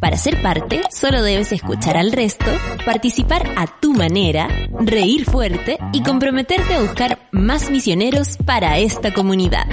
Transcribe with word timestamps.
Para 0.00 0.18
ser 0.18 0.42
parte, 0.42 0.82
solo 0.90 1.22
debes 1.22 1.52
escuchar 1.52 1.96
al 1.96 2.12
resto, 2.12 2.44
participar 2.84 3.50
a 3.56 3.66
tu 3.66 3.94
manera, 3.94 4.48
reír 4.78 5.24
fuerte 5.24 5.78
y 5.92 6.02
comprometerte 6.02 6.74
a 6.74 6.82
buscar 6.82 7.18
más 7.30 7.70
misioneros 7.70 8.36
para 8.44 8.78
esta 8.78 9.14
comunidad. 9.14 9.64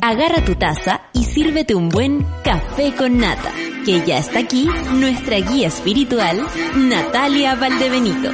Agarra 0.00 0.44
tu 0.44 0.54
taza 0.54 1.02
y 1.12 1.24
sírvete 1.24 1.74
un 1.74 1.88
buen 1.88 2.24
café 2.44 2.94
con 2.94 3.18
nata, 3.18 3.52
que 3.84 4.04
ya 4.06 4.18
está 4.18 4.40
aquí 4.40 4.68
nuestra 4.92 5.38
guía 5.38 5.68
espiritual, 5.68 6.46
Natalia 6.76 7.56
Valdebenito. 7.56 8.30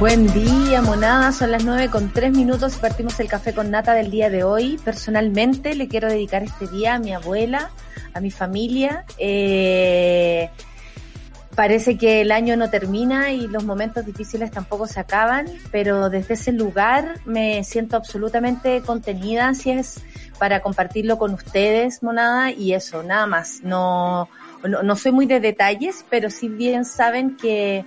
Buen 0.00 0.26
día, 0.32 0.82
monada. 0.82 1.30
Son 1.30 1.52
las 1.52 1.64
9 1.64 1.88
con 1.88 2.12
3 2.12 2.32
minutos 2.32 2.76
partimos 2.76 3.18
el 3.20 3.28
café 3.28 3.54
con 3.54 3.70
nata 3.70 3.94
del 3.94 4.10
día 4.10 4.28
de 4.28 4.42
hoy. 4.42 4.78
Personalmente 4.84 5.74
le 5.74 5.88
quiero 5.88 6.08
dedicar 6.08 6.42
este 6.42 6.66
día 6.66 6.94
a 6.94 6.98
mi 6.98 7.12
abuela, 7.12 7.70
a 8.14 8.20
mi 8.20 8.30
familia. 8.30 9.04
Eh, 9.18 10.48
parece 11.54 11.96
que 11.98 12.20
el 12.22 12.32
año 12.32 12.56
no 12.56 12.70
termina 12.70 13.32
y 13.32 13.46
los 13.46 13.64
momentos 13.64 14.06
difíciles 14.06 14.50
tampoco 14.50 14.86
se 14.86 15.00
acaban, 15.00 15.46
pero 15.70 16.10
desde 16.10 16.34
ese 16.34 16.52
lugar 16.52 17.20
me 17.24 17.62
siento 17.64 17.96
absolutamente 17.96 18.80
contenida, 18.82 19.54
si 19.54 19.70
es 19.70 20.02
para 20.38 20.60
compartirlo 20.60 21.18
con 21.18 21.34
ustedes, 21.34 22.02
monada, 22.02 22.50
y 22.50 22.72
eso, 22.72 23.02
nada 23.02 23.26
más. 23.26 23.60
No, 23.62 24.28
no, 24.66 24.82
no 24.82 24.96
soy 24.96 25.12
muy 25.12 25.26
de 25.26 25.40
detalles, 25.40 26.04
pero 26.10 26.30
sí 26.30 26.48
bien 26.48 26.84
saben 26.84 27.36
que 27.36 27.84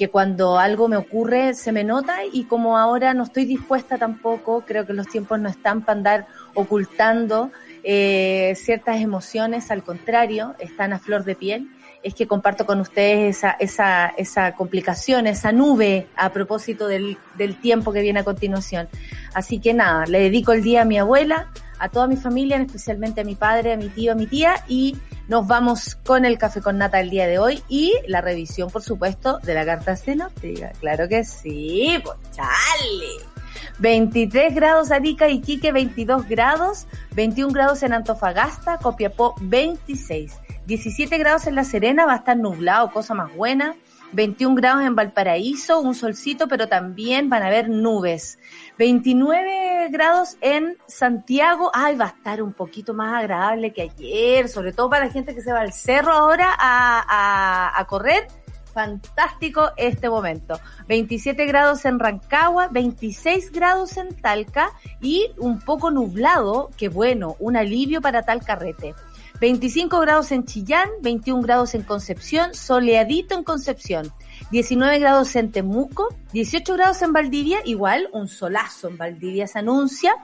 que 0.00 0.08
cuando 0.08 0.58
algo 0.58 0.88
me 0.88 0.96
ocurre 0.96 1.52
se 1.52 1.72
me 1.72 1.84
nota 1.84 2.24
y 2.24 2.44
como 2.44 2.78
ahora 2.78 3.12
no 3.12 3.24
estoy 3.24 3.44
dispuesta 3.44 3.98
tampoco, 3.98 4.64
creo 4.66 4.86
que 4.86 4.94
los 4.94 5.06
tiempos 5.08 5.38
no 5.38 5.50
están 5.50 5.82
para 5.82 5.98
andar 5.98 6.26
ocultando 6.54 7.50
eh, 7.82 8.54
ciertas 8.56 9.00
emociones, 9.00 9.70
al 9.70 9.82
contrario, 9.82 10.54
están 10.58 10.92
a 10.92 10.98
flor 10.98 11.24
de 11.24 11.34
piel, 11.34 11.68
es 12.02 12.14
que 12.14 12.26
comparto 12.26 12.64
con 12.66 12.80
ustedes 12.80 13.38
esa, 13.38 13.50
esa, 13.52 14.06
esa 14.16 14.52
complicación, 14.54 15.26
esa 15.26 15.52
nube 15.52 16.06
a 16.16 16.30
propósito 16.30 16.86
del, 16.86 17.18
del 17.36 17.60
tiempo 17.60 17.92
que 17.92 18.00
viene 18.00 18.20
a 18.20 18.24
continuación. 18.24 18.88
Así 19.34 19.58
que 19.58 19.74
nada, 19.74 20.06
le 20.06 20.20
dedico 20.20 20.52
el 20.52 20.62
día 20.62 20.82
a 20.82 20.84
mi 20.84 20.98
abuela, 20.98 21.50
a 21.78 21.88
toda 21.88 22.06
mi 22.06 22.16
familia, 22.16 22.56
especialmente 22.58 23.22
a 23.22 23.24
mi 23.24 23.34
padre, 23.34 23.72
a 23.72 23.76
mi 23.76 23.88
tío, 23.88 24.12
a 24.12 24.14
mi 24.14 24.26
tía 24.26 24.64
y 24.68 24.96
nos 25.28 25.46
vamos 25.46 25.96
con 26.04 26.24
el 26.24 26.38
café 26.38 26.60
con 26.60 26.78
nata 26.78 27.00
el 27.00 27.10
día 27.10 27.26
de 27.26 27.38
hoy 27.38 27.62
y 27.68 27.94
la 28.06 28.20
revisión, 28.20 28.70
por 28.70 28.82
supuesto, 28.82 29.38
de 29.38 29.54
la 29.54 29.64
carta 29.64 29.96
sinóptica. 29.96 30.72
Claro 30.80 31.08
que 31.08 31.24
sí, 31.24 31.98
pues 32.02 32.16
chale. 32.32 33.39
23 33.80 34.54
grados 34.54 34.90
Arica, 34.90 35.28
Iquique 35.28 35.72
22 35.72 36.28
grados, 36.28 36.86
21 37.14 37.52
grados 37.52 37.82
en 37.82 37.94
Antofagasta, 37.94 38.78
Copiapó 38.78 39.34
26, 39.40 40.38
17 40.66 41.18
grados 41.18 41.46
en 41.46 41.54
La 41.54 41.64
Serena, 41.64 42.04
va 42.04 42.12
a 42.12 42.16
estar 42.16 42.36
nublado, 42.36 42.92
cosa 42.92 43.14
más 43.14 43.34
buena. 43.34 43.74
21 44.12 44.56
grados 44.56 44.82
en 44.82 44.96
Valparaíso, 44.96 45.80
un 45.80 45.94
solcito, 45.94 46.48
pero 46.48 46.68
también 46.68 47.30
van 47.30 47.42
a 47.42 47.46
haber 47.46 47.68
nubes. 47.68 48.38
29 48.76 49.88
grados 49.90 50.36
en 50.40 50.76
Santiago, 50.86 51.70
ay, 51.72 51.96
va 51.96 52.06
a 52.06 52.08
estar 52.08 52.42
un 52.42 52.52
poquito 52.52 52.92
más 52.92 53.14
agradable 53.14 53.72
que 53.72 53.82
ayer, 53.82 54.48
sobre 54.48 54.72
todo 54.72 54.90
para 54.90 55.06
la 55.06 55.12
gente 55.12 55.34
que 55.34 55.42
se 55.42 55.52
va 55.52 55.60
al 55.60 55.72
cerro 55.72 56.12
ahora 56.12 56.54
a, 56.58 57.72
a 57.78 57.84
correr. 57.86 58.26
Fantástico 58.72 59.70
este 59.76 60.08
momento. 60.08 60.60
27 60.88 61.44
grados 61.46 61.84
en 61.84 61.98
Rancagua, 61.98 62.68
26 62.68 63.52
grados 63.52 63.96
en 63.96 64.14
Talca 64.14 64.70
y 65.00 65.30
un 65.38 65.60
poco 65.60 65.90
nublado, 65.90 66.70
que 66.76 66.88
bueno, 66.88 67.36
un 67.38 67.56
alivio 67.56 68.00
para 68.00 68.22
tal 68.22 68.42
carrete. 68.44 68.94
25 69.40 70.00
grados 70.00 70.32
en 70.32 70.44
Chillán, 70.44 70.88
21 71.00 71.40
grados 71.40 71.74
en 71.74 71.82
Concepción, 71.82 72.52
soleadito 72.54 73.34
en 73.34 73.42
Concepción, 73.42 74.12
19 74.50 74.98
grados 74.98 75.34
en 75.34 75.50
Temuco, 75.50 76.14
18 76.34 76.74
grados 76.74 77.00
en 77.00 77.14
Valdivia, 77.14 77.60
igual 77.64 78.10
un 78.12 78.28
solazo 78.28 78.88
en 78.88 78.98
Valdivia 78.98 79.46
se 79.46 79.58
anuncia, 79.58 80.14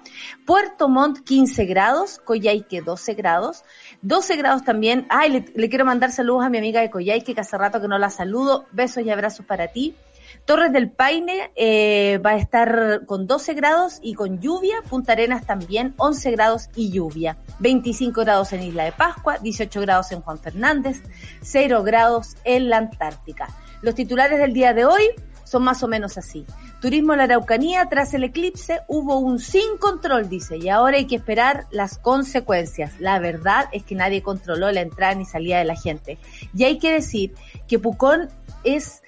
Puerto 0.44 0.90
Montt 0.90 1.20
15 1.24 1.64
grados, 1.64 2.18
Coyhaique 2.18 2.82
12 2.82 3.14
grados, 3.14 3.64
12 4.02 4.36
grados 4.36 4.64
también, 4.64 5.06
ay, 5.08 5.44
le, 5.54 5.68
quiero 5.68 5.84
mandar 5.84 6.12
saludos 6.12 6.44
a 6.44 6.50
mi 6.50 6.58
amiga 6.58 6.80
de 6.80 6.90
Coyhaique 6.90 7.34
que 7.34 7.40
hace 7.40 7.58
rato 7.58 7.80
que 7.80 7.88
no 7.88 7.98
la 7.98 8.10
saludo, 8.10 8.66
besos 8.72 9.04
y 9.04 9.10
abrazos 9.10 9.44
para 9.46 9.68
ti. 9.68 9.94
Torres 10.44 10.72
del 10.72 10.90
Paine 10.90 11.50
eh, 11.56 12.18
va 12.24 12.30
a 12.30 12.36
estar 12.36 13.04
con 13.06 13.26
12 13.26 13.54
grados 13.54 13.98
y 14.00 14.14
con 14.14 14.40
lluvia. 14.40 14.76
Punta 14.88 15.12
Arenas 15.12 15.44
también 15.44 15.94
11 15.96 16.30
grados 16.30 16.68
y 16.76 16.90
lluvia. 16.90 17.36
25 17.58 18.20
grados 18.20 18.52
en 18.52 18.62
Isla 18.62 18.84
de 18.84 18.92
Pascua, 18.92 19.38
18 19.38 19.80
grados 19.80 20.12
en 20.12 20.20
Juan 20.20 20.38
Fernández, 20.38 21.02
0 21.42 21.82
grados 21.82 22.36
en 22.44 22.68
la 22.68 22.76
Antártica. 22.78 23.48
Los 23.82 23.96
titulares 23.96 24.38
del 24.38 24.52
día 24.52 24.72
de 24.72 24.84
hoy 24.84 25.02
son 25.46 25.62
más 25.62 25.82
o 25.82 25.88
menos 25.88 26.18
así. 26.18 26.44
Turismo 26.80 27.12
en 27.12 27.18
la 27.18 27.24
Araucanía, 27.24 27.88
tras 27.88 28.12
el 28.14 28.24
eclipse 28.24 28.80
hubo 28.88 29.18
un 29.18 29.38
sin 29.38 29.78
control, 29.78 30.28
dice, 30.28 30.58
y 30.58 30.68
ahora 30.68 30.96
hay 30.96 31.06
que 31.06 31.16
esperar 31.16 31.66
las 31.70 31.98
consecuencias. 31.98 33.00
La 33.00 33.18
verdad 33.18 33.68
es 33.72 33.84
que 33.84 33.94
nadie 33.94 34.22
controló 34.22 34.70
la 34.72 34.80
entrada 34.80 35.14
ni 35.14 35.24
salida 35.24 35.58
de 35.58 35.64
la 35.64 35.76
gente. 35.76 36.18
Y 36.54 36.64
hay 36.64 36.78
que 36.78 36.92
decir 36.92 37.32
que 37.68 37.78
Pucón 37.78 38.28
es 38.64 39.02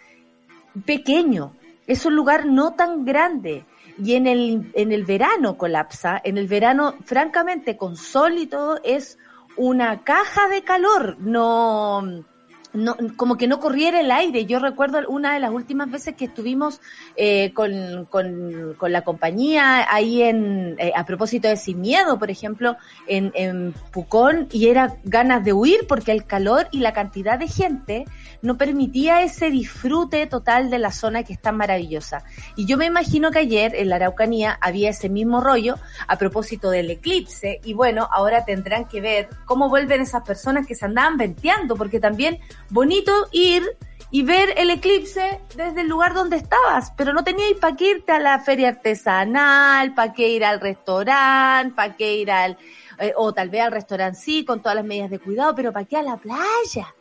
pequeño, 0.87 1.53
es 1.87 2.07
un 2.07 2.15
lugar 2.15 2.47
no 2.47 2.75
tan 2.75 3.05
grande. 3.05 3.65
Y 4.03 4.15
en 4.15 4.29
el, 4.29 4.71
en 4.75 4.93
el 4.93 5.05
verano 5.05 5.59
colapsa, 5.59 6.21
en 6.23 6.39
el 6.39 6.47
verano, 6.47 6.95
francamente, 7.05 7.77
con 7.77 7.97
sol 7.97 8.39
y 8.39 8.47
todo, 8.47 8.79
es 8.85 9.19
una 9.57 10.05
caja 10.05 10.49
de 10.49 10.63
calor. 10.63 11.17
No, 11.19 12.25
no, 12.73 12.97
como 13.17 13.37
que 13.37 13.49
no 13.49 13.61
corriera 13.61 14.01
el 14.01 14.11
aire. 14.11 14.45
Yo 14.47 14.59
recuerdo 14.59 15.01
una 15.09 15.35
de 15.35 15.41
las 15.41 15.51
últimas 15.51 15.91
veces 15.91 16.15
que 16.15 16.27
estuvimos 16.27 16.81
eh, 17.17 17.53
con, 17.55 18.07
con, 18.07 18.75
con, 18.77 18.93
la 18.93 19.03
compañía 19.03 19.87
ahí 19.93 20.23
en, 20.23 20.77
eh, 20.79 20.93
a 20.95 21.05
propósito 21.05 21.49
de 21.49 21.57
Sin 21.57 21.81
Miedo, 21.81 22.19
por 22.19 22.31
ejemplo, 22.31 22.77
en, 23.07 23.33
en 23.35 23.75
Pucón, 23.93 24.49
y 24.53 24.69
era 24.69 24.97
ganas 25.05 25.45
de 25.45 25.53
huir 25.53 25.87
porque 25.89 26.13
el 26.13 26.25
calor 26.25 26.69
y 26.71 26.81
la 26.81 26.93
cantidad 26.93 27.39
de 27.39 27.49
gente 27.49 28.05
no 28.43 28.57
permitía 28.57 29.23
ese 29.23 29.51
disfrute 29.51 30.27
total 30.27 30.71
de 30.71 30.79
la 30.79 30.93
zona 30.93 31.23
que 31.25 31.33
es 31.33 31.41
tan 31.41 31.57
maravillosa. 31.57 32.25
Y 32.57 32.67
yo 32.67 32.77
me 32.77 32.87
imagino 32.87 33.31
que 33.31 33.41
ayer 33.41 33.75
en 33.75 33.89
la 33.89 33.97
Araucanía 33.97 34.59
había 34.61 34.91
ese 34.91 35.09
mismo 35.09 35.41
rollo 35.41 35.77
a 36.07 36.17
propósito 36.17 36.71
del 36.71 36.91
eclipse, 36.91 37.61
y 37.65 37.75
bueno, 37.75 38.09
ahora 38.11 38.45
tendrán 38.45 38.87
que 38.87 39.01
ver 39.01 39.29
cómo 39.45 39.69
vuelven 39.69 40.01
esas 40.01 40.23
personas 40.23 40.67
que 40.67 40.75
se 40.75 40.85
andaban 40.85 41.17
venteando, 41.17 41.77
porque 41.77 42.01
también 42.01 42.39
bonito 42.71 43.13
ir 43.33 43.77
y 44.11 44.23
ver 44.23 44.55
el 44.57 44.71
eclipse 44.71 45.41
desde 45.55 45.83
el 45.83 45.89
lugar 45.89 46.15
donde 46.15 46.37
estabas, 46.37 46.93
pero 46.97 47.13
no 47.13 47.25
teníais 47.25 47.57
para 47.59 47.77
qué 47.77 47.91
irte 47.91 48.13
a 48.13 48.19
la 48.19 48.39
feria 48.39 48.69
artesanal, 48.69 49.95
para 49.95 50.13
qué 50.13 50.29
ir 50.29 50.45
al 50.45 50.61
restaurante, 50.61 51.75
para 51.75 51.97
qué 51.97 52.17
ir 52.17 52.31
al, 52.31 52.57
eh, 52.99 53.13
o 53.17 53.33
tal 53.33 53.51
vez 53.51 53.63
al 53.63 53.73
restaurante 53.73 54.19
sí, 54.19 54.45
con 54.45 54.63
todas 54.63 54.77
las 54.77 54.85
medidas 54.85 55.11
de 55.11 55.19
cuidado, 55.19 55.55
pero 55.55 55.73
para 55.73 55.85
qué 55.85 55.97
a 55.97 56.03
la 56.03 56.17
playa. 56.17 56.95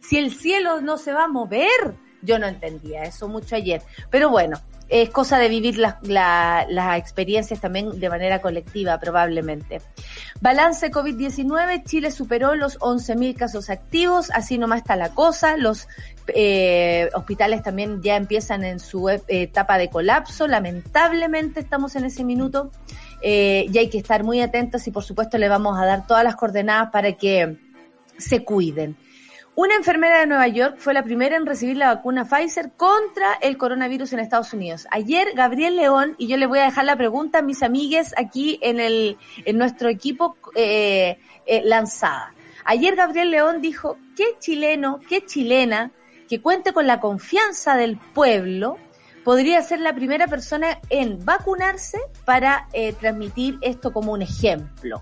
Si 0.00 0.18
el 0.18 0.34
cielo 0.34 0.80
no 0.80 0.96
se 0.96 1.12
va 1.12 1.24
a 1.24 1.28
mover, 1.28 1.94
yo 2.22 2.38
no 2.38 2.46
entendía 2.46 3.02
eso 3.02 3.28
mucho 3.28 3.56
ayer. 3.56 3.82
Pero 4.10 4.30
bueno, 4.30 4.58
es 5.02 5.10
cosa 5.10 5.38
de 5.38 5.48
vivir 5.48 5.76
las, 5.76 5.96
la, 6.06 6.96
experiencias 6.96 7.60
también 7.60 7.98
de 7.98 8.08
manera 8.08 8.40
colectiva, 8.40 8.96
probablemente. 9.00 9.80
Balance 10.40 10.88
COVID-19, 10.92 11.82
Chile 11.84 12.12
superó 12.12 12.54
los 12.54 12.78
11.000 12.78 13.34
casos 13.34 13.70
activos, 13.70 14.30
así 14.30 14.56
nomás 14.56 14.82
está 14.82 14.94
la 14.94 15.08
cosa. 15.12 15.56
Los 15.56 15.88
eh, 16.28 17.10
hospitales 17.12 17.64
también 17.64 18.02
ya 18.02 18.14
empiezan 18.14 18.62
en 18.62 18.78
su 18.78 19.08
etapa 19.08 19.78
de 19.78 19.90
colapso. 19.90 20.46
Lamentablemente 20.46 21.58
estamos 21.58 21.96
en 21.96 22.04
ese 22.04 22.22
minuto 22.22 22.70
eh, 23.20 23.66
y 23.68 23.76
hay 23.78 23.90
que 23.90 23.98
estar 23.98 24.22
muy 24.22 24.42
atentos 24.42 24.86
y 24.86 24.92
por 24.92 25.02
supuesto 25.02 25.38
le 25.38 25.48
vamos 25.48 25.76
a 25.76 25.86
dar 25.86 26.06
todas 26.06 26.22
las 26.22 26.36
coordenadas 26.36 26.90
para 26.92 27.14
que 27.14 27.58
se 28.16 28.44
cuiden. 28.44 28.96
Una 29.56 29.76
enfermera 29.76 30.18
de 30.18 30.26
Nueva 30.26 30.48
York 30.48 30.78
fue 30.78 30.94
la 30.94 31.04
primera 31.04 31.36
en 31.36 31.46
recibir 31.46 31.76
la 31.76 31.94
vacuna 31.94 32.24
Pfizer 32.24 32.72
contra 32.76 33.34
el 33.40 33.56
coronavirus 33.56 34.12
en 34.12 34.18
Estados 34.18 34.52
Unidos. 34.52 34.88
Ayer 34.90 35.28
Gabriel 35.36 35.76
León, 35.76 36.16
y 36.18 36.26
yo 36.26 36.36
le 36.36 36.46
voy 36.46 36.58
a 36.58 36.64
dejar 36.64 36.86
la 36.86 36.96
pregunta 36.96 37.38
a 37.38 37.42
mis 37.42 37.62
amigues 37.62 38.12
aquí 38.16 38.58
en 38.62 38.80
el 38.80 39.16
en 39.44 39.56
nuestro 39.56 39.88
equipo 39.88 40.36
eh, 40.56 41.18
eh, 41.46 41.62
lanzada. 41.64 42.34
Ayer 42.64 42.96
Gabriel 42.96 43.30
León 43.30 43.60
dijo, 43.60 43.96
¿qué 44.16 44.24
chileno, 44.40 44.98
qué 45.08 45.24
chilena 45.24 45.92
que 46.28 46.42
cuente 46.42 46.72
con 46.72 46.88
la 46.88 46.98
confianza 46.98 47.76
del 47.76 47.96
pueblo 47.96 48.76
podría 49.22 49.62
ser 49.62 49.78
la 49.78 49.94
primera 49.94 50.26
persona 50.26 50.80
en 50.90 51.24
vacunarse 51.24 52.00
para 52.24 52.66
eh, 52.72 52.92
transmitir 52.94 53.58
esto 53.60 53.92
como 53.92 54.14
un 54.14 54.22
ejemplo? 54.22 55.00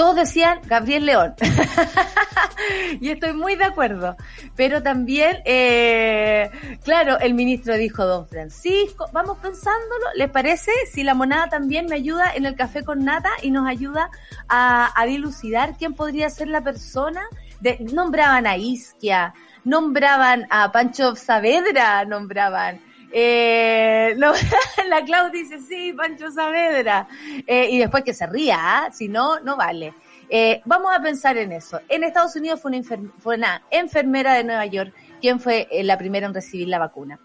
Todos 0.00 0.16
decían 0.16 0.60
Gabriel 0.64 1.04
León. 1.04 1.34
y 3.02 3.10
estoy 3.10 3.34
muy 3.34 3.54
de 3.54 3.64
acuerdo. 3.64 4.16
Pero 4.56 4.82
también, 4.82 5.42
eh, 5.44 6.50
claro, 6.82 7.18
el 7.18 7.34
ministro 7.34 7.74
dijo, 7.74 8.06
don 8.06 8.26
Francisco, 8.26 9.10
vamos 9.12 9.36
pensándolo, 9.42 10.06
¿les 10.14 10.30
parece? 10.30 10.72
Si 10.90 11.04
la 11.04 11.12
monada 11.12 11.50
también 11.50 11.84
me 11.84 11.96
ayuda 11.96 12.32
en 12.34 12.46
el 12.46 12.56
café 12.56 12.82
con 12.82 13.04
nata 13.04 13.28
y 13.42 13.50
nos 13.50 13.68
ayuda 13.68 14.10
a, 14.48 15.04
dilucidar 15.06 15.76
quién 15.76 15.92
podría 15.92 16.30
ser 16.30 16.48
la 16.48 16.62
persona. 16.62 17.20
De, 17.60 17.76
nombraban 17.92 18.46
a 18.46 18.56
Isquia, 18.56 19.34
nombraban 19.64 20.46
a 20.48 20.72
Pancho 20.72 21.14
Saavedra, 21.14 22.06
nombraban. 22.06 22.80
Eh, 23.12 24.14
la 24.88 25.04
Clau 25.04 25.30
dice, 25.30 25.58
sí, 25.60 25.92
Pancho 25.92 26.30
Saavedra. 26.30 27.08
Eh, 27.46 27.68
y 27.70 27.78
después 27.78 28.04
que 28.04 28.14
se 28.14 28.26
ría, 28.26 28.56
¿ah? 28.58 28.90
si 28.92 29.08
no, 29.08 29.40
no 29.40 29.56
vale. 29.56 29.94
Eh, 30.28 30.62
vamos 30.64 30.92
a 30.96 31.02
pensar 31.02 31.36
en 31.38 31.52
eso. 31.52 31.80
En 31.88 32.04
Estados 32.04 32.36
Unidos 32.36 32.60
fue 32.60 33.36
una, 33.36 33.62
enfermera 33.70 34.34
de 34.34 34.44
Nueva 34.44 34.66
York 34.66 34.94
quien 35.20 35.38
fue 35.38 35.68
la 35.82 35.98
primera 35.98 36.26
en 36.26 36.32
recibir 36.32 36.68
la 36.68 36.78
vacuna. 36.78 37.18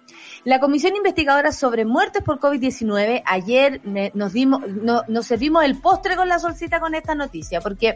La 0.43 0.59
Comisión 0.59 0.97
Investigadora 0.97 1.53
sobre 1.53 1.85
Muertes 1.85 2.23
por 2.23 2.41
COVID-19, 2.41 3.23
ayer 3.25 3.79
nos, 4.13 4.33
dimos, 4.33 4.61
nos 4.67 5.25
servimos 5.25 5.63
el 5.63 5.79
postre 5.79 6.17
con 6.17 6.27
la 6.27 6.37
solcita 6.37 6.81
con 6.81 6.93
esta 6.93 7.15
noticia, 7.15 7.61
porque 7.61 7.95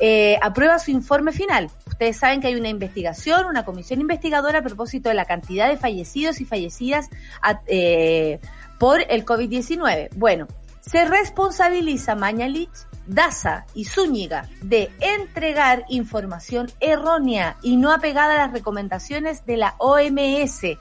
eh, 0.00 0.38
aprueba 0.42 0.78
su 0.78 0.90
informe 0.90 1.32
final. 1.32 1.70
Ustedes 1.86 2.16
saben 2.16 2.40
que 2.40 2.46
hay 2.46 2.54
una 2.54 2.68
investigación, 2.70 3.46
una 3.46 3.64
comisión 3.64 4.00
investigadora 4.00 4.60
a 4.60 4.62
propósito 4.62 5.10
de 5.10 5.14
la 5.14 5.26
cantidad 5.26 5.68
de 5.68 5.76
fallecidos 5.76 6.40
y 6.40 6.46
fallecidas 6.46 7.10
eh, 7.66 8.40
por 8.78 9.02
el 9.08 9.26
COVID-19. 9.26 10.08
Bueno, 10.16 10.48
se 10.80 11.04
responsabiliza 11.04 12.14
Mañalich 12.14 12.70
Daza 13.06 13.66
y 13.74 13.84
Zúñiga 13.84 14.48
de 14.62 14.90
entregar 15.00 15.84
información 15.88 16.70
errónea 16.80 17.58
y 17.62 17.76
no 17.76 17.92
apegada 17.92 18.34
a 18.34 18.46
las 18.46 18.52
recomendaciones 18.52 19.44
de 19.44 19.58
la 19.58 19.74
OMS. 19.78 20.78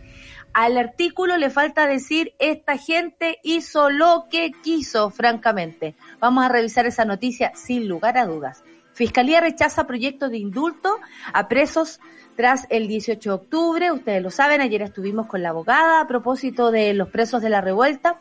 Al 0.53 0.77
artículo 0.77 1.37
le 1.37 1.49
falta 1.49 1.87
decir 1.87 2.33
esta 2.39 2.77
gente 2.77 3.39
hizo 3.43 3.89
lo 3.89 4.27
que 4.31 4.51
quiso, 4.63 5.09
francamente. 5.09 5.95
Vamos 6.19 6.45
a 6.45 6.49
revisar 6.49 6.85
esa 6.85 7.05
noticia 7.05 7.51
sin 7.55 7.87
lugar 7.87 8.17
a 8.17 8.25
dudas. 8.25 8.63
Fiscalía 8.99 9.39
rechaza 9.39 9.87
proyecto 9.87 10.27
de 10.27 10.39
indulto 10.39 10.99
a 11.31 11.47
presos 11.47 12.01
tras 12.35 12.67
el 12.69 12.89
18 12.89 13.29
de 13.29 13.33
octubre. 13.33 13.91
Ustedes 13.93 14.21
lo 14.21 14.29
saben, 14.29 14.59
ayer 14.59 14.81
estuvimos 14.81 15.27
con 15.27 15.41
la 15.41 15.51
abogada 15.51 16.01
a 16.01 16.07
propósito 16.07 16.69
de 16.69 16.93
los 16.93 17.07
presos 17.07 17.41
de 17.41 17.49
la 17.49 17.61
revuelta 17.61 18.19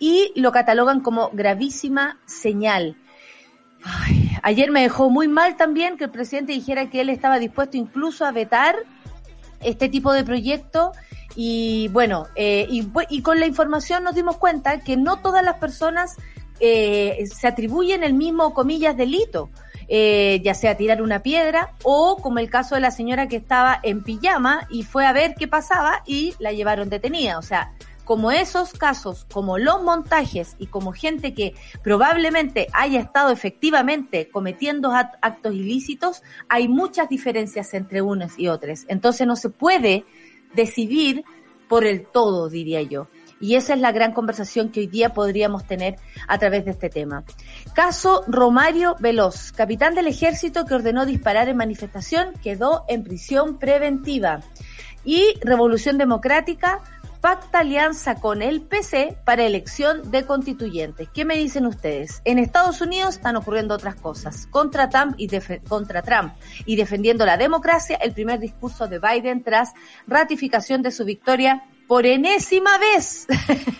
y 0.00 0.32
lo 0.34 0.50
catalogan 0.50 1.00
como 1.00 1.30
gravísima 1.32 2.18
señal 2.26 2.96
ayer 4.42 4.72
me 4.72 4.82
dejó 4.82 5.10
muy 5.10 5.28
mal 5.28 5.56
también 5.56 5.96
que 5.96 6.04
el 6.04 6.10
presidente 6.10 6.52
dijera 6.52 6.90
que 6.90 7.00
él 7.00 7.10
estaba 7.10 7.38
dispuesto 7.38 7.76
incluso 7.76 8.24
a 8.24 8.32
vetar 8.32 8.76
este 9.60 9.88
tipo 9.88 10.12
de 10.12 10.24
proyecto 10.24 10.92
y 11.34 11.88
bueno, 11.88 12.26
eh, 12.34 12.66
y, 12.68 13.22
con 13.22 13.40
la 13.40 13.46
información 13.46 14.02
nos 14.02 14.14
dimos 14.14 14.38
cuenta 14.38 14.80
que 14.80 14.96
no 14.96 15.20
todas 15.20 15.44
las 15.44 15.58
personas 15.58 16.16
eh, 16.60 17.24
se 17.26 17.46
atribuyen 17.46 18.02
el 18.02 18.14
mismo, 18.14 18.54
comillas, 18.54 18.96
delito. 18.96 19.50
Eh, 19.88 20.40
ya 20.42 20.54
sea 20.54 20.76
tirar 20.76 21.00
una 21.00 21.22
piedra 21.22 21.74
o 21.84 22.16
como 22.16 22.40
el 22.40 22.50
caso 22.50 22.74
de 22.74 22.80
la 22.80 22.90
señora 22.90 23.28
que 23.28 23.36
estaba 23.36 23.78
en 23.84 24.02
pijama 24.02 24.66
y 24.68 24.82
fue 24.82 25.06
a 25.06 25.12
ver 25.12 25.36
qué 25.38 25.46
pasaba 25.46 26.02
y 26.06 26.34
la 26.40 26.52
llevaron 26.52 26.88
detenida. 26.88 27.38
O 27.38 27.42
sea, 27.42 27.72
como 28.06 28.30
esos 28.30 28.72
casos, 28.72 29.26
como 29.32 29.58
los 29.58 29.82
montajes 29.82 30.54
y 30.58 30.68
como 30.68 30.92
gente 30.92 31.34
que 31.34 31.54
probablemente 31.82 32.68
haya 32.72 33.00
estado 33.00 33.30
efectivamente 33.30 34.28
cometiendo 34.28 34.92
actos 34.92 35.52
ilícitos, 35.52 36.22
hay 36.48 36.68
muchas 36.68 37.08
diferencias 37.08 37.74
entre 37.74 38.02
unos 38.02 38.38
y 38.38 38.46
otros. 38.46 38.84
Entonces 38.86 39.26
no 39.26 39.34
se 39.34 39.50
puede 39.50 40.04
decidir 40.54 41.24
por 41.68 41.84
el 41.84 42.06
todo, 42.06 42.48
diría 42.48 42.80
yo. 42.82 43.08
Y 43.40 43.56
esa 43.56 43.74
es 43.74 43.80
la 43.80 43.92
gran 43.92 44.12
conversación 44.12 44.70
que 44.70 44.80
hoy 44.80 44.86
día 44.86 45.12
podríamos 45.12 45.66
tener 45.66 45.96
a 46.28 46.38
través 46.38 46.64
de 46.64 46.70
este 46.72 46.88
tema. 46.88 47.24
Caso 47.74 48.22
Romario 48.26 48.96
Veloz, 48.98 49.52
capitán 49.52 49.94
del 49.94 50.06
ejército 50.06 50.64
que 50.64 50.74
ordenó 50.74 51.06
disparar 51.06 51.48
en 51.48 51.56
manifestación, 51.56 52.32
quedó 52.42 52.84
en 52.88 53.02
prisión 53.02 53.58
preventiva. 53.58 54.40
Y 55.04 55.34
Revolución 55.42 55.98
Democrática 55.98 56.82
pacta 57.20 57.60
alianza 57.60 58.16
con 58.16 58.40
el 58.40 58.62
PC 58.62 59.18
para 59.24 59.44
elección 59.44 60.10
de 60.10 60.24
constituyentes. 60.24 61.08
¿Qué 61.12 61.24
me 61.24 61.36
dicen 61.36 61.66
ustedes? 61.66 62.22
En 62.24 62.38
Estados 62.38 62.80
Unidos 62.80 63.16
están 63.16 63.34
ocurriendo 63.34 63.74
otras 63.74 63.96
cosas. 63.96 64.46
Contra 64.46 64.88
Trump 64.88 65.14
y, 65.18 65.28
contra 65.68 66.02
Trump 66.02 66.34
y 66.66 66.76
defendiendo 66.76 67.26
la 67.26 67.36
democracia, 67.36 67.96
el 67.96 68.12
primer 68.12 68.38
discurso 68.38 68.86
de 68.86 69.00
Biden 69.00 69.42
tras 69.42 69.72
ratificación 70.06 70.82
de 70.82 70.92
su 70.92 71.04
victoria 71.04 71.64
por 71.86 72.06
enésima 72.06 72.78
vez, 72.78 73.26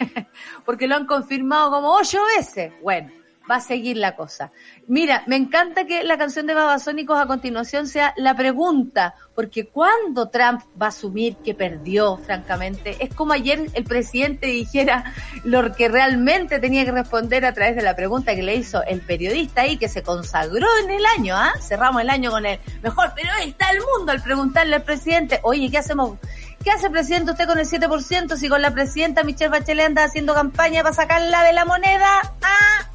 porque 0.65 0.87
lo 0.87 0.97
han 0.97 1.07
confirmado 1.07 1.71
como 1.71 1.95
ocho 1.95 2.19
veces. 2.37 2.73
Bueno, 2.83 3.11
va 3.51 3.57
a 3.57 3.61
seguir 3.61 3.97
la 3.97 4.17
cosa. 4.17 4.51
Mira, 4.89 5.23
me 5.27 5.37
encanta 5.37 5.85
que 5.85 6.05
la 6.05 6.19
canción 6.19 6.47
de 6.47 6.55
Babasónicos 6.55 7.19
a 7.19 7.27
continuación 7.27 7.87
sea 7.87 8.13
la 8.17 8.35
pregunta, 8.35 9.15
porque 9.35 9.67
cuando 9.67 10.29
Trump 10.29 10.63
va 10.81 10.87
a 10.87 10.89
asumir 10.89 11.37
que 11.37 11.55
perdió, 11.55 12.17
francamente, 12.19 12.97
es 13.01 13.15
como 13.15 13.33
ayer 13.33 13.67
el 13.75 13.85
presidente 13.85 14.47
dijera 14.47 15.13
lo 15.45 15.73
que 15.75 15.89
realmente 15.89 16.59
tenía 16.59 16.85
que 16.85 16.93
responder 16.93 17.45
a 17.45 17.53
través 17.53 17.77
de 17.77 17.83
la 17.83 17.95
pregunta 17.95 18.35
que 18.35 18.43
le 18.43 18.57
hizo 18.57 18.83
el 18.85 19.01
periodista 19.01 19.63
ahí 19.63 19.77
que 19.77 19.89
se 19.89 20.03
consagró 20.03 20.67
en 20.85 20.91
el 20.91 21.05
año, 21.19 21.35
¿ah? 21.37 21.53
Cerramos 21.61 22.03
el 22.03 22.11
año 22.11 22.31
con 22.31 22.47
el 22.47 22.59
mejor 22.83 23.15
periodista 23.15 23.71
del 23.73 23.83
mundo 23.83 24.13
al 24.13 24.23
preguntarle 24.23 24.77
al 24.77 24.83
presidente, 24.83 25.41
oye, 25.43 25.71
¿qué 25.71 25.79
hacemos? 25.79 26.19
¿Qué 26.67 26.73
hace 26.73 26.91
presidente 26.91 27.31
usted 27.31 27.47
con 27.47 27.61
el 27.61 27.69
7% 27.69 28.37
si 28.37 28.49
con 28.49 28.61
la 28.61 28.73
presidenta 28.73 29.23
Michelle 29.23 29.51
Bachelet 29.51 29.87
anda 29.87 30.03
haciendo 30.03 30.35
campaña 30.35 30.83
para 30.83 30.97
sacarla 30.97 31.45
de 31.45 31.53
la 31.53 31.65
moneda? 31.65 32.09
Ah, 32.43 32.91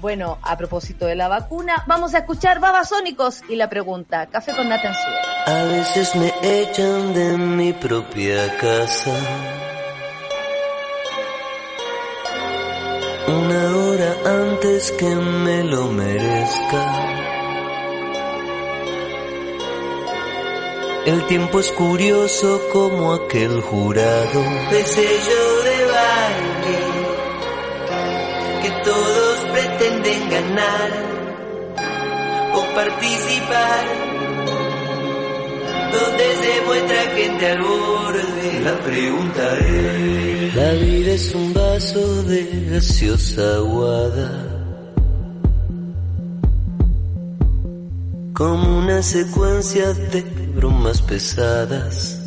bueno, 0.00 0.38
a 0.42 0.56
propósito 0.56 1.06
de 1.06 1.14
la 1.14 1.28
vacuna, 1.28 1.84
vamos 1.86 2.12
a 2.14 2.18
escuchar 2.18 2.58
Babasónicos 2.58 3.42
y 3.48 3.54
la 3.54 3.68
pregunta, 3.68 4.26
café 4.26 4.50
con 4.56 4.68
nata 4.68 4.92
A 5.46 5.62
veces 5.62 6.16
me 6.16 6.34
echan 6.42 7.14
de 7.14 7.36
mi 7.38 7.72
propia 7.72 8.56
casa. 8.56 9.14
Una 13.28 13.76
hora 13.76 14.16
antes 14.26 14.90
que 14.90 15.14
me 15.14 15.62
lo 15.62 15.86
merezca. 15.86 17.21
El 21.04 21.26
tiempo 21.26 21.58
es 21.58 21.72
curioso 21.72 22.60
como 22.72 23.12
aquel 23.12 23.60
jurado 23.60 24.40
de 24.70 24.84
sello 24.84 25.62
de 25.64 25.84
baile 25.96 26.78
que 28.62 28.70
todos 28.84 29.38
pretenden 29.52 30.30
ganar 30.30 30.90
o 32.54 32.74
participar, 32.76 33.84
donde 35.90 36.24
se 36.40 36.66
muestra 36.66 37.02
gente 37.16 37.46
al 37.46 37.62
borde. 37.62 38.60
La 38.62 38.78
pregunta 38.78 39.58
es: 39.58 40.54
La 40.54 40.72
vida 40.74 41.12
es 41.14 41.34
un 41.34 41.52
vaso 41.52 42.22
de 42.22 42.68
gaseosa 42.70 43.56
aguada. 43.56 44.48
Como 48.34 48.78
una 48.78 49.02
secuencia 49.02 49.92
de 49.92 50.31
bromas 50.54 51.00
pesadas 51.02 52.18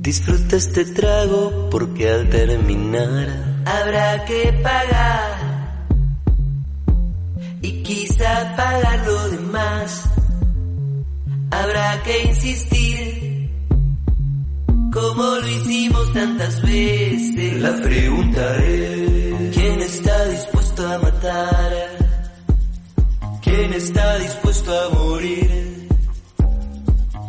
Disfruta 0.00 0.56
este 0.56 0.86
trago 0.86 1.68
porque 1.70 2.08
al 2.08 2.30
terminar 2.30 3.28
habrá 3.66 4.24
que 4.24 4.52
pagar 4.62 5.58
y 7.60 7.82
quizá 7.82 8.56
pagar 8.56 9.06
lo 9.06 9.28
demás. 9.28 10.04
Habrá 11.50 12.02
que 12.02 12.22
insistir 12.22 13.50
como 14.92 15.22
lo 15.22 15.48
hicimos 15.48 16.12
tantas 16.12 16.62
veces. 16.62 17.60
La 17.60 17.76
pregunta 17.82 18.56
es, 18.64 19.54
¿quién 19.54 19.80
está 19.80 20.24
dispuesto 20.28 20.86
a 20.86 20.98
matar? 20.98 21.97
¿Quién 23.58 23.72
está 23.72 24.18
dispuesto 24.18 24.70
a 24.72 24.88
morir? 24.90 25.88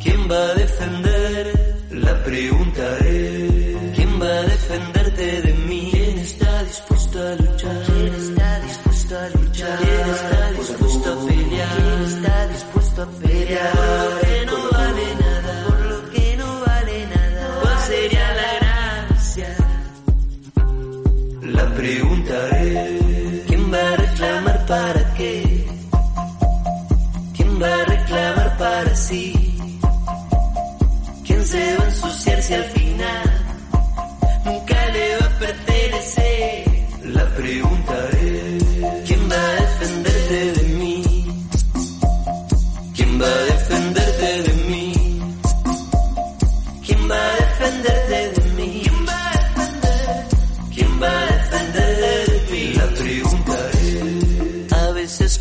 ¿Quién 0.03 0.29
va 0.29 0.37
a 0.37 0.53
defender? 0.53 1.77
La 1.89 2.23
pregunta 2.23 2.97
es, 2.99 3.95
¿quién 3.95 4.21
va 4.21 4.27
a 4.27 4.43
defenderte 4.43 5.41
de 5.41 5.53
mí? 5.55 5.89
¿Quién 5.91 6.19
está 6.19 6.63
dispuesto 6.65 7.19
a 7.19 7.33
luchar? 7.33 7.88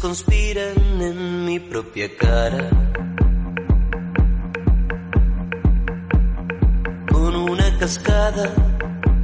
Conspiran 0.00 1.00
en 1.00 1.45
mi 1.45 1.59
propia 1.59 2.09
cara. 2.17 2.71
Con 7.11 7.37
una 7.37 7.78
cascada 7.78 8.52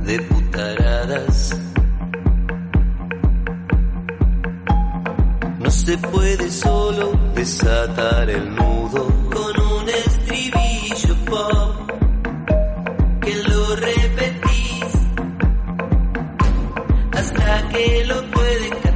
de 0.04 0.20
putaradas. 0.20 1.56
No 5.60 5.70
se 5.70 5.98
puede 5.98 6.50
solo 6.50 7.12
desatar 7.34 8.30
el 8.30 8.54
nudo 8.54 9.06
con 9.32 9.60
un 9.60 9.88
estribillo 9.88 11.14
pop 11.24 11.90
que 13.20 13.34
lo 13.48 13.76
repetís 13.76 14.92
hasta 17.12 17.68
que 17.68 18.04
lo 18.06 18.30
pueden. 18.30 18.93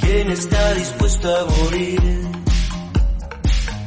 ¿Quién 0.00 0.30
está 0.32 0.74
dispuesto 0.74 1.36
a 1.36 1.44
morir? 1.44 2.00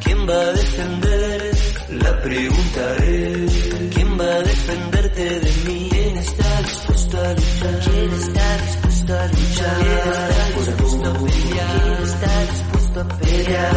¿Quién 0.04 0.30
va 0.30 0.34
a 0.34 0.52
defender? 0.54 1.52
La 1.90 2.22
pregunta 2.22 2.96
es, 3.04 3.52
¿quién 3.94 4.18
va 4.18 4.24
a 4.36 4.42
defenderte 4.44 5.40
de 5.42 5.52
mí? 5.66 5.90
¿Quién 5.92 6.18
está 6.18 6.62
dispuesto 6.62 7.18
a 7.20 7.34
luchar? 7.34 7.80
¿Quién 7.84 8.12
está 8.14 8.58
dispuesto 8.60 9.20
a 9.20 9.28
luchar? 9.28 9.78
¿Quién 9.82 9.98
está 9.98 10.46
dispuesto 10.56 11.10
a 11.10 11.14
pelear? 11.14 11.82
¿Quién 11.82 12.04
está 12.08 12.34
dispuesto 12.52 13.00
a 13.02 13.08
pelear? 13.18 13.74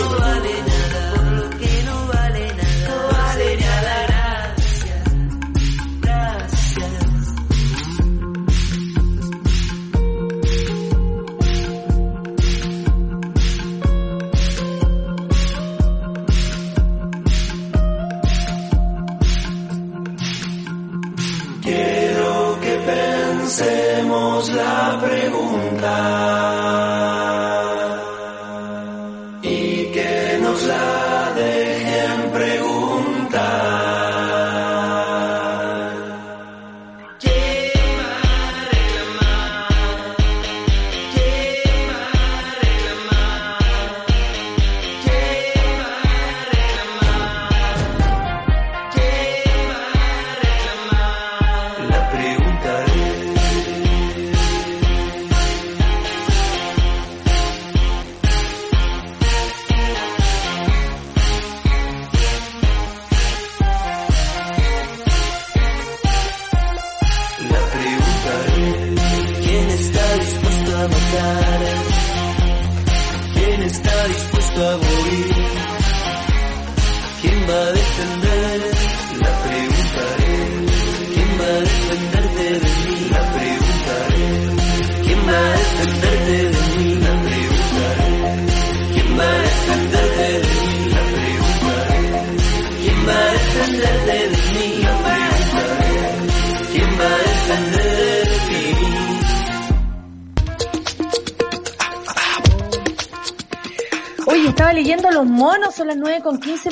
No 0.00 0.08
vale 0.18 0.54
nada, 0.68 0.89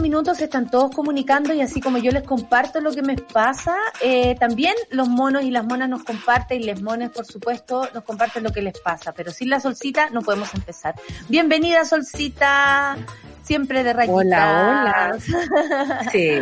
minutos, 0.09 0.39
se 0.39 0.45
están 0.45 0.71
todos 0.71 0.91
comunicando 0.91 1.53
y 1.53 1.61
así 1.61 1.83
como 1.83 1.99
yo 1.99 2.11
les 2.11 2.23
comparto 2.23 2.81
lo 2.81 2.93
que 2.93 3.03
me 3.03 3.15
pasa, 3.17 3.77
eh, 4.01 4.37
también 4.37 4.73
los 4.89 5.07
monos 5.07 5.43
y 5.43 5.51
las 5.51 5.67
monas 5.67 5.87
nos 5.87 6.03
comparten 6.03 6.63
y 6.63 6.65
les 6.65 6.81
mones, 6.81 7.11
por 7.11 7.27
supuesto, 7.27 7.87
nos 7.93 8.05
comparten 8.05 8.43
lo 8.43 8.51
que 8.51 8.63
les 8.63 8.81
pasa, 8.81 9.13
pero 9.13 9.31
sin 9.33 9.51
la 9.51 9.61
solcita 9.61 10.09
no 10.09 10.23
podemos 10.23 10.55
empezar. 10.55 10.95
Bienvenida, 11.29 11.85
solcita, 11.85 12.97
siempre 13.43 13.85
de 13.85 13.93
rayita. 13.93 14.15
Hola, 14.15 15.13
hola. 15.13 16.09
Sí. 16.11 16.41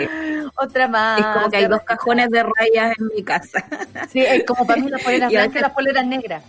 Otra 0.56 0.86
más. 0.86 1.18
Es 1.18 1.26
como 1.26 1.50
que 1.50 1.56
hay 1.56 1.66
dos 1.66 1.82
cajones 1.82 2.30
de 2.30 2.44
rayas 2.44 2.96
en 2.96 3.06
mi 3.16 3.24
casa. 3.24 3.64
Sí, 4.08 4.20
es 4.20 4.44
como 4.44 4.64
para 4.64 4.80
mí 4.80 4.88
las 4.88 5.02
poleras 5.02 5.32
blancas 5.32 5.56
y 5.56 5.60
las 5.60 5.72
poleras 5.72 6.06
negras. 6.06 6.44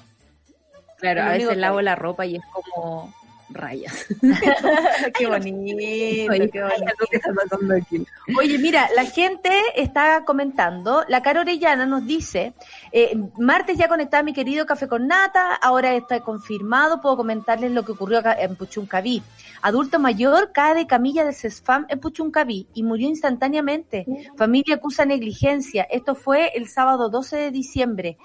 Claro, 1.00 1.24
a 1.24 1.30
veces 1.30 1.58
lavo 1.58 1.82
la 1.82 1.96
ropa 1.96 2.28
y 2.28 2.36
es 2.36 2.44
como 2.54 3.12
rayas. 3.50 4.06
qué 5.18 5.28
bonito, 5.28 6.32
Oye, 6.32 6.50
qué 6.50 6.62
bonito. 6.62 6.66
algo 6.66 7.06
que 7.10 7.18
está 7.18 7.34
pasando 7.34 7.76
aquí. 7.76 8.06
Oye, 8.38 8.58
mira, 8.58 8.90
la 8.96 9.06
gente 9.06 9.52
está 9.76 10.24
comentando, 10.26 11.04
la 11.08 11.22
Cara 11.22 11.42
Orellana 11.42 11.86
nos 11.86 12.06
dice, 12.06 12.54
eh, 12.92 13.18
martes 13.38 13.78
ya 13.78 13.88
conectada 13.88 14.24
mi 14.24 14.34
querido 14.34 14.66
Café 14.66 14.88
con 14.88 15.08
Nata, 15.08 15.56
ahora 15.56 15.94
está 15.96 16.22
confirmado, 16.22 17.02
puedo 17.02 17.18
comentarles 17.18 17.72
lo 17.72 17.84
que 17.84 17.94
ocurrió 17.94 18.20
acá 18.20 18.34
en 18.40 18.56
Puchuncaví. 18.56 19.24
Adulto 19.62 20.00
mayor 20.00 20.52
cae 20.54 20.76
de 20.76 20.88
camilla 20.88 21.26
de 21.26 21.34
CESFAM 21.34 21.86
en 21.90 22.00
Puchuncaví 22.00 22.68
y 22.74 22.84
murió 22.84 23.08
instantáneamente. 23.08 24.06
Familia 24.36 24.76
acusa 24.76 25.06
negligencia. 25.06 25.84
Esto 25.90 26.16
fue 26.16 26.52
el 26.56 26.68
sábado 26.68 27.10
12 27.10 27.38
de 27.38 27.52
diciembre. 27.52 28.18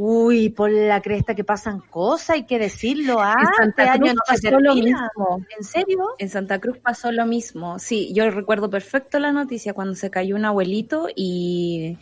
Uy, 0.00 0.50
por 0.50 0.70
la 0.70 1.02
cresta 1.02 1.34
que 1.34 1.42
pasan 1.42 1.80
cosas, 1.80 2.30
hay 2.30 2.46
que 2.46 2.60
decirlo, 2.60 3.20
¿ah? 3.20 3.34
En 3.36 3.46
Santa 3.56 3.82
Este 3.82 3.94
año 3.94 4.00
Cruz 4.04 4.14
no 4.14 4.22
pasó 4.28 4.60
lo 4.60 4.74
mismo. 4.76 5.46
¿En 5.58 5.64
serio? 5.64 5.98
En 6.18 6.28
Santa 6.28 6.60
Cruz 6.60 6.78
pasó 6.78 7.10
lo 7.10 7.26
mismo. 7.26 7.80
Sí, 7.80 8.12
yo 8.14 8.30
recuerdo 8.30 8.70
perfecto 8.70 9.18
la 9.18 9.32
noticia 9.32 9.74
cuando 9.74 9.96
se 9.96 10.08
cayó 10.08 10.36
un 10.36 10.44
abuelito 10.44 11.08
y, 11.16 11.98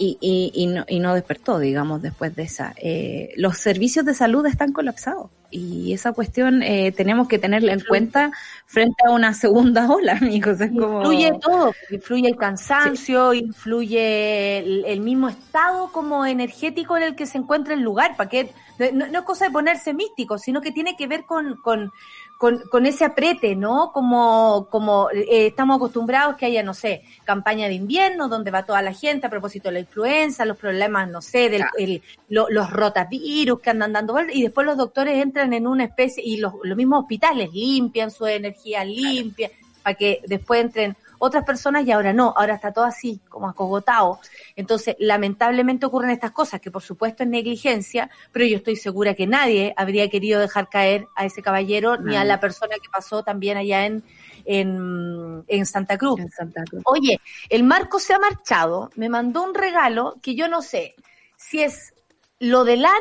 y, 0.00 0.16
y, 0.22 0.50
y 0.54 0.66
no, 0.66 0.86
y 0.88 0.98
no 0.98 1.14
despertó, 1.14 1.58
digamos, 1.58 2.00
después 2.00 2.34
de 2.34 2.44
esa. 2.44 2.72
Eh, 2.78 3.34
los 3.36 3.58
servicios 3.58 4.06
de 4.06 4.14
salud 4.14 4.46
están 4.46 4.72
colapsados 4.72 5.30
y 5.50 5.92
esa 5.92 6.12
cuestión 6.12 6.62
eh, 6.62 6.90
tenemos 6.92 7.28
que 7.28 7.38
tenerla 7.38 7.74
en 7.74 7.80
cuenta 7.80 8.30
frente 8.64 8.94
a 9.06 9.10
una 9.10 9.34
segunda 9.34 9.86
ola, 9.92 10.12
amigos. 10.12 10.58
Es 10.58 10.70
como... 10.70 11.02
Influye 11.02 11.38
todo, 11.38 11.74
influye 11.90 12.28
el 12.28 12.36
cansancio, 12.36 13.34
influye 13.34 14.58
el, 14.58 14.84
el 14.86 15.00
mismo 15.00 15.28
estado 15.28 15.92
como 15.92 16.24
energético 16.24 16.96
en 16.96 17.02
el 17.02 17.14
que 17.14 17.26
se 17.26 17.36
encuentra 17.36 17.74
el 17.74 17.80
lugar, 17.80 18.16
para 18.16 18.30
que 18.30 18.50
no, 18.94 19.06
no 19.06 19.18
es 19.18 19.24
cosa 19.26 19.44
de 19.44 19.50
ponerse 19.50 19.92
místico, 19.92 20.38
sino 20.38 20.62
que 20.62 20.72
tiene 20.72 20.96
que 20.96 21.06
ver 21.08 21.26
con, 21.26 21.56
con, 21.56 21.92
con, 22.40 22.58
con 22.70 22.86
ese 22.86 23.04
aprete, 23.04 23.54
¿no? 23.54 23.92
Como, 23.92 24.66
como 24.70 25.10
eh, 25.10 25.48
estamos 25.48 25.76
acostumbrados 25.76 26.36
que 26.36 26.46
haya, 26.46 26.62
no 26.62 26.72
sé, 26.72 27.02
campaña 27.24 27.68
de 27.68 27.74
invierno 27.74 28.28
donde 28.28 28.50
va 28.50 28.64
toda 28.64 28.80
la 28.80 28.94
gente 28.94 29.26
a 29.26 29.30
propósito 29.30 29.68
de 29.68 29.74
la 29.74 29.80
influenza, 29.80 30.46
los 30.46 30.56
problemas, 30.56 31.10
no 31.10 31.20
sé, 31.20 31.50
del, 31.50 31.64
el- 31.76 32.02
lo- 32.30 32.48
los 32.48 32.70
rotavirus 32.70 33.60
que 33.60 33.68
andan 33.68 33.92
dando 33.92 34.18
y 34.32 34.40
después 34.42 34.66
los 34.66 34.78
doctores 34.78 35.22
entran 35.22 35.52
en 35.52 35.66
una 35.66 35.84
especie, 35.84 36.24
y 36.24 36.38
los, 36.38 36.54
los 36.62 36.78
mismos 36.78 37.02
hospitales 37.02 37.52
limpian 37.52 38.10
su 38.10 38.24
energía, 38.26 38.86
limpian, 38.86 39.50
para 39.82 39.94
que 39.94 40.22
después 40.26 40.62
entren 40.62 40.96
otras 41.20 41.44
personas 41.44 41.86
y 41.86 41.92
ahora 41.92 42.12
no, 42.12 42.32
ahora 42.36 42.54
está 42.54 42.72
todo 42.72 42.84
así, 42.84 43.20
como 43.28 43.48
acogotado. 43.48 44.18
Entonces, 44.56 44.96
lamentablemente 44.98 45.84
ocurren 45.84 46.10
estas 46.10 46.32
cosas, 46.32 46.60
que 46.60 46.70
por 46.70 46.82
supuesto 46.82 47.22
es 47.22 47.28
negligencia, 47.28 48.10
pero 48.32 48.46
yo 48.46 48.56
estoy 48.56 48.76
segura 48.76 49.14
que 49.14 49.26
nadie 49.26 49.74
habría 49.76 50.08
querido 50.08 50.40
dejar 50.40 50.68
caer 50.70 51.06
a 51.14 51.26
ese 51.26 51.42
caballero 51.42 51.98
ni 51.98 52.16
a 52.16 52.24
la 52.24 52.40
persona 52.40 52.74
que 52.82 52.88
pasó 52.90 53.22
también 53.22 53.58
allá 53.58 53.84
en, 53.84 54.02
en, 54.46 55.44
en, 55.46 55.66
Santa 55.66 55.98
Cruz. 55.98 56.18
En 56.18 56.30
Santa 56.30 56.64
Cruz. 56.64 56.82
Oye, 56.86 57.20
el 57.50 57.64
Marco 57.64 58.00
se 58.00 58.14
ha 58.14 58.18
marchado, 58.18 58.90
me 58.96 59.10
mandó 59.10 59.42
un 59.42 59.54
regalo 59.54 60.16
que 60.22 60.34
yo 60.34 60.48
no 60.48 60.62
sé 60.62 60.94
si 61.36 61.62
es 61.62 61.92
lo 62.38 62.64
de 62.64 62.78
lana 62.78 62.96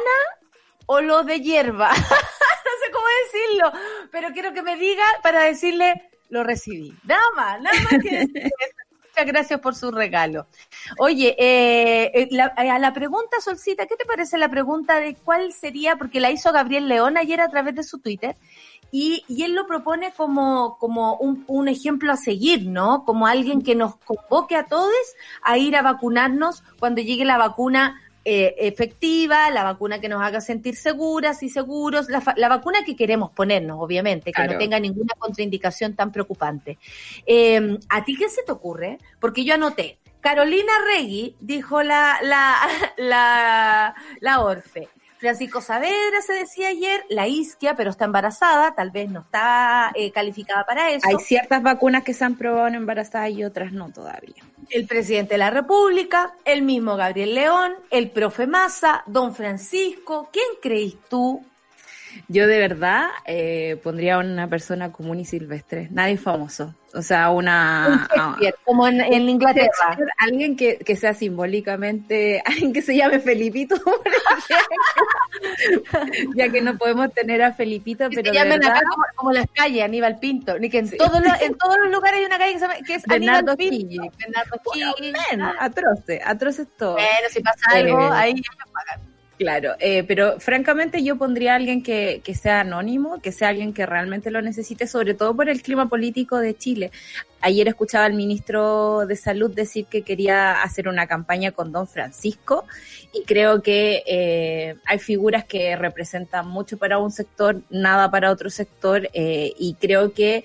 o 0.87 0.99
lo 0.99 1.23
de 1.23 1.39
hierba. 1.39 1.89
no 1.93 1.95
sé 1.95 2.91
cómo 2.91 3.05
decirlo, 3.23 3.71
pero 4.11 4.29
quiero 4.33 4.51
que 4.51 4.61
me 4.61 4.75
diga 4.75 5.05
para 5.23 5.43
decirle 5.43 6.09
lo 6.29 6.43
recibí. 6.43 6.93
Nada 7.03 7.21
más, 7.35 7.61
nada 7.61 7.77
más 7.81 8.03
que 8.03 8.19
decir 8.19 8.51
Muchas 9.09 9.25
gracias 9.25 9.59
por 9.59 9.75
su 9.75 9.91
regalo. 9.91 10.45
Oye, 10.99 11.35
eh, 11.39 12.11
eh 12.13 12.27
la, 12.31 12.45
a 12.45 12.79
la 12.79 12.93
pregunta, 12.93 13.41
Solcita, 13.41 13.87
¿qué 13.87 13.95
te 13.95 14.05
parece 14.05 14.37
la 14.37 14.49
pregunta 14.49 14.99
de 14.99 15.15
cuál 15.15 15.51
sería? 15.51 15.95
Porque 15.95 16.19
la 16.19 16.31
hizo 16.31 16.51
Gabriel 16.51 16.87
León 16.87 17.17
ayer 17.17 17.41
a 17.41 17.49
través 17.49 17.75
de 17.75 17.83
su 17.83 17.99
Twitter. 17.99 18.37
Y, 18.91 19.23
y 19.27 19.43
él 19.43 19.53
lo 19.53 19.67
propone 19.67 20.13
como, 20.13 20.77
como 20.79 21.15
un, 21.17 21.43
un, 21.47 21.67
ejemplo 21.67 22.11
a 22.11 22.17
seguir, 22.17 22.67
¿no? 22.67 23.03
Como 23.03 23.27
alguien 23.27 23.61
que 23.61 23.75
nos 23.75 23.97
convoque 23.97 24.55
a 24.55 24.67
todos 24.67 24.93
a 25.43 25.57
ir 25.57 25.75
a 25.75 25.81
vacunarnos 25.81 26.63
cuando 26.79 27.01
llegue 27.01 27.25
la 27.25 27.37
vacuna 27.37 28.01
eh, 28.25 28.55
efectiva, 28.59 29.49
la 29.49 29.63
vacuna 29.63 29.99
que 30.01 30.09
nos 30.09 30.21
haga 30.21 30.41
sentir 30.41 30.75
seguras 30.75 31.41
y 31.43 31.49
seguros, 31.49 32.09
la, 32.09 32.21
la 32.35 32.49
vacuna 32.49 32.83
que 32.85 32.95
queremos 32.95 33.31
ponernos, 33.31 33.77
obviamente, 33.79 34.25
que 34.31 34.33
Claro. 34.33 34.53
no 34.53 34.59
tenga 34.59 34.79
ninguna 34.79 35.13
contraindicación 35.17 35.95
tan 35.95 36.11
preocupante. 36.11 36.77
Eh, 37.25 37.77
¿A 37.89 38.03
ti 38.05 38.15
qué 38.15 38.29
se 38.29 38.43
te 38.43 38.51
ocurre? 38.51 38.97
Porque 39.19 39.43
yo 39.45 39.53
anoté. 39.55 39.97
Carolina 40.21 40.73
Regui, 40.85 41.35
dijo 41.39 41.81
la, 41.81 42.19
la, 42.21 42.55
la, 42.97 43.95
la 44.19 44.41
Orfe. 44.41 44.89
Francisco 45.19 45.59
Saavedra 45.59 46.21
se 46.25 46.31
decía 46.31 46.69
ayer, 46.69 47.05
la 47.09 47.27
isquia, 47.27 47.75
pero 47.75 47.89
está 47.89 48.05
embarazada, 48.05 48.73
tal 48.73 48.89
vez 48.89 49.09
no 49.09 49.19
está 49.19 49.91
eh, 49.93 50.11
calificada 50.11 50.65
para 50.65 50.91
eso. 50.91 51.05
Hay 51.07 51.17
ciertas 51.17 51.61
vacunas 51.61 52.03
que 52.03 52.13
se 52.13 52.23
han 52.23 52.37
probado 52.37 52.67
en 52.67 52.75
embarazadas 52.75 53.31
y 53.31 53.43
otras 53.43 53.73
no 53.73 53.91
todavía. 53.91 54.43
el 54.69 54.87
presidente 54.87 55.33
de 55.33 55.39
la 55.39 55.49
República, 55.49 56.33
el 56.45 56.61
mismo 56.61 56.95
Gabriel 56.95 57.35
León, 57.35 57.73
el 57.91 58.11
profe 58.11 58.47
Massa, 58.47 59.03
don 59.07 59.35
Francisco. 59.35 60.29
¿Quién 60.31 60.45
creís 60.61 60.95
tú? 61.09 61.43
Yo 62.27 62.47
de 62.47 62.59
verdad 62.59 63.07
eh, 63.25 63.79
pondría 63.83 64.15
a 64.15 64.19
una 64.19 64.47
persona 64.47 64.91
común 64.91 65.19
y 65.19 65.25
silvestre, 65.25 65.87
nadie 65.91 66.17
famoso. 66.17 66.75
O 66.93 67.03
sea, 67.03 67.29
una... 67.29 68.07
Un 68.15 68.51
como 68.65 68.87
en, 68.87 68.99
en 68.99 69.29
Inglaterra. 69.29 69.69
Alguien 70.17 70.55
que, 70.55 70.77
que 70.77 70.95
sea 70.95 71.13
simbólicamente, 71.13 72.41
alguien 72.45 72.73
que 72.73 72.81
se 72.81 72.95
llame 72.95 73.19
Felipito, 73.19 73.75
ya 76.35 76.49
que 76.49 76.61
no 76.61 76.77
podemos 76.77 77.13
tener 77.13 77.43
a 77.43 77.53
Felipito, 77.53 78.09
Que 78.09 78.15
pero 78.15 78.27
se 78.27 78.31
de 78.31 78.37
llamen 78.37 78.59
verdad, 78.59 78.77
acá 78.77 78.89
como, 78.89 79.03
como 79.15 79.31
las 79.33 79.45
calles, 79.53 79.83
Aníbal 79.83 80.19
Pinto. 80.19 80.57
Ni 80.57 80.69
que 80.69 80.79
en, 80.79 80.97
todos 80.97 81.21
los, 81.21 81.41
en 81.41 81.53
todos 81.57 81.77
los 81.77 81.91
lugares 81.91 82.19
hay 82.19 82.25
una 82.25 82.39
calle 82.39 82.53
que, 82.53 82.59
se 82.59 82.67
llama, 82.67 82.79
que 82.85 82.95
es 82.95 83.03
Bernardo 83.05 83.51
Aníbal 83.51 83.57
Pinto. 83.57 84.03
Bernardo 84.17 84.61
Quille. 84.73 85.13
atroce, 85.59 86.21
atroce 86.25 86.61
es 86.63 86.75
todo. 86.75 86.93
Bueno, 86.93 87.29
si 87.29 87.41
pasa 87.41 87.69
algo, 87.71 87.99
Eh, 87.99 88.09
ahí 88.13 88.41
pagan. 88.73 89.08
Claro, 89.39 89.75
eh, 89.79 90.03
pero 90.03 90.37
francamente 90.41 91.01
yo 91.01 91.17
pondría 91.17 91.53
a 91.53 91.55
alguien 91.55 91.81
que, 91.81 92.19
que 92.25 92.35
sea 92.35 92.59
anónimo, 92.59 93.21
que 93.21 93.31
sea 93.31 93.47
alguien 93.47 93.73
que 93.73 93.85
realmente 93.85 94.31
lo 94.31 94.41
necesite, 94.41 94.85
sobre 94.85 95.13
todo 95.13 95.33
por 95.33 95.47
el 95.47 95.61
clima 95.61 95.87
político 95.87 96.39
de 96.39 96.57
Chile. 96.57 96.91
Ayer 97.39 97.69
escuchaba 97.69 98.03
al 98.03 98.15
ministro 98.15 99.05
de 99.07 99.15
Salud 99.15 99.49
decir 99.49 99.85
que 99.85 100.01
quería 100.01 100.61
hacer 100.61 100.89
una 100.89 101.07
campaña 101.07 101.53
con 101.53 101.71
don 101.71 101.87
Francisco 101.87 102.65
y 103.13 103.23
creo 103.23 103.61
que 103.61 104.03
eh, 104.05 104.75
hay 104.85 104.99
figuras 104.99 105.45
que 105.45 105.73
representan 105.77 106.45
mucho 106.45 106.77
para 106.77 106.97
un 106.97 107.09
sector, 107.09 107.61
nada 107.69 108.11
para 108.11 108.31
otro 108.31 108.49
sector 108.49 109.09
eh, 109.13 109.53
y 109.57 109.75
creo 109.75 110.11
que 110.11 110.43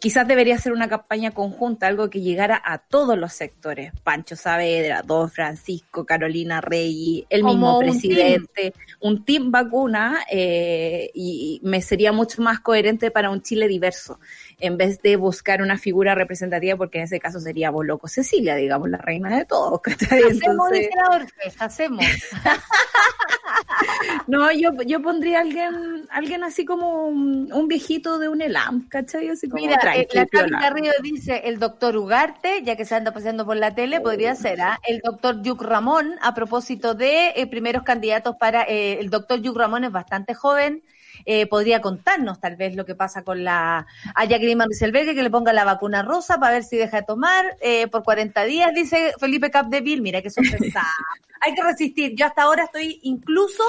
quizás 0.00 0.26
debería 0.26 0.58
ser 0.58 0.72
una 0.72 0.88
campaña 0.88 1.30
conjunta, 1.30 1.86
algo 1.86 2.10
que 2.10 2.20
llegara 2.20 2.60
a 2.64 2.78
todos 2.78 3.16
los 3.16 3.32
sectores. 3.32 3.92
Pancho 4.02 4.34
Saavedra, 4.34 5.02
Don 5.02 5.30
Francisco, 5.30 6.04
Carolina 6.04 6.60
Rey, 6.60 7.26
el 7.28 7.42
Como 7.42 7.52
mismo 7.52 7.78
un 7.78 7.84
presidente, 7.84 8.74
un 9.00 9.24
team, 9.24 9.50
vacuna, 9.50 10.20
eh, 10.30 11.10
y, 11.14 11.60
me 11.62 11.82
sería 11.82 12.12
mucho 12.12 12.42
más 12.42 12.60
coherente 12.60 13.10
para 13.10 13.30
un 13.30 13.42
Chile 13.42 13.68
diverso, 13.68 14.18
en 14.58 14.76
vez 14.76 15.02
de 15.02 15.16
buscar 15.16 15.62
una 15.62 15.76
figura 15.76 16.14
representativa, 16.14 16.76
porque 16.76 16.98
en 16.98 17.04
ese 17.04 17.20
caso 17.20 17.38
sería 17.38 17.70
Boloco 17.70 18.08
Cecilia, 18.08 18.56
digamos, 18.56 18.88
la 18.88 18.98
reina 18.98 19.36
de 19.36 19.44
todos. 19.44 19.80
Hacemos, 19.86 20.32
Entonces, 20.32 20.88
Orfe, 21.10 21.52
hacemos. 21.58 22.04
no, 24.26 24.50
yo, 24.52 24.70
yo 24.86 25.02
pondría 25.02 25.40
alguien, 25.40 26.06
alguien 26.10 26.44
así 26.44 26.64
como 26.64 27.06
un, 27.06 27.52
un 27.52 27.68
viejito 27.68 28.18
de 28.18 28.28
un 28.28 28.40
ELAM, 28.40 28.88
¿cachai? 28.88 29.28
Así 29.28 29.48
como 29.48 29.62
Mira, 29.62 29.78
eh, 29.96 30.08
la 30.12 30.26
piola. 30.26 30.60
Garrido 30.60 30.92
dice 31.02 31.42
el 31.44 31.58
doctor 31.58 31.96
Ugarte, 31.96 32.62
ya 32.62 32.76
que 32.76 32.84
se 32.84 32.94
anda 32.94 33.12
paseando 33.12 33.44
por 33.44 33.56
la 33.56 33.74
tele, 33.74 34.00
podría 34.00 34.34
ser, 34.34 34.60
¿ah? 34.60 34.78
El 34.86 35.00
doctor 35.00 35.42
Yuc 35.42 35.62
Ramón, 35.62 36.16
a 36.20 36.34
propósito 36.34 36.94
de 36.94 37.32
eh, 37.36 37.46
primeros 37.46 37.82
candidatos 37.82 38.36
para, 38.36 38.62
eh, 38.62 38.98
el 39.00 39.10
doctor 39.10 39.40
Yuc 39.40 39.56
Ramón 39.56 39.84
es 39.84 39.92
bastante 39.92 40.34
joven, 40.34 40.82
eh, 41.24 41.46
podría 41.46 41.80
contarnos 41.80 42.40
tal 42.40 42.56
vez 42.56 42.76
lo 42.76 42.84
que 42.84 42.94
pasa 42.94 43.22
con 43.22 43.44
la, 43.44 43.86
a 44.14 44.24
Jacqueline 44.24 44.58
Marcelbergue, 44.58 45.14
que 45.14 45.22
le 45.22 45.30
ponga 45.30 45.52
la 45.52 45.64
vacuna 45.64 46.02
rosa 46.02 46.38
para 46.38 46.52
ver 46.52 46.64
si 46.64 46.76
deja 46.76 46.98
de 46.98 47.06
tomar, 47.06 47.56
eh, 47.60 47.88
por 47.88 48.02
40 48.02 48.44
días, 48.44 48.74
dice 48.74 49.12
Felipe 49.18 49.50
Capdeville, 49.50 50.02
mira 50.02 50.22
que 50.22 50.30
sorpresa. 50.30 50.82
Hay 51.42 51.54
que 51.54 51.62
resistir, 51.62 52.14
yo 52.14 52.26
hasta 52.26 52.42
ahora 52.42 52.64
estoy 52.64 53.00
incluso 53.02 53.62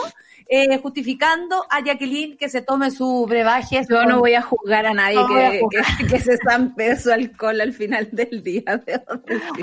eh, 0.54 0.78
justificando 0.80 1.66
a 1.70 1.82
Jacqueline 1.82 2.36
que 2.38 2.50
se 2.50 2.62
tome 2.62 2.92
su 2.92 3.26
brebaje. 3.26 3.82
Yo 3.90 4.04
no 4.06 4.20
voy 4.20 4.36
a 4.36 4.42
juzgar 4.42 4.86
a 4.86 4.94
nadie 4.94 5.16
No 5.16 5.28
voy 5.30 5.44
a 5.44 6.08
que, 6.10 6.20
se 6.20 6.38
zampe 6.38 6.98
su 6.98 7.10
alcohol 7.10 7.62
al 7.62 7.72
final 7.72 8.10
del 8.12 8.44
día. 8.44 8.64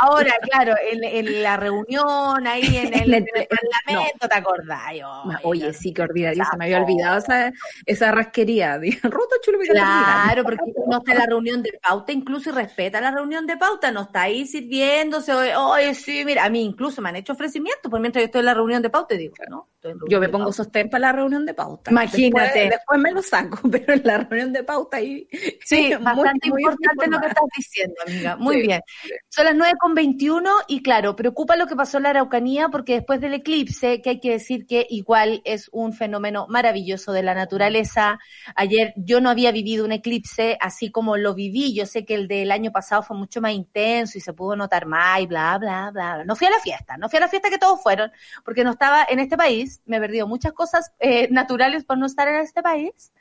Ahora, 0.01 0.33
claro, 0.51 0.74
en, 0.90 1.05
en 1.05 1.42
la 1.42 1.59
reunión, 1.59 2.46
ahí 2.46 2.77
en 2.79 2.94
el, 2.94 3.14
En 3.14 3.14
el- 3.14 3.14
en 3.35 3.42
el 3.42 3.48
parlamento, 3.85 4.29
¿te 4.29 4.35
acordás? 4.35 4.94
Yo, 4.98 5.22
Oye, 5.42 5.72
sí, 5.74 5.92
que 5.92 6.03
ordinaria, 6.03 6.44
se 6.51 6.57
me 6.57 6.64
había 6.64 6.83
olvidado 6.83 7.18
esa, 7.18 7.53
esa 7.85 8.11
rasquería. 8.11 8.79
Roto 9.03 9.37
chulo, 9.42 9.59
Claro, 9.68 10.42
porque 10.42 10.64
no 10.87 10.98
está 10.98 11.12
en 11.12 11.18
la 11.18 11.27
reunión 11.27 11.62
de 11.62 11.79
pauta, 11.83 12.12
incluso 12.12 12.48
y 12.48 12.53
respeta 12.55 13.01
la 13.01 13.11
reunión 13.11 13.46
de 13.46 13.57
pauta, 13.59 13.90
no 13.92 14.03
está 14.03 14.22
ahí 14.22 14.46
sirviéndose, 14.46 15.33
oye, 15.55 15.94
sí, 15.94 16.24
mira, 16.24 16.44
a 16.44 16.48
mí 16.51 16.62
incluso 16.62 17.03
me 17.03 17.11
han 17.11 17.16
hecho 17.16 17.35
ofrecimientos, 17.35 17.90
por 17.90 18.01
mientras 18.01 18.22
yo 18.22 18.27
estoy 18.27 18.38
en 18.40 18.46
la 18.46 18.55
reunión 18.55 18.81
de 18.83 18.90
pauta 18.90 19.14
y 19.14 19.18
digo, 19.18 19.35
no, 19.51 19.68
Yo 20.08 20.20
me 20.20 20.28
pongo 20.28 20.52
sostén 20.52 20.90
para 20.90 21.00
la 21.08 21.12
reunión 21.12 21.46
de 21.46 21.54
pauta. 21.54 21.90
Imagínate. 21.90 22.58
Después, 22.60 22.70
después 22.70 23.00
me 23.00 23.12
lo 23.12 23.22
saco, 23.22 23.58
pero 23.70 23.92
en 23.94 24.02
la 24.04 24.18
reunión 24.18 24.52
de 24.52 24.64
pauta 24.64 24.96
ahí. 24.98 25.28
Sí, 25.64 25.92
muy, 26.00 26.02
bastante 26.04 26.48
muy 26.50 26.62
importante 26.62 27.06
lo 27.08 27.20
que 27.20 27.26
estás 27.28 27.44
diciendo, 27.56 27.94
amiga. 28.06 28.36
Muy 28.36 28.56
Sí, 28.56 28.62
bien. 28.62 28.80
Son 29.28 29.44
las 29.44 29.54
nueve 29.54 29.74
con 29.78 29.94
21 29.94 30.50
y 30.66 30.82
claro, 30.82 31.14
preocupa 31.14 31.56
lo 31.56 31.66
que 31.66 31.76
pasó 31.76 31.98
en 31.98 32.04
la 32.04 32.10
Araucanía 32.10 32.68
porque 32.70 32.94
después 32.94 33.20
del 33.20 33.34
eclipse, 33.34 34.02
que 34.02 34.10
hay 34.10 34.20
que 34.20 34.32
decir 34.32 34.66
que 34.66 34.86
igual 34.90 35.42
es 35.44 35.68
un 35.72 35.92
fenómeno 35.92 36.46
maravilloso 36.48 37.12
de 37.12 37.22
la 37.22 37.34
naturaleza. 37.34 38.18
Ayer 38.56 38.92
yo 38.96 39.20
no 39.20 39.30
había 39.30 39.52
vivido 39.52 39.84
un 39.84 39.92
eclipse 39.92 40.56
así 40.60 40.90
como 40.90 41.16
lo 41.16 41.34
viví. 41.34 41.74
Yo 41.74 41.86
sé 41.86 42.04
que 42.04 42.14
el 42.14 42.28
del 42.28 42.50
año 42.50 42.72
pasado 42.72 43.02
fue 43.02 43.16
mucho 43.16 43.40
más 43.40 43.52
intenso 43.52 44.18
y 44.18 44.20
se 44.20 44.32
pudo 44.32 44.56
notar 44.56 44.86
más 44.86 45.20
y 45.20 45.26
bla, 45.26 45.58
bla. 45.58 45.90
bla. 45.92 46.24
No 46.24 46.34
fui 46.36 46.46
a 46.46 46.50
la 46.50 46.60
fiesta, 46.60 46.96
no 46.96 47.08
fui 47.08 47.18
a 47.18 47.20
la 47.20 47.28
fiesta 47.28 47.50
que 47.50 47.58
todos 47.58 47.82
fueron 47.82 48.10
porque 48.44 48.64
no 48.64 48.70
estaba 48.70 49.06
en 49.08 49.20
este 49.20 49.36
país. 49.36 49.67
Me 49.87 49.96
he 49.96 50.00
perdido 50.00 50.26
muchas 50.26 50.52
cosas 50.52 50.92
eh, 50.98 51.28
naturales 51.31 51.85
por 51.85 51.98
no 51.98 52.07
estar 52.07 52.28
en 52.28 52.37
este 52.37 52.62
país. 52.62 53.12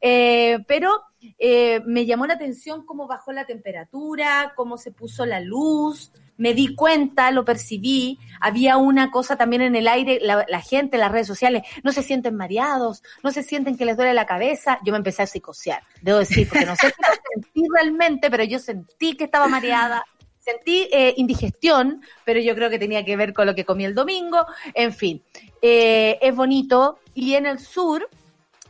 Eh, 0.00 0.58
pero 0.66 0.90
eh, 1.38 1.80
me 1.86 2.06
llamó 2.06 2.26
la 2.26 2.34
atención 2.34 2.84
cómo 2.84 3.06
bajó 3.06 3.32
la 3.32 3.46
temperatura, 3.46 4.52
cómo 4.56 4.76
se 4.76 4.92
puso 4.92 5.24
la 5.26 5.40
luz, 5.40 6.12
me 6.36 6.54
di 6.54 6.74
cuenta, 6.74 7.30
lo 7.30 7.44
percibí, 7.44 8.18
había 8.40 8.76
una 8.76 9.10
cosa 9.10 9.36
también 9.36 9.62
en 9.62 9.76
el 9.76 9.88
aire, 9.88 10.18
la, 10.20 10.44
la 10.48 10.60
gente, 10.60 10.98
las 10.98 11.12
redes 11.12 11.26
sociales, 11.26 11.62
no 11.82 11.92
se 11.92 12.02
sienten 12.02 12.36
mareados, 12.36 13.02
no 13.22 13.30
se 13.30 13.42
sienten 13.42 13.76
que 13.76 13.84
les 13.84 13.96
duele 13.96 14.14
la 14.14 14.26
cabeza, 14.26 14.78
yo 14.84 14.92
me 14.92 14.98
empecé 14.98 15.22
a 15.22 15.26
psicosear, 15.26 15.82
debo 16.02 16.18
decir, 16.18 16.48
porque 16.48 16.66
no 16.66 16.76
sé 16.76 16.88
qué 16.88 17.04
sentí 17.34 17.62
realmente, 17.72 18.30
pero 18.30 18.44
yo 18.44 18.58
sentí 18.58 19.16
que 19.16 19.24
estaba 19.24 19.46
mareada, 19.46 20.04
sentí 20.44 20.88
eh, 20.92 21.14
indigestión, 21.16 22.02
pero 22.24 22.40
yo 22.40 22.54
creo 22.54 22.68
que 22.70 22.78
tenía 22.78 23.04
que 23.04 23.16
ver 23.16 23.32
con 23.32 23.46
lo 23.46 23.54
que 23.54 23.64
comí 23.64 23.84
el 23.84 23.94
domingo, 23.94 24.46
en 24.74 24.92
fin, 24.92 25.22
eh, 25.62 26.18
es 26.20 26.34
bonito, 26.34 26.98
y 27.14 27.34
en 27.34 27.46
el 27.46 27.58
sur, 27.58 28.08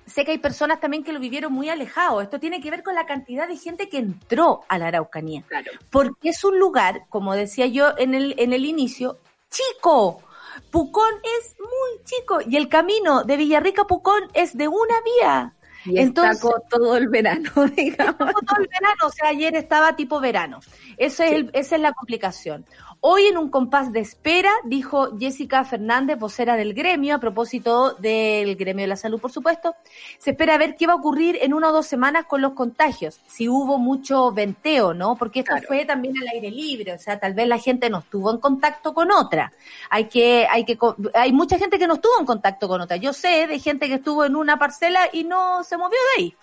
sé 0.06 0.24
que 0.24 0.32
hay 0.32 0.38
personas 0.38 0.80
también 0.80 1.02
que 1.02 1.12
lo 1.12 1.18
vivieron 1.18 1.52
muy 1.52 1.68
alejado. 1.68 2.20
Esto 2.20 2.38
tiene 2.38 2.60
que 2.60 2.70
ver 2.70 2.82
con 2.82 2.94
la 2.94 3.06
cantidad 3.06 3.48
de 3.48 3.56
gente 3.56 3.88
que 3.88 3.98
entró 3.98 4.60
a 4.68 4.78
la 4.78 4.88
Araucanía. 4.88 5.42
Claro. 5.48 5.72
Porque 5.90 6.28
es 6.28 6.44
un 6.44 6.58
lugar, 6.58 7.06
como 7.08 7.34
decía 7.34 7.66
yo 7.66 7.94
en 7.98 8.14
el, 8.14 8.34
en 8.38 8.52
el 8.52 8.64
inicio, 8.64 9.18
chico. 9.50 10.22
Pucón 10.70 11.14
es 11.40 11.56
muy 11.58 12.04
chico 12.04 12.38
y 12.46 12.56
el 12.56 12.68
camino 12.68 13.24
de 13.24 13.36
Villarrica 13.36 13.82
a 13.82 13.86
Pucón 13.86 14.22
es 14.34 14.56
de 14.56 14.68
una 14.68 14.94
vía. 15.04 15.54
Y 15.84 15.98
Entonces, 15.98 16.40
todo 16.70 16.96
el 16.96 17.08
verano, 17.08 17.50
digamos. 17.76 18.16
todo 18.16 18.60
el 18.60 18.68
verano, 18.68 19.06
o 19.06 19.10
sea, 19.10 19.28
ayer 19.28 19.54
estaba 19.54 19.96
tipo 19.96 20.20
verano. 20.20 20.60
Eso 20.96 21.22
es 21.22 21.32
el, 21.32 21.50
esa 21.52 21.76
es 21.76 21.82
la 21.82 21.92
complicación. 21.92 22.64
Hoy 23.06 23.26
en 23.26 23.36
un 23.36 23.50
compás 23.50 23.92
de 23.92 24.00
espera, 24.00 24.50
dijo 24.64 25.10
Jessica 25.18 25.62
Fernández, 25.66 26.18
vocera 26.18 26.56
del 26.56 26.72
gremio, 26.72 27.16
a 27.16 27.18
propósito 27.18 27.92
del 27.96 28.56
gremio 28.56 28.84
de 28.84 28.86
la 28.86 28.96
salud, 28.96 29.20
por 29.20 29.30
supuesto, 29.30 29.76
se 30.16 30.30
espera 30.30 30.56
ver 30.56 30.74
qué 30.74 30.86
va 30.86 30.94
a 30.94 30.96
ocurrir 30.96 31.38
en 31.42 31.52
una 31.52 31.68
o 31.68 31.72
dos 31.74 31.86
semanas 31.86 32.24
con 32.24 32.40
los 32.40 32.54
contagios, 32.54 33.20
si 33.26 33.46
hubo 33.46 33.76
mucho 33.76 34.32
venteo, 34.32 34.94
¿no? 34.94 35.16
Porque 35.16 35.40
esto 35.40 35.52
fue 35.68 35.84
también 35.84 36.16
al 36.16 36.28
aire 36.28 36.50
libre, 36.50 36.94
o 36.94 36.98
sea, 36.98 37.20
tal 37.20 37.34
vez 37.34 37.46
la 37.46 37.58
gente 37.58 37.90
no 37.90 37.98
estuvo 37.98 38.30
en 38.30 38.38
contacto 38.38 38.94
con 38.94 39.12
otra. 39.12 39.52
Hay 39.90 40.06
que, 40.06 40.46
hay 40.50 40.64
que, 40.64 40.78
hay 41.12 41.30
mucha 41.30 41.58
gente 41.58 41.78
que 41.78 41.86
no 41.86 41.96
estuvo 41.96 42.18
en 42.18 42.24
contacto 42.24 42.68
con 42.68 42.80
otra. 42.80 42.96
Yo 42.96 43.12
sé 43.12 43.46
de 43.46 43.58
gente 43.58 43.86
que 43.86 43.96
estuvo 43.96 44.24
en 44.24 44.34
una 44.34 44.58
parcela 44.58 45.10
y 45.12 45.24
no 45.24 45.62
se 45.62 45.76
movió 45.76 45.98
de 46.16 46.22
ahí. 46.22 46.36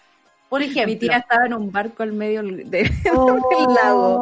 Por 0.52 0.62
ejemplo. 0.62 0.88
Mi 0.88 0.98
tía 0.98 1.16
estaba 1.16 1.46
en 1.46 1.54
un 1.54 1.72
barco 1.72 2.04
al 2.04 2.12
medio 2.12 2.44
de, 2.44 2.64
del 2.66 3.74
lago. 3.74 4.22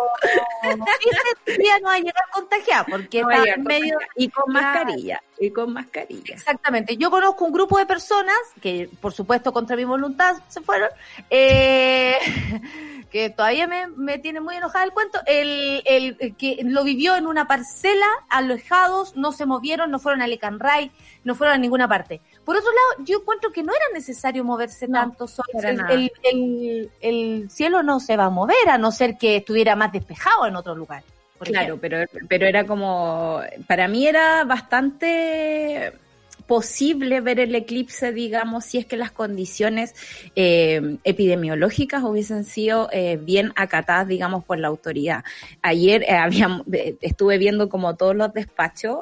Y 0.63 1.57
tía 1.57 1.79
no 1.81 1.87
va 1.87 1.95
a 1.95 1.97
llegar 1.97 2.23
contagiada 2.31 2.85
porque 2.87 3.21
está 3.21 3.55
en 3.55 3.63
medio. 3.63 3.97
Y 4.15 4.29
con 4.29 4.53
mascarilla. 4.53 5.23
Y 5.39 5.49
con 5.49 5.73
mascarilla. 5.73 6.35
Exactamente. 6.35 6.97
Yo 6.97 7.09
conozco 7.09 7.45
un 7.45 7.51
grupo 7.51 7.79
de 7.79 7.87
personas 7.87 8.37
que, 8.61 8.87
por 9.01 9.11
supuesto, 9.11 9.51
contra 9.51 9.75
mi 9.75 9.85
voluntad 9.85 10.35
se 10.49 10.61
fueron. 10.61 10.89
Eh, 11.31 12.19
que 13.09 13.31
todavía 13.31 13.65
me, 13.65 13.87
me, 13.87 14.19
tiene 14.19 14.39
muy 14.39 14.55
enojada 14.55 14.85
el 14.85 14.91
cuento, 14.91 15.19
el, 15.25 15.81
el, 15.85 16.35
que 16.35 16.59
lo 16.63 16.83
vivió 16.83 17.15
en 17.15 17.25
una 17.25 17.47
parcela, 17.47 18.05
alejados, 18.29 19.15
no 19.15 19.31
se 19.31 19.47
movieron, 19.47 19.89
no 19.89 19.97
fueron 19.97 20.21
a 20.21 20.27
Licanray, 20.27 20.91
no 21.23 21.33
fueron 21.33 21.55
a 21.55 21.57
ninguna 21.57 21.87
parte. 21.87 22.21
Por 22.49 22.57
otro 22.57 22.71
lado, 22.71 23.05
yo 23.05 23.19
encuentro 23.19 23.51
que 23.51 23.61
no 23.61 23.71
era 23.71 23.85
necesario 23.93 24.43
moverse 24.43 24.87
tanto, 24.87 25.27
el, 25.53 26.11
el, 26.23 26.91
el, 26.99 27.47
cielo 27.51 27.83
no 27.83 27.99
se 27.99 28.17
va 28.17 28.25
a 28.25 28.29
mover, 28.31 28.69
a 28.69 28.79
no 28.79 28.91
ser 28.91 29.19
que 29.19 29.35
estuviera 29.35 29.75
más 29.75 29.91
despejado 29.91 30.47
en 30.47 30.55
otro 30.55 30.73
lugar. 30.73 31.03
Claro, 31.41 31.77
pero, 31.79 31.99
pero 32.27 32.47
era 32.47 32.65
como, 32.65 33.39
para 33.67 33.87
mí 33.87 34.07
era 34.07 34.45
bastante 34.45 35.93
posible 36.49 37.21
ver 37.21 37.39
el 37.39 37.53
eclipse, 37.53 38.11
digamos, 38.11 38.65
si 38.65 38.79
es 38.79 38.87
que 38.87 38.97
las 38.97 39.11
condiciones 39.11 39.93
eh, 40.35 40.97
epidemiológicas 41.03 42.03
hubiesen 42.03 42.43
sido 42.43 42.89
eh, 42.91 43.19
bien 43.21 43.53
acatadas, 43.55 44.07
digamos, 44.07 44.43
por 44.43 44.57
la 44.57 44.67
autoridad. 44.67 45.23
Ayer 45.61 46.03
eh, 46.07 46.97
estuve 47.01 47.37
viendo 47.37 47.69
como 47.69 47.95
todos 47.97 48.15
los 48.15 48.33
despachos, 48.33 49.01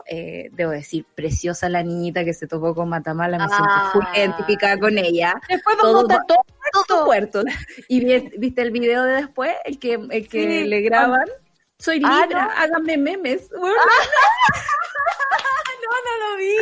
debo 0.51 0.71
decir, 0.71 1.05
preciosa 1.15 1.69
la 1.69 1.83
niñita 1.83 2.25
que 2.25 2.33
se 2.33 2.47
topó 2.47 2.75
con 2.75 2.89
Matamala, 2.89 3.37
me 3.37 3.47
siento 3.47 3.65
muy 3.93 4.03
ah. 4.07 4.17
identificada 4.17 4.77
con 4.77 4.97
ella. 4.97 5.33
Después 5.47 5.77
vamos 5.81 6.05
todo, 6.05 6.19
todo, 6.27 6.83
todo 6.85 7.05
puerto. 7.05 7.43
Y 7.87 8.01
viste 8.37 8.61
el 8.61 8.71
video 8.71 9.05
de 9.05 9.13
después, 9.13 9.53
el 9.63 9.79
que, 9.79 9.93
el 9.93 10.27
que 10.27 10.65
le 10.65 10.81
graban. 10.81 11.23
Soy 11.79 12.01
ah, 12.03 12.21
Libra, 12.21 12.45
háganme 12.57 12.97
memes. 12.97 13.51
no, 13.51 13.59
no 16.05 16.31
lo 16.31 16.37
vi. 16.37 16.55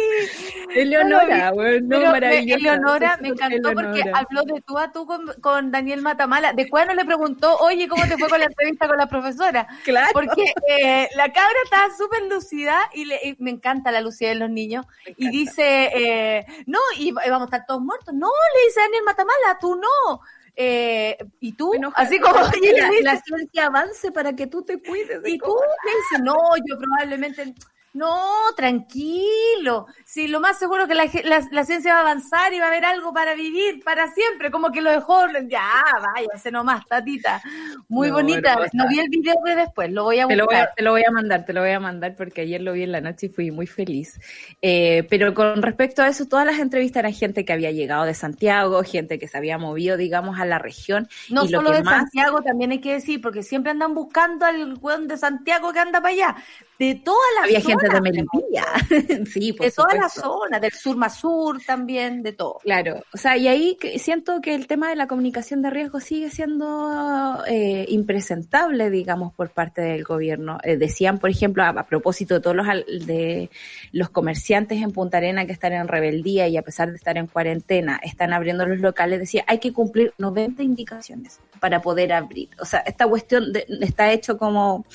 Eleonora, 0.76 1.52
bueno, 1.52 2.12
maravilloso. 2.12 2.60
Eleonora 2.60 3.18
me 3.22 3.30
encantó 3.30 3.72
porque 3.74 4.04
habló 4.14 4.44
de 4.44 4.62
tú 4.62 4.78
a 4.78 4.92
tú 4.92 5.08
con, 5.42 5.72
Daniel 5.72 6.02
Matamala. 6.02 6.52
Después 6.52 6.86
no 6.86 6.94
le 6.94 7.06
preguntó, 7.06 7.58
oye, 7.60 7.88
¿cómo 7.88 8.04
te 8.04 8.18
fue 8.18 8.28
con 8.28 8.40
la 8.40 8.46
entrevista 8.48 8.88
con 8.88 8.98
la 8.98 9.08
profesora? 9.08 9.68
Claro. 9.86 10.10
Porque 10.14 10.54
eh, 10.68 11.08
la 11.16 11.32
cabra 11.32 11.56
estaba 11.64 11.96
súper 11.96 12.24
lucida 12.24 12.90
y, 12.94 13.06
le, 13.06 13.36
me 13.40 13.52
encanta 13.52 13.92
la 13.92 14.02
lucidez 14.02 14.34
de 14.34 14.40
los 14.40 14.50
niños. 14.50 14.86
Y 15.16 15.30
dice, 15.30 15.92
eh, 15.94 16.46
no, 16.66 16.80
y 16.98 17.12
vamos 17.12 17.44
a 17.44 17.46
estar 17.46 17.66
todos 17.66 17.82
muertos. 17.82 18.14
No, 18.14 18.28
le 18.56 18.66
dice 18.66 18.82
Daniel 18.82 19.04
Matamala, 19.06 19.60
tú 19.62 19.76
no. 19.76 20.22
Eh, 20.58 21.18
y 21.42 21.52
tú, 21.54 21.72
así 21.96 22.20
como 22.20 22.36
la, 22.40 22.92
la, 23.02 23.22
ciencia 23.22 23.66
avance 23.66 24.12
para 24.12 24.34
que 24.34 24.48
tú 24.48 24.64
te 24.64 24.82
cuides. 24.82 25.20
Y 25.26 25.38
tú 25.38 25.54
me 25.86 25.92
dices, 25.92 26.22
no, 26.24 26.38
yo 26.58 26.78
probablemente 26.78 27.54
no, 27.96 28.54
tranquilo. 28.58 29.88
Sí, 30.04 30.28
lo 30.28 30.42
más 30.42 30.60
seguro 30.60 30.86
que 30.86 30.94
la, 30.94 31.10
la, 31.24 31.64
ciencia 31.64 31.94
va 31.94 32.00
a 32.00 32.02
avanzar 32.02 32.54
y 32.54 32.60
va 32.60 32.66
a 32.66 32.68
haber 32.68 32.84
algo 32.84 33.14
para 33.14 33.36
vivir 33.36 33.82
para 33.86 34.12
siempre. 34.12 34.52
Como 34.52 34.70
que 34.70 34.82
lo 34.82 34.92
dejó, 34.92 35.22
ya, 35.48 35.82
váyase 36.14 36.52
nomás, 36.52 36.86
tatita. 36.88 37.42
Muy 37.88 38.12
bonita. 38.12 38.58
No, 38.74 38.90
vi 38.90 39.00
el 39.00 39.08
video 39.08 39.36
de 39.46 39.56
después, 39.56 39.90
lo 39.92 40.04
voy 40.04 40.20
a 40.20 40.28
buscar. 40.28 40.74
Te 40.76 40.84
lo 40.84 40.92
voy 40.92 41.04
a, 41.08 41.12
mandar, 41.12 41.46
te 41.46 41.54
lo 41.54 41.62
voy 41.62 41.72
a 41.72 41.80
mandar 41.80 42.18
porque 42.18 42.42
ayer 42.42 42.62
lo 42.62 42.74
vi 42.74 42.84
en 42.84 42.92
la 42.92 43.00
noche 43.00 43.28
y 43.28 43.30
fui 43.30 43.50
muy 43.50 43.66
feliz. 43.66 44.20
Eh, 44.62 45.08
pero 45.10 45.34
con 45.34 45.62
respecto 45.62 46.02
a 46.02 46.10
eso, 46.10 46.26
todas 46.26 46.46
las 46.46 46.60
entrevistas 46.60 47.00
eran 47.00 47.14
gente 47.14 47.46
que 47.46 47.54
había 47.54 47.72
llegado 47.72 48.04
de 48.04 48.14
Santiago, 48.14 48.84
gente 48.84 49.18
que 49.18 49.30
se 49.30 49.38
había 49.38 49.58
movido, 49.58 49.96
digamos, 49.96 50.38
a 50.38 50.44
la 50.44 50.60
región. 50.60 51.08
No 51.30 51.48
solo 51.48 51.72
de 51.72 51.82
Santiago, 51.82 52.42
también 52.42 52.72
hay 52.72 52.82
que 52.82 52.92
decir, 52.92 53.22
porque 53.22 53.42
siempre 53.42 53.72
andan 53.72 53.94
buscando 53.94 54.46
al 54.46 54.78
weón 54.82 55.08
de 55.08 55.16
Santiago 55.16 55.72
que 55.72 55.80
anda 55.80 56.02
para 56.02 56.14
allá 56.14 56.36
de 56.80 56.96
toda 56.96 57.18
la 57.38 57.46
Había 57.46 57.62
gente 57.62 57.88
de 57.88 58.02
Melipilla, 58.02 58.66
sí, 59.26 59.54
por 59.54 59.66
De 59.66 59.72
toda 59.72 59.94
la 59.96 60.10
zona, 60.10 60.60
del 60.60 60.72
sur 60.72 60.98
más 60.98 61.20
sur 61.20 61.62
también, 61.66 62.22
de 62.22 62.34
todo. 62.34 62.60
Claro, 62.64 63.02
o 63.14 63.18
sea, 63.18 63.38
y 63.38 63.48
ahí 63.48 63.78
siento 63.98 64.42
que 64.42 64.56
el 64.56 64.68
tema 64.68 64.90
de 64.90 64.96
la 64.96 65.08
comunicación 65.08 65.62
de 65.62 65.70
riesgo 65.70 66.00
sigue 66.00 66.30
siendo 66.30 67.44
eh, 67.48 67.86
impresentable, 67.90 68.90
digamos, 68.90 69.34
por 69.34 69.50
parte 69.52 69.82
del 69.82 70.04
gobierno. 70.04 70.58
Eh, 70.64 70.78
decían, 70.78 71.20
por 71.20 71.30
ejemplo, 71.30 71.64
a, 71.64 71.84
propósito 71.84 72.36
de 72.36 72.40
todos 72.42 72.56
los, 72.56 72.68
de 73.06 73.50
los 73.92 74.10
comerciantes 74.10 74.82
en 74.82 74.92
Punta 74.92 75.18
Arena 75.18 75.46
que 75.46 75.54
están 75.54 75.74
en 75.74 75.88
rebeldía 75.88 76.48
y 76.48 76.58
a 76.58 76.62
pesar 76.62 76.90
de 76.90 76.98
estar 76.98 77.18
en 77.18 77.28
cuarentena, 77.28 78.00
están 78.04 78.34
abriendo 78.34 78.66
los 78.66 78.80
locales, 78.80 79.20
decía, 79.20 79.44
hay 79.48 79.60
que 79.60 79.72
cumplir 79.72 80.14
90 80.18 80.64
indicaciones 80.64 81.40
para 81.60 81.82
poder 81.82 82.12
abrir. 82.14 82.50
O 82.60 82.66
sea, 82.66 82.80
esta 82.82 83.08
cuestión 83.08 83.54
está 83.82 84.12
hecho 84.12 84.38
como 84.38 84.86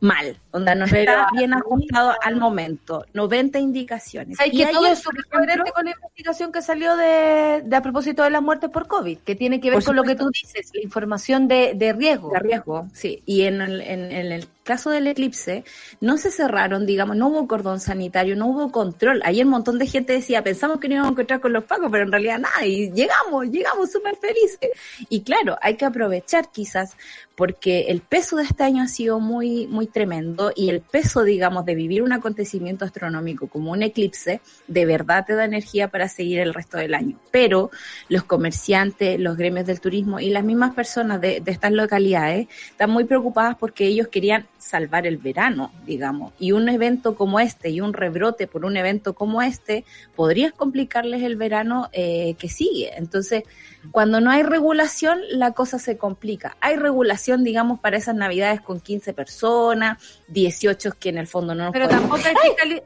mal, 0.00 0.38
onda 0.56 0.74
no 0.74 0.84
está 0.84 1.28
bien 1.32 1.54
ajustado 1.54 2.14
al 2.22 2.36
momento, 2.36 3.04
90 3.12 3.58
indicaciones. 3.58 4.40
Hay 4.40 4.50
que 4.50 4.66
todo 4.66 4.86
es 4.86 5.02
coherente 5.30 5.70
con 5.72 5.84
la 5.84 5.92
investigación 5.92 6.52
que 6.52 6.62
salió 6.62 6.96
de, 6.96 7.64
a 7.72 7.82
propósito 7.82 8.22
de 8.22 8.30
las 8.30 8.42
muertes 8.42 8.70
por 8.70 8.86
COVID, 8.86 9.18
que 9.18 9.34
tiene 9.34 9.60
que 9.60 9.70
ver 9.70 9.84
con 9.84 9.96
lo 9.96 10.02
que 10.02 10.14
tú 10.14 10.30
dices, 10.30 10.70
la 10.74 10.82
información 10.82 11.48
de, 11.48 11.74
de 11.74 11.92
riesgo. 11.92 12.30
De 12.30 12.40
riesgo, 12.40 12.88
sí. 12.92 13.22
Y 13.26 13.42
en 13.42 13.60
el, 13.60 13.80
en, 13.80 14.12
en 14.12 14.32
el 14.32 14.48
caso 14.66 14.90
del 14.90 15.06
eclipse, 15.06 15.64
no 16.00 16.18
se 16.18 16.30
cerraron, 16.30 16.84
digamos, 16.84 17.16
no 17.16 17.28
hubo 17.28 17.46
cordón 17.46 17.80
sanitario, 17.80 18.36
no 18.36 18.48
hubo 18.48 18.70
control. 18.72 19.22
Ayer 19.24 19.46
un 19.46 19.52
montón 19.52 19.78
de 19.78 19.86
gente 19.86 20.12
decía, 20.12 20.42
pensamos 20.42 20.80
que 20.80 20.88
no 20.88 20.94
íbamos 20.94 21.10
a 21.10 21.12
encontrar 21.12 21.40
con 21.40 21.52
los 21.52 21.64
pagos, 21.64 21.88
pero 21.90 22.04
en 22.04 22.10
realidad 22.10 22.40
nada, 22.40 22.66
y 22.66 22.90
llegamos, 22.90 23.46
llegamos 23.46 23.90
súper 23.90 24.16
felices. 24.16 24.70
Y 25.08 25.22
claro, 25.22 25.56
hay 25.62 25.76
que 25.76 25.84
aprovechar 25.84 26.50
quizás, 26.50 26.96
porque 27.36 27.82
el 27.88 28.00
peso 28.00 28.36
de 28.36 28.42
este 28.42 28.64
año 28.64 28.82
ha 28.82 28.88
sido 28.88 29.20
muy, 29.20 29.68
muy 29.68 29.86
tremendo, 29.86 30.45
y 30.54 30.68
el 30.68 30.80
peso, 30.80 31.24
digamos, 31.24 31.64
de 31.64 31.74
vivir 31.74 32.02
un 32.02 32.12
acontecimiento 32.12 32.84
astronómico 32.84 33.48
como 33.48 33.72
un 33.72 33.82
eclipse, 33.82 34.40
de 34.66 34.86
verdad 34.86 35.24
te 35.26 35.34
da 35.34 35.44
energía 35.44 35.88
para 35.88 36.08
seguir 36.08 36.40
el 36.40 36.54
resto 36.54 36.78
del 36.78 36.94
año. 36.94 37.18
Pero 37.30 37.70
los 38.08 38.24
comerciantes, 38.24 39.18
los 39.18 39.36
gremios 39.36 39.66
del 39.66 39.80
turismo 39.80 40.20
y 40.20 40.30
las 40.30 40.44
mismas 40.44 40.74
personas 40.74 41.20
de, 41.20 41.40
de 41.40 41.50
estas 41.50 41.72
localidades 41.72 42.48
están 42.70 42.90
muy 42.90 43.04
preocupadas 43.04 43.56
porque 43.56 43.86
ellos 43.86 44.08
querían 44.08 44.46
salvar 44.66 45.06
el 45.06 45.16
verano, 45.16 45.72
digamos. 45.86 46.32
Y 46.38 46.52
un 46.52 46.68
evento 46.68 47.14
como 47.14 47.40
este 47.40 47.70
y 47.70 47.80
un 47.80 47.92
rebrote 47.92 48.46
por 48.46 48.64
un 48.64 48.76
evento 48.76 49.14
como 49.14 49.42
este 49.42 49.84
podría 50.14 50.50
complicarles 50.50 51.22
el 51.22 51.36
verano 51.36 51.88
eh, 51.92 52.34
que 52.38 52.48
sigue. 52.48 52.92
Entonces, 52.96 53.44
cuando 53.92 54.20
no 54.20 54.30
hay 54.30 54.42
regulación, 54.42 55.20
la 55.30 55.52
cosa 55.52 55.78
se 55.78 55.96
complica. 55.96 56.56
Hay 56.60 56.76
regulación, 56.76 57.44
digamos, 57.44 57.80
para 57.80 57.96
esas 57.96 58.16
navidades 58.16 58.60
con 58.60 58.80
15 58.80 59.12
personas, 59.12 60.02
18 60.28 60.92
que 60.98 61.10
en 61.10 61.18
el 61.18 61.26
fondo 61.26 61.54
no 61.54 61.64
nos 61.64 61.72
Pero 61.72 61.88
tampoco 61.88 62.16
hay 62.16 62.34
¡Ay! 62.62 62.82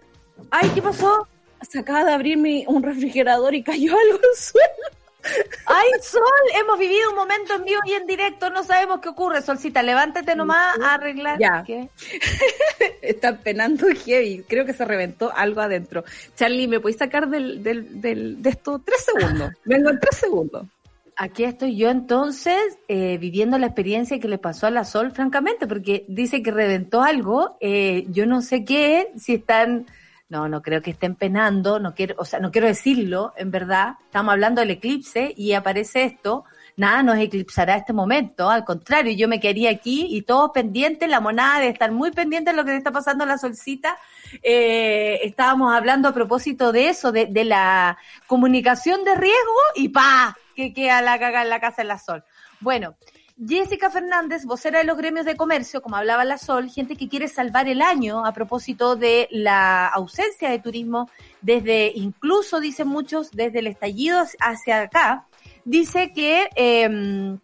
¡Ay, 0.51 0.71
qué 0.75 0.83
pasó! 0.83 1.27
Se 1.69 1.79
acaba 1.79 2.05
de 2.05 2.13
abrir 2.13 2.39
un 2.69 2.83
refrigerador 2.83 3.55
y 3.55 3.63
cayó 3.63 3.93
algo 3.93 4.19
al 4.19 4.39
suelo. 4.39 5.00
¡Ay, 5.67 5.89
Sol! 6.03 6.23
Hemos 6.61 6.79
vivido 6.79 7.11
un 7.11 7.17
momento 7.17 7.55
en 7.55 7.65
vivo 7.65 7.81
y 7.85 7.93
en 7.93 8.07
directo, 8.07 8.51
no 8.51 8.65
sabemos 8.65 9.01
qué 9.01 9.09
ocurre. 9.09 9.43
Solcita, 9.43 9.83
levántate 9.83 10.35
nomás 10.35 10.79
a 10.81 10.95
arreglar. 10.95 11.39
Ya. 11.39 11.65
Está 13.03 13.39
penando 13.39 13.87
heavy. 14.05 14.45
Creo 14.49 14.65
que 14.65 14.73
se 14.73 14.85
reventó 14.85 15.33
algo 15.35 15.61
adentro. 15.61 16.05
Charlie, 16.37 16.69
¿me 16.69 16.81
podéis 16.81 16.99
sacar 16.99 17.29
del, 17.29 17.63
del, 17.63 18.01
del, 18.01 18.43
de 18.43 18.51
esto 18.51 18.81
tres 18.85 19.05
segundos? 19.05 19.53
Vengo 19.65 19.91
en 19.91 20.01
tres 20.01 20.17
segundos. 20.19 20.67
Aquí 21.17 21.45
estoy 21.45 21.77
yo 21.77 21.91
entonces 21.91 22.79
eh, 22.89 23.19
viviendo 23.19 23.59
la 23.59 23.67
experiencia 23.67 24.19
que 24.19 24.29
le 24.29 24.39
pasó 24.39 24.67
a 24.67 24.71
la 24.71 24.85
Sol, 24.85 25.13
francamente, 25.13 25.67
porque 25.67 26.07
dice 26.09 26.43
que 26.43 26.51
reventó 26.51 27.03
algo. 27.03 27.59
Eh, 27.61 28.07
yo 28.09 28.25
no 28.25 28.41
sé 28.41 28.65
qué, 28.65 29.13
si 29.19 29.35
están 29.35 29.87
no, 30.31 30.49
no 30.49 30.63
creo 30.63 30.81
que 30.81 30.93
estén 30.93 31.17
penando, 31.17 31.81
no 31.81 31.93
quiero, 31.93 32.15
o 32.19 32.25
sea, 32.25 32.39
no 32.39 32.53
quiero 32.53 32.69
decirlo, 32.69 33.35
en 33.37 33.51
verdad. 33.51 33.97
Estamos 34.05 34.33
hablando 34.33 34.61
del 34.61 34.71
eclipse 34.71 35.35
y 35.37 35.53
aparece 35.53 36.05
esto. 36.05 36.45
Nada 36.77 37.03
nos 37.03 37.19
eclipsará 37.19 37.77
este 37.77 37.93
momento, 37.93 38.49
al 38.49 38.65
contrario, 38.65 39.13
yo 39.13 39.29
me 39.29 39.41
quedaría 39.41 39.71
aquí 39.71 40.07
y 40.09 40.23
todos 40.23 40.53
pendientes, 40.53 41.11
la 41.11 41.21
monada 41.21 41.59
de 41.61 41.69
estar 41.69 41.91
muy 41.91 42.13
pendiente 42.13 42.53
de 42.53 42.57
lo 42.57 42.65
que 42.65 42.75
está 42.77 42.93
pasando 42.93 43.25
en 43.25 43.29
la 43.29 43.39
solcita. 43.39 43.99
Eh, 44.43 45.19
estábamos 45.25 45.75
hablando 45.75 46.09
a 46.09 46.15
propósito 46.15 46.71
de 46.73 46.89
eso, 46.89 47.11
de, 47.13 47.27
de 47.27 47.45
la 47.45 47.99
comunicación 48.29 49.05
de 49.05 49.17
riesgo 49.17 49.61
y 49.75 49.89
pa, 49.89 50.39
que 50.55 50.73
queda 50.73 51.03
la 51.03 51.19
caga 51.19 51.43
en 51.43 51.51
la 51.51 51.61
casa 51.61 51.83
en 51.83 51.89
la 51.89 51.99
Sol. 51.99 52.25
Bueno, 52.61 52.95
Jessica 53.47 53.89
Fernández, 53.91 54.45
vocera 54.45 54.81
de 54.81 54.85
los 54.85 54.99
gremios 54.99 55.25
de 55.25 55.35
comercio, 55.35 55.81
como 55.81 55.97
hablaba 55.97 56.27
la 56.27 56.37
Sol, 56.37 56.69
gente 56.69 56.95
que 56.95 57.09
quiere 57.09 57.27
salvar 57.27 57.69
el 57.69 57.81
año 57.81 58.27
a 58.27 58.33
propósito 58.35 58.97
de 58.97 59.29
la 59.31 59.89
ausencia 59.89 60.51
de 60.51 60.59
turismo 60.59 61.09
desde, 61.41 61.91
incluso 61.95 62.61
dicen 62.61 62.89
muchos, 62.89 63.31
desde 63.31 63.61
el 63.61 63.69
estallido 63.69 64.23
hacia 64.41 64.83
acá, 64.83 65.27
dice 65.65 66.13
que 66.13 66.51
eh, 66.55 67.39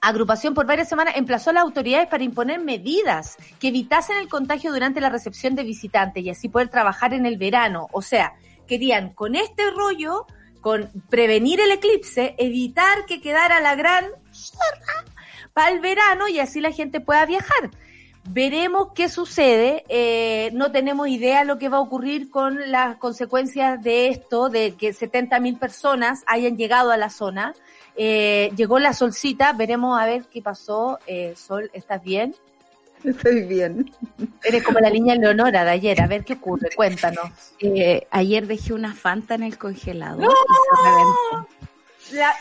agrupación 0.00 0.54
por 0.54 0.66
varias 0.66 0.88
semanas 0.88 1.14
emplazó 1.16 1.50
a 1.50 1.54
las 1.54 1.64
autoridades 1.64 2.06
para 2.08 2.22
imponer 2.22 2.60
medidas 2.60 3.36
que 3.58 3.68
evitasen 3.68 4.18
el 4.18 4.28
contagio 4.28 4.72
durante 4.72 5.00
la 5.00 5.10
recepción 5.10 5.56
de 5.56 5.64
visitantes 5.64 6.22
y 6.22 6.30
así 6.30 6.48
poder 6.48 6.68
trabajar 6.68 7.12
en 7.12 7.26
el 7.26 7.38
verano. 7.38 7.88
O 7.92 8.02
sea, 8.02 8.34
querían 8.68 9.14
con 9.14 9.34
este 9.34 9.68
rollo, 9.72 10.26
con 10.60 10.90
prevenir 11.08 11.60
el 11.60 11.72
eclipse, 11.72 12.36
evitar 12.38 13.04
que 13.06 13.20
quedara 13.20 13.60
la 13.60 13.74
gran 13.74 14.04
para 15.52 15.70
el 15.70 15.80
verano 15.80 16.28
y 16.28 16.38
así 16.38 16.60
la 16.60 16.72
gente 16.72 17.00
pueda 17.00 17.26
viajar. 17.26 17.70
Veremos 18.28 18.88
qué 18.94 19.08
sucede. 19.08 19.84
Eh, 19.88 20.50
no 20.52 20.70
tenemos 20.70 21.08
idea 21.08 21.44
lo 21.44 21.58
que 21.58 21.68
va 21.68 21.78
a 21.78 21.80
ocurrir 21.80 22.30
con 22.30 22.70
las 22.70 22.96
consecuencias 22.96 23.82
de 23.82 24.08
esto, 24.08 24.50
de 24.50 24.74
que 24.74 24.92
70 24.92 25.40
mil 25.40 25.56
personas 25.56 26.22
hayan 26.26 26.56
llegado 26.56 26.90
a 26.90 26.96
la 26.96 27.10
zona. 27.10 27.54
Eh, 27.96 28.50
llegó 28.56 28.78
la 28.78 28.92
solcita, 28.92 29.52
veremos 29.52 30.00
a 30.00 30.06
ver 30.06 30.24
qué 30.30 30.42
pasó. 30.42 30.98
Eh, 31.06 31.34
Sol, 31.36 31.70
¿estás 31.72 32.02
bien? 32.02 32.34
Estoy 33.04 33.42
bien. 33.42 33.90
Eres 34.44 34.62
como 34.62 34.78
la 34.78 34.90
niña 34.90 35.14
Leonora 35.14 35.64
de 35.64 35.70
ayer, 35.70 36.00
a 36.02 36.06
ver 36.06 36.24
qué 36.24 36.34
ocurre, 36.34 36.68
cuéntanos. 36.76 37.30
Eh, 37.58 38.06
ayer 38.10 38.46
dejé 38.46 38.74
una 38.74 38.94
Fanta 38.94 39.34
en 39.34 39.42
el 39.42 39.56
congelador 39.56 40.22
¡No! 40.22 40.30
y 40.30 40.76
se 40.76 40.90
reventó. 40.90 41.48
La 42.12 42.34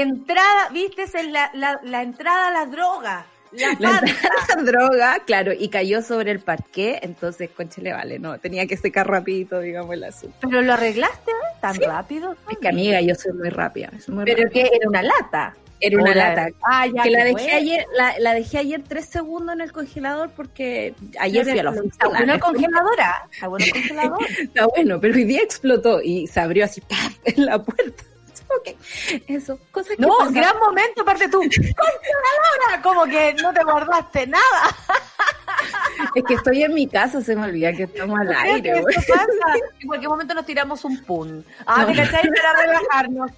entrada, 0.00 0.68
viste, 0.72 1.02
es 1.02 1.14
la, 1.30 1.50
la, 1.54 1.80
la 1.82 2.02
entrada 2.02 2.48
a 2.48 2.50
la 2.52 2.66
droga. 2.66 3.26
La 3.52 3.68
La 3.78 3.98
entrada 4.00 4.62
droga, 4.64 5.18
claro, 5.24 5.52
y 5.52 5.68
cayó 5.68 6.02
sobre 6.02 6.32
el 6.32 6.40
parqué, 6.40 6.98
entonces, 7.02 7.48
conche 7.56 7.80
le 7.80 7.92
vale, 7.92 8.18
no, 8.18 8.38
tenía 8.38 8.66
que 8.66 8.76
secar 8.76 9.08
rapidito, 9.08 9.60
digamos, 9.60 9.94
el 9.94 10.04
azúcar. 10.04 10.36
¿Pero 10.42 10.62
lo 10.62 10.72
arreglaste 10.74 11.30
eh? 11.30 11.56
tan 11.60 11.76
rápido? 11.80 12.34
Es 12.50 12.58
que 12.58 12.68
amiga, 12.68 13.00
yo 13.00 13.14
soy 13.14 13.32
muy 13.32 13.48
rápida, 13.48 13.90
soy 14.04 14.14
muy 14.16 14.24
Pero 14.24 14.42
rápida. 14.44 14.62
que 14.64 14.70
era 14.76 14.88
una 14.88 15.02
lata. 15.02 15.54
Era 15.78 15.98
una 15.98 16.14
la- 16.14 16.28
lata. 16.34 16.48
Ah, 16.62 16.86
ya. 16.86 17.02
que 17.02 17.10
la 17.10 17.24
dejé 17.24 17.52
ayer, 17.52 17.86
la, 17.96 18.18
la 18.18 18.34
dejé 18.34 18.58
ayer 18.58 18.82
tres 18.86 19.06
segundos 19.06 19.54
en 19.54 19.60
el 19.60 19.72
congelador 19.72 20.30
porque 20.30 20.94
ayer 21.20 21.44
fui 21.46 21.58
a 21.58 21.62
la 21.64 21.70
Está 21.70 21.80
oficina. 21.82 22.08
bueno 22.08 22.32
el 22.34 22.40
congelador, 22.40 23.00
¿ah? 23.00 23.28
Está 23.30 23.48
bueno 23.48 23.64
el 23.66 23.72
congelador. 23.72 24.18
Está 24.40 24.66
bueno, 24.66 25.00
pero 25.00 25.14
hoy 25.14 25.24
día 25.24 25.42
explotó 25.42 26.00
y 26.02 26.26
se 26.26 26.40
abrió 26.40 26.64
así 26.64 26.80
¡paf! 26.80 27.16
en 27.24 27.44
la 27.46 27.62
puerta. 27.62 28.02
Ok, 28.58 28.76
eso, 29.26 29.58
cosas 29.72 29.96
que 29.96 30.02
No, 30.02 30.16
gran 30.30 30.58
momento, 30.58 31.02
aparte 31.02 31.28
tú. 31.28 31.40
¡Congeladora! 31.40 32.82
Como 32.82 33.04
que 33.04 33.34
no 33.34 33.52
te 33.52 33.62
guardaste 33.64 34.26
nada. 34.26 34.76
Es 36.14 36.22
que 36.24 36.34
estoy 36.34 36.62
en 36.62 36.74
mi 36.74 36.86
casa, 36.86 37.20
se 37.22 37.34
me 37.34 37.44
olvida 37.44 37.72
que 37.72 37.84
estamos 37.84 38.18
al 38.20 38.32
aire. 38.34 38.82
Pasa. 38.82 39.26
En 39.80 39.86
cualquier 39.88 40.08
momento 40.10 40.34
nos 40.34 40.46
tiramos 40.46 40.84
un 40.84 41.02
pun. 41.04 41.44
Ah, 41.66 41.82
No. 41.82 41.86
¿te 41.88 41.94
cachai? 41.96 42.28
Para 42.30 42.62
relajarnos. 42.62 43.30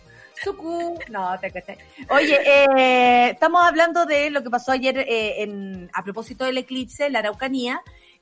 Sucu. 0.42 0.98
No, 1.08 1.38
te 1.40 1.50
cachai. 1.50 1.78
Oye, 2.10 2.38
eh, 2.44 3.30
estamos 3.30 3.64
hablando 3.64 4.06
de 4.06 4.30
lo 4.30 4.42
que 4.42 4.50
pasó 4.50 4.72
ayer 4.72 4.98
eh, 4.98 5.42
en, 5.42 5.90
a 5.92 6.02
propósito 6.04 6.44
del 6.44 6.58
eclipse 6.58 7.06
en 7.06 7.14
la 7.14 7.20
Araucanía. 7.20 7.80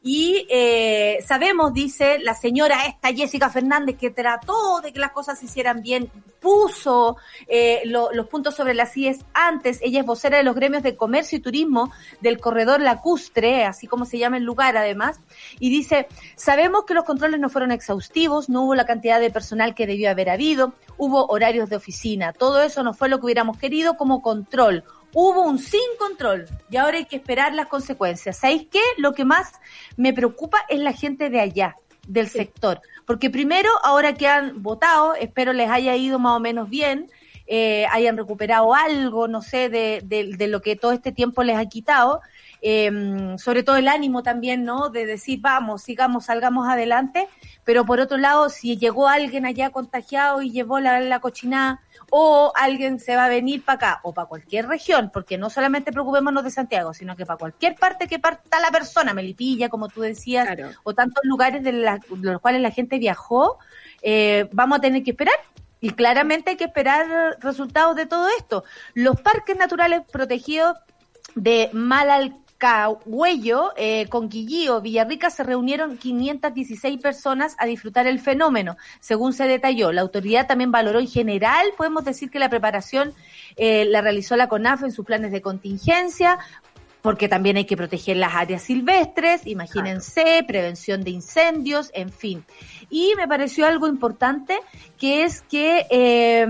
Y 0.08 0.46
eh, 0.50 1.18
sabemos, 1.26 1.72
dice 1.74 2.20
la 2.20 2.34
señora 2.34 2.86
esta 2.86 3.12
Jessica 3.12 3.50
Fernández, 3.50 3.96
que 3.98 4.10
trató 4.10 4.80
de 4.80 4.92
que 4.92 5.00
las 5.00 5.10
cosas 5.10 5.36
se 5.40 5.46
hicieran 5.46 5.82
bien, 5.82 6.08
puso 6.40 7.16
eh, 7.48 7.82
lo- 7.86 8.12
los 8.12 8.28
puntos 8.28 8.54
sobre 8.54 8.72
las 8.74 8.96
IES 8.96 9.24
antes. 9.34 9.80
Ella 9.82 9.98
es 9.98 10.06
vocera 10.06 10.36
de 10.36 10.44
los 10.44 10.54
gremios 10.54 10.84
de 10.84 10.94
comercio 10.94 11.38
y 11.38 11.40
turismo 11.40 11.90
del 12.20 12.38
corredor 12.38 12.80
lacustre, 12.80 13.64
así 13.64 13.88
como 13.88 14.04
se 14.04 14.18
llama 14.18 14.36
el 14.36 14.44
lugar 14.44 14.76
además. 14.76 15.18
Y 15.58 15.70
dice, 15.70 16.06
sabemos 16.36 16.84
que 16.84 16.94
los 16.94 17.02
controles 17.02 17.40
no 17.40 17.48
fueron 17.48 17.72
exhaustivos, 17.72 18.48
no 18.48 18.62
hubo 18.62 18.76
la 18.76 18.86
cantidad 18.86 19.18
de 19.18 19.30
personal 19.30 19.74
que 19.74 19.88
debió 19.88 20.08
haber 20.08 20.30
habido, 20.30 20.72
hubo 20.98 21.26
horarios 21.26 21.68
de 21.68 21.74
oficina, 21.76 22.32
todo 22.32 22.62
eso 22.62 22.84
no 22.84 22.94
fue 22.94 23.08
lo 23.08 23.18
que 23.18 23.24
hubiéramos 23.24 23.58
querido 23.58 23.96
como 23.96 24.22
control. 24.22 24.84
Hubo 25.18 25.42
un 25.44 25.58
sin 25.58 25.80
control 25.98 26.44
y 26.70 26.76
ahora 26.76 26.98
hay 26.98 27.06
que 27.06 27.16
esperar 27.16 27.54
las 27.54 27.68
consecuencias. 27.68 28.36
¿Sabéis 28.36 28.66
qué? 28.70 28.82
Lo 28.98 29.14
que 29.14 29.24
más 29.24 29.50
me 29.96 30.12
preocupa 30.12 30.58
es 30.68 30.78
la 30.78 30.92
gente 30.92 31.30
de 31.30 31.40
allá, 31.40 31.74
del 32.06 32.28
sector. 32.28 32.82
Porque 33.06 33.30
primero, 33.30 33.70
ahora 33.82 34.12
que 34.12 34.28
han 34.28 34.62
votado, 34.62 35.14
espero 35.14 35.54
les 35.54 35.70
haya 35.70 35.96
ido 35.96 36.18
más 36.18 36.36
o 36.36 36.40
menos 36.40 36.68
bien, 36.68 37.10
eh, 37.46 37.86
hayan 37.92 38.16
recuperado 38.18 38.74
algo, 38.74 39.26
no 39.26 39.40
sé, 39.40 39.70
de, 39.70 40.02
de- 40.04 40.36
de 40.36 40.48
lo 40.48 40.60
que 40.60 40.76
todo 40.76 40.92
este 40.92 41.12
tiempo 41.12 41.42
les 41.44 41.56
ha 41.56 41.64
quitado. 41.64 42.20
Eh, 42.62 43.34
sobre 43.38 43.62
todo 43.62 43.76
el 43.76 43.88
ánimo 43.88 44.22
también, 44.22 44.64
¿no? 44.64 44.88
De 44.90 45.06
decir, 45.06 45.40
vamos, 45.40 45.82
sigamos, 45.82 46.24
salgamos 46.26 46.68
adelante. 46.68 47.28
Pero 47.64 47.84
por 47.84 48.00
otro 48.00 48.16
lado, 48.16 48.48
si 48.48 48.76
llegó 48.76 49.08
alguien 49.08 49.44
allá 49.46 49.70
contagiado 49.70 50.42
y 50.42 50.50
llevó 50.50 50.80
la, 50.80 51.00
la 51.00 51.20
cochinada, 51.20 51.80
o 52.10 52.52
alguien 52.54 53.00
se 53.00 53.16
va 53.16 53.24
a 53.24 53.28
venir 53.28 53.64
para 53.64 53.74
acá, 53.76 54.00
o 54.04 54.14
para 54.14 54.28
cualquier 54.28 54.68
región, 54.68 55.10
porque 55.12 55.36
no 55.38 55.50
solamente 55.50 55.92
preocupémonos 55.92 56.44
de 56.44 56.50
Santiago, 56.50 56.94
sino 56.94 57.16
que 57.16 57.26
para 57.26 57.38
cualquier 57.38 57.74
parte 57.74 58.06
que 58.06 58.18
parta 58.18 58.60
la 58.60 58.70
persona, 58.70 59.12
Melipilla, 59.12 59.68
como 59.68 59.88
tú 59.88 60.00
decías, 60.02 60.46
Claro. 60.46 60.70
o 60.84 60.94
tantos 60.94 61.24
lugares 61.24 61.62
de, 61.64 61.72
la- 61.72 61.98
de 61.98 62.32
los 62.32 62.40
cuales 62.40 62.60
la 62.62 62.70
gente 62.70 62.98
viajó, 62.98 63.58
eh, 64.02 64.48
vamos 64.52 64.78
a 64.78 64.80
tener 64.80 65.02
que 65.02 65.10
esperar. 65.10 65.34
Y 65.80 65.90
claramente 65.90 66.50
hay 66.50 66.56
que 66.56 66.64
esperar 66.64 67.36
resultados 67.40 67.96
de 67.96 68.06
todo 68.06 68.28
esto. 68.38 68.64
Los 68.94 69.20
parques 69.20 69.56
naturales 69.56 70.02
protegidos 70.10 70.76
de 71.34 71.68
Malalcahuello, 72.58 73.72
eh, 73.76 74.06
Conquillío, 74.08 74.80
Villarrica 74.80 75.30
se 75.30 75.42
reunieron 75.42 75.98
516 75.98 77.00
personas 77.00 77.54
a 77.58 77.66
disfrutar 77.66 78.06
el 78.06 78.18
fenómeno, 78.18 78.76
según 79.00 79.32
se 79.32 79.46
detalló. 79.46 79.92
La 79.92 80.02
autoridad 80.02 80.46
también 80.46 80.72
valoró 80.72 81.00
en 81.00 81.08
general, 81.08 81.66
podemos 81.76 82.04
decir 82.04 82.30
que 82.30 82.38
la 82.38 82.48
preparación 82.48 83.12
eh, 83.56 83.84
la 83.84 84.00
realizó 84.00 84.36
la 84.36 84.48
CONAF 84.48 84.84
en 84.84 84.92
sus 84.92 85.04
planes 85.04 85.32
de 85.32 85.42
contingencia, 85.42 86.38
porque 87.02 87.28
también 87.28 87.56
hay 87.56 87.66
que 87.66 87.76
proteger 87.76 88.16
las 88.16 88.34
áreas 88.34 88.62
silvestres, 88.62 89.46
imagínense, 89.46 90.44
prevención 90.46 91.04
de 91.04 91.10
incendios, 91.10 91.90
en 91.94 92.10
fin. 92.10 92.44
Y 92.90 93.12
me 93.16 93.28
pareció 93.28 93.66
algo 93.66 93.86
importante, 93.86 94.58
que 94.98 95.22
es 95.24 95.42
que 95.42 95.86
eh, 95.90 96.46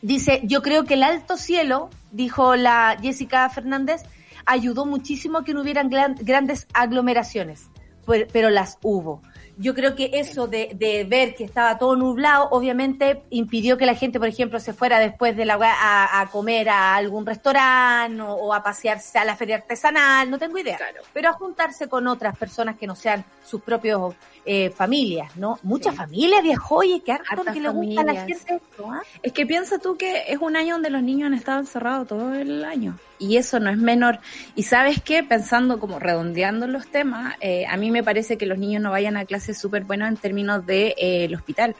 dice, 0.00 0.42
yo 0.44 0.62
creo 0.62 0.84
que 0.84 0.94
el 0.94 1.02
alto 1.02 1.36
cielo, 1.36 1.90
dijo 2.12 2.54
la 2.54 2.96
Jessica 3.02 3.48
Fernández, 3.50 4.04
ayudó 4.46 4.86
muchísimo 4.86 5.38
a 5.38 5.44
que 5.44 5.54
no 5.54 5.62
hubieran 5.62 5.88
gran- 5.88 6.16
grandes 6.20 6.66
aglomeraciones, 6.72 7.68
pero, 8.06 8.26
pero 8.32 8.50
las 8.50 8.78
hubo. 8.82 9.22
Yo 9.56 9.72
creo 9.72 9.94
que 9.94 10.10
eso 10.14 10.48
de, 10.48 10.72
de 10.74 11.04
ver 11.04 11.36
que 11.36 11.44
estaba 11.44 11.78
todo 11.78 11.94
nublado, 11.94 12.48
obviamente 12.50 13.22
impidió 13.30 13.78
que 13.78 13.86
la 13.86 13.94
gente, 13.94 14.18
por 14.18 14.26
ejemplo, 14.26 14.58
se 14.58 14.72
fuera 14.72 14.98
después 14.98 15.36
de 15.36 15.44
la 15.44 15.54
a, 15.62 16.20
a 16.20 16.26
comer 16.26 16.68
a 16.68 16.96
algún 16.96 17.24
restaurante 17.24 18.20
o, 18.20 18.32
o 18.34 18.52
a 18.52 18.64
pasearse 18.64 19.16
a 19.16 19.24
la 19.24 19.36
feria 19.36 19.56
artesanal, 19.56 20.28
no 20.28 20.38
tengo 20.40 20.58
idea. 20.58 20.76
Claro. 20.76 21.02
Pero 21.12 21.28
a 21.28 21.34
juntarse 21.34 21.88
con 21.88 22.08
otras 22.08 22.36
personas 22.36 22.76
que 22.76 22.88
no 22.88 22.96
sean 22.96 23.24
sus 23.44 23.62
propios 23.62 24.14
eh, 24.46 24.70
familias, 24.70 25.36
¿no? 25.36 25.58
Mucha 25.62 25.90
Sí. 25.90 25.96
familia 25.96 26.40
viajó 26.40 26.82
y 26.84 27.00
que 27.00 27.12
harto 27.12 27.44
que 27.52 27.60
le 27.60 27.68
gusta 27.70 28.00
a 28.00 28.04
la 28.04 28.14
familias. 28.14 28.42
gente 28.44 28.62
esto, 28.70 28.90
¿ah? 28.90 29.00
Es 29.22 29.32
que 29.32 29.46
piensa 29.46 29.78
tú 29.78 29.96
que 29.96 30.24
es 30.28 30.38
un 30.40 30.56
año 30.56 30.74
donde 30.74 30.90
los 30.90 31.02
niños 31.02 31.26
han 31.28 31.34
estado 31.34 31.60
encerrados 31.60 32.08
todo 32.08 32.34
el 32.34 32.64
año. 32.64 32.98
Y 33.18 33.36
eso 33.36 33.58
no 33.60 33.70
es 33.70 33.78
menor. 33.78 34.18
Y 34.54 34.64
sabes 34.64 35.00
qué, 35.02 35.22
pensando 35.22 35.78
como 35.80 35.98
redondeando 35.98 36.66
los 36.66 36.86
temas, 36.88 37.34
eh, 37.40 37.64
a 37.66 37.76
mí 37.76 37.90
me 37.90 38.02
parece 38.02 38.36
que 38.36 38.44
los 38.46 38.58
niños 38.58 38.82
no 38.82 38.90
vayan 38.90 39.16
a 39.16 39.24
clases 39.24 39.56
súper 39.58 39.84
buenas 39.84 40.10
en 40.10 40.16
términos 40.18 40.66
de 40.66 40.88
eh, 40.98 41.24
el 41.24 41.34
hospital. 41.34 41.74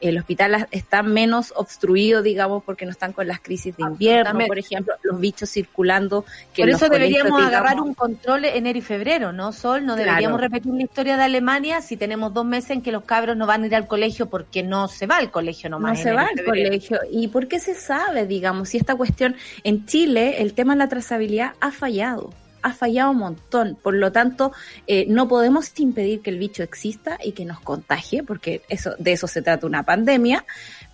El 0.00 0.16
hospital 0.18 0.68
está 0.70 1.02
menos 1.02 1.52
obstruido, 1.56 2.22
digamos, 2.22 2.62
porque 2.62 2.84
no 2.84 2.92
están 2.92 3.12
con 3.12 3.26
las 3.26 3.40
crisis 3.40 3.76
de 3.76 3.82
invierno, 3.82 4.46
por 4.46 4.58
ejemplo, 4.58 4.94
los 5.02 5.18
bichos 5.18 5.50
circulando. 5.50 6.24
Que 6.54 6.62
Por 6.62 6.70
eso 6.70 6.86
colegios, 6.86 6.90
deberíamos 6.90 7.38
digamos, 7.40 7.46
agarrar 7.46 7.80
un 7.80 7.94
control 7.94 8.44
enero 8.44 8.78
y 8.78 8.82
febrero, 8.82 9.32
¿no, 9.32 9.52
Sol? 9.52 9.84
No 9.84 9.94
Claro. 9.94 10.10
deberíamos 10.10 10.40
repetir 10.40 10.72
la 10.72 10.82
historia 10.82 11.16
de 11.16 11.22
Alemania 11.24 11.80
si 11.82 11.96
tenemos 11.96 12.32
dos 12.32 12.44
meses 12.44 12.70
en 12.70 12.82
que 12.82 12.92
los 12.92 13.04
cabros 13.04 13.36
no 13.36 13.46
van 13.46 13.64
a 13.64 13.66
ir 13.66 13.74
al 13.74 13.86
colegio 13.86 14.26
porque 14.26 14.62
no 14.62 14.88
se 14.88 15.06
va 15.06 15.16
al 15.16 15.30
colegio 15.30 15.68
nomás. 15.70 15.98
No 15.98 16.02
se 16.04 16.12
va 16.12 16.22
al 16.22 16.44
colegio. 16.44 17.00
¿Y 17.10 17.28
por 17.28 17.48
qué 17.48 17.58
se 17.58 17.74
sabe, 17.74 18.26
digamos, 18.26 18.68
si 18.70 18.78
esta 18.78 18.94
cuestión 18.94 19.34
en 19.64 19.86
Chile, 19.86 20.42
el 20.42 20.54
tema 20.54 20.74
de 20.74 20.78
la 20.78 20.88
trazabilidad 20.88 21.54
ha 21.60 21.72
fallado? 21.72 22.30
Ha 22.62 22.72
fallado 22.72 23.10
un 23.12 23.18
montón. 23.18 23.76
Por 23.82 23.94
lo 23.94 24.12
tanto, 24.12 24.52
eh, 24.86 25.06
no 25.08 25.28
podemos 25.28 25.72
impedir 25.78 26.20
que 26.20 26.30
el 26.30 26.38
bicho 26.38 26.62
exista 26.62 27.18
y 27.22 27.32
que 27.32 27.44
nos 27.44 27.60
contagie, 27.60 28.22
porque 28.22 28.62
eso, 28.68 28.94
de 28.98 29.12
eso 29.12 29.26
se 29.26 29.42
trata 29.42 29.66
una 29.66 29.84
pandemia, 29.84 30.44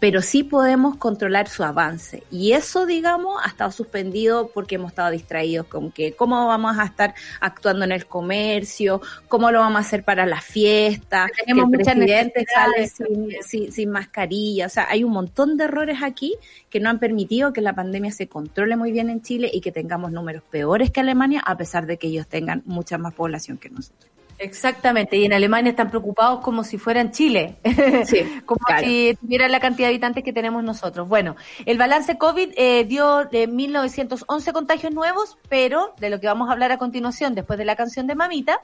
pero 0.04 0.20
sí 0.20 0.42
podemos 0.44 0.98
controlar 0.98 1.48
su 1.48 1.64
avance. 1.64 2.24
Y 2.30 2.52
eso, 2.52 2.84
digamos, 2.84 3.40
ha 3.42 3.48
estado 3.48 3.70
suspendido 3.70 4.50
porque 4.52 4.74
hemos 4.74 4.90
estado 4.90 5.10
distraídos 5.10 5.66
con 5.66 5.90
que 5.90 6.12
cómo 6.12 6.46
vamos 6.46 6.78
a 6.78 6.84
estar 6.84 7.14
actuando 7.40 7.86
en 7.86 7.92
el 7.92 8.04
comercio, 8.04 9.00
cómo 9.28 9.50
lo 9.50 9.60
vamos 9.60 9.78
a 9.78 9.80
hacer 9.80 10.04
para 10.04 10.26
la 10.26 10.42
fiesta, 10.42 11.26
Tenemos 11.46 11.70
que 11.70 11.76
el 11.78 11.84
presidente 11.84 12.44
sale 12.54 12.86
sin, 12.86 13.30
sin, 13.40 13.72
sin 13.72 13.90
mascarilla. 13.90 14.66
O 14.66 14.68
sea, 14.68 14.88
hay 14.90 15.04
un 15.04 15.12
montón 15.12 15.56
de 15.56 15.64
errores 15.64 16.02
aquí 16.02 16.34
que 16.68 16.80
no 16.80 16.90
han 16.90 16.98
permitido 16.98 17.54
que 17.54 17.62
la 17.62 17.74
pandemia 17.74 18.12
se 18.12 18.28
controle 18.28 18.76
muy 18.76 18.92
bien 18.92 19.08
en 19.08 19.22
Chile 19.22 19.50
y 19.50 19.62
que 19.62 19.72
tengamos 19.72 20.12
números 20.12 20.42
peores 20.50 20.90
que 20.90 21.00
Alemania, 21.00 21.40
a 21.46 21.56
pesar 21.56 21.86
de 21.86 21.96
que 21.96 22.08
ellos 22.08 22.26
tengan 22.28 22.62
mucha 22.66 22.98
más 22.98 23.14
población 23.14 23.56
que 23.56 23.70
nosotros. 23.70 24.13
Exactamente, 24.44 25.16
y 25.16 25.24
en 25.24 25.32
Alemania 25.32 25.70
están 25.70 25.88
preocupados 25.90 26.40
como 26.40 26.64
si 26.64 26.78
fueran 26.78 27.10
Chile, 27.12 27.56
Sí, 28.06 28.22
como 28.44 28.58
claro. 28.66 28.86
si 28.86 29.16
tuvieran 29.20 29.50
la 29.50 29.60
cantidad 29.60 29.88
de 29.88 29.94
habitantes 29.94 30.22
que 30.22 30.32
tenemos 30.32 30.62
nosotros. 30.62 31.08
Bueno, 31.08 31.34
el 31.66 31.78
balance 31.78 32.18
COVID 32.18 32.50
eh, 32.56 32.84
dio 32.84 33.24
de 33.24 33.46
1911 33.46 34.52
contagios 34.52 34.92
nuevos, 34.92 35.38
pero 35.48 35.94
de 35.98 36.10
lo 36.10 36.20
que 36.20 36.26
vamos 36.26 36.48
a 36.48 36.52
hablar 36.52 36.72
a 36.72 36.78
continuación, 36.78 37.34
después 37.34 37.58
de 37.58 37.64
la 37.64 37.76
canción 37.76 38.06
de 38.06 38.14
Mamita, 38.14 38.60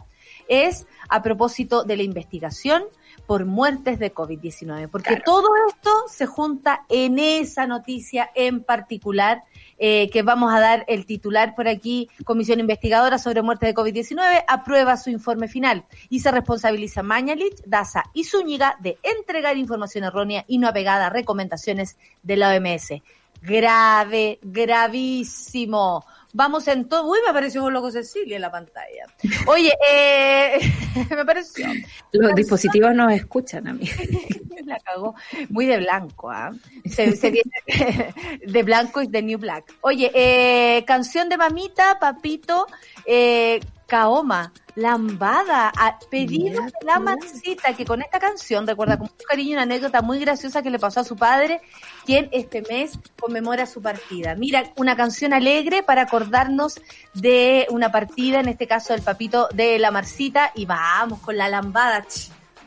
es 0.48 0.86
a 1.08 1.22
propósito 1.22 1.84
de 1.84 1.96
la 1.96 2.02
investigación 2.02 2.84
por 3.26 3.44
muertes 3.44 3.98
de 3.98 4.12
COVID-19, 4.12 4.88
porque 4.90 5.08
Claro. 5.10 5.22
todo 5.24 5.48
esto 5.68 5.90
se 6.08 6.26
junta 6.26 6.84
en 6.88 7.18
esa 7.18 7.66
noticia 7.66 8.30
en 8.34 8.62
particular 8.64 9.42
eh, 9.82 10.10
que 10.10 10.22
vamos 10.22 10.52
a 10.52 10.60
dar 10.60 10.84
el 10.88 11.06
titular 11.06 11.54
por 11.54 11.66
aquí, 11.66 12.10
Comisión 12.24 12.60
Investigadora 12.60 13.18
sobre 13.18 13.40
muertes 13.40 13.70
de 13.70 13.74
COVID-19, 13.74 14.44
aprueba 14.46 14.98
su 14.98 15.08
informe 15.08 15.48
final 15.48 15.86
y 16.10 16.20
se 16.20 16.30
responsabiliza 16.30 17.02
Mañalich, 17.02 17.62
Daza 17.64 18.04
y 18.12 18.24
Zúñiga 18.24 18.76
de 18.80 18.98
entregar 19.02 19.56
información 19.56 20.04
errónea 20.04 20.44
y 20.46 20.58
no 20.58 20.68
apegada 20.68 21.06
a 21.06 21.10
recomendaciones 21.10 21.96
de 22.22 22.36
la 22.36 22.54
OMS. 22.54 23.00
Grave, 23.40 24.38
gravísimo. 24.42 26.04
Vamos 26.32 26.68
en 26.68 26.88
todo. 26.88 27.10
Uy, 27.10 27.18
me 27.24 27.30
apareció 27.30 27.64
un 27.64 27.72
loco 27.72 27.90
Cecilia 27.90 28.36
en 28.36 28.42
la 28.42 28.50
pantalla. 28.50 29.06
Oye, 29.46 29.72
eh, 29.88 30.60
me 31.10 31.24
pareció. 31.24 31.66
Los 32.12 32.34
dispositivos 32.34 32.94
nos 32.94 33.12
escuchan 33.12 33.66
a 33.68 33.72
mí. 33.72 33.88
La 34.64 34.78
cagó. 34.78 35.14
Muy 35.48 35.66
de 35.66 35.78
blanco, 35.78 36.30
¿ah? 36.30 36.52
Se, 36.84 37.16
se 37.16 37.30
viene 37.30 38.14
de 38.46 38.62
blanco 38.62 39.02
y 39.02 39.08
de 39.08 39.22
New 39.22 39.38
Black. 39.38 39.74
Oye, 39.80 40.10
eh, 40.14 40.84
canción 40.84 41.28
de 41.28 41.36
mamita, 41.36 41.98
papito, 41.98 42.66
eh, 43.06 43.60
Kaoma, 43.90 44.52
lambada, 44.76 45.72
a 45.76 45.98
pedido 45.98 46.62
de 46.62 46.86
la 46.86 47.00
Marcita, 47.00 47.74
que 47.74 47.84
con 47.84 48.00
esta 48.02 48.20
canción 48.20 48.64
recuerda 48.64 48.96
con 48.96 49.08
mucho 49.08 49.24
cariño 49.28 49.54
una 49.54 49.62
anécdota 49.62 50.00
muy 50.00 50.20
graciosa 50.20 50.62
que 50.62 50.70
le 50.70 50.78
pasó 50.78 51.00
a 51.00 51.04
su 51.04 51.16
padre, 51.16 51.60
quien 52.06 52.28
este 52.30 52.62
mes 52.62 52.96
conmemora 53.18 53.66
su 53.66 53.82
partida. 53.82 54.36
Mira, 54.36 54.62
una 54.76 54.94
canción 54.94 55.32
alegre 55.32 55.82
para 55.82 56.02
acordarnos 56.02 56.80
de 57.14 57.66
una 57.70 57.90
partida, 57.90 58.38
en 58.38 58.48
este 58.48 58.68
caso 58.68 58.92
del 58.92 59.02
papito 59.02 59.48
de 59.52 59.80
la 59.80 59.90
Marcita, 59.90 60.52
y 60.54 60.66
vamos 60.66 61.18
con 61.18 61.36
la 61.36 61.48
lambada. 61.48 62.06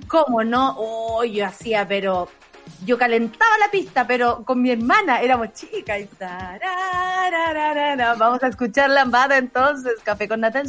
¿Cómo 0.10 0.44
no? 0.44 0.76
Oh, 0.78 1.24
yo 1.24 1.46
hacía, 1.46 1.88
pero 1.88 2.28
yo 2.86 2.98
calentaba 2.98 3.58
la 3.60 3.72
pista, 3.72 4.06
pero 4.06 4.44
con 4.44 4.62
mi 4.62 4.72
hermana 4.72 5.22
éramos 5.22 5.54
chicas 5.54 6.02
y. 6.02 6.10
Vamos 8.20 8.44
a 8.44 8.48
escuchar 8.48 8.90
lambada 8.90 9.38
entonces, 9.38 9.94
café 10.04 10.28
con 10.28 10.42
nata 10.42 10.60
en 10.60 10.68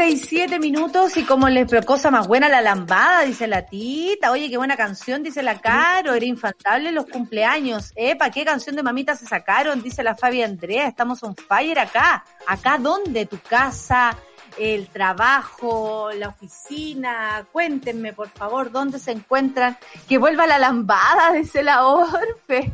37 0.00 0.58
minutos 0.60 1.14
y 1.18 1.24
como 1.24 1.46
les 1.50 1.70
cosa 1.84 2.10
más 2.10 2.26
buena 2.26 2.48
la 2.48 2.62
lambada, 2.62 3.20
dice 3.20 3.46
la 3.46 3.66
tita. 3.66 4.30
Oye, 4.30 4.48
qué 4.48 4.56
buena 4.56 4.74
canción, 4.74 5.22
dice 5.22 5.42
la 5.42 5.60
Caro. 5.60 6.14
Era 6.14 6.24
infantable 6.24 6.90
los 6.90 7.04
cumpleaños. 7.04 7.92
Epa, 7.94 8.30
qué 8.30 8.42
canción 8.42 8.76
de 8.76 8.82
mamita 8.82 9.14
se 9.14 9.26
sacaron, 9.26 9.82
dice 9.82 10.02
la 10.02 10.16
Fabi 10.16 10.42
Andrea. 10.42 10.88
Estamos 10.88 11.22
on 11.22 11.36
fire 11.36 11.78
acá. 11.78 12.24
¿Acá 12.46 12.78
dónde? 12.78 13.26
¿Tu 13.26 13.38
casa? 13.40 14.16
el 14.58 14.88
trabajo, 14.88 16.10
la 16.14 16.28
oficina. 16.28 17.46
Cuéntenme, 17.52 18.14
por 18.14 18.28
favor, 18.28 18.70
dónde 18.70 18.98
se 18.98 19.12
encuentran. 19.12 19.76
Que 20.08 20.16
vuelva 20.16 20.46
la 20.46 20.58
lambada, 20.58 21.32
dice 21.32 21.62
la 21.62 21.86
Orfe. 21.86 22.72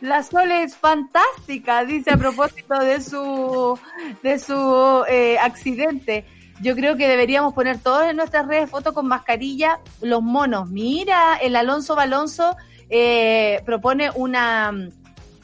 La 0.00 0.22
Sole 0.22 0.62
es 0.62 0.76
fantástica, 0.76 1.84
dice 1.84 2.12
a 2.12 2.16
propósito 2.16 2.78
de 2.78 3.00
su, 3.00 3.78
de 4.22 4.38
su 4.38 5.04
eh, 5.08 5.38
accidente. 5.38 6.24
Yo 6.60 6.74
creo 6.74 6.96
que 6.96 7.08
deberíamos 7.08 7.54
poner 7.54 7.78
todos 7.78 8.04
en 8.04 8.16
nuestras 8.16 8.46
redes 8.46 8.68
fotos 8.68 8.92
con 8.92 9.08
mascarilla, 9.08 9.80
los 10.02 10.22
monos. 10.22 10.68
Mira, 10.68 11.36
el 11.36 11.56
Alonso 11.56 11.96
Balonso 11.96 12.56
eh, 12.90 13.62
propone 13.64 14.10
una, 14.14 14.72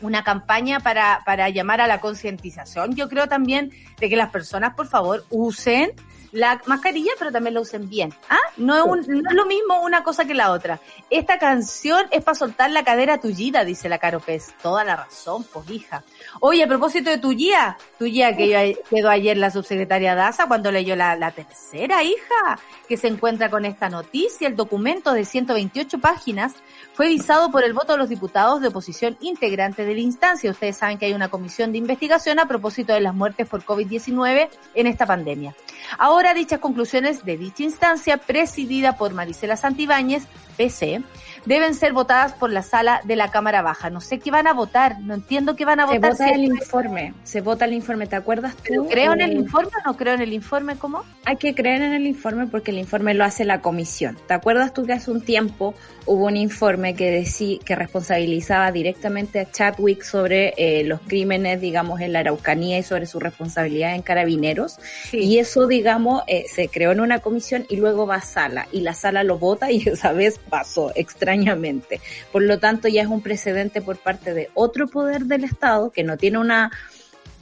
una 0.03 0.25
campaña 0.25 0.81
para, 0.81 1.23
para 1.25 1.49
llamar 1.49 1.81
a 1.81 1.87
la 1.87 2.01
concientización. 2.01 2.95
Yo 2.95 3.09
creo 3.09 3.29
también 3.29 3.71
de 3.99 4.09
que 4.09 4.17
las 4.17 4.31
personas, 4.31 4.75
por 4.75 4.89
favor, 4.89 5.25
usen 5.31 5.93
la 6.37 6.61
mascarilla, 6.67 7.11
pero 7.19 7.33
también 7.33 7.55
la 7.55 7.61
usen 7.61 7.89
bien. 7.89 8.15
¿Ah? 8.29 8.39
No 8.57 8.77
es, 8.77 8.83
un- 9.09 9.23
no 9.23 9.31
es 9.31 9.35
lo 9.37 9.47
mismo 9.47 9.81
una 9.83 10.03
cosa 10.05 10.25
que 10.25 10.35
la 10.35 10.53
otra. 10.53 10.81
Esta 11.11 11.39
canción 11.39 12.07
es 12.11 12.23
para 12.23 12.35
soltar 12.35 12.71
la 12.71 12.85
cadera 12.85 13.19
tullida, 13.21 13.65
dice 13.65 13.89
la 13.89 13.99
Caro 13.99 14.21
Pez. 14.21 14.55
Toda 14.63 14.85
la 14.85 14.97
razón, 14.97 15.45
pues 15.53 15.69
hija. 15.71 16.05
Oye, 16.41 16.65
a 16.65 16.67
propósito 16.67 17.11
de 17.11 17.19
tullía, 17.19 17.77
tullía 17.99 18.37
que 18.37 18.49
yo- 18.49 18.81
quedó 18.91 19.09
ayer 19.11 19.37
la 19.37 19.51
subsecretaria 19.51 20.15
Daza 20.15 20.47
cuando 20.47 20.71
leyó 20.71 20.95
la, 20.97 21.17
la 21.17 21.31
tercera 21.31 22.03
hija, 22.03 22.59
que 22.89 22.97
se 22.97 23.09
encuentra 23.09 23.51
con 23.51 23.65
esta 23.65 23.89
noticia. 23.89 24.49
El 24.49 24.57
documento 24.57 25.13
de 25.13 25.25
128 25.25 25.99
páginas 25.99 26.55
fue 26.95 27.09
visado 27.09 27.51
por 27.51 27.65
el 27.65 27.73
voto 27.73 27.93
de 27.93 27.99
los 27.99 28.09
diputados 28.09 28.61
de 28.61 28.69
oposición 28.69 29.17
integrante 29.21 29.85
de 29.85 29.95
la 29.95 30.01
instancia. 30.01 30.51
Ustedes 30.51 30.77
saben 30.77 30.99
que 30.99 31.07
hay 31.07 31.13
una 31.15 31.29
comisión 31.29 31.73
de 31.73 31.79
investigación 31.79 32.39
a 32.39 32.47
propósito 32.49 32.93
de 32.93 33.01
las 33.01 33.15
muertes 33.15 33.49
por 33.49 33.65
COVID-19 33.65 34.49
en 34.75 34.87
esta 34.87 35.07
pandemia. 35.07 35.55
Ahora 35.99 36.35
dichas 36.35 36.61
conclusiones 36.61 37.25
de 37.25 37.37
dicha 37.37 37.63
instancia, 37.63 38.17
presidida 38.19 38.97
por 38.97 39.13
Marisela 39.15 39.57
Santibáñez, 39.57 40.25
PC, 40.57 41.03
deben 41.45 41.75
ser 41.75 41.93
votadas 41.93 42.33
por 42.33 42.51
la 42.51 42.63
sala 42.63 43.01
de 43.05 43.15
la 43.17 43.31
Cámara 43.31 43.63
Baja. 43.63 43.89
No 43.91 44.01
sé 44.01 44.19
qué 44.19 44.31
van 44.31 44.47
a 44.47 44.53
votar, 44.53 44.99
no 45.01 45.15
entiendo 45.15 45.55
qué 45.55 45.65
van 45.65 45.81
a 45.81 45.87
Se 45.87 45.95
votar. 45.97 46.13
vota 46.13 46.27
si- 46.29 46.33
el 46.35 46.45
informe, 46.45 47.15
se 47.25 47.41
vota 47.41 47.65
el 47.67 47.75
informe, 47.75 48.07
¿te 48.07 48.17
acuerdas 48.17 48.57
tú? 48.57 48.63
¿Pero 48.67 48.87
¿Creo 48.87 49.13
en 49.13 49.21
el 49.21 49.31
Eh, 49.33 49.35
informe 49.35 49.71
o 49.85 49.89
no 49.91 49.97
creo 49.97 50.15
en 50.15 50.23
el 50.23 50.33
informe? 50.33 50.77
¿Cómo? 50.77 51.05
Hay 51.25 51.37
que 51.37 51.55
creer 51.55 51.83
en 51.83 51.93
el 51.93 52.07
informe 52.07 52.47
porque 52.47 52.71
el 52.73 52.79
informe 52.79 53.15
lo 53.15 53.25
hace 53.25 53.45
la 53.45 53.61
comisión. 53.61 54.17
¿Te 54.27 54.35
acuerdas 54.35 54.73
tú 54.75 54.85
que 54.85 54.93
hace 54.95 55.11
un 55.11 55.21
tiempo 55.21 55.75
hubo 56.07 56.27
un 56.27 56.37
informe 56.37 56.95
que 56.95 57.11
decía 57.11 57.59
que 57.65 57.75
responsabilizaba 57.77 58.71
directamente 58.73 59.41
a 59.41 59.51
Chadwick 59.51 60.03
sobre 60.03 60.55
eh, 60.57 60.85
los 60.85 61.01
crímenes, 61.01 61.61
digamos, 61.61 62.01
en 62.01 62.13
la 62.13 62.21
Araucanía 62.21 62.79
y 62.79 62.83
sobre 62.83 63.07
su 63.07 63.19
responsabilidad 63.21 63.95
en 63.95 64.03
carabineros? 64.03 64.79
Y 65.13 65.39
eso, 65.39 65.67
digamos, 65.67 66.23
eh, 66.27 66.45
se 66.53 66.69
creó 66.69 66.93
en 66.93 67.01
una 67.01 67.19
comisión 67.21 67.67
y 67.69 67.77
luego 67.77 68.07
va 68.07 68.17
a 68.17 68.21
sala 68.21 68.67
y 68.73 68.81
la 68.81 68.95
sala 68.95 69.23
lo 69.25 69.39
vota 69.39 69.71
y 69.71 69.79
esa 69.89 70.13
vez 70.13 70.39
pasó 70.49 70.93
extrañamente. 70.95 72.01
Por 72.33 72.43
lo 72.43 72.59
tanto, 72.59 72.89
ya 72.89 73.03
es 73.03 73.09
un 73.09 73.23
precedente 73.23 73.83
por 73.83 73.99
parte 73.99 74.35
de 74.35 74.51
otro 74.55 74.89
poder 74.89 75.25
del 75.25 75.45
Estado 75.45 75.91
que 75.91 76.05
no 76.05 76.17
tiene 76.17 76.39
una 76.39 76.71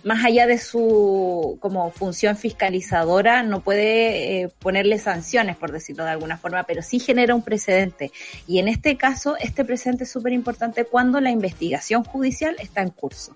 más 0.04 0.22
allá 0.22 0.46
de 0.46 0.58
su 0.58 1.56
como 1.60 1.90
función 1.90 2.36
fiscalizadora, 2.36 3.42
no 3.42 3.60
puede 3.60 4.42
eh, 4.42 4.48
ponerle 4.58 4.98
sanciones, 4.98 5.56
por 5.56 5.72
decirlo 5.72 6.04
de 6.04 6.10
alguna 6.10 6.36
forma, 6.36 6.62
pero 6.64 6.82
sí 6.82 7.00
genera 7.00 7.34
un 7.34 7.42
precedente. 7.42 8.12
Y 8.46 8.58
en 8.58 8.68
este 8.68 8.96
caso, 8.96 9.36
este 9.40 9.64
precedente 9.64 10.04
es 10.04 10.10
súper 10.10 10.32
importante 10.32 10.84
cuando 10.84 11.20
la 11.20 11.30
investigación 11.30 12.04
judicial 12.04 12.54
está 12.60 12.82
en 12.82 12.90
curso. 12.90 13.34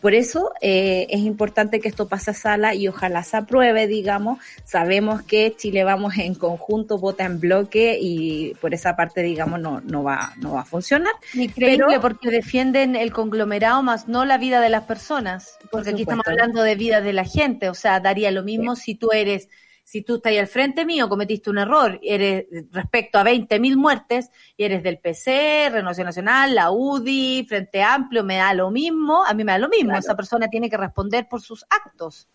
Por 0.00 0.14
eso 0.14 0.52
eh, 0.60 1.06
es 1.10 1.20
importante 1.20 1.80
que 1.80 1.88
esto 1.88 2.08
pase 2.08 2.30
a 2.30 2.34
sala 2.34 2.74
y 2.74 2.88
ojalá 2.88 3.22
se 3.22 3.36
apruebe, 3.36 3.86
digamos. 3.86 4.38
Sabemos 4.64 5.22
que 5.22 5.54
Chile 5.56 5.84
vamos 5.84 6.16
en 6.18 6.34
conjunto, 6.34 6.98
vota 6.98 7.24
en 7.24 7.38
bloque 7.38 7.98
y 8.00 8.54
por 8.60 8.72
esa 8.72 8.96
parte, 8.96 9.22
digamos, 9.22 9.60
no, 9.60 9.80
no, 9.82 10.02
va, 10.02 10.32
no 10.38 10.52
va 10.54 10.62
a 10.62 10.64
funcionar. 10.64 11.12
Increíble 11.34 11.84
Pero- 11.88 12.00
porque 12.00 12.30
defienden 12.30 12.96
el 12.96 13.12
conglomerado 13.12 13.82
más 13.82 14.08
no 14.08 14.24
la 14.24 14.38
vida 14.38 14.60
de 14.60 14.70
las 14.70 14.84
personas. 14.84 15.58
Porque 15.70 15.90
aquí 15.90 16.02
estamos 16.02 16.26
hablando 16.26 16.62
de 16.62 16.74
vida 16.74 17.00
de 17.00 17.12
la 17.12 17.24
gente. 17.24 17.68
O 17.68 17.74
sea, 17.74 18.00
daría 18.00 18.30
lo 18.30 18.42
mismo 18.42 18.76
si 18.76 18.94
tú 18.94 19.12
eres, 19.12 19.48
si 19.90 20.02
tú 20.02 20.14
estás 20.14 20.30
ahí 20.30 20.38
al 20.38 20.46
frente 20.46 20.84
mío, 20.84 21.08
cometiste 21.08 21.50
un 21.50 21.58
error, 21.58 21.98
eres 22.04 22.46
respecto 22.70 23.18
a 23.18 23.24
20.000 23.24 23.74
muertes, 23.74 24.30
y 24.56 24.62
eres 24.62 24.84
del 24.84 25.00
PC, 25.00 25.68
Renovación 25.68 26.04
Nacional, 26.04 26.54
la 26.54 26.70
UDI, 26.70 27.44
Frente 27.48 27.82
Amplio, 27.82 28.22
me 28.22 28.36
da 28.36 28.54
lo 28.54 28.70
mismo, 28.70 29.24
a 29.26 29.34
mí 29.34 29.42
me 29.42 29.50
da 29.50 29.58
lo 29.58 29.68
mismo. 29.68 29.88
Claro. 29.88 29.98
Esa 29.98 30.14
persona 30.14 30.46
tiene 30.46 30.70
que 30.70 30.76
responder 30.76 31.26
por 31.28 31.40
sus 31.42 31.64
actos. 31.68 32.28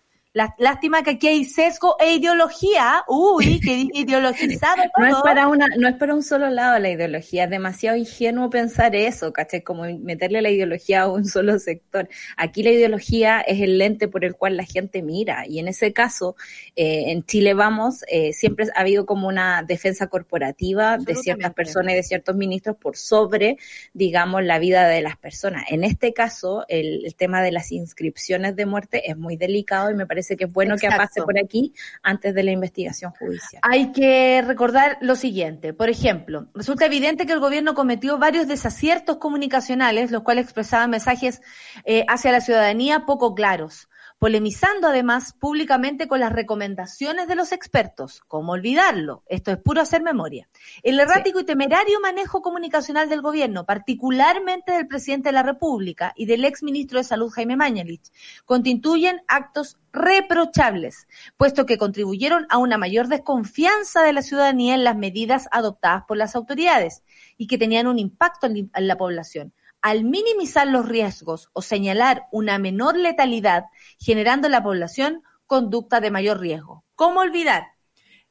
Lástima 0.57 1.01
que 1.01 1.11
aquí 1.11 1.27
hay 1.27 1.45
sesgo 1.45 1.95
e 1.97 2.15
ideología. 2.15 3.05
Uy, 3.07 3.61
que 3.61 3.87
ideologizado 3.93 4.83
No 4.97 5.05
es 5.05 5.11
todo. 5.13 5.23
para 5.23 5.47
una, 5.47 5.67
no 5.77 5.87
es 5.87 5.95
para 5.95 6.13
un 6.13 6.23
solo 6.23 6.49
lado 6.49 6.77
la 6.77 6.89
ideología, 6.89 7.45
es 7.45 7.49
demasiado 7.49 7.95
ingenuo 7.95 8.49
pensar 8.49 8.93
eso, 8.97 9.31
¿cachai? 9.31 9.61
Como 9.61 9.83
meterle 9.99 10.41
la 10.41 10.49
ideología 10.49 11.03
a 11.03 11.07
un 11.07 11.23
solo 11.23 11.57
sector. 11.57 12.09
Aquí 12.35 12.63
la 12.63 12.71
ideología 12.71 13.39
es 13.39 13.61
el 13.61 13.77
lente 13.77 14.09
por 14.09 14.25
el 14.25 14.35
cual 14.35 14.57
la 14.57 14.65
gente 14.65 15.01
mira, 15.01 15.47
y 15.47 15.59
en 15.59 15.69
ese 15.69 15.93
caso, 15.93 16.35
eh, 16.75 17.11
en 17.11 17.23
Chile 17.23 17.53
vamos, 17.53 18.03
eh, 18.09 18.33
siempre 18.33 18.67
ha 18.75 18.81
habido 18.81 19.05
como 19.05 19.29
una 19.29 19.63
defensa 19.63 20.07
corporativa 20.07 20.97
de 20.97 21.15
ciertas 21.15 21.53
personas 21.53 21.93
y 21.93 21.95
de 21.95 22.03
ciertos 22.03 22.35
ministros 22.35 22.75
por 22.75 22.97
sobre, 22.97 23.57
digamos, 23.93 24.43
la 24.43 24.59
vida 24.59 24.85
de 24.89 25.01
las 25.01 25.15
personas. 25.15 25.63
En 25.69 25.85
este 25.85 26.13
caso, 26.13 26.65
el, 26.67 27.05
el 27.05 27.15
tema 27.15 27.41
de 27.41 27.53
las 27.53 27.71
inscripciones 27.71 28.57
de 28.57 28.65
muerte 28.65 29.09
es 29.09 29.15
muy 29.15 29.37
delicado 29.37 29.91
y 29.91 29.95
me 29.95 30.05
parece 30.05 30.24
que 30.35 30.45
es 30.45 30.51
bueno 30.51 30.75
que 30.77 30.87
pase 30.87 31.21
por 31.21 31.37
aquí 31.37 31.73
antes 32.01 32.33
de 32.33 32.43
la 32.43 32.51
investigación 32.51 33.11
judicial. 33.11 33.61
Hay 33.63 33.91
que 33.91 34.41
recordar 34.45 34.97
lo 35.01 35.15
siguiente. 35.15 35.73
Por 35.73 35.89
ejemplo, 35.89 36.47
resulta 36.55 36.85
evidente 36.85 37.25
que 37.25 37.33
el 37.33 37.39
gobierno 37.39 37.75
cometió 37.75 38.17
varios 38.17 38.47
desaciertos 38.47 39.17
comunicacionales, 39.17 40.11
los 40.11 40.23
cuales 40.23 40.45
expresaban 40.45 40.89
mensajes 40.89 41.41
eh, 41.85 42.05
hacia 42.07 42.31
la 42.31 42.41
ciudadanía 42.41 43.05
poco 43.05 43.35
claros, 43.35 43.87
polemizando 44.19 44.87
además 44.87 45.33
públicamente 45.33 46.07
con 46.07 46.19
las 46.19 46.31
recomendaciones 46.31 47.27
de 47.27 47.35
los 47.35 47.51
expertos. 47.51 48.21
¿Cómo 48.27 48.53
olvidarlo? 48.53 49.23
Esto 49.27 49.51
es 49.51 49.57
puro 49.57 49.81
hacer 49.81 50.01
memoria. 50.01 50.47
El 50.83 50.99
errático 50.99 51.39
y 51.39 51.43
temerario 51.45 51.99
manejo 51.99 52.41
comunicacional 52.41 53.09
del 53.09 53.21
gobierno, 53.21 53.65
particularmente 53.65 54.71
del 54.71 54.87
presidente 54.87 55.29
de 55.29 55.33
la 55.33 55.43
República 55.43 56.13
y 56.15 56.25
del 56.25 56.45
ex 56.45 56.63
ministro 56.63 56.99
de 56.99 57.03
Salud 57.03 57.29
Jaime 57.29 57.57
Mañalich, 57.57 58.11
constituyen 58.45 59.21
actos 59.27 59.77
reprochables, 59.91 61.07
puesto 61.37 61.65
que 61.65 61.77
contribuyeron 61.77 62.45
a 62.49 62.57
una 62.57 62.77
mayor 62.77 63.07
desconfianza 63.07 64.03
de 64.03 64.13
la 64.13 64.21
ciudadanía 64.21 64.75
en 64.75 64.83
las 64.83 64.97
medidas 64.97 65.47
adoptadas 65.51 66.03
por 66.07 66.17
las 66.17 66.35
autoridades 66.35 67.03
y 67.37 67.47
que 67.47 67.57
tenían 67.57 67.87
un 67.87 67.99
impacto 67.99 68.47
en 68.47 68.69
la 68.73 68.97
población. 68.97 69.53
Al 69.85 70.03
minimizar 70.03 70.65
los 70.65 70.87
riesgos 70.87 71.51
o 71.53 71.61
señalar 71.61 72.25
una 72.31 72.57
menor 72.57 72.97
letalidad, 72.97 73.65
generando 73.99 74.47
en 74.47 74.53
la 74.53 74.63
población 74.63 75.21
conducta 75.45 76.01
de 76.01 76.09
mayor 76.09 76.39
riesgo. 76.39 76.83
¿Cómo 76.95 77.19
olvidar? 77.19 77.67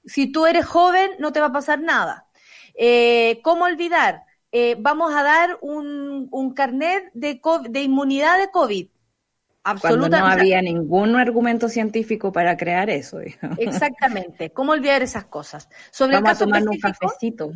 Si 0.05 0.33
tú 0.33 0.47
eres 0.47 0.67
joven, 0.67 1.13
no 1.21 1.31
te 1.31 1.39
va 1.39 1.47
a 1.47 1.53
pasar 1.53 1.81
nada. 1.81 2.27
Eh, 2.75 3.41
¿Cómo 3.45 3.67
olvidar? 3.67 4.25
Eh, 4.51 4.75
vamos 4.81 5.15
a 5.15 5.23
dar 5.23 5.59
un, 5.61 6.27
un 6.33 6.55
carnet 6.55 7.13
de, 7.15 7.41
de 7.69 7.83
inmunidad 7.83 8.37
de 8.41 8.51
COVID. 8.51 8.89
Cuando 9.65 10.05
Absoluta- 10.07 10.21
no 10.21 10.27
había 10.27 10.61
ningún 10.61 11.17
argumento 11.17 11.71
científico 11.71 12.31
para 12.31 12.55
crear 12.55 12.91
eso. 12.91 13.19
digamos. 13.21 13.59
Exactamente. 13.59 14.51
¿Cómo 14.51 14.73
olvidar 14.73 15.01
esas 15.03 15.25
cosas? 15.25 15.71
Sobre 15.91 16.17
Vamos 16.17 16.29
a 16.29 16.33
el 16.33 16.35
caso 16.35 16.45
tomar 16.45 16.63
un 16.69 16.79
cafecito. 16.79 17.51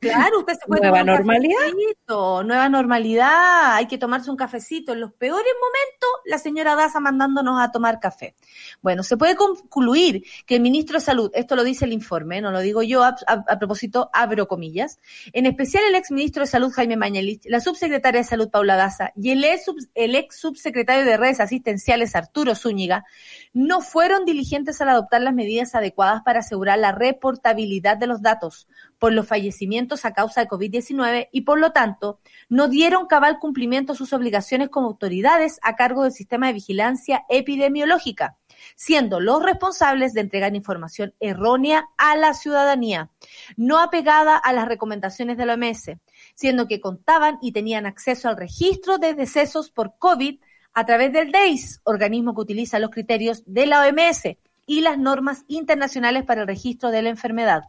Claro, 0.00 0.40
usted 0.40 0.54
se 0.54 0.66
puede 0.66 0.80
Nueva 0.82 0.98
tomar 0.98 1.20
un 1.20 1.26
normalidad. 1.28 1.56
cafecito, 1.60 2.42
nueva 2.42 2.68
normalidad, 2.68 3.74
hay 3.76 3.86
que 3.86 3.96
tomarse 3.98 4.28
un 4.30 4.36
cafecito. 4.36 4.92
En 4.92 5.00
los 5.00 5.12
peores 5.12 5.52
momentos, 5.60 6.10
la 6.24 6.38
señora 6.38 6.74
Daza 6.74 6.98
mandándonos 6.98 7.60
a 7.60 7.70
tomar 7.70 8.00
café. 8.00 8.34
Bueno, 8.80 9.04
se 9.04 9.16
puede 9.16 9.36
concluir 9.36 10.24
que 10.46 10.56
el 10.56 10.62
ministro 10.62 10.98
de 10.98 11.04
Salud, 11.04 11.30
esto 11.34 11.54
lo 11.54 11.62
dice 11.62 11.84
el 11.84 11.92
informe, 11.92 12.40
no 12.40 12.50
lo 12.50 12.58
digo 12.58 12.82
yo, 12.82 13.04
a, 13.04 13.14
a- 13.26 13.44
a 13.48 13.58
propósito, 13.60 14.10
abro 14.12 14.48
comillas, 14.48 14.98
en 15.32 15.46
especial 15.46 15.84
el 15.88 15.94
ex 15.94 16.10
ministro 16.10 16.42
de 16.42 16.46
Salud 16.48 16.72
Jaime 16.72 16.96
Mañalich, 16.96 17.42
la 17.46 17.60
subsecretaria 17.60 18.20
de 18.22 18.24
Salud 18.24 18.50
Paula 18.50 18.74
Daza 18.74 19.12
y 19.14 19.30
el 19.30 19.44
ex, 19.44 19.66
el 19.94 20.16
ex 20.16 20.36
subsecretario 20.40 21.04
de 21.04 21.16
redes 21.16 21.38
asistenciales 21.52 22.16
Arturo 22.16 22.54
Zúñiga, 22.54 23.04
no 23.52 23.82
fueron 23.82 24.24
diligentes 24.24 24.80
al 24.80 24.88
adoptar 24.88 25.20
las 25.20 25.34
medidas 25.34 25.74
adecuadas 25.74 26.22
para 26.22 26.40
asegurar 26.40 26.78
la 26.78 26.92
reportabilidad 26.92 27.98
de 27.98 28.06
los 28.06 28.22
datos, 28.22 28.66
por 28.98 29.12
los 29.12 29.26
fallecimientos 29.26 30.04
a 30.04 30.14
causa 30.14 30.40
de 30.40 30.48
COVID-19 30.48 31.28
y 31.30 31.42
por 31.42 31.58
lo 31.58 31.72
tanto 31.72 32.20
no 32.48 32.68
dieron 32.68 33.06
cabal 33.06 33.38
cumplimiento 33.38 33.92
a 33.92 33.96
sus 33.96 34.12
obligaciones 34.14 34.70
como 34.70 34.86
autoridades 34.86 35.58
a 35.62 35.76
cargo 35.76 36.04
del 36.04 36.12
sistema 36.12 36.46
de 36.46 36.54
vigilancia 36.54 37.24
epidemiológica, 37.28 38.38
siendo 38.74 39.20
los 39.20 39.42
responsables 39.42 40.14
de 40.14 40.22
entregar 40.22 40.56
información 40.56 41.14
errónea 41.20 41.86
a 41.98 42.16
la 42.16 42.32
ciudadanía, 42.32 43.10
no 43.56 43.78
apegada 43.78 44.36
a 44.36 44.52
las 44.54 44.66
recomendaciones 44.66 45.36
de 45.36 45.46
la 45.46 45.54
OMS, 45.54 45.98
siendo 46.34 46.66
que 46.66 46.80
contaban 46.80 47.38
y 47.42 47.52
tenían 47.52 47.84
acceso 47.84 48.30
al 48.30 48.38
registro 48.38 48.96
de 48.96 49.14
decesos 49.14 49.70
por 49.70 49.98
COVID 49.98 50.40
a 50.74 50.86
través 50.86 51.12
del 51.12 51.32
DEIS, 51.32 51.80
organismo 51.84 52.34
que 52.34 52.40
utiliza 52.40 52.78
los 52.78 52.90
criterios 52.90 53.42
de 53.46 53.66
la 53.66 53.86
OMS 53.86 54.36
y 54.66 54.80
las 54.80 54.98
normas 54.98 55.44
internacionales 55.48 56.24
para 56.24 56.42
el 56.42 56.46
registro 56.46 56.90
de 56.90 57.02
la 57.02 57.10
enfermedad. 57.10 57.64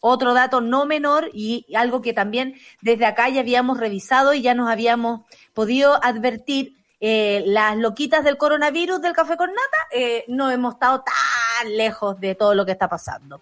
Otro 0.00 0.34
dato 0.34 0.60
no 0.60 0.86
menor 0.86 1.30
y 1.32 1.66
algo 1.74 2.02
que 2.02 2.12
también 2.12 2.54
desde 2.82 3.06
acá 3.06 3.28
ya 3.28 3.40
habíamos 3.40 3.78
revisado 3.78 4.32
y 4.32 4.42
ya 4.42 4.54
nos 4.54 4.70
habíamos 4.70 5.22
podido 5.54 6.02
advertir, 6.04 6.76
eh, 7.00 7.42
las 7.46 7.76
loquitas 7.76 8.24
del 8.24 8.36
coronavirus 8.36 9.00
del 9.00 9.12
café 9.12 9.36
con 9.36 9.50
nata, 9.50 9.78
eh, 9.92 10.24
no 10.26 10.50
hemos 10.50 10.74
estado 10.74 11.04
tan 11.04 11.76
lejos 11.76 12.18
de 12.20 12.34
todo 12.34 12.54
lo 12.54 12.66
que 12.66 12.72
está 12.72 12.88
pasando. 12.88 13.40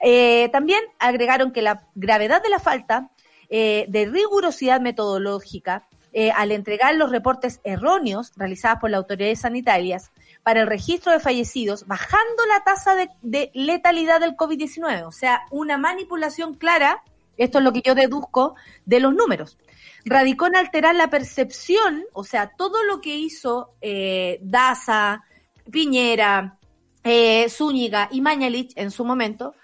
Eh, 0.00 0.48
también 0.50 0.80
agregaron 0.98 1.52
que 1.52 1.62
la 1.62 1.86
gravedad 1.94 2.42
de 2.42 2.48
la 2.50 2.58
falta 2.58 3.10
de 3.50 4.10
rigurosidad 4.10 4.80
metodológica 4.80 5.86
eh, 6.16 6.30
al 6.30 6.52
entregar 6.52 6.94
los 6.94 7.10
reportes 7.10 7.60
erróneos 7.64 8.30
realizados 8.36 8.78
por 8.78 8.88
las 8.88 8.98
autoridades 8.98 9.40
sanitarias 9.40 10.12
para 10.44 10.60
el 10.60 10.68
registro 10.68 11.10
de 11.10 11.18
fallecidos, 11.18 11.88
bajando 11.88 12.46
la 12.46 12.62
tasa 12.62 12.94
de, 12.94 13.10
de 13.22 13.50
letalidad 13.52 14.20
del 14.20 14.36
COVID-19. 14.36 15.08
O 15.08 15.10
sea, 15.10 15.42
una 15.50 15.76
manipulación 15.76 16.54
clara, 16.54 17.02
esto 17.36 17.58
es 17.58 17.64
lo 17.64 17.72
que 17.72 17.82
yo 17.84 17.96
deduzco 17.96 18.54
de 18.86 19.00
los 19.00 19.12
números. 19.12 19.58
Radicó 20.04 20.46
en 20.46 20.54
alterar 20.54 20.94
la 20.94 21.10
percepción, 21.10 22.04
o 22.12 22.22
sea, 22.22 22.52
todo 22.56 22.84
lo 22.84 23.00
que 23.00 23.16
hizo 23.16 23.74
eh, 23.80 24.38
Daza, 24.40 25.24
Piñera, 25.68 26.58
eh, 27.02 27.48
Zúñiga 27.48 28.08
y 28.12 28.20
Mañalich 28.20 28.72
en 28.76 28.92
su 28.92 29.04
momento, 29.04 29.56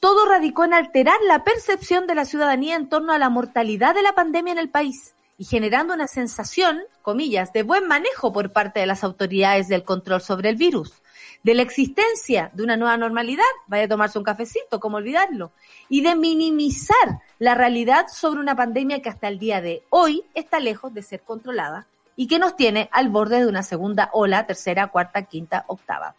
todo 0.00 0.24
radicó 0.24 0.64
en 0.64 0.72
alterar 0.72 1.18
la 1.26 1.44
percepción 1.44 2.06
de 2.06 2.14
la 2.14 2.24
ciudadanía 2.24 2.76
en 2.76 2.88
torno 2.88 3.12
a 3.12 3.18
la 3.18 3.28
mortalidad 3.28 3.94
de 3.94 4.02
la 4.02 4.14
pandemia 4.14 4.52
en 4.52 4.58
el 4.58 4.70
país 4.70 5.14
y 5.38 5.44
generando 5.44 5.94
una 5.94 6.08
sensación, 6.08 6.82
comillas, 7.00 7.52
de 7.52 7.62
buen 7.62 7.86
manejo 7.86 8.32
por 8.32 8.52
parte 8.52 8.80
de 8.80 8.86
las 8.86 9.04
autoridades 9.04 9.68
del 9.68 9.84
control 9.84 10.20
sobre 10.20 10.50
el 10.50 10.56
virus, 10.56 11.00
de 11.44 11.54
la 11.54 11.62
existencia 11.62 12.50
de 12.52 12.64
una 12.64 12.76
nueva 12.76 12.96
normalidad, 12.96 13.44
vaya 13.68 13.84
a 13.84 13.88
tomarse 13.88 14.18
un 14.18 14.24
cafecito, 14.24 14.80
¿cómo 14.80 14.96
olvidarlo? 14.96 15.52
Y 15.88 16.00
de 16.00 16.16
minimizar 16.16 17.20
la 17.38 17.54
realidad 17.54 18.06
sobre 18.12 18.40
una 18.40 18.56
pandemia 18.56 19.00
que 19.00 19.08
hasta 19.08 19.28
el 19.28 19.38
día 19.38 19.60
de 19.60 19.84
hoy 19.90 20.24
está 20.34 20.58
lejos 20.58 20.92
de 20.92 21.02
ser 21.02 21.20
controlada 21.20 21.86
y 22.16 22.26
que 22.26 22.40
nos 22.40 22.56
tiene 22.56 22.88
al 22.90 23.08
borde 23.08 23.38
de 23.38 23.46
una 23.46 23.62
segunda 23.62 24.10
ola, 24.12 24.44
tercera, 24.44 24.88
cuarta, 24.88 25.22
quinta, 25.22 25.64
octava. 25.68 26.16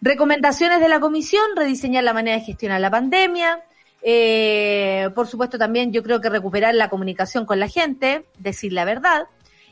Recomendaciones 0.00 0.80
de 0.80 0.88
la 0.88 0.98
comisión, 0.98 1.44
rediseñar 1.54 2.04
la 2.04 2.14
manera 2.14 2.38
de 2.38 2.44
gestionar 2.44 2.80
la 2.80 2.90
pandemia, 2.90 3.62
eh, 4.02 5.10
por 5.14 5.26
supuesto, 5.26 5.58
también 5.58 5.92
yo 5.92 6.02
creo 6.02 6.20
que 6.20 6.30
recuperar 6.30 6.74
la 6.74 6.88
comunicación 6.88 7.44
con 7.46 7.60
la 7.60 7.68
gente, 7.68 8.24
decir 8.38 8.72
la 8.72 8.84
verdad. 8.84 9.26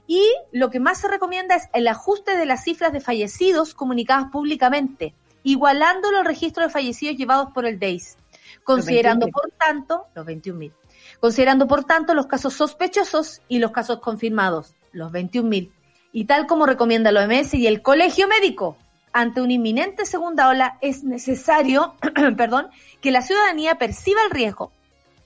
Y 0.06 0.22
lo 0.52 0.70
que 0.70 0.80
más 0.80 0.98
se 0.98 1.08
recomienda 1.08 1.54
es 1.54 1.68
el 1.72 1.86
ajuste 1.86 2.36
de 2.36 2.46
las 2.46 2.64
cifras 2.64 2.92
de 2.92 3.00
fallecidos 3.00 3.74
comunicadas 3.74 4.30
públicamente, 4.30 5.14
igualando 5.42 6.10
los 6.10 6.24
registros 6.24 6.66
de 6.66 6.72
fallecidos 6.72 7.16
llevados 7.16 7.50
por 7.52 7.66
el 7.66 7.78
DEIS, 7.78 8.16
considerando, 8.64 9.26
21.000. 9.26 9.32
por 9.32 9.50
tanto, 9.50 10.06
los 10.14 10.26
21.000, 10.26 10.72
considerando, 11.20 11.66
por 11.66 11.84
tanto, 11.84 12.14
los 12.14 12.26
casos 12.26 12.54
sospechosos 12.54 13.42
y 13.48 13.58
los 13.58 13.70
casos 13.70 14.00
confirmados, 14.00 14.74
los 14.92 15.12
21.000. 15.12 15.70
Y 16.10 16.24
tal 16.24 16.46
como 16.46 16.64
recomienda 16.64 17.12
la 17.12 17.24
OMS 17.24 17.52
y 17.54 17.66
el 17.66 17.82
Colegio 17.82 18.28
Médico, 18.28 18.78
ante 19.12 19.40
una 19.40 19.52
inminente 19.52 20.06
segunda 20.06 20.48
ola 20.48 20.78
es 20.80 21.04
necesario, 21.04 21.94
perdón, 22.36 22.68
que 23.00 23.10
la 23.10 23.22
ciudadanía 23.22 23.76
perciba 23.76 24.20
el 24.24 24.30
riesgo 24.30 24.72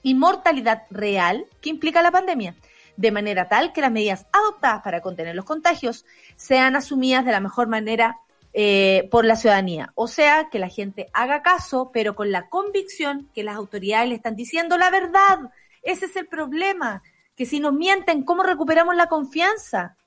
y 0.01 0.15
mortalidad 0.15 0.83
real 0.89 1.45
que 1.61 1.69
implica 1.69 2.01
la 2.01 2.11
pandemia, 2.11 2.55
de 2.97 3.11
manera 3.11 3.47
tal 3.47 3.73
que 3.73 3.81
las 3.81 3.91
medidas 3.91 4.27
adoptadas 4.31 4.81
para 4.83 5.01
contener 5.01 5.35
los 5.35 5.45
contagios 5.45 6.05
sean 6.35 6.75
asumidas 6.75 7.25
de 7.25 7.31
la 7.31 7.39
mejor 7.39 7.67
manera 7.67 8.19
eh, 8.53 9.07
por 9.09 9.25
la 9.25 9.35
ciudadanía. 9.35 9.91
O 9.95 10.07
sea, 10.07 10.49
que 10.51 10.59
la 10.59 10.69
gente 10.69 11.07
haga 11.13 11.41
caso, 11.41 11.89
pero 11.91 12.15
con 12.15 12.31
la 12.31 12.49
convicción 12.49 13.29
que 13.33 13.43
las 13.43 13.55
autoridades 13.55 14.09
le 14.09 14.15
están 14.15 14.35
diciendo 14.35 14.77
la 14.77 14.91
verdad. 14.91 15.39
Ese 15.81 16.05
es 16.05 16.15
el 16.15 16.27
problema, 16.27 17.01
que 17.35 17.45
si 17.45 17.59
nos 17.59 17.73
mienten, 17.73 18.23
¿cómo 18.23 18.43
recuperamos 18.43 18.95
la 18.95 19.07
confianza? 19.07 19.97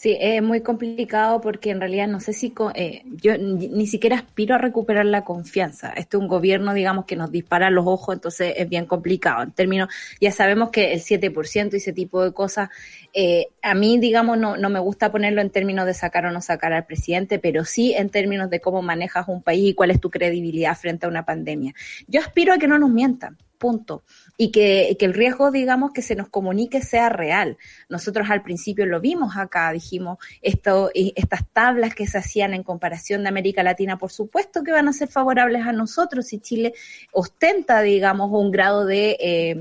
Sí, 0.00 0.16
es 0.18 0.42
muy 0.42 0.62
complicado 0.62 1.42
porque 1.42 1.68
en 1.68 1.78
realidad 1.78 2.08
no 2.08 2.20
sé 2.20 2.32
si 2.32 2.54
eh, 2.74 3.02
yo 3.04 3.36
ni 3.36 3.86
siquiera 3.86 4.16
aspiro 4.16 4.54
a 4.54 4.58
recuperar 4.58 5.04
la 5.04 5.24
confianza. 5.24 5.90
Este 5.90 6.16
es 6.16 6.22
un 6.22 6.26
gobierno, 6.26 6.72
digamos, 6.72 7.04
que 7.04 7.16
nos 7.16 7.30
dispara 7.30 7.68
los 7.68 7.86
ojos, 7.86 8.14
entonces 8.14 8.54
es 8.56 8.66
bien 8.66 8.86
complicado. 8.86 9.42
En 9.42 9.52
términos, 9.52 9.90
ya 10.18 10.32
sabemos 10.32 10.70
que 10.70 10.94
el 10.94 11.00
7% 11.00 11.74
y 11.74 11.76
ese 11.76 11.92
tipo 11.92 12.24
de 12.24 12.32
cosas, 12.32 12.70
eh, 13.12 13.48
a 13.60 13.74
mí, 13.74 13.98
digamos, 13.98 14.38
no, 14.38 14.56
no 14.56 14.70
me 14.70 14.80
gusta 14.80 15.12
ponerlo 15.12 15.42
en 15.42 15.50
términos 15.50 15.84
de 15.84 15.92
sacar 15.92 16.24
o 16.24 16.30
no 16.30 16.40
sacar 16.40 16.72
al 16.72 16.86
presidente, 16.86 17.38
pero 17.38 17.66
sí 17.66 17.92
en 17.92 18.08
términos 18.08 18.48
de 18.48 18.58
cómo 18.58 18.80
manejas 18.80 19.28
un 19.28 19.42
país 19.42 19.68
y 19.68 19.74
cuál 19.74 19.90
es 19.90 20.00
tu 20.00 20.08
credibilidad 20.08 20.74
frente 20.78 21.04
a 21.04 21.10
una 21.10 21.26
pandemia. 21.26 21.74
Yo 22.08 22.20
aspiro 22.22 22.54
a 22.54 22.58
que 22.58 22.68
no 22.68 22.78
nos 22.78 22.88
mientan. 22.88 23.36
Punto. 23.58 24.04
Y 24.42 24.52
que, 24.52 24.96
que 24.98 25.04
el 25.04 25.12
riesgo, 25.12 25.50
digamos, 25.50 25.92
que 25.92 26.00
se 26.00 26.16
nos 26.16 26.30
comunique 26.30 26.80
sea 26.80 27.10
real.Nosotros 27.10 28.30
al 28.30 28.42
principio 28.42 28.86
lo 28.86 28.98
vimos 28.98 29.36
acá, 29.36 29.70
dijimos, 29.70 30.16
esto, 30.40 30.90
estas 30.94 31.46
tablas 31.52 31.94
que 31.94 32.06
se 32.06 32.16
hacían 32.16 32.54
en 32.54 32.62
comparación 32.62 33.22
de 33.22 33.28
América 33.28 33.62
Latina, 33.62 33.98
por 33.98 34.10
supuesto 34.10 34.64
que 34.64 34.72
van 34.72 34.88
a 34.88 34.94
ser 34.94 35.08
favorables 35.08 35.66
a 35.66 35.72
nosotros 35.72 36.28
si 36.28 36.38
Chile 36.38 36.72
ostenta, 37.12 37.82
digamos, 37.82 38.30
un 38.32 38.50
grado 38.50 38.86
de 38.86 39.18
eh, 39.20 39.56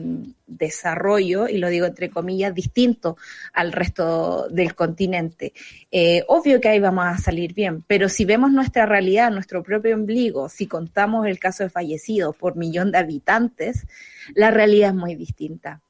desarrollo, 0.50 1.48
y 1.48 1.58
lo 1.58 1.70
digo 1.70 1.86
entre 1.86 2.10
comillas, 2.10 2.54
distinto 2.54 3.18
al 3.54 3.72
resto 3.72 4.48
del 4.50 4.76
continente. 4.76 5.54
Eh, 5.92 6.24
obvio 6.28 6.60
que 6.60 6.70
ahí 6.70 6.80
vamos 6.80 7.06
a 7.06 7.18
salir 7.18 7.54
bien, 7.54 7.84
pero 7.88 8.10
si 8.10 8.26
vemos 8.26 8.52
nuestra 8.52 8.86
realidad, 8.86 9.32
nuestro 9.32 9.64
propio 9.64 9.96
ombligo, 9.96 10.50
si 10.50 10.68
contamos 10.68 11.28
el 11.28 11.40
caso 11.40 11.64
de 11.64 11.70
fallecidos 11.70 12.36
por 12.36 12.56
millón 12.56 12.92
de 12.92 12.98
habitantes, 12.98 13.86
la 14.34 14.52
realidad 14.52 14.90
es 14.90 14.96
muy 14.96 15.16
distinta. 15.16 15.82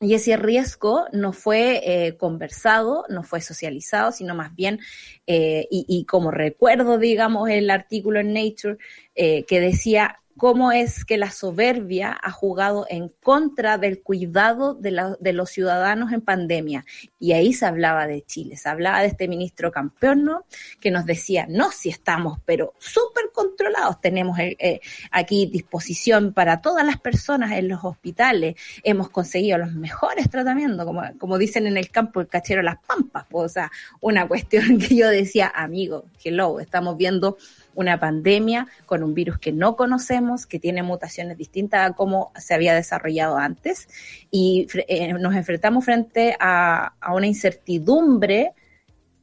Y 0.00 0.14
ese 0.14 0.36
riesgo 0.36 1.06
no 1.12 1.32
fue 1.32 1.80
eh, 1.84 2.16
conversado, 2.16 3.04
no 3.08 3.22
fue 3.22 3.40
socializado, 3.40 4.10
sino 4.10 4.34
más 4.34 4.52
bien, 4.56 4.80
eh, 5.28 5.68
y, 5.70 6.04
como 6.06 6.32
recuerdo, 6.32 6.98
digamos, 6.98 7.48
el 7.48 7.70
artículo 7.70 8.18
en 8.18 8.32
Nature 8.32 8.78
que 9.14 9.60
decía 9.60 10.21
cómo 10.36 10.72
es 10.72 11.04
que 11.04 11.16
la 11.16 11.30
soberbia 11.30 12.18
ha 12.20 12.30
jugado 12.30 12.86
en 12.88 13.08
contra 13.22 13.78
del 13.78 14.02
cuidado 14.02 14.74
de, 14.74 14.90
la, 14.90 15.16
de, 15.20 15.32
los 15.32 15.50
ciudadanos 15.50 16.12
en 16.12 16.20
pandemia. 16.20 16.84
Y 17.18 17.32
ahí 17.32 17.52
se 17.52 17.66
hablaba 17.66 18.06
de 18.06 18.22
Chile, 18.22 18.56
se 18.56 18.68
hablaba 18.68 19.00
de 19.00 19.08
este 19.08 19.28
ministro 19.28 19.70
campeón, 19.70 20.24
¿no? 20.24 20.44
Que 20.80 20.90
nos 20.90 21.06
decía, 21.06 21.46
no, 21.48 21.70
si 21.70 21.88
estamos, 21.88 22.38
pero 22.44 22.74
súper 22.78 23.30
controlados, 23.32 24.00
tenemos 24.00 24.38
eh, 24.38 24.80
aquí 25.10 25.46
disposición 25.46 26.32
para 26.32 26.60
todas 26.60 26.84
las 26.84 26.98
personas 26.98 27.52
en 27.52 27.68
los 27.68 27.84
hospitales, 27.84 28.56
hemos 28.82 29.10
conseguido 29.10 29.58
los 29.58 29.72
mejores 29.72 30.28
tratamientos, 30.30 30.84
como, 30.84 31.02
como 31.18 31.38
dicen 31.38 31.66
en 31.66 31.76
el 31.76 31.90
campo, 31.90 32.20
el 32.20 32.28
cachero 32.28 32.62
las 32.62 32.78
pampas, 32.86 33.26
pues, 33.28 33.44
o 33.44 33.48
sea, 33.48 33.70
una 34.00 34.26
cuestión 34.26 34.78
que 34.78 34.94
yo 34.94 35.08
decía, 35.08 35.52
amigo, 35.54 36.06
hello, 36.22 36.60
estamos 36.60 36.96
viendo 36.96 37.36
una 37.74 37.98
pandemia 37.98 38.66
con 38.86 39.02
un 39.02 39.14
virus 39.14 39.38
que 39.38 39.52
no 39.52 39.76
conocemos, 39.76 40.21
que 40.46 40.58
tiene 40.58 40.82
mutaciones 40.82 41.36
distintas 41.36 41.90
a 41.90 41.94
cómo 41.94 42.32
se 42.36 42.54
había 42.54 42.74
desarrollado 42.74 43.36
antes, 43.36 43.88
y 44.30 44.66
eh, 44.88 45.12
nos 45.14 45.34
enfrentamos 45.34 45.84
frente 45.84 46.36
a, 46.38 46.94
una 47.14 47.26
incertidumbre 47.26 48.52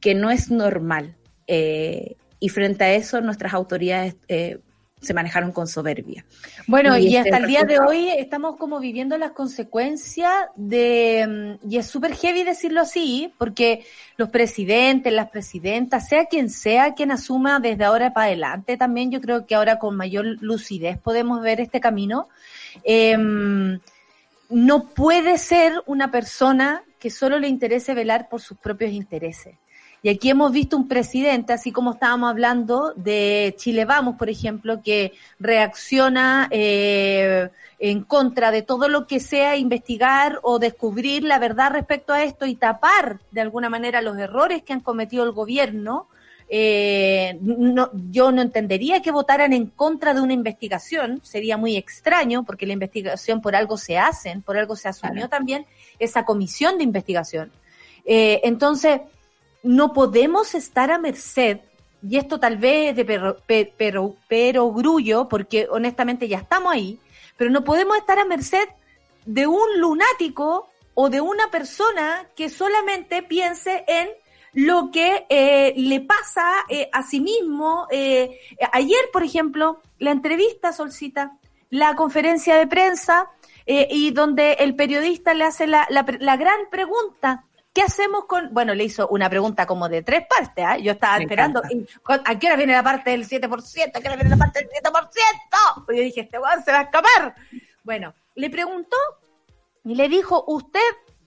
que 0.00 0.14
no 0.14 0.30
es 0.30 0.50
normal. 0.50 1.16
Eh, 1.46 2.16
y 2.38 2.48
frente 2.48 2.84
a 2.84 2.94
eso, 2.94 3.20
nuestras 3.20 3.52
autoridades 3.52 4.16
eh, 4.28 4.58
se 5.00 5.14
manejaron 5.14 5.52
con 5.52 5.66
soberbia. 5.66 6.24
Bueno, 6.66 6.96
y, 6.98 7.08
y 7.08 7.16
hasta 7.16 7.38
el 7.38 7.46
día 7.46 7.62
de 7.62 7.78
hoy 7.78 8.10
estamos 8.10 8.56
como 8.56 8.80
viviendo 8.80 9.16
las 9.16 9.32
consecuencias 9.32 10.32
de, 10.56 11.58
y 11.68 11.78
es 11.78 11.86
súper 11.86 12.14
heavy 12.14 12.44
decirlo 12.44 12.82
así, 12.82 13.32
porque 13.38 13.84
los 14.16 14.28
presidentes, 14.28 15.12
las 15.12 15.30
presidentas, 15.30 16.08
sea 16.08 16.26
quien 16.26 16.50
sea 16.50 16.94
quien 16.94 17.12
asuma 17.12 17.60
desde 17.60 17.84
ahora 17.84 18.12
para 18.12 18.26
adelante, 18.26 18.76
también 18.76 19.10
yo 19.10 19.20
creo 19.20 19.46
que 19.46 19.54
ahora 19.54 19.78
con 19.78 19.96
mayor 19.96 20.26
lucidez 20.40 20.98
podemos 20.98 21.40
ver 21.40 21.60
este 21.60 21.80
camino. 21.80 22.28
Eh, 22.84 23.16
no 24.50 24.88
puede 24.88 25.38
ser 25.38 25.80
una 25.86 26.10
persona 26.10 26.82
que 26.98 27.08
solo 27.10 27.38
le 27.38 27.48
interese 27.48 27.94
velar 27.94 28.28
por 28.28 28.40
sus 28.40 28.58
propios 28.58 28.90
intereses. 28.90 29.56
Y 30.02 30.08
aquí 30.08 30.30
hemos 30.30 30.50
visto 30.52 30.76
un 30.76 30.88
presidente, 30.88 31.52
así 31.52 31.72
como 31.72 31.92
estábamos 31.92 32.30
hablando 32.30 32.94
de 32.96 33.54
Chile 33.58 33.84
Vamos, 33.84 34.16
por 34.16 34.30
ejemplo, 34.30 34.80
que 34.82 35.12
reacciona 35.38 36.48
eh, 36.50 37.50
en 37.78 38.04
contra 38.04 38.50
de 38.50 38.62
todo 38.62 38.88
lo 38.88 39.06
que 39.06 39.20
sea 39.20 39.56
investigar 39.56 40.38
o 40.42 40.58
descubrir 40.58 41.24
la 41.24 41.38
verdad 41.38 41.72
respecto 41.72 42.14
a 42.14 42.22
esto 42.22 42.46
y 42.46 42.54
tapar 42.54 43.20
de 43.30 43.42
alguna 43.42 43.68
manera 43.68 44.00
los 44.00 44.18
errores 44.18 44.62
que 44.62 44.72
han 44.72 44.80
cometido 44.80 45.24
el 45.24 45.32
gobierno. 45.32 46.08
Eh, 46.52 47.38
no, 47.42 47.90
yo 48.10 48.32
no 48.32 48.42
entendería 48.42 49.02
que 49.02 49.12
votaran 49.12 49.52
en 49.52 49.66
contra 49.66 50.14
de 50.14 50.20
una 50.20 50.32
investigación, 50.32 51.20
sería 51.22 51.56
muy 51.56 51.76
extraño, 51.76 52.42
porque 52.42 52.66
la 52.66 52.72
investigación 52.72 53.40
por 53.40 53.54
algo 53.54 53.76
se 53.76 53.98
hacen, 53.98 54.42
por 54.42 54.56
algo 54.56 54.74
se 54.76 54.88
asumió 54.88 55.28
también 55.28 55.66
esa 55.98 56.24
comisión 56.24 56.78
de 56.78 56.84
investigación. 56.84 57.52
Eh, 58.04 58.40
entonces, 58.42 59.00
no 59.62 59.92
podemos 59.92 60.54
estar 60.54 60.90
a 60.90 60.98
merced, 60.98 61.58
y 62.02 62.16
esto 62.16 62.40
tal 62.40 62.56
vez 62.56 62.96
de 62.96 63.04
pero, 63.04 63.36
pero, 63.76 64.16
pero 64.28 64.72
grullo, 64.72 65.28
porque 65.28 65.68
honestamente 65.70 66.28
ya 66.28 66.38
estamos 66.38 66.72
ahí, 66.72 66.98
pero 67.36 67.50
no 67.50 67.64
podemos 67.64 67.96
estar 67.96 68.18
a 68.18 68.24
merced 68.24 68.68
de 69.26 69.46
un 69.46 69.78
lunático 69.78 70.68
o 70.94 71.10
de 71.10 71.20
una 71.20 71.50
persona 71.50 72.26
que 72.34 72.48
solamente 72.48 73.22
piense 73.22 73.84
en 73.86 74.08
lo 74.52 74.90
que 74.90 75.26
eh, 75.28 75.74
le 75.76 76.00
pasa 76.00 76.52
eh, 76.68 76.88
a 76.92 77.02
sí 77.02 77.20
mismo. 77.20 77.86
Eh, 77.90 78.38
ayer, 78.72 79.00
por 79.12 79.22
ejemplo, 79.22 79.80
la 79.98 80.10
entrevista 80.10 80.72
Solcita, 80.72 81.36
la 81.68 81.94
conferencia 81.94 82.56
de 82.56 82.66
prensa, 82.66 83.30
eh, 83.66 83.86
y 83.90 84.10
donde 84.10 84.54
el 84.54 84.74
periodista 84.74 85.32
le 85.32 85.44
hace 85.44 85.66
la, 85.66 85.86
la, 85.90 86.04
la 86.18 86.36
gran 86.36 86.58
pregunta, 86.70 87.44
¿Qué 87.72 87.82
hacemos 87.82 88.24
con.? 88.26 88.52
Bueno, 88.52 88.74
le 88.74 88.84
hizo 88.84 89.06
una 89.08 89.30
pregunta 89.30 89.64
como 89.66 89.88
de 89.88 90.02
tres 90.02 90.24
partes, 90.28 90.64
¿ah? 90.66 90.76
Yo 90.78 90.92
estaba 90.92 91.18
Me 91.18 91.24
esperando. 91.24 91.62
y, 91.70 91.86
¿A 92.24 92.38
qué 92.38 92.46
hora 92.48 92.56
viene 92.56 92.72
la 92.72 92.82
parte 92.82 93.10
del 93.10 93.26
7%? 93.28 93.90
¿A 93.94 94.00
qué 94.00 94.08
hora 94.08 94.16
viene 94.16 94.30
la 94.30 94.36
parte 94.36 94.60
del 94.60 94.68
7%? 94.68 95.84
Pues 95.86 95.96
yo 95.96 96.02
dije, 96.02 96.20
este 96.22 96.38
weón 96.38 96.62
se 96.64 96.72
va 96.72 96.80
a 96.80 96.82
escapar. 96.82 97.34
Bueno, 97.84 98.14
le 98.34 98.50
preguntó 98.50 98.96
y 99.84 99.94
le 99.94 100.08
dijo, 100.08 100.44
usted, 100.48 100.80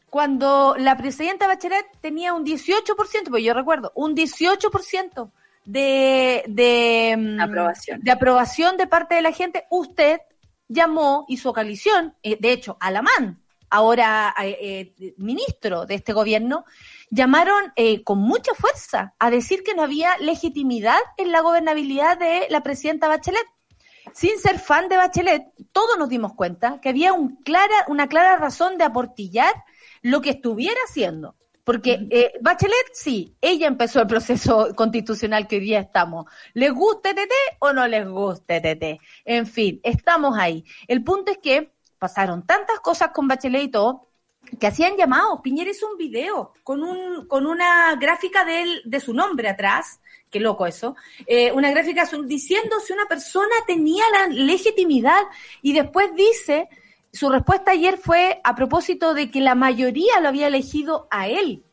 cuando 0.10 0.76
la 0.78 0.98
presidenta 0.98 1.48
Bachelet 1.48 1.86
tenía 2.02 2.34
un 2.34 2.46
18%, 2.46 3.30
pues 3.30 3.44
yo 3.44 3.54
recuerdo, 3.54 3.92
un 3.96 4.16
18% 4.16 5.32
de, 5.66 6.44
de, 6.48 7.16
mm, 7.18 7.40
Aprobación. 7.42 8.02
de 8.02 8.12
aprobación 8.12 8.78
de 8.78 8.88
parte 8.88 9.16
de 9.16 9.22
la 9.22 9.32
gente, 9.32 9.66
usted 9.70 10.20
llamó 10.68 11.26
y 11.30 11.38
su 11.38 11.54
coalición, 11.54 12.16
eh, 12.22 12.38
de 12.40 12.52
hecho, 12.52 12.78
Alamán, 12.80 13.43
ahora 13.74 14.36
eh, 14.40 14.94
eh, 15.00 15.14
ministro 15.18 15.88
de 15.88 15.96
este 15.96 16.14
gobierno, 16.14 16.64
llamaron 17.10 17.74
eh, 17.76 18.04
con 18.04 18.20
mucha 18.20 18.54
fuerza 18.54 19.16
a 19.18 19.32
decir 19.32 19.64
que 19.64 19.74
no 19.74 19.82
había 19.82 20.16
legitimidad 20.20 21.00
en 21.18 21.32
la 21.32 21.42
gobernabilidad 21.42 22.20
de 22.20 22.46
la 22.50 22.62
presidenta 22.62 23.08
Bachelet. 23.08 23.48
Sin 24.14 24.38
ser 24.38 24.60
fan 24.60 24.90
de 24.90 24.98
Bachelet, 24.98 25.44
todos 25.72 25.98
nos 25.98 26.08
dimos 26.10 26.34
cuenta 26.34 26.80
que 26.82 26.90
había 26.90 27.14
un 27.14 27.38
clara, 27.38 27.74
una 27.88 28.08
clara 28.08 28.38
razón 28.38 28.78
de 28.78 28.84
aportillar 28.84 29.54
lo 30.04 30.22
que 30.22 30.30
estuviera 30.30 30.80
haciendo. 30.88 31.36
Porque 31.64 32.08
eh, 32.12 32.34
Bachelet, 32.42 32.92
sí, 32.94 33.36
ella 33.42 33.68
empezó 33.68 34.02
el 34.02 34.08
proceso 34.08 34.76
constitucional 34.76 35.48
que 35.48 35.56
hoy 35.56 35.62
día 35.62 35.80
estamos. 35.80 36.26
¿Les 36.54 36.72
guste 36.72 37.16
TT 37.16 37.32
o 37.60 37.74
no 37.74 37.88
les 37.88 38.08
guste 38.08 38.62
TT? 38.62 39.02
En 39.26 39.48
fin, 39.48 39.80
estamos 39.82 40.38
ahí. 40.38 40.64
El 40.88 41.04
punto 41.04 41.32
es 41.32 41.40
que 41.40 41.73
pasaron 42.04 42.46
tantas 42.46 42.82
cosas 42.82 43.12
con 43.14 43.30
Bachelet 43.30 43.64
y 43.64 43.72
todo, 43.72 44.10
que 44.60 44.68
hacían 44.68 44.98
llamados. 44.98 45.40
Piñera 45.42 45.72
hizo 45.72 45.90
un 45.90 45.96
video 45.96 46.52
con, 46.62 46.84
un, 46.84 47.30
con 47.30 47.46
una 47.46 47.96
gráfica 47.96 48.44
de, 48.44 48.62
él, 48.62 48.82
de 48.84 49.00
su 49.00 49.14
nombre 49.14 49.48
atrás, 49.48 50.02
qué 50.30 50.42
loco 50.42 50.66
eso, 50.66 50.98
eh, 51.26 51.54
una 51.54 51.72
gráfica 51.72 52.06
diciendo 52.26 52.82
si 52.82 52.92
una 52.92 53.06
persona 53.06 53.56
tenía 53.66 54.04
la 54.12 54.28
legitimidad 54.28 55.22
y 55.62 55.72
después 55.72 56.14
dice, 56.14 56.68
su 57.14 57.30
respuesta 57.30 57.72
ayer 57.72 57.98
fue 57.98 58.42
a 58.44 58.54
propósito 58.54 59.14
de 59.14 59.32
que 59.32 59.40
la 59.40 59.56
mayoría 59.56 60.20
lo 60.20 60.28
había 60.28 60.48
elegido 60.48 61.08
a 61.10 61.30
él. 61.30 61.64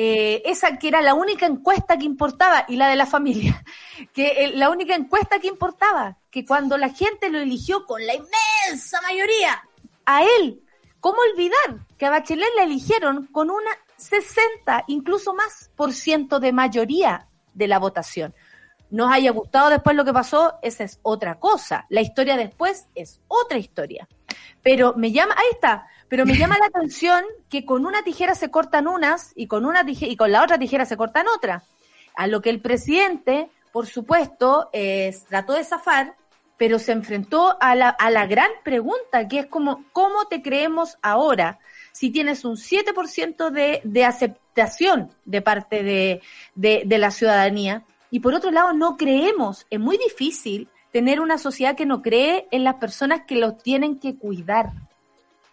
Eh, 0.00 0.42
esa 0.46 0.78
que 0.78 0.88
era 0.88 1.02
la 1.02 1.12
única 1.12 1.44
encuesta 1.44 1.98
que 1.98 2.06
importaba 2.06 2.64
y 2.68 2.76
la 2.76 2.88
de 2.88 2.96
la 2.96 3.04
familia, 3.04 3.62
que 4.14 4.44
eh, 4.44 4.52
la 4.54 4.70
única 4.70 4.94
encuesta 4.94 5.40
que 5.40 5.48
importaba, 5.48 6.16
que 6.30 6.46
cuando 6.46 6.78
la 6.78 6.88
gente 6.88 7.28
lo 7.28 7.38
eligió 7.38 7.84
con 7.84 8.06
la 8.06 8.14
inmensa 8.14 8.57
mayoría 9.02 9.62
a 10.04 10.22
él, 10.22 10.62
¿cómo 11.00 11.18
olvidar 11.32 11.86
que 11.96 12.06
a 12.06 12.10
Bachelet 12.10 12.48
la 12.56 12.64
eligieron 12.64 13.26
con 13.26 13.50
una 13.50 13.70
60, 13.96 14.84
incluso 14.88 15.34
más 15.34 15.70
por 15.76 15.92
ciento 15.92 16.40
de 16.40 16.52
mayoría 16.52 17.28
de 17.54 17.68
la 17.68 17.78
votación? 17.78 18.34
Nos 18.90 19.12
haya 19.12 19.32
gustado 19.32 19.68
después 19.68 19.94
lo 19.96 20.04
que 20.04 20.12
pasó, 20.12 20.58
esa 20.62 20.84
es 20.84 20.98
otra 21.02 21.38
cosa. 21.38 21.84
La 21.90 22.00
historia 22.00 22.36
después 22.36 22.86
es 22.94 23.20
otra 23.28 23.58
historia. 23.58 24.08
Pero 24.62 24.94
me 24.96 25.12
llama, 25.12 25.34
ahí 25.36 25.48
está, 25.52 25.86
pero 26.08 26.24
me 26.24 26.36
llama 26.36 26.58
la 26.58 26.66
atención 26.74 27.22
que 27.50 27.66
con 27.66 27.84
una 27.84 28.02
tijera 28.02 28.34
se 28.34 28.50
cortan 28.50 28.88
unas 28.88 29.32
y 29.34 29.46
con 29.46 29.66
una 29.66 29.84
tijera, 29.84 30.10
y 30.10 30.16
con 30.16 30.32
la 30.32 30.42
otra 30.42 30.58
tijera 30.58 30.86
se 30.86 30.96
cortan 30.96 31.26
otras. 31.28 31.64
A 32.14 32.26
lo 32.26 32.40
que 32.40 32.50
el 32.50 32.60
presidente, 32.60 33.50
por 33.72 33.86
supuesto, 33.86 34.70
eh, 34.72 35.14
trató 35.28 35.52
de 35.52 35.64
zafar, 35.64 36.16
pero 36.58 36.78
se 36.78 36.92
enfrentó 36.92 37.56
a 37.60 37.74
la, 37.74 37.88
a 37.88 38.10
la 38.10 38.26
gran 38.26 38.50
pregunta, 38.64 39.26
que 39.28 39.38
es 39.38 39.46
como, 39.46 39.84
¿cómo 39.92 40.26
te 40.26 40.42
creemos 40.42 40.98
ahora? 41.00 41.60
Si 41.92 42.10
tienes 42.10 42.44
un 42.44 42.56
7% 42.56 43.50
de, 43.50 43.80
de 43.84 44.04
aceptación 44.04 45.10
de 45.24 45.40
parte 45.40 45.82
de, 45.82 46.20
de, 46.54 46.82
de 46.84 46.98
la 46.98 47.10
ciudadanía, 47.10 47.84
y 48.10 48.20
por 48.20 48.34
otro 48.34 48.50
lado 48.50 48.72
no 48.72 48.96
creemos, 48.96 49.66
es 49.70 49.80
muy 49.80 49.96
difícil 49.96 50.68
tener 50.92 51.20
una 51.20 51.38
sociedad 51.38 51.76
que 51.76 51.86
no 51.86 52.02
cree 52.02 52.48
en 52.50 52.64
las 52.64 52.74
personas 52.74 53.22
que 53.26 53.36
los 53.36 53.62
tienen 53.62 53.98
que 53.98 54.16
cuidar. 54.16 54.72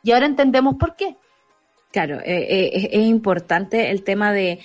Y 0.04 0.12
ahora 0.12 0.26
entendemos 0.26 0.76
por 0.76 0.96
qué. 0.96 1.18
Claro, 1.92 2.20
eh, 2.20 2.48
eh, 2.50 2.90
es, 2.92 3.06
importante 3.06 3.90
el 3.90 4.04
tema 4.04 4.34
de, 4.34 4.60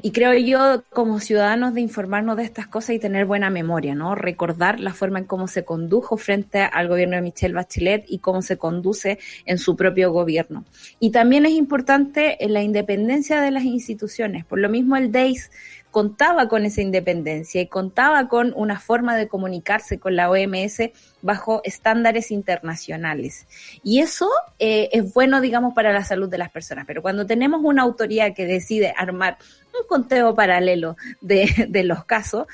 y 0.00 0.12
creo 0.12 0.32
yo 0.34 0.84
como 0.90 1.20
ciudadanos 1.20 1.74
de 1.74 1.80
informarnos 1.80 2.36
de 2.36 2.44
estas 2.44 2.66
cosas 2.66 2.96
y 2.96 2.98
tener 2.98 3.26
buena 3.26 3.50
memoria, 3.50 3.94
¿no? 3.94 4.14
Recordar 4.14 4.80
la 4.80 4.94
forma 4.94 5.18
en 5.18 5.26
cómo 5.26 5.48
se 5.48 5.64
condujo 5.64 6.16
frente 6.16 6.62
al 6.62 6.88
gobierno 6.88 7.16
de 7.16 7.22
Michelle 7.22 7.54
Bachelet 7.54 8.04
y 8.08 8.18
cómo 8.18 8.42
se 8.42 8.56
conduce 8.56 9.18
en 9.44 9.58
su 9.58 9.76
propio 9.76 10.12
gobierno. 10.12 10.64
Y 11.00 11.10
también 11.10 11.44
es 11.44 11.52
importante 11.52 12.38
la 12.40 12.62
independencia 12.62 13.40
de 13.40 13.50
las 13.50 13.64
instituciones. 13.64 14.44
Por 14.44 14.58
lo 14.58 14.68
mismo 14.68 14.96
el 14.96 15.12
DEIS 15.12 15.50
contaba 15.92 16.48
con 16.48 16.64
esa 16.64 16.80
independencia 16.80 17.60
y 17.60 17.66
contaba 17.66 18.26
con 18.26 18.52
una 18.56 18.80
forma 18.80 19.14
de 19.14 19.28
comunicarse 19.28 20.00
con 20.00 20.16
la 20.16 20.30
OMS 20.30 20.90
bajo 21.20 21.60
estándares 21.64 22.30
internacionales. 22.30 23.46
Y 23.84 24.00
eso 24.00 24.28
eh, 24.58 24.88
es 24.92 25.12
bueno, 25.12 25.42
digamos, 25.42 25.74
para 25.74 25.92
la 25.92 26.02
salud 26.02 26.30
de 26.30 26.38
las 26.38 26.50
personas. 26.50 26.86
Pero 26.86 27.02
cuando 27.02 27.26
tenemos 27.26 27.60
una 27.62 27.82
autoridad 27.82 28.34
que 28.34 28.46
decide 28.46 28.94
armar 28.96 29.36
un 29.78 29.86
conteo 29.86 30.34
paralelo 30.34 30.96
de, 31.20 31.68
los 31.84 32.06
casos, 32.06 32.46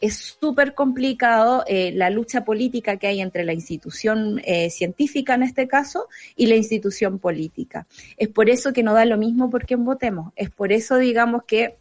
es 0.00 0.16
súper 0.40 0.72
complicado 0.72 1.64
eh, 1.66 1.92
la 1.94 2.08
lucha 2.08 2.46
política 2.46 2.96
que 2.96 3.08
hay 3.08 3.20
entre 3.20 3.44
la 3.44 3.52
institución 3.52 4.40
eh, 4.44 4.70
científica 4.70 5.34
en 5.34 5.42
este 5.42 5.68
caso 5.68 6.08
y 6.34 6.46
la 6.46 6.56
institución 6.56 7.18
política. 7.18 7.86
Es 8.16 8.28
por 8.28 8.48
eso 8.48 8.72
que 8.72 8.82
no 8.82 8.94
da 8.94 9.04
lo 9.04 9.18
mismo 9.18 9.50
por 9.50 9.66
quién 9.66 9.84
votemos. 9.84 10.32
Es 10.34 10.48
por 10.48 10.72
eso, 10.72 10.96
digamos, 10.96 11.44
que 11.44 11.76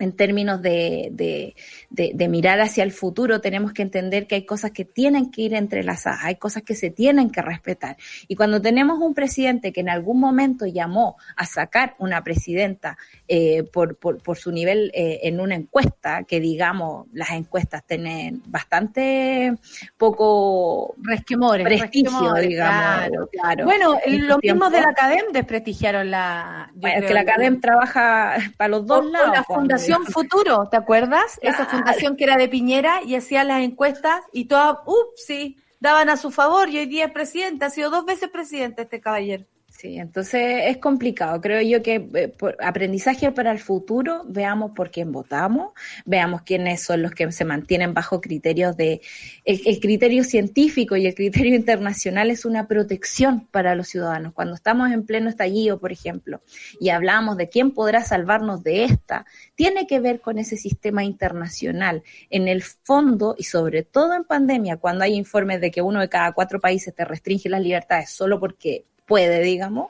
en 0.00 0.12
términos 0.12 0.60
de, 0.62 1.08
de, 1.12 1.54
de, 1.90 2.12
de, 2.14 2.28
mirar 2.28 2.60
hacia 2.60 2.82
el 2.82 2.90
futuro, 2.90 3.40
tenemos 3.40 3.72
que 3.72 3.82
entender 3.82 4.26
que 4.26 4.34
hay 4.34 4.46
cosas 4.46 4.70
que 4.70 4.84
tienen 4.84 5.30
que 5.30 5.42
ir 5.42 5.54
entrelazadas, 5.54 6.20
hay 6.24 6.36
cosas 6.36 6.62
que 6.62 6.74
se 6.74 6.90
tienen 6.90 7.30
que 7.30 7.42
respetar. 7.42 7.96
Y 8.26 8.34
cuando 8.34 8.60
tenemos 8.60 8.98
un 8.98 9.14
presidente 9.14 9.72
que 9.72 9.80
en 9.80 9.90
algún 9.90 10.18
momento 10.18 10.66
llamó 10.66 11.16
a 11.36 11.46
sacar 11.46 11.94
una 11.98 12.24
presidenta 12.24 12.96
eh, 13.28 13.62
por, 13.62 13.96
por, 13.96 14.22
por, 14.22 14.38
su 14.38 14.50
nivel 14.50 14.90
eh, 14.94 15.20
en 15.24 15.40
una 15.40 15.54
encuesta, 15.54 16.24
que 16.24 16.40
digamos, 16.40 17.06
las 17.12 17.30
encuestas 17.30 17.84
tienen 17.84 18.42
bastante 18.46 19.54
poco 19.96 20.94
resquemores, 21.02 21.66
prestigio, 21.66 22.10
resquemores, 22.10 22.48
digamos. 22.48 22.80
Claro, 22.80 23.28
claro. 23.30 23.64
Bueno, 23.64 23.98
los 24.06 24.38
mismos 24.42 24.72
de 24.72 24.80
la 24.80 24.94
CADEM 24.94 25.32
desprestigiaron 25.32 26.10
la... 26.10 26.70
Bueno, 26.74 27.00
es 27.00 27.04
que 27.04 27.14
la 27.14 27.24
CADEM 27.24 27.60
trabaja 27.60 28.36
para 28.56 28.68
los 28.68 28.86
dos 28.86 29.04
o, 29.04 29.10
lados. 29.10 29.30
La 29.34 29.44
Fundación 29.44 29.89
Futuro, 30.12 30.68
¿te 30.70 30.76
acuerdas? 30.76 31.38
Esa 31.42 31.66
fundación 31.66 32.16
que 32.16 32.24
era 32.24 32.36
de 32.36 32.48
Piñera 32.48 33.02
y 33.02 33.14
hacía 33.14 33.44
las 33.44 33.62
encuestas 33.62 34.22
y 34.32 34.46
todas, 34.46 34.78
ups, 34.86 35.24
sí, 35.26 35.56
daban 35.80 36.08
a 36.08 36.16
su 36.16 36.30
favor 36.30 36.68
y 36.68 36.78
hoy 36.78 36.86
día 36.86 37.06
es 37.06 37.12
presidente, 37.12 37.64
ha 37.64 37.70
sido 37.70 37.90
dos 37.90 38.04
veces 38.04 38.28
presidente 38.30 38.82
este 38.82 39.00
caballero. 39.00 39.44
Sí, 39.80 39.96
entonces 39.96 40.64
es 40.66 40.76
complicado. 40.76 41.40
Creo 41.40 41.62
yo 41.62 41.82
que 41.82 42.06
eh, 42.12 42.28
por 42.28 42.54
aprendizaje 42.62 43.32
para 43.32 43.50
el 43.50 43.58
futuro, 43.58 44.24
veamos 44.28 44.72
por 44.72 44.90
quién 44.90 45.10
votamos, 45.10 45.72
veamos 46.04 46.42
quiénes 46.42 46.82
son 46.82 47.00
los 47.00 47.12
que 47.12 47.32
se 47.32 47.46
mantienen 47.46 47.94
bajo 47.94 48.20
criterios 48.20 48.76
de... 48.76 49.00
El, 49.42 49.62
el, 49.64 49.80
criterio 49.80 50.22
científico 50.22 50.96
y 50.96 51.06
el 51.06 51.14
criterio 51.14 51.56
internacional 51.56 52.30
es 52.30 52.44
una 52.44 52.68
protección 52.68 53.46
para 53.46 53.74
los 53.74 53.88
ciudadanos. 53.88 54.34
Cuando 54.34 54.54
estamos 54.54 54.92
en 54.92 55.06
pleno 55.06 55.30
estallido, 55.30 55.80
por 55.80 55.92
ejemplo, 55.92 56.42
y 56.78 56.90
hablamos 56.90 57.38
de 57.38 57.48
quién 57.48 57.70
podrá 57.70 58.04
salvarnos 58.04 58.62
de 58.62 58.84
esta, 58.84 59.24
tiene 59.54 59.86
que 59.86 59.98
ver 59.98 60.20
con 60.20 60.38
ese 60.38 60.58
sistema 60.58 61.04
internacional. 61.04 62.02
En 62.28 62.48
el 62.48 62.62
fondo, 62.62 63.34
y 63.38 63.44
sobre 63.44 63.82
todo 63.82 64.12
en 64.12 64.24
pandemia, 64.24 64.76
cuando 64.76 65.04
hay 65.04 65.14
informes 65.14 65.62
de 65.62 65.70
que 65.70 65.80
uno 65.80 66.00
de 66.00 66.10
cada 66.10 66.32
cuatro 66.32 66.60
países 66.60 66.94
te 66.94 67.06
restringe 67.06 67.48
las 67.48 67.62
libertades 67.62 68.10
solo 68.10 68.38
porque 68.38 68.84
puede, 69.10 69.42
digamos, 69.42 69.88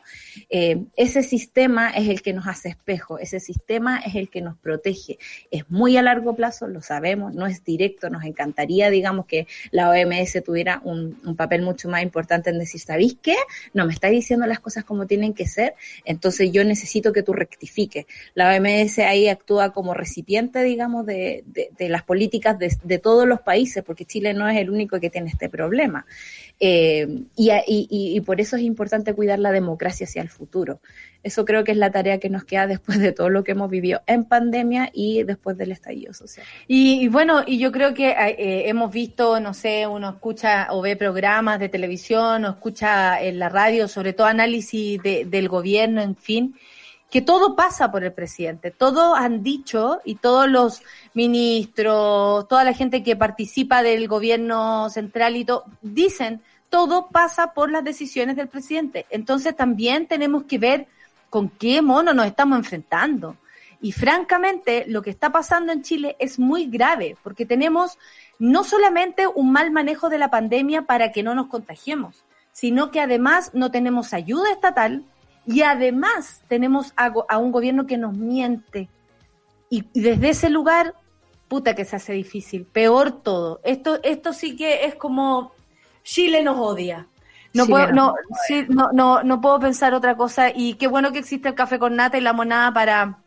eh, 0.49 0.83
ese 0.97 1.23
sistema 1.23 1.91
es 1.91 2.09
el 2.09 2.23
que 2.23 2.33
nos 2.33 2.47
hace 2.47 2.71
espejo, 2.71 3.19
ese 3.19 3.39
sistema 3.39 3.99
es 3.99 4.15
el 4.15 4.31
que 4.31 4.41
nos 4.41 4.57
protege. 4.57 5.19
Es 5.51 5.71
muy 5.71 5.99
a 5.99 6.03
largo 6.03 6.35
plazo, 6.35 6.69
lo 6.69 6.81
sabemos, 6.81 7.35
no 7.35 7.47
es 7.47 7.63
directo, 7.63 8.09
nos 8.09 8.25
encantaría, 8.25 8.89
digamos, 8.89 9.27
que 9.27 9.47
la 9.73 9.91
OMS 9.91 10.43
tuviera 10.43 10.81
un, 10.85 11.37
papel 11.37 11.61
mucho 11.61 11.91
más 11.91 12.03
importante 12.03 12.49
en 12.49 12.59
decir, 12.59 12.81
¿sabéis 12.81 13.19
qué? 13.21 13.37
No 13.75 13.85
me 13.85 13.93
estáis 13.93 14.15
diciendo 14.15 14.47
las 14.47 14.59
cosas 14.59 14.85
como 14.85 15.07
tienen 15.07 15.35
que 15.35 15.47
ser, 15.47 15.75
entonces 16.07 16.51
yo 16.51 16.65
necesito 16.65 17.13
que 17.13 17.23
tú 17.23 17.35
rectifiques. 17.35 18.07
La 18.33 18.57
OMS 18.57 19.01
ahí 19.01 19.29
actúa 19.29 19.75
como 19.75 19.93
recipiente, 19.93 20.63
digamos, 20.63 21.05
de, 21.05 21.45
de, 21.47 21.89
las 21.91 22.05
políticas 22.05 22.57
de, 22.59 22.99
todos 22.99 23.29
los 23.29 23.43
países, 23.43 23.85
porque 23.85 24.07
Chile 24.07 24.33
no 24.33 24.49
es 24.49 24.57
el 24.57 24.71
único 24.71 24.99
que 24.99 25.11
tiene 25.11 25.29
este 25.29 25.51
problema. 25.51 26.07
Eh, 26.59 27.07
y, 27.37 27.51
y, 27.67 28.21
por 28.21 28.41
eso 28.41 28.57
es 28.57 28.63
importante 28.63 29.10
cuidar 29.15 29.39
la 29.39 29.53
democracia 29.53 30.07
hacia 30.07 30.23
el 30.23 30.29
futuro. 30.29 30.81
Eso 31.23 31.45
creo 31.45 31.65
que 31.65 31.73
es 31.73 31.79
la 31.79 31.91
tarea 31.91 32.19
que 32.19 32.31
nos 32.31 32.45
queda 32.45 32.67
después 32.67 32.99
de 32.99 33.13
todo 33.13 33.29
lo 33.29 33.45
que 33.45 33.53
hemos 33.53 33.71
vivido 33.71 34.01
en 34.07 34.25
pandemia 34.25 34.91
y 34.93 35.23
después 35.23 35.57
del 35.59 35.73
estallido 35.73 36.15
social. 36.15 36.47
Y, 36.67 37.03
y 37.05 37.09
bueno, 37.09 37.43
y 37.47 37.59
yo 37.59 37.73
creo 37.73 37.93
que 37.93 38.11
eh, 38.11 38.69
hemos 38.69 38.91
visto, 38.91 39.39
no 39.41 39.53
sé, 39.53 39.87
uno 39.87 40.11
escucha 40.11 40.69
o 40.71 40.81
ve 40.81 40.97
programas 40.97 41.61
de 41.61 41.69
televisión 41.69 42.45
o 42.45 42.51
escucha 42.51 43.21
en 43.21 43.39
la 43.39 43.49
radio, 43.49 43.87
sobre 43.89 44.13
todo 44.13 44.27
análisis 44.27 45.03
de, 45.03 45.25
del 45.27 45.49
gobierno, 45.49 46.01
en 46.01 46.17
fin 46.17 46.55
que 47.11 47.21
todo 47.21 47.57
pasa 47.57 47.91
por 47.91 48.05
el 48.05 48.13
presidente. 48.13 48.71
Todos 48.71 49.19
han 49.19 49.43
dicho 49.43 50.01
y 50.05 50.15
todos 50.15 50.49
los 50.49 50.81
ministros, 51.13 52.47
toda 52.47 52.63
la 52.63 52.73
gente 52.73 53.03
que 53.03 53.17
participa 53.17 53.83
del 53.83 54.07
gobierno 54.07 54.89
central 54.91 55.37
y 55.37 55.45
todo, 55.45 55.65
dicen, 55.83 56.41
todo 56.71 57.09
pasa 57.09 57.53
por 57.53 57.71
las 57.71 57.85
decisiones 57.85 58.37
del 58.37 58.49
presidente. 58.49 59.05
Entonces 59.11 59.55
también 59.55 60.07
tenemos 60.07 60.45
que 60.45 60.59
ver 60.59 60.87
con 61.29 61.49
qué 61.49 61.83
mono 61.83 62.15
nos 62.15 62.27
estamos 62.27 62.59
enfrentando. 62.59 63.37
Y 63.83 63.93
francamente, 63.93 64.85
lo 64.87 65.03
que 65.03 65.11
está 65.11 65.33
pasando 65.33 65.73
en 65.73 65.83
Chile 65.83 66.17
es 66.19 66.39
muy 66.39 66.67
grave, 66.67 67.17
porque 67.23 67.47
tenemos 67.47 67.99
no 68.39 68.63
solamente 68.63 69.27
un 69.27 69.53
mal 69.53 69.71
manejo 69.71 70.09
de 70.09 70.19
la 70.19 70.31
pandemia 70.31 70.83
para 70.83 71.13
que 71.13 71.23
no 71.23 71.35
nos 71.35 71.49
contagiemos, 71.49 72.25
sino 72.53 72.91
que 72.91 73.01
además 73.01 73.53
no 73.55 73.71
tenemos 73.71 74.13
ayuda 74.13 74.53
estatal, 74.53 75.05
y 75.47 75.63
además 75.63 76.43
tenemos 76.49 76.93
a, 76.97 77.39
un 77.39 77.51
gobierno 77.51 77.87
que 77.87 77.97
nos 77.97 78.15
miente. 78.15 78.89
Y, 79.69 79.85
y, 79.93 80.01
desde 80.01 80.29
ese 80.29 80.51
lugar, 80.51 80.95
puta 81.49 81.75
que 81.75 81.85
se 81.85 81.97
hace 81.97 82.13
difícil. 82.13 82.67
Peor 82.67 83.23
todo. 83.23 83.61
Esto, 83.65 83.99
esto 84.03 84.33
sí 84.33 84.57
que 84.57 84.85
es 84.85 84.95
como 84.95 85.53
Chile 86.03 86.43
nos 86.43 86.59
odia. 86.59 87.07
No 87.53 87.65
Chile 87.65 87.75
puedo, 87.75 87.93
no, 87.93 88.15
sí, 88.47 88.67
no, 88.69 88.91
no, 88.93 89.23
no 89.23 89.41
puedo 89.41 89.61
pensar 89.61 89.95
otra 89.95 90.17
cosa. 90.17 90.51
Y 90.55 90.75
qué 90.75 90.87
bueno 90.87 91.13
que 91.13 91.19
existe 91.19 91.49
el 91.49 91.55
café 91.55 91.79
con 91.79 91.97
nata 91.97 92.19
y 92.19 92.21
la 92.21 92.33
monada 92.33 92.73
para, 92.73 93.19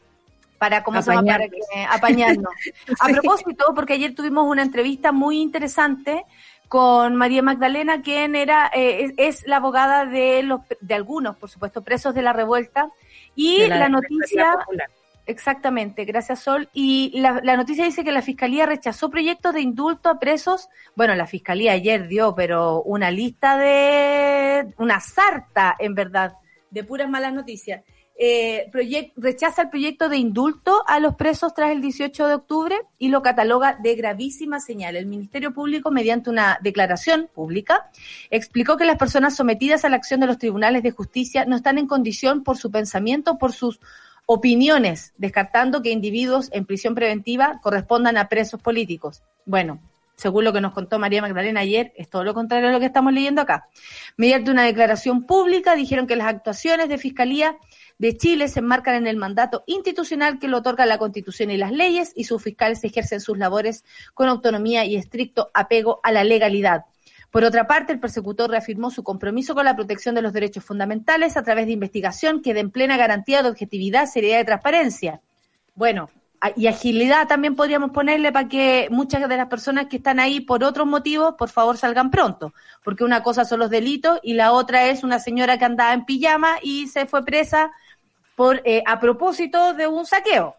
para 0.58 0.84
cómo 0.84 1.02
se 1.02 1.12
llama 1.12 1.34
para 1.34 1.48
que, 1.50 1.60
apañarnos. 1.90 2.54
sí. 2.64 2.72
A 3.00 3.08
propósito, 3.10 3.66
porque 3.76 3.94
ayer 3.94 4.16
tuvimos 4.16 4.48
una 4.48 4.62
entrevista 4.62 5.12
muy 5.12 5.42
interesante 5.42 6.24
con 6.68 7.16
María 7.16 7.44
Magdalena, 7.44 8.02
quien 8.02 8.36
era 8.36 8.72
eh, 8.74 9.14
es, 9.18 9.46
la 9.46 9.58
abogada 9.58 10.06
de 10.06 10.42
los 10.42 10.62
de 10.82 10.96
algunos, 10.96 11.36
por 11.36 11.50
supuesto, 11.50 11.84
presos 11.84 12.16
de 12.16 12.24
la 12.24 12.34
revuelta 12.34 12.90
y 13.36 13.68
la, 13.68 13.78
la, 13.78 13.90
noticia 13.90 14.58
exactamente, 15.26 16.06
gracias 16.06 16.40
Sol 16.42 16.70
y 16.74 17.12
la, 17.20 17.42
noticia 17.56 17.86
dice 17.86 18.04
que 18.04 18.12
la 18.12 18.22
fiscalía 18.22 18.66
rechazó 18.66 19.10
proyectos 19.10 19.54
de 19.54 19.62
indulto 19.62 20.10
a 20.10 20.20
presos. 20.20 20.70
Bueno, 20.96 21.16
la 21.16 21.28
fiscalía 21.28 21.74
ayer 21.74 22.08
dio, 22.08 22.36
pero 22.36 22.82
una 22.84 23.12
lista 23.12 23.58
de 23.58 24.74
una 24.78 25.00
sarta, 25.00 25.76
en 25.80 25.96
verdad, 25.96 26.34
de 26.72 26.84
puras 26.84 27.10
malas 27.10 27.34
noticias 27.34 27.82
eh, 28.16 28.70
rechaza 29.18 29.64
el 29.64 29.70
proyecto 29.70 30.08
de 30.08 30.18
indulto 30.18 30.84
a 30.86 31.00
los 31.00 31.16
presos 31.16 31.54
tras 31.56 31.72
el 31.72 31.82
18 31.82 32.28
de 32.28 32.34
octubre 32.36 32.76
y 33.00 33.10
lo 33.10 33.24
cataloga 33.24 33.78
de 33.82 33.96
gravísima 33.96 34.60
señal. 34.60 34.96
El 34.96 35.08
Ministerio 35.08 35.52
Público, 35.52 35.90
mediante 35.90 36.30
una 36.30 36.60
declaración 36.62 37.28
pública, 37.34 37.90
explicó 38.30 38.78
que 38.78 38.86
las 38.86 38.98
personas 38.98 39.36
sometidas 39.36 39.84
a 39.84 39.90
la 39.90 39.96
acción 39.96 40.20
de 40.20 40.28
los 40.28 40.38
tribunales 40.38 40.84
de 40.84 40.92
justicia 40.92 41.46
no 41.46 41.56
están 41.56 41.80
en 41.80 41.88
condición 41.88 42.44
por 42.44 42.58
su 42.58 42.70
pensamiento, 42.70 43.40
por 43.40 43.52
sus 43.52 43.80
opiniones, 44.26 45.14
descartando 45.18 45.82
que 45.82 45.92
individuos 45.92 46.50
en 46.54 46.66
prisión 46.66 46.96
preventiva 46.96 47.60
correspondan 47.62 48.18
a 48.18 48.30
presos 48.30 48.62
políticos. 48.62 49.24
Bueno, 49.46 49.82
según 50.16 50.44
lo 50.44 50.54
que 50.54 50.62
nos 50.62 50.74
contó 50.74 51.00
María 51.00 51.22
Magdalena 51.22 51.62
ayer, 51.62 51.92
es 51.98 52.10
todo 52.10 52.24
lo 52.24 52.34
contrario 52.34 52.70
a 52.70 52.72
lo 52.72 52.80
que 52.80 52.86
estamos 52.86 53.14
leyendo 53.14 53.42
acá. 53.42 53.68
Mediante 54.16 54.52
una 54.52 54.64
declaración 54.64 55.26
pública 55.26 55.76
dijeron 55.76 56.08
que 56.08 56.16
las 56.16 56.28
actuaciones 56.28 56.88
de 56.88 56.98
Fiscalía 56.98 57.58
de 57.98 58.16
Chile 58.16 58.48
se 58.48 58.60
enmarcan 58.60 58.96
en 58.96 59.08
el 59.08 59.18
mandato 59.18 59.64
institucional 59.66 60.40
que 60.40 60.48
lo 60.48 60.60
otorga 60.60 60.86
la 60.86 60.98
Constitución 60.98 61.52
y 61.52 61.58
las 61.58 61.72
leyes 61.72 62.14
y 62.16 62.26
sus 62.26 62.42
fiscales 62.42 62.84
ejercen 62.84 63.22
sus 63.22 63.38
labores 63.38 63.84
con 64.14 64.30
autonomía 64.30 64.86
y 64.86 64.96
estricto 64.96 65.52
apego 65.54 66.00
a 66.04 66.12
la 66.12 66.24
legalidad. 66.24 66.86
Por 67.34 67.44
otra 67.46 67.66
parte, 67.66 67.92
el 67.92 68.00
persecutor 68.00 68.52
reafirmó 68.52 68.92
su 68.92 69.04
compromiso 69.04 69.56
con 69.56 69.66
la 69.66 69.76
protección 69.76 70.14
de 70.14 70.22
los 70.22 70.34
derechos 70.34 70.64
fundamentales 70.64 71.36
a 71.36 71.42
través 71.42 71.66
de 71.66 71.72
investigación 71.72 72.44
que 72.44 72.54
den 72.54 72.70
plena 72.70 72.96
garantía 72.96 73.42
de 73.42 73.50
objetividad, 73.50 74.06
seriedad 74.06 74.40
y 74.42 74.46
transparencia. 74.46 75.20
Bueno, 75.74 76.12
y 76.56 76.68
agilidad 76.68 77.28
también 77.28 77.56
podríamos 77.56 77.90
ponerle 77.90 78.32
para 78.32 78.48
que 78.48 78.88
muchas 78.92 79.28
de 79.28 79.36
las 79.36 79.48
personas 79.48 79.88
que 79.88 79.98
están 79.98 80.20
ahí 80.20 80.42
por 80.42 80.64
otros 80.64 80.86
motivos, 80.86 81.34
por 81.34 81.50
favor, 81.50 81.76
salgan 81.76 82.12
pronto. 82.12 82.54
Porque 82.84 83.04
una 83.04 83.24
cosa 83.24 83.46
son 83.46 83.62
los 83.62 83.72
delitos 83.72 84.20
y 84.22 84.36
la 84.36 84.52
otra 84.52 84.86
es 84.90 85.04
una 85.04 85.18
señora 85.18 85.58
que 85.58 85.66
andaba 85.66 85.94
en 85.94 86.06
pijama 86.06 86.58
y 86.62 86.86
se 86.86 87.08
fue 87.08 87.26
presa 87.26 87.72
por 88.36 88.62
eh, 88.64 88.84
a 88.86 89.00
propósito 89.00 89.74
de 89.74 89.88
un 89.88 90.06
saqueo. 90.06 90.56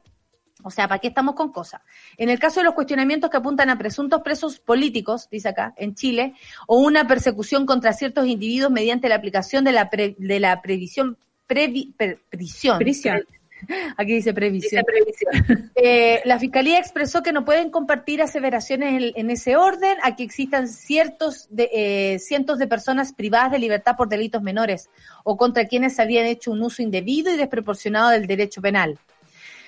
O 0.64 0.70
sea, 0.70 0.88
¿para 0.88 0.98
qué 0.98 1.08
estamos 1.08 1.34
con 1.34 1.52
cosas? 1.52 1.82
En 2.16 2.30
el 2.30 2.38
caso 2.38 2.60
de 2.60 2.64
los 2.64 2.74
cuestionamientos 2.74 3.30
que 3.30 3.36
apuntan 3.36 3.68
a 3.68 3.78
presuntos 3.78 4.22
presos 4.22 4.58
políticos, 4.58 5.28
dice 5.30 5.50
acá, 5.50 5.74
en 5.76 5.94
Chile, 5.94 6.34
o 6.66 6.78
una 6.78 7.06
persecución 7.06 7.66
contra 7.66 7.92
ciertos 7.92 8.26
individuos 8.26 8.72
mediante 8.72 9.08
la 9.08 9.16
aplicación 9.16 9.62
de 9.64 9.72
la, 9.72 9.90
pre, 9.90 10.16
de 10.18 10.40
la 10.40 10.62
previsión, 10.62 11.18
previ, 11.46 11.92
pre, 11.96 12.18
prisión, 12.30 12.78
prisión. 12.78 13.22
Aquí 13.98 14.14
dice 14.14 14.32
previsión. 14.32 14.82
Dice 14.86 15.30
previsión. 15.30 15.70
Eh, 15.76 16.22
la 16.24 16.38
Fiscalía 16.38 16.78
expresó 16.78 17.22
que 17.22 17.32
no 17.32 17.44
pueden 17.44 17.68
compartir 17.68 18.22
aseveraciones 18.22 18.94
en, 18.94 19.12
en 19.16 19.30
ese 19.30 19.56
orden 19.56 19.98
a 20.02 20.16
que 20.16 20.22
existan 20.22 20.66
ciertos 20.68 21.46
de, 21.50 21.68
eh, 21.72 22.18
cientos 22.20 22.58
de 22.58 22.66
personas 22.66 23.12
privadas 23.12 23.52
de 23.52 23.58
libertad 23.58 23.94
por 23.96 24.08
delitos 24.08 24.40
menores 24.40 24.88
o 25.24 25.36
contra 25.36 25.66
quienes 25.66 26.00
habían 26.00 26.24
hecho 26.26 26.52
un 26.52 26.62
uso 26.62 26.80
indebido 26.80 27.32
y 27.32 27.36
desproporcionado 27.36 28.10
del 28.10 28.26
derecho 28.26 28.62
penal. 28.62 28.98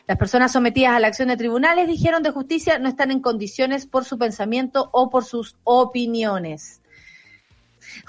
Las 0.07 0.19
personas 0.19 0.53
sometidas 0.53 0.95
a 0.95 1.01
la 1.01 1.09
acción 1.09 1.29
de 1.29 1.37
tribunales, 1.37 1.89
dijeron 1.89 2.23
de 2.23 2.31
justicia, 2.31 2.79
no 2.79 2.89
están 2.89 3.11
en 3.11 3.21
condiciones 3.21 3.87
por 3.87 4.05
su 4.05 4.19
pensamiento 4.19 4.89
o 4.93 5.11
por 5.11 5.25
sus 5.25 5.57
opiniones. 5.65 6.81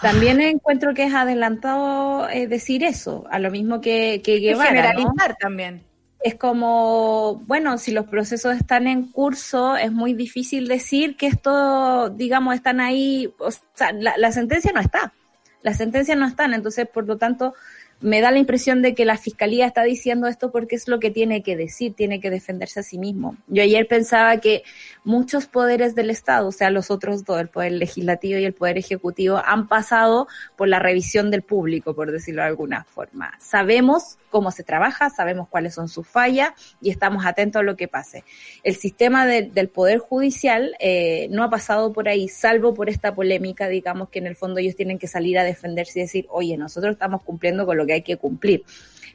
También 0.02 0.42
encuentro 0.42 0.94
que 0.94 1.06
es 1.06 1.14
adelantado 1.14 2.30
eh, 2.30 2.48
decir 2.48 2.84
eso, 2.84 3.26
a 3.32 3.40
lo 3.40 3.50
mismo 3.50 3.82
que, 3.82 4.22
que 4.24 4.40
Guevara. 4.40 4.70
Generalizar 4.70 5.32
¿no? 5.32 5.36
también. 5.40 5.84
Es 6.24 6.36
como, 6.36 7.42
bueno, 7.46 7.78
si 7.78 7.92
los 7.92 8.08
procesos 8.08 8.56
están 8.56 8.88
en 8.88 9.12
curso, 9.12 9.76
es 9.76 9.92
muy 9.92 10.14
difícil 10.14 10.68
decir 10.68 11.16
que 11.16 11.28
esto, 11.28 12.10
digamos, 12.10 12.56
están 12.56 12.80
ahí, 12.80 13.34
o 13.40 13.50
sea, 13.52 13.92
la, 13.92 14.18
la 14.18 14.32
sentencia 14.32 14.72
no 14.74 14.82
está, 14.82 15.14
las 15.62 15.78
sentencias 15.78 16.18
no 16.18 16.26
están, 16.26 16.54
entonces, 16.54 16.88
por 16.88 17.06
lo 17.06 17.18
tanto, 17.18 17.54
me 18.00 18.22
da 18.22 18.32
la 18.32 18.40
impresión 18.40 18.82
de 18.82 18.94
que 18.94 19.06
la 19.06 19.18
fiscalía 19.18 19.66
está 19.66 19.84
diciendo 19.84 20.28
esto 20.28 20.52
porque 20.52 20.76
es 20.76 20.88
lo 20.88 21.00
que 21.00 21.10
tiene 21.10 21.42
que 21.42 21.56
decir, 21.56 21.94
tiene 21.94 22.20
que 22.20 22.30
defenderse 22.30 22.82
a 22.82 22.84
sí 22.84 22.98
mismo. 22.98 23.36
Yo 23.48 23.64
ayer 23.64 23.88
pensaba 23.88 24.38
que 24.38 24.64
muchos 25.08 25.46
poderes 25.46 25.96
del 25.96 26.10
Estado, 26.10 26.50
o 26.50 26.52
sea, 26.52 26.70
los 26.70 26.92
otros 26.92 27.24
dos, 27.24 27.40
el 27.40 27.48
poder 27.48 27.72
legislativo 27.72 28.40
y 28.40 28.44
el 28.44 28.54
poder 28.54 28.78
ejecutivo, 28.78 29.42
han 29.44 29.70
pasado 29.70 30.28
por 30.58 30.68
la 30.68 30.80
revisión 30.80 31.32
del 31.32 31.44
público, 31.44 31.96
por 31.96 32.12
decirlo 32.12 32.42
de 32.42 32.50
alguna 32.50 32.84
forma. 32.84 33.32
Sabemos 33.40 34.18
cómo 34.30 34.52
se 34.52 34.64
trabaja, 34.64 35.10
sabemos 35.10 35.48
cuáles 35.48 35.74
son 35.74 35.88
sus 35.88 36.06
fallas 36.06 36.52
y 36.82 36.90
estamos 36.90 37.26
atentos 37.26 37.62
a 37.62 37.64
lo 37.64 37.78
que 37.78 37.88
pase. 37.88 38.26
El 38.64 38.76
sistema 38.76 39.26
de, 39.26 39.44
del 39.44 39.70
Poder 39.70 40.00
Judicial 40.00 40.76
eh, 40.80 41.30
no 41.32 41.42
ha 41.46 41.50
pasado 41.50 41.94
por 41.94 42.10
ahí, 42.10 42.28
salvo 42.28 42.74
por 42.74 42.90
esta 42.90 43.16
polémica, 43.16 43.70
digamos 43.70 44.10
que 44.10 44.20
en 44.20 44.28
el 44.28 44.36
fondo 44.36 44.60
ellos 44.60 44.76
tienen 44.76 45.00
que 45.00 45.08
salir 45.08 45.40
a 45.40 45.46
defenderse 45.46 46.00
y 46.00 46.02
decir, 46.02 46.26
oye, 46.30 46.58
nosotros 46.58 46.92
estamos 46.92 47.24
cumpliendo 47.24 47.66
con 47.66 47.78
lo 47.78 47.86
que 47.86 47.94
hay 47.94 48.02
que 48.02 48.18
cumplir. 48.18 48.66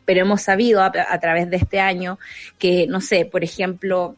Pero 0.07 0.23
hemos 0.23 0.41
sabido 0.41 0.83
a 0.83 0.91
través 0.91 1.49
de 1.51 1.59
este 1.59 1.79
año 1.79 2.19
que, 2.59 2.87
no 2.89 3.01
sé, 3.01 3.25
por 3.25 3.45
ejemplo, 3.45 4.17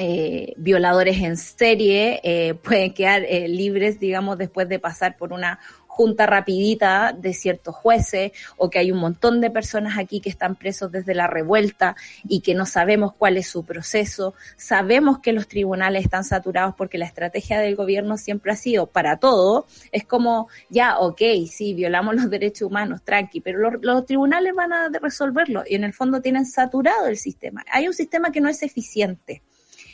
eh, 0.00 0.54
violadores 0.56 1.20
en 1.22 1.36
serie 1.36 2.20
eh, 2.22 2.54
pueden 2.62 2.94
quedar 2.94 3.24
eh, 3.24 3.48
libres, 3.48 3.98
digamos, 3.98 4.38
después 4.38 4.68
de 4.68 4.78
pasar 4.78 5.16
por 5.16 5.32
una 5.32 5.58
junta 5.88 6.26
rapidita 6.26 7.12
de 7.12 7.34
ciertos 7.34 7.74
jueces 7.74 8.30
o 8.56 8.70
que 8.70 8.78
hay 8.78 8.92
un 8.92 9.00
montón 9.00 9.40
de 9.40 9.50
personas 9.50 9.98
aquí 9.98 10.20
que 10.20 10.28
están 10.28 10.54
presos 10.54 10.92
desde 10.92 11.12
la 11.12 11.26
revuelta 11.26 11.96
y 12.22 12.40
que 12.40 12.54
no 12.54 12.66
sabemos 12.66 13.12
cuál 13.14 13.36
es 13.36 13.48
su 13.48 13.64
proceso. 13.64 14.34
Sabemos 14.56 15.18
que 15.18 15.32
los 15.32 15.48
tribunales 15.48 16.04
están 16.04 16.22
saturados 16.22 16.76
porque 16.76 16.98
la 16.98 17.06
estrategia 17.06 17.58
del 17.58 17.74
gobierno 17.74 18.16
siempre 18.16 18.52
ha 18.52 18.56
sido 18.56 18.86
para 18.86 19.16
todo. 19.16 19.66
Es 19.90 20.04
como, 20.04 20.46
ya, 20.70 21.00
ok, 21.00 21.20
sí, 21.50 21.74
violamos 21.74 22.14
los 22.14 22.30
derechos 22.30 22.68
humanos, 22.68 23.02
tranqui, 23.02 23.40
pero 23.40 23.58
los, 23.58 23.82
los 23.82 24.06
tribunales 24.06 24.54
van 24.54 24.72
a 24.72 24.90
resolverlo 25.02 25.64
y 25.68 25.74
en 25.74 25.82
el 25.82 25.92
fondo 25.92 26.22
tienen 26.22 26.46
saturado 26.46 27.08
el 27.08 27.16
sistema. 27.16 27.64
Hay 27.72 27.88
un 27.88 27.94
sistema 27.94 28.30
que 28.30 28.40
no 28.40 28.48
es 28.48 28.62
eficiente. 28.62 29.42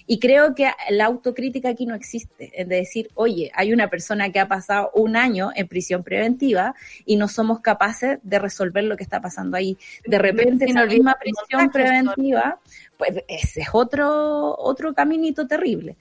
Y 0.07 0.19
creo 0.19 0.55
que 0.55 0.71
la 0.91 1.07
autocrítica 1.07 1.71
aquí 1.71 1.87
no 1.87 1.95
existe, 1.95 2.51
es 2.55 2.69
decir, 2.69 3.11
oye, 3.15 3.51
hay 3.55 3.73
una 3.73 3.89
persona 3.89 4.31
que 4.31 4.39
ha 4.39 4.49
pasado 4.49 4.91
un 4.95 5.17
año 5.17 5.51
en 5.55 5.67
prisión 5.67 6.03
preventiva 6.03 6.75
y 7.07 7.17
no 7.17 7.27
somos 7.27 7.61
capaces 7.61 8.19
de 8.23 8.39
resolver 8.39 8.85
lo 8.85 8.97
que 8.97 9.03
está 9.03 9.21
pasando 9.21 9.57
ahí. 9.57 9.79
De 10.07 10.19
repente, 10.19 10.67
esa 10.67 10.85
misma 10.85 11.17
prisión 11.19 11.71
preventiva, 11.71 12.59
pues 12.99 13.25
ese 13.29 13.63
es 13.63 13.69
otro, 13.73 14.57
otro 14.59 14.93
caminito 14.95 15.47
terrible. 15.47 15.97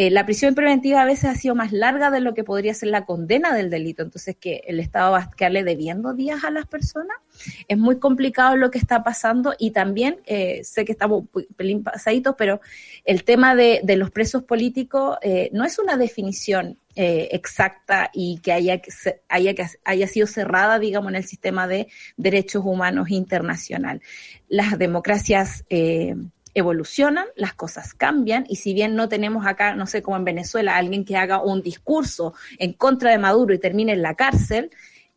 Eh, 0.00 0.12
la 0.12 0.24
prisión 0.24 0.54
preventiva 0.54 1.02
a 1.02 1.04
veces 1.04 1.24
ha 1.24 1.34
sido 1.34 1.56
más 1.56 1.72
larga 1.72 2.12
de 2.12 2.20
lo 2.20 2.32
que 2.32 2.44
podría 2.44 2.72
ser 2.72 2.90
la 2.90 3.04
condena 3.04 3.52
del 3.52 3.68
delito. 3.68 4.04
Entonces, 4.04 4.36
que 4.36 4.62
el 4.68 4.78
Estado 4.78 5.10
va 5.10 5.22
a 5.22 5.30
quedarle 5.32 5.64
debiendo 5.64 6.14
días 6.14 6.44
a 6.44 6.52
las 6.52 6.66
personas. 6.66 7.16
Es 7.66 7.76
muy 7.76 7.98
complicado 7.98 8.54
lo 8.56 8.70
que 8.70 8.78
está 8.78 9.02
pasando 9.02 9.56
y 9.58 9.72
también 9.72 10.20
eh, 10.26 10.62
sé 10.62 10.84
que 10.84 10.92
estamos 10.92 11.24
pelín 11.56 11.82
pasaditos, 11.82 12.36
pero 12.38 12.60
el 13.04 13.24
tema 13.24 13.56
de, 13.56 13.82
los 13.96 14.12
presos 14.12 14.44
políticos 14.44 15.18
eh, 15.20 15.50
no 15.52 15.64
es 15.64 15.80
una 15.80 15.96
definición 15.96 16.78
eh, 16.94 17.30
exacta 17.32 18.08
y 18.14 18.38
que 18.38 18.52
haya, 18.52 18.80
haya, 19.28 19.54
haya 19.84 20.06
sido 20.06 20.28
cerrada, 20.28 20.78
digamos, 20.78 21.10
en 21.10 21.16
el 21.16 21.24
sistema 21.24 21.66
de 21.66 21.88
derechos 22.16 22.62
humanos 22.64 23.10
internacional. 23.10 24.00
Las 24.48 24.78
democracias 24.78 25.64
evolucionan, 26.58 27.26
las 27.36 27.54
cosas 27.54 27.94
cambian 27.94 28.44
y 28.48 28.56
si 28.56 28.74
bien 28.74 28.94
no 28.94 29.08
tenemos 29.08 29.46
acá, 29.46 29.74
no 29.74 29.86
sé, 29.86 30.02
como 30.02 30.16
en 30.16 30.24
Venezuela, 30.24 30.76
alguien 30.76 31.04
que 31.04 31.16
haga 31.16 31.42
un 31.42 31.62
discurso 31.62 32.34
en 32.58 32.72
contra 32.72 33.10
de 33.10 33.18
Maduro 33.18 33.54
y 33.54 33.58
termine 33.58 33.92
en 33.92 34.02
la 34.02 34.14
cárcel, 34.14 34.70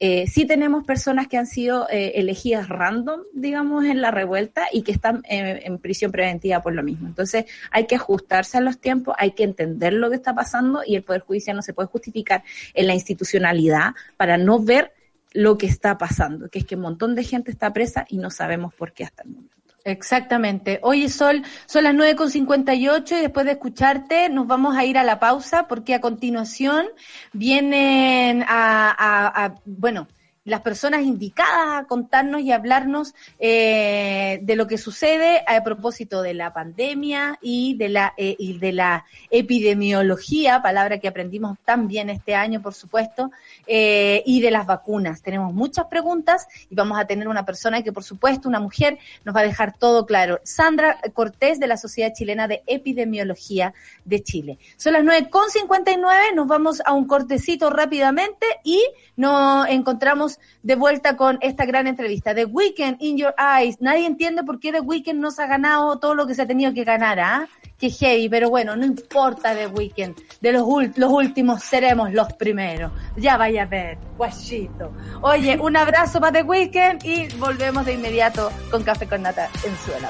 eh, 0.04 0.26
sí 0.26 0.46
tenemos 0.46 0.84
personas 0.84 1.28
que 1.28 1.38
han 1.38 1.46
sido 1.46 1.88
eh, 1.88 2.14
elegidas 2.16 2.70
random, 2.70 3.22
digamos, 3.34 3.86
en 3.86 4.02
la 4.02 4.10
revuelta 4.10 4.66
y 4.72 4.82
que 4.82 4.92
están 4.92 5.22
eh, 5.30 5.62
en 5.64 5.78
prisión 5.78 6.12
preventiva 6.12 6.60
por 6.60 6.74
lo 6.74 6.82
mismo. 6.82 7.08
Entonces 7.08 7.46
hay 7.70 7.86
que 7.86 7.98
ajustarse 7.98 8.58
a 8.58 8.62
los 8.62 8.80
tiempos, 8.80 9.14
hay 9.20 9.34
que 9.34 9.44
entender 9.44 9.94
lo 9.94 10.10
que 10.10 10.16
está 10.16 10.34
pasando 10.34 10.82
y 10.84 10.96
el 10.96 11.04
Poder 11.04 11.22
Judicial 11.22 11.56
no 11.56 11.62
se 11.62 11.76
puede 11.76 11.88
justificar 11.88 12.44
en 12.74 12.88
la 12.88 12.96
institucionalidad 12.96 13.94
para 14.18 14.38
no 14.38 14.58
ver 14.58 14.92
lo 15.34 15.60
que 15.60 15.68
está 15.68 16.00
pasando, 16.00 16.50
que 16.50 16.58
es 16.58 16.66
que 16.66 16.76
un 16.76 16.82
montón 16.82 17.14
de 17.14 17.24
gente 17.24 17.52
está 17.52 17.72
presa 17.72 18.08
y 18.10 18.18
no 18.18 18.32
sabemos 18.32 18.74
por 18.74 18.94
qué 18.94 19.04
hasta 19.04 19.22
el 19.22 19.30
momento. 19.30 19.61
Exactamente. 19.84 20.80
Oye, 20.84 21.10
Sol, 21.10 21.44
son 21.66 21.84
las 21.84 21.94
9.58 21.96 23.18
y 23.18 23.22
después 23.22 23.46
de 23.46 23.54
escucharte 23.54 24.30
nos 24.30 24.46
vamos 24.48 24.78
a 24.78 24.86
ir 24.86 24.98
a 24.98 25.04
la 25.04 25.20
pausa 25.20 25.68
porque 25.68 25.96
a 25.96 26.02
continuación 26.02 26.86
vienen 27.34 28.44
a, 28.44 28.92
a, 28.92 29.46
a 29.46 29.56
bueno, 29.66 30.08
las 30.44 30.62
personas 30.62 31.04
indicadas 31.04 31.84
a 31.84 31.86
contarnos 31.86 32.42
y 32.42 32.52
hablarnos 32.52 33.14
eh, 33.40 34.40
de 34.42 34.56
lo 34.56 34.66
que 34.66 34.80
sucede 34.80 35.44
a 35.46 35.64
propósito 35.64 36.24
de 36.24 36.34
la 36.34 36.52
pandemia 36.52 37.38
y 37.42 37.76
de 37.76 37.90
la 37.90 38.14
eh, 38.18 38.36
y 38.40 38.58
de 38.58 38.72
la 38.72 39.06
epidemiología, 39.30 40.62
palabra 40.64 41.00
que 41.00 41.08
aprendimos 41.08 41.60
tan 41.64 41.88
bien 41.88 42.10
este 42.10 42.34
año, 42.34 42.62
por 42.62 42.74
supuesto, 42.74 43.30
eh, 43.68 44.24
y 44.26 44.42
de 44.42 44.50
las 44.50 44.66
vacunas. 44.66 45.22
Tenemos 45.22 45.54
muchas 45.54 45.86
preguntas 45.86 46.48
y 46.70 46.76
vamos 46.76 47.00
a 47.00 47.06
tener 47.06 47.28
una 47.28 47.46
persona 47.46 47.84
que, 47.84 47.94
por 47.94 48.04
supuesto, 48.04 48.50
una 48.50 48.60
mujer, 48.60 48.98
nos 49.24 49.36
va 49.36 49.42
a 49.42 49.46
dejar 49.46 49.78
todo 49.78 50.08
claro. 50.08 50.40
Sandra 50.44 50.98
Cortés 51.14 51.60
de 51.60 51.68
la 51.68 51.78
Sociedad 51.78 52.14
Chilena 52.16 52.48
de 52.48 52.64
Epidemiología 52.66 53.76
de 54.06 54.24
Chile. 54.24 54.58
Son 54.78 54.94
las 54.94 55.04
9.59, 55.04 56.34
nos 56.34 56.48
vamos 56.48 56.82
a 56.84 56.94
un 56.94 57.06
cortecito 57.06 57.70
rápidamente 57.70 58.48
y 58.64 58.84
nos 59.16 59.68
encontramos 59.70 60.31
de 60.64 60.76
vuelta 60.76 61.18
con 61.18 61.38
esta 61.42 61.66
gran 61.66 61.88
entrevista. 61.88 62.34
The 62.34 62.46
Weekend 62.46 62.98
in 63.00 63.18
Your 63.18 63.34
Eyes. 63.38 63.78
Nadie 63.82 64.06
entiende 64.06 64.44
por 64.44 64.60
qué 64.60 64.72
The 64.72 64.82
Weekend 64.82 65.20
no 65.20 65.32
se 65.32 65.44
ha 65.44 65.48
ganado 65.48 66.00
todo 66.00 66.16
lo 66.16 66.28
que 66.28 66.36
se 66.36 66.44
ha 66.44 66.48
tenido 66.48 66.74
que 66.74 66.84
ganar, 66.84 67.20
¿ah? 67.20 67.48
Qué 67.78 67.90
heavy, 67.90 68.30
pero 68.30 68.50
bueno, 68.50 68.76
no 68.76 68.86
importa 68.86 69.56
The 69.56 69.68
Weekend. 69.68 70.16
De 70.40 70.52
los, 70.52 70.68
los 70.98 71.12
últimos 71.12 71.64
seremos 71.64 72.14
los 72.14 72.32
primeros. 72.34 72.92
Ya 73.18 73.38
vaya 73.38 73.64
a 73.64 73.66
ver, 73.66 73.98
guachito. 74.18 74.92
Oye, 75.22 75.58
un 75.60 75.76
abrazo 75.76 76.20
para 76.20 76.34
The 76.40 76.44
Weekend 76.44 77.06
y 77.06 77.28
volvemos 77.38 77.86
de 77.86 77.94
inmediato 77.94 78.52
con 78.70 78.84
Café 78.84 79.08
con 79.08 79.24
Nata 79.24 79.50
en 79.64 79.76
Suela. 79.78 80.10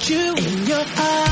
you 0.00 0.34
in 0.36 0.66
your 0.66 0.84
eyes, 0.96 1.31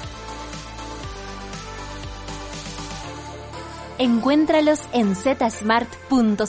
Encuéntralos 4.01 4.79
en 4.93 5.15
zsmart.cl. 5.15 6.45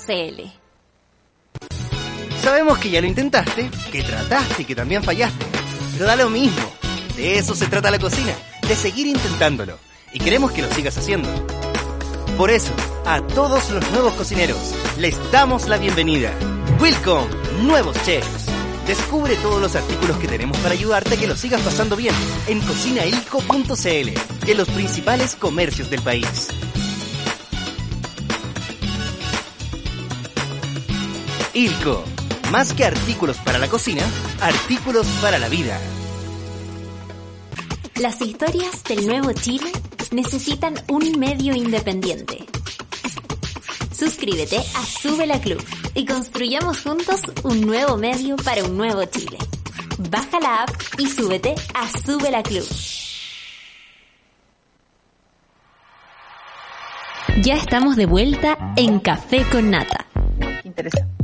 Sabemos 2.40 2.78
que 2.78 2.88
ya 2.88 3.02
lo 3.02 3.06
intentaste, 3.06 3.70
que 3.92 4.02
trataste 4.02 4.62
y 4.62 4.64
que 4.64 4.74
también 4.74 5.02
fallaste. 5.02 5.44
Pero 5.92 6.06
da 6.06 6.16
lo 6.16 6.30
mismo. 6.30 6.62
De 7.14 7.36
eso 7.36 7.54
se 7.54 7.66
trata 7.66 7.90
la 7.90 7.98
cocina, 7.98 8.32
de 8.66 8.74
seguir 8.74 9.06
intentándolo. 9.06 9.76
Y 10.14 10.18
queremos 10.18 10.52
que 10.52 10.62
lo 10.62 10.72
sigas 10.72 10.96
haciendo. 10.96 11.28
Por 12.38 12.50
eso, 12.50 12.72
a 13.04 13.20
todos 13.20 13.68
los 13.70 13.90
nuevos 13.90 14.14
cocineros, 14.14 14.74
les 14.96 15.14
damos 15.30 15.68
la 15.68 15.76
bienvenida. 15.76 16.32
Welcome, 16.80 17.28
nuevos 17.64 18.02
chefs. 18.06 18.46
Descubre 18.86 19.36
todos 19.36 19.60
los 19.60 19.76
artículos 19.76 20.16
que 20.16 20.26
tenemos 20.26 20.56
para 20.56 20.72
ayudarte 20.72 21.16
a 21.16 21.18
que 21.18 21.26
lo 21.26 21.36
sigas 21.36 21.60
pasando 21.60 21.96
bien 21.96 22.14
en 22.46 22.60
cocinailco.cl 22.62 24.08
y 24.46 24.50
en 24.50 24.56
los 24.56 24.70
principales 24.70 25.36
comercios 25.36 25.90
del 25.90 26.00
país. 26.00 26.48
Ilco, 31.54 32.02
más 32.50 32.72
que 32.72 32.86
artículos 32.86 33.36
para 33.38 33.58
la 33.58 33.68
cocina, 33.68 34.02
artículos 34.40 35.06
para 35.20 35.38
la 35.38 35.50
vida. 35.50 35.78
Las 37.96 38.22
historias 38.22 38.82
del 38.84 39.06
nuevo 39.06 39.32
Chile 39.32 39.70
necesitan 40.12 40.74
un 40.88 41.18
medio 41.18 41.54
independiente. 41.54 42.46
Suscríbete 43.94 44.56
a 44.56 44.84
Sube 44.86 45.26
la 45.26 45.40
Club 45.40 45.62
y 45.94 46.06
construyamos 46.06 46.80
juntos 46.80 47.20
un 47.42 47.60
nuevo 47.60 47.98
medio 47.98 48.36
para 48.36 48.64
un 48.64 48.78
nuevo 48.78 49.04
Chile. 49.04 49.36
Baja 50.10 50.40
la 50.40 50.62
app 50.62 50.70
y 50.98 51.06
súbete 51.06 51.54
a 51.74 51.86
Sube 52.00 52.30
la 52.30 52.42
Club. 52.42 52.66
Ya 57.42 57.54
estamos 57.56 57.96
de 57.96 58.06
vuelta 58.06 58.72
en 58.76 59.00
Café 59.00 59.44
con 59.50 59.70
Nata. 59.70 60.06
Interesante. 60.64 61.21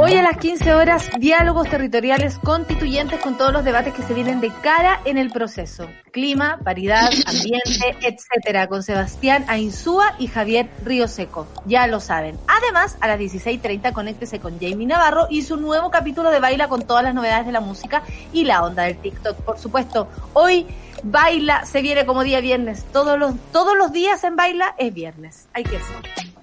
Hoy 0.00 0.14
a 0.14 0.22
las 0.22 0.36
15 0.36 0.74
horas, 0.74 1.10
diálogos 1.18 1.68
territoriales 1.68 2.38
constituyentes 2.38 3.20
con 3.20 3.36
todos 3.36 3.52
los 3.52 3.64
debates 3.64 3.92
que 3.92 4.02
se 4.04 4.14
vienen 4.14 4.40
de 4.40 4.52
cara 4.62 5.00
en 5.04 5.18
el 5.18 5.30
proceso. 5.30 5.88
Clima, 6.12 6.60
paridad, 6.62 7.10
ambiente, 7.26 7.96
etcétera, 8.02 8.68
con 8.68 8.84
Sebastián 8.84 9.44
Ainzúa 9.48 10.14
y 10.20 10.28
Javier 10.28 10.68
Ríoseco. 10.84 11.48
Ya 11.66 11.88
lo 11.88 11.98
saben. 11.98 12.38
Además, 12.46 12.96
a 13.00 13.08
las 13.08 13.18
16.30 13.18 13.92
conéctese 13.92 14.38
con 14.38 14.60
Jamie 14.60 14.86
Navarro 14.86 15.26
y 15.30 15.42
su 15.42 15.56
nuevo 15.56 15.90
capítulo 15.90 16.30
de 16.30 16.38
Baila 16.38 16.68
con 16.68 16.86
todas 16.86 17.02
las 17.02 17.14
novedades 17.14 17.46
de 17.46 17.52
la 17.52 17.60
música 17.60 18.04
y 18.32 18.44
la 18.44 18.62
onda 18.62 18.84
del 18.84 18.98
TikTok. 18.98 19.36
Por 19.38 19.58
supuesto, 19.58 20.06
hoy 20.32 20.66
Baila 21.02 21.64
se 21.64 21.82
viene 21.82 22.06
como 22.06 22.22
día 22.22 22.40
viernes. 22.40 22.84
Todos 22.92 23.18
los, 23.18 23.34
todos 23.52 23.76
los 23.76 23.90
días 23.90 24.22
en 24.22 24.36
Baila 24.36 24.76
es 24.78 24.94
viernes. 24.94 25.48
Hay 25.54 25.64
que 25.64 25.78
decirlo. 25.78 26.37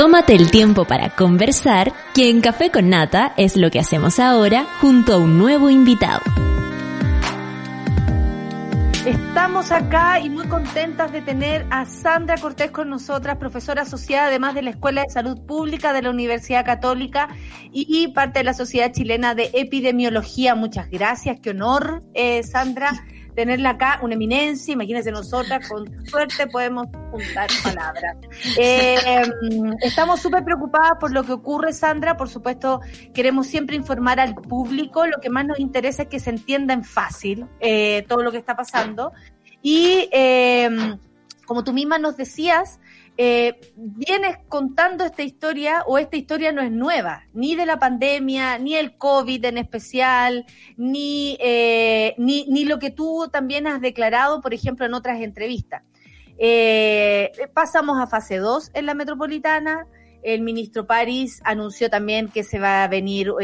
Tómate 0.00 0.34
el 0.34 0.50
tiempo 0.50 0.86
para 0.86 1.10
conversar, 1.10 1.92
que 2.14 2.30
en 2.30 2.40
Café 2.40 2.70
con 2.70 2.88
Nata 2.88 3.34
es 3.36 3.58
lo 3.58 3.70
que 3.70 3.78
hacemos 3.78 4.18
ahora 4.18 4.64
junto 4.80 5.12
a 5.12 5.18
un 5.18 5.36
nuevo 5.36 5.68
invitado. 5.68 6.22
Estamos 9.04 9.70
acá 9.70 10.18
y 10.18 10.30
muy 10.30 10.46
contentas 10.48 11.12
de 11.12 11.20
tener 11.20 11.66
a 11.68 11.84
Sandra 11.84 12.38
Cortés 12.38 12.70
con 12.70 12.88
nosotras, 12.88 13.36
profesora 13.36 13.82
asociada 13.82 14.28
además 14.28 14.54
de 14.54 14.62
la 14.62 14.70
Escuela 14.70 15.02
de 15.02 15.10
Salud 15.10 15.38
Pública 15.44 15.92
de 15.92 16.00
la 16.00 16.08
Universidad 16.08 16.64
Católica 16.64 17.28
y 17.70 18.08
parte 18.08 18.38
de 18.38 18.44
la 18.44 18.54
Sociedad 18.54 18.92
Chilena 18.92 19.34
de 19.34 19.50
Epidemiología. 19.52 20.54
Muchas 20.54 20.88
gracias, 20.88 21.40
qué 21.40 21.50
honor, 21.50 22.02
eh, 22.14 22.42
Sandra, 22.42 23.04
tenerla 23.34 23.70
acá, 23.70 24.00
una 24.02 24.14
eminencia. 24.14 24.72
Imagínense 24.72 25.10
nosotras, 25.10 25.68
con 25.68 26.06
suerte 26.06 26.46
podemos 26.46 26.86
juntar 27.10 27.48
palabras. 27.62 28.16
Eh, 28.58 28.96
estamos 29.80 30.20
súper 30.20 30.44
preocupadas 30.44 30.92
por 30.98 31.12
lo 31.12 31.22
que 31.24 31.32
ocurre, 31.32 31.72
Sandra. 31.72 32.16
Por 32.16 32.28
supuesto, 32.28 32.80
queremos 33.14 33.46
siempre 33.46 33.76
informar 33.76 34.18
al 34.20 34.34
público. 34.34 35.06
Lo 35.06 35.20
que 35.20 35.30
más 35.30 35.46
nos 35.46 35.60
interesa 35.60 36.02
es 36.02 36.08
que 36.08 36.20
se 36.20 36.30
entienda 36.30 36.74
en 36.74 36.84
fácil 36.84 37.46
eh, 37.60 38.04
todo 38.08 38.22
lo 38.22 38.32
que 38.32 38.38
está 38.38 38.56
pasando. 38.56 39.12
Y 39.62 40.08
eh, 40.12 40.96
como 41.46 41.64
tú 41.64 41.72
misma 41.72 41.98
nos 41.98 42.16
decías, 42.16 42.79
eh, 43.22 43.60
vienes 43.76 44.38
contando 44.48 45.04
esta 45.04 45.22
historia 45.22 45.82
o 45.86 45.98
esta 45.98 46.16
historia 46.16 46.52
no 46.52 46.62
es 46.62 46.70
nueva, 46.70 47.26
ni 47.34 47.54
de 47.54 47.66
la 47.66 47.78
pandemia, 47.78 48.56
ni 48.56 48.76
el 48.76 48.96
COVID 48.96 49.44
en 49.44 49.58
especial, 49.58 50.46
ni, 50.78 51.36
eh, 51.38 52.14
ni, 52.16 52.46
ni 52.46 52.64
lo 52.64 52.78
que 52.78 52.90
tú 52.90 53.28
también 53.30 53.66
has 53.66 53.82
declarado, 53.82 54.40
por 54.40 54.54
ejemplo, 54.54 54.86
en 54.86 54.94
otras 54.94 55.20
entrevistas. 55.20 55.82
Eh, 56.38 57.30
pasamos 57.52 58.00
a 58.00 58.06
fase 58.06 58.38
2 58.38 58.70
en 58.72 58.86
la 58.86 58.94
metropolitana. 58.94 59.86
El 60.22 60.40
ministro 60.40 60.86
París 60.86 61.42
anunció 61.44 61.90
también 61.90 62.28
que 62.28 62.42
se 62.42 62.58
va 62.58 62.84
a 62.84 62.88
venir 62.88 63.34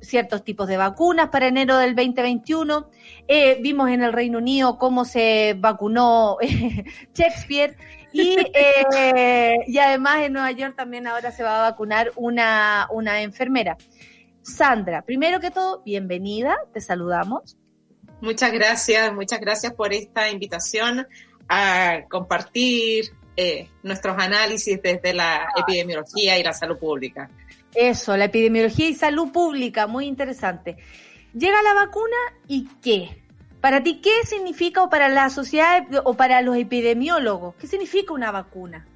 ciertos 0.00 0.44
tipos 0.44 0.66
de 0.68 0.76
vacunas 0.76 1.28
para 1.28 1.48
enero 1.48 1.76
del 1.76 1.94
2021. 1.94 2.88
Eh, 3.28 3.58
vimos 3.62 3.90
en 3.90 4.02
el 4.02 4.12
Reino 4.12 4.38
Unido 4.38 4.78
cómo 4.78 5.04
se 5.04 5.54
vacunó 5.58 6.36
Shakespeare. 7.14 7.76
Y, 8.12 8.36
eh, 8.54 9.56
y 9.66 9.78
además 9.78 10.22
en 10.22 10.32
Nueva 10.32 10.50
York 10.52 10.74
también 10.76 11.06
ahora 11.06 11.30
se 11.30 11.42
va 11.42 11.58
a 11.58 11.70
vacunar 11.70 12.12
una, 12.16 12.88
una 12.90 13.22
enfermera. 13.22 13.76
Sandra, 14.42 15.02
primero 15.02 15.40
que 15.40 15.50
todo, 15.50 15.82
bienvenida, 15.84 16.56
te 16.72 16.80
saludamos. 16.80 17.56
Muchas 18.20 18.52
gracias, 18.52 19.12
muchas 19.12 19.40
gracias 19.40 19.72
por 19.74 19.92
esta 19.92 20.30
invitación 20.30 21.06
a 21.48 22.00
compartir 22.08 23.06
eh, 23.36 23.68
nuestros 23.82 24.16
análisis 24.18 24.80
desde 24.82 25.14
la 25.14 25.48
epidemiología 25.56 26.38
y 26.38 26.42
la 26.42 26.52
salud 26.52 26.78
pública. 26.78 27.30
Eso, 27.74 28.16
la 28.16 28.26
epidemiología 28.26 28.88
y 28.88 28.94
salud 28.94 29.30
pública, 29.30 29.86
muy 29.86 30.06
interesante. 30.06 30.76
Llega 31.32 31.62
la 31.62 31.74
vacuna 31.74 32.16
y 32.48 32.68
qué? 32.82 33.19
Para 33.60 33.82
ti, 33.82 34.00
¿qué 34.00 34.24
significa 34.24 34.82
o 34.82 34.88
para 34.88 35.08
la 35.08 35.28
sociedad 35.28 35.86
o 36.04 36.14
para 36.14 36.40
los 36.40 36.56
epidemiólogos? 36.56 37.54
¿Qué 37.56 37.66
significa 37.66 38.14
una 38.14 38.30
vacuna? 38.30 38.86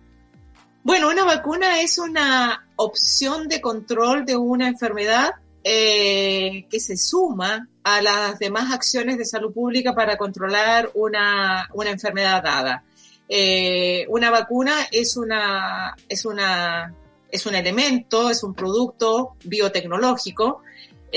Bueno, 0.83 1.09
una 1.09 1.25
vacuna 1.25 1.81
es 1.81 1.99
una 1.99 2.67
opción 2.77 3.49
de 3.49 3.61
control 3.61 4.25
de 4.25 4.37
una 4.37 4.69
enfermedad 4.69 5.33
eh, 5.62 6.67
que 6.71 6.81
se 6.81 6.97
suma 6.97 7.69
a 7.83 8.03
las 8.03 8.39
demás 8.39 8.73
acciones 8.73 9.19
de 9.19 9.25
salud 9.25 9.53
pública 9.53 9.95
para 9.95 10.17
controlar 10.17 10.91
una, 10.95 11.69
una 11.73 11.91
enfermedad 11.91 12.43
dada. 12.43 12.85
Eh, 13.29 14.07
una 14.09 14.31
vacuna 14.31 14.75
es 14.91 15.17
una, 15.17 15.95
es 16.09 16.25
una, 16.25 16.95
es 17.31 17.47
un 17.47 17.55
elemento, 17.55 18.31
es 18.31 18.43
un 18.43 18.55
producto 18.55 19.37
biotecnológico 19.45 20.62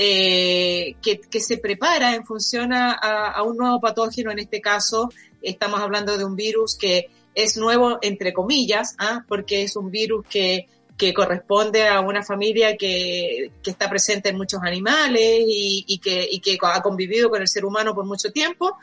eh, 0.00 0.94
que, 1.02 1.20
que, 1.20 1.40
se 1.40 1.58
prepara 1.58 2.14
en 2.14 2.24
función 2.24 2.72
a, 2.72 2.92
a, 2.92 3.42
un 3.42 3.56
nuevo 3.56 3.80
patógeno. 3.80 4.30
En 4.30 4.38
este 4.38 4.60
caso, 4.60 5.10
estamos 5.42 5.80
hablando 5.80 6.16
de 6.16 6.24
un 6.24 6.36
virus 6.36 6.76
que 6.76 7.10
es 7.34 7.56
nuevo 7.56 7.98
entre 8.02 8.32
comillas, 8.32 8.94
¿ah? 8.98 9.24
porque 9.26 9.62
es 9.62 9.74
un 9.76 9.90
virus 9.90 10.24
que 10.28 10.68
que 10.98 11.14
corresponde 11.14 11.86
a 11.86 12.00
una 12.00 12.24
familia 12.24 12.76
que, 12.76 13.52
que 13.62 13.70
está 13.70 13.88
presente 13.88 14.30
en 14.30 14.36
muchos 14.36 14.60
animales 14.64 15.44
y, 15.46 15.84
y, 15.86 15.98
que, 15.98 16.28
y, 16.28 16.40
que, 16.40 16.58
ha 16.60 16.82
convivido 16.82 17.30
con 17.30 17.40
el 17.40 17.46
ser 17.46 17.64
humano 17.64 17.94
por 17.94 18.04
mucho 18.04 18.32
tiempo. 18.32 18.76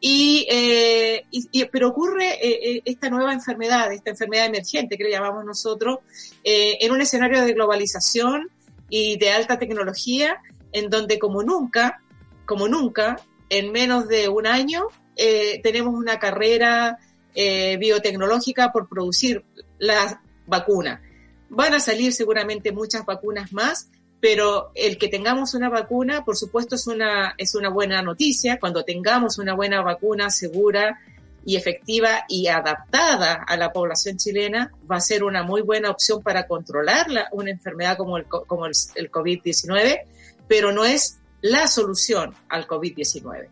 Y, 0.00 0.44
eh, 0.50 1.24
y 1.30 1.64
pero 1.66 1.90
ocurre 1.90 2.30
eh, 2.32 2.70
eh, 2.70 2.82
esta 2.84 3.08
nueva 3.08 3.32
enfermedad, 3.32 3.92
esta 3.92 4.10
enfermedad 4.10 4.46
emergente 4.46 4.98
que 4.98 5.04
le 5.04 5.12
llamamos 5.12 5.44
nosotros, 5.44 6.00
eh, 6.42 6.78
en 6.80 6.90
un 6.90 7.00
escenario 7.00 7.44
de 7.44 7.52
globalización 7.52 8.50
y 8.90 9.16
de 9.16 9.30
alta 9.30 9.60
tecnología, 9.60 10.40
en 10.72 10.90
donde 10.90 11.18
como 11.18 11.42
nunca, 11.42 12.02
como 12.46 12.68
nunca, 12.68 13.16
en 13.48 13.70
menos 13.72 14.08
de 14.08 14.28
un 14.28 14.46
año, 14.46 14.88
eh, 15.16 15.60
tenemos 15.62 15.94
una 15.94 16.18
carrera 16.18 16.98
eh, 17.34 17.76
biotecnológica 17.78 18.72
por 18.72 18.88
producir 18.88 19.44
la 19.78 20.22
vacuna. 20.46 21.02
Van 21.48 21.74
a 21.74 21.80
salir 21.80 22.12
seguramente 22.12 22.72
muchas 22.72 23.04
vacunas 23.04 23.52
más, 23.52 23.88
pero 24.20 24.70
el 24.74 24.98
que 24.98 25.08
tengamos 25.08 25.54
una 25.54 25.68
vacuna, 25.68 26.24
por 26.24 26.36
supuesto, 26.36 26.76
es 26.76 26.86
una, 26.86 27.34
es 27.36 27.54
una 27.54 27.68
buena 27.68 28.00
noticia. 28.02 28.58
Cuando 28.58 28.84
tengamos 28.84 29.38
una 29.38 29.54
buena 29.54 29.82
vacuna 29.82 30.30
segura 30.30 31.00
y 31.44 31.56
efectiva 31.56 32.24
y 32.28 32.46
adaptada 32.46 33.44
a 33.46 33.56
la 33.56 33.72
población 33.72 34.16
chilena, 34.16 34.72
va 34.90 34.96
a 34.96 35.00
ser 35.00 35.24
una 35.24 35.42
muy 35.42 35.60
buena 35.60 35.90
opción 35.90 36.22
para 36.22 36.46
controlar 36.46 37.10
la, 37.10 37.28
una 37.32 37.50
enfermedad 37.50 37.96
como 37.96 38.16
el, 38.16 38.26
como 38.26 38.66
el, 38.66 38.72
el 38.94 39.10
COVID-19, 39.10 40.02
pero 40.48 40.72
no 40.72 40.84
es 40.84 41.18
la 41.40 41.66
solución 41.66 42.34
al 42.48 42.66
COVID-19. 42.66 43.48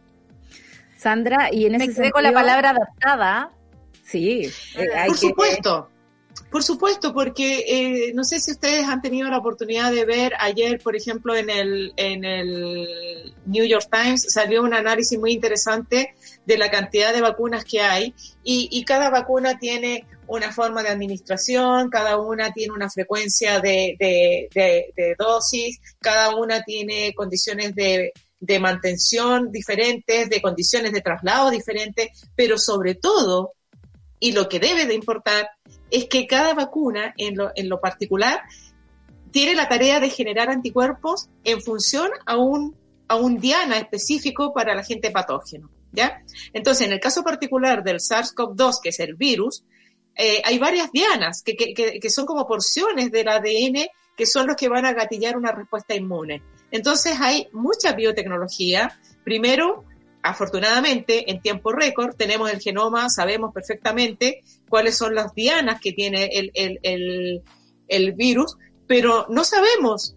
Sandra, 0.96 1.52
y 1.52 1.66
en 1.66 1.76
ese 1.76 1.88
Me 1.88 1.94
quedé 1.94 2.10
con 2.10 2.22
la 2.22 2.32
palabra 2.32 2.70
adaptada. 2.70 3.50
Sí, 4.04 4.50
eh, 4.76 4.88
por 5.06 5.16
supuesto. 5.16 5.88
Que 5.88 6.00
por 6.50 6.64
supuesto, 6.64 7.14
porque 7.14 7.64
eh, 7.68 8.12
no 8.12 8.24
sé 8.24 8.40
si 8.40 8.50
ustedes 8.50 8.84
han 8.84 9.00
tenido 9.00 9.28
la 9.28 9.38
oportunidad 9.38 9.92
de 9.92 10.04
ver 10.04 10.32
ayer, 10.38 10.80
por 10.80 10.96
ejemplo, 10.96 11.36
en 11.36 11.48
el, 11.48 11.92
en 11.96 12.24
el 12.24 13.34
New 13.46 13.64
York 13.64 13.88
Times 13.90 14.26
salió 14.28 14.62
un 14.62 14.74
análisis 14.74 15.18
muy 15.18 15.32
interesante 15.32 16.14
de 16.46 16.58
la 16.58 16.70
cantidad 16.70 17.12
de 17.12 17.20
vacunas 17.20 17.64
que 17.64 17.80
hay 17.80 18.14
y, 18.42 18.84
cada 18.84 19.10
vacuna 19.10 19.58
tiene 19.58 20.06
una 20.26 20.52
forma 20.52 20.82
de 20.82 20.88
administración, 20.88 21.90
cada 21.90 22.18
una 22.18 22.52
tiene 22.52 22.72
una 22.72 22.90
frecuencia 22.90 23.60
de, 23.60 24.48
dosis, 25.18 25.80
cada 26.00 26.34
una 26.34 26.62
tiene 26.62 27.12
condiciones 27.14 27.74
de, 27.74 28.12
de 28.40 28.58
mantención 28.58 29.52
diferentes, 29.52 30.28
de 30.28 30.42
condiciones 30.42 30.92
de 30.92 31.02
traslado 31.02 31.50
diferentes, 31.50 32.08
pero 32.34 32.58
sobre 32.58 32.94
todo, 32.94 33.52
y 34.18 34.32
lo 34.32 34.48
que 34.48 34.58
debe 34.58 34.86
de 34.86 34.94
importar, 34.94 35.50
es 35.90 36.06
que 36.06 36.26
cada 36.26 36.54
vacuna, 36.54 37.14
en 37.16 37.36
lo, 37.36 37.52
en 37.54 37.68
lo 37.68 37.80
particular, 37.80 38.40
tiene 39.30 39.54
la 39.54 39.68
tarea 39.68 40.00
de 40.00 40.10
generar 40.10 40.48
anticuerpos 40.50 41.28
en 41.44 41.60
función 41.60 42.10
a 42.26 42.36
un, 42.36 42.76
a 43.08 43.16
un 43.16 43.38
diana 43.38 43.78
específico 43.78 44.52
para 44.52 44.72
el 44.72 44.78
agente 44.78 45.10
patógeno. 45.10 45.70
¿Ya? 45.92 46.22
Entonces, 46.52 46.86
en 46.86 46.92
el 46.92 47.00
caso 47.00 47.22
particular 47.22 47.82
del 47.82 47.98
SARS-CoV-2, 47.98 48.80
que 48.82 48.88
es 48.90 49.00
el 49.00 49.14
virus, 49.14 49.64
eh, 50.14 50.42
hay 50.44 50.58
varias 50.58 50.90
dianas 50.92 51.42
que, 51.42 52.10
son 52.10 52.26
como 52.26 52.46
porciones 52.46 53.10
del 53.10 53.28
ADN 53.28 53.88
que 54.16 54.26
son 54.26 54.46
los 54.46 54.56
que 54.56 54.68
van 54.68 54.84
a 54.84 54.92
gatillar 54.92 55.36
una 55.36 55.52
respuesta 55.52 55.94
inmune. 55.94 56.42
Entonces, 56.70 57.16
hay 57.20 57.48
mucha 57.52 57.92
biotecnología. 57.92 59.00
Primero, 59.24 59.84
afortunadamente, 60.22 61.30
en 61.30 61.40
tiempo 61.40 61.72
récord, 61.72 62.14
tenemos 62.14 62.50
el 62.50 62.60
genoma, 62.60 63.08
sabemos 63.08 63.54
perfectamente 63.54 64.42
cuáles 64.68 64.96
son 64.96 65.14
las 65.14 65.34
dianas 65.34 65.80
que 65.80 65.92
tiene 65.92 66.28
el 67.88 68.12
virus, 68.12 68.58
pero 68.86 69.26
no 69.30 69.42
sabemos 69.42 70.16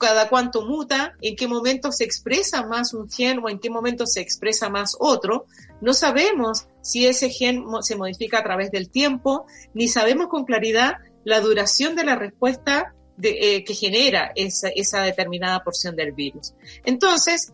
cada 0.00 0.30
cuánto 0.30 0.62
muta, 0.62 1.12
en 1.20 1.36
qué 1.36 1.46
momento 1.46 1.92
se 1.92 2.04
expresa 2.04 2.66
más 2.66 2.94
un 2.94 3.08
gen 3.08 3.38
o 3.44 3.50
en 3.50 3.60
qué 3.60 3.68
momento 3.68 4.06
se 4.06 4.20
expresa 4.20 4.70
más 4.70 4.96
otro. 4.98 5.44
No 5.82 5.92
sabemos 5.92 6.68
si 6.80 7.06
ese 7.06 7.28
gen 7.28 7.64
se 7.82 7.96
modifica 7.96 8.38
a 8.38 8.42
través 8.42 8.70
del 8.70 8.88
tiempo, 8.88 9.44
ni 9.74 9.88
sabemos 9.88 10.28
con 10.28 10.46
claridad 10.46 10.94
la 11.24 11.40
duración 11.40 11.96
de 11.96 12.04
la 12.04 12.16
respuesta 12.16 12.94
eh, 13.22 13.62
que 13.62 13.74
genera 13.74 14.32
esa, 14.34 15.02
determinada 15.02 15.62
porción 15.62 15.94
del 15.94 16.12
virus. 16.12 16.54
Entonces, 16.84 17.52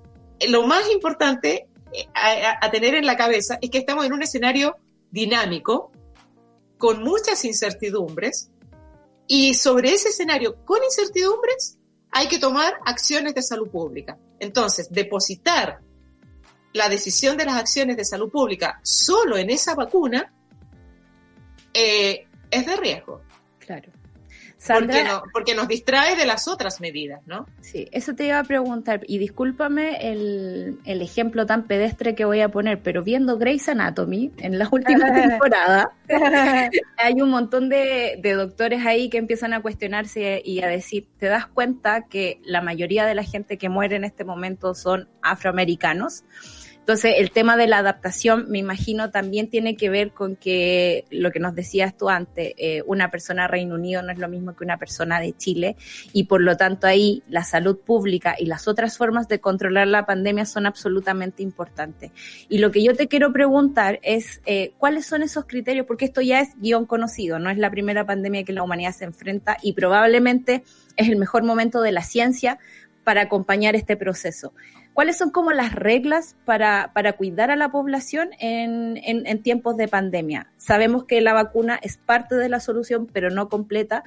lo 0.48 0.64
más 0.68 0.88
importante 0.92 1.66
eh, 1.92 2.06
a, 2.14 2.70
tener 2.70 2.94
en 2.94 3.06
la 3.06 3.16
cabeza 3.16 3.58
es 3.60 3.70
que 3.70 3.78
estamos 3.78 4.06
en 4.06 4.12
un 4.12 4.22
escenario 4.22 4.76
dinámico, 5.10 5.90
con 6.78 7.02
muchas 7.02 7.44
incertidumbres, 7.44 8.50
y 9.26 9.54
sobre 9.54 9.94
ese 9.94 10.10
escenario 10.10 10.64
con 10.64 10.84
incertidumbres 10.84 11.78
hay 12.10 12.28
que 12.28 12.38
tomar 12.38 12.74
acciones 12.84 13.34
de 13.34 13.42
salud 13.42 13.70
pública. 13.70 14.18
Entonces, 14.38 14.88
depositar 14.90 15.80
la 16.72 16.88
decisión 16.88 17.36
de 17.36 17.44
las 17.44 17.56
acciones 17.56 17.96
de 17.96 18.04
salud 18.04 18.30
pública 18.30 18.80
solo 18.82 19.36
en 19.36 19.50
esa 19.50 19.74
vacuna 19.74 20.32
eh, 21.72 22.26
es 22.50 22.66
de 22.66 22.76
riesgo. 22.76 23.22
Claro. 23.58 23.90
Sandra, 24.66 24.96
porque, 24.96 25.04
no, 25.04 25.22
porque, 25.32 25.54
nos 25.54 25.68
distrae 25.68 26.16
de 26.16 26.26
las 26.26 26.48
otras 26.48 26.80
medidas, 26.80 27.20
¿no? 27.26 27.46
Sí, 27.60 27.88
eso 27.92 28.14
te 28.14 28.26
iba 28.26 28.38
a 28.38 28.44
preguntar, 28.44 29.02
y 29.06 29.18
discúlpame 29.18 30.12
el, 30.12 30.78
el 30.84 31.02
ejemplo 31.02 31.46
tan 31.46 31.64
pedestre 31.64 32.14
que 32.14 32.24
voy 32.24 32.40
a 32.40 32.48
poner, 32.48 32.80
pero 32.80 33.02
viendo 33.02 33.38
Grey's 33.38 33.68
Anatomy 33.68 34.32
en 34.38 34.58
las 34.58 34.72
últimas 34.72 35.12
temporadas, 35.14 35.86
hay 36.96 37.22
un 37.22 37.30
montón 37.30 37.68
de, 37.68 38.18
de, 38.20 38.32
doctores 38.32 38.84
ahí 38.84 39.08
que 39.08 39.18
empiezan 39.18 39.54
a 39.54 39.62
cuestionarse 39.62 40.42
y 40.44 40.62
a 40.62 40.68
decir, 40.68 41.06
¿te 41.18 41.26
das 41.26 41.46
cuenta 41.46 42.06
que 42.08 42.40
la 42.44 42.60
mayoría 42.60 43.06
de 43.06 43.14
la 43.14 43.22
gente 43.22 43.58
que 43.58 43.68
muere 43.68 43.96
en 43.96 44.04
este 44.04 44.24
momento 44.24 44.74
son 44.74 45.08
afroamericanos? 45.22 46.24
Entonces, 46.86 47.14
el 47.18 47.32
tema 47.32 47.56
de 47.56 47.66
la 47.66 47.78
adaptación, 47.78 48.46
me 48.48 48.58
imagino, 48.58 49.10
también 49.10 49.50
tiene 49.50 49.74
que 49.74 49.90
ver 49.90 50.12
con 50.12 50.36
que 50.36 51.04
lo 51.10 51.32
que 51.32 51.40
nos 51.40 51.56
decías 51.56 51.96
tú 51.96 52.08
antes, 52.08 52.54
eh, 52.58 52.84
una 52.86 53.10
persona 53.10 53.42
de 53.42 53.48
Reino 53.48 53.74
Unido 53.74 54.02
no 54.02 54.12
es 54.12 54.20
lo 54.20 54.28
mismo 54.28 54.54
que 54.54 54.62
una 54.62 54.78
persona 54.78 55.18
de 55.18 55.36
Chile 55.36 55.74
y 56.12 56.26
por 56.26 56.40
lo 56.40 56.56
tanto 56.56 56.86
ahí 56.86 57.24
la 57.28 57.42
salud 57.42 57.76
pública 57.80 58.36
y 58.38 58.46
las 58.46 58.68
otras 58.68 58.96
formas 58.96 59.26
de 59.26 59.40
controlar 59.40 59.88
la 59.88 60.06
pandemia 60.06 60.46
son 60.46 60.64
absolutamente 60.64 61.42
importantes. 61.42 62.12
Y 62.48 62.58
lo 62.58 62.70
que 62.70 62.84
yo 62.84 62.94
te 62.94 63.08
quiero 63.08 63.32
preguntar 63.32 63.98
es 64.04 64.40
eh, 64.46 64.70
cuáles 64.78 65.06
son 65.06 65.24
esos 65.24 65.46
criterios, 65.46 65.86
porque 65.86 66.04
esto 66.04 66.20
ya 66.20 66.38
es 66.38 66.50
guion 66.60 66.86
conocido, 66.86 67.40
no 67.40 67.50
es 67.50 67.58
la 67.58 67.72
primera 67.72 68.06
pandemia 68.06 68.44
que 68.44 68.52
la 68.52 68.62
humanidad 68.62 68.92
se 68.92 69.06
enfrenta 69.06 69.56
y 69.60 69.72
probablemente 69.72 70.62
es 70.96 71.08
el 71.08 71.16
mejor 71.16 71.42
momento 71.42 71.82
de 71.82 71.90
la 71.90 72.02
ciencia 72.02 72.60
para 73.02 73.22
acompañar 73.22 73.74
este 73.74 73.96
proceso. 73.96 74.52
¿Cuáles 74.96 75.18
son 75.18 75.28
como 75.28 75.52
las 75.52 75.74
reglas 75.74 76.36
para, 76.46 76.90
para 76.94 77.12
cuidar 77.18 77.50
a 77.50 77.56
la 77.56 77.70
población 77.70 78.30
en, 78.38 78.98
en, 79.04 79.42
tiempos 79.42 79.76
de 79.76 79.88
pandemia? 79.88 80.50
Sabemos 80.56 81.04
que 81.04 81.20
la 81.20 81.34
vacuna 81.34 81.78
es 81.82 81.98
parte 81.98 82.34
de 82.34 82.48
la 82.48 82.60
solución, 82.60 83.06
pero 83.12 83.28
no 83.28 83.50
completa. 83.50 84.04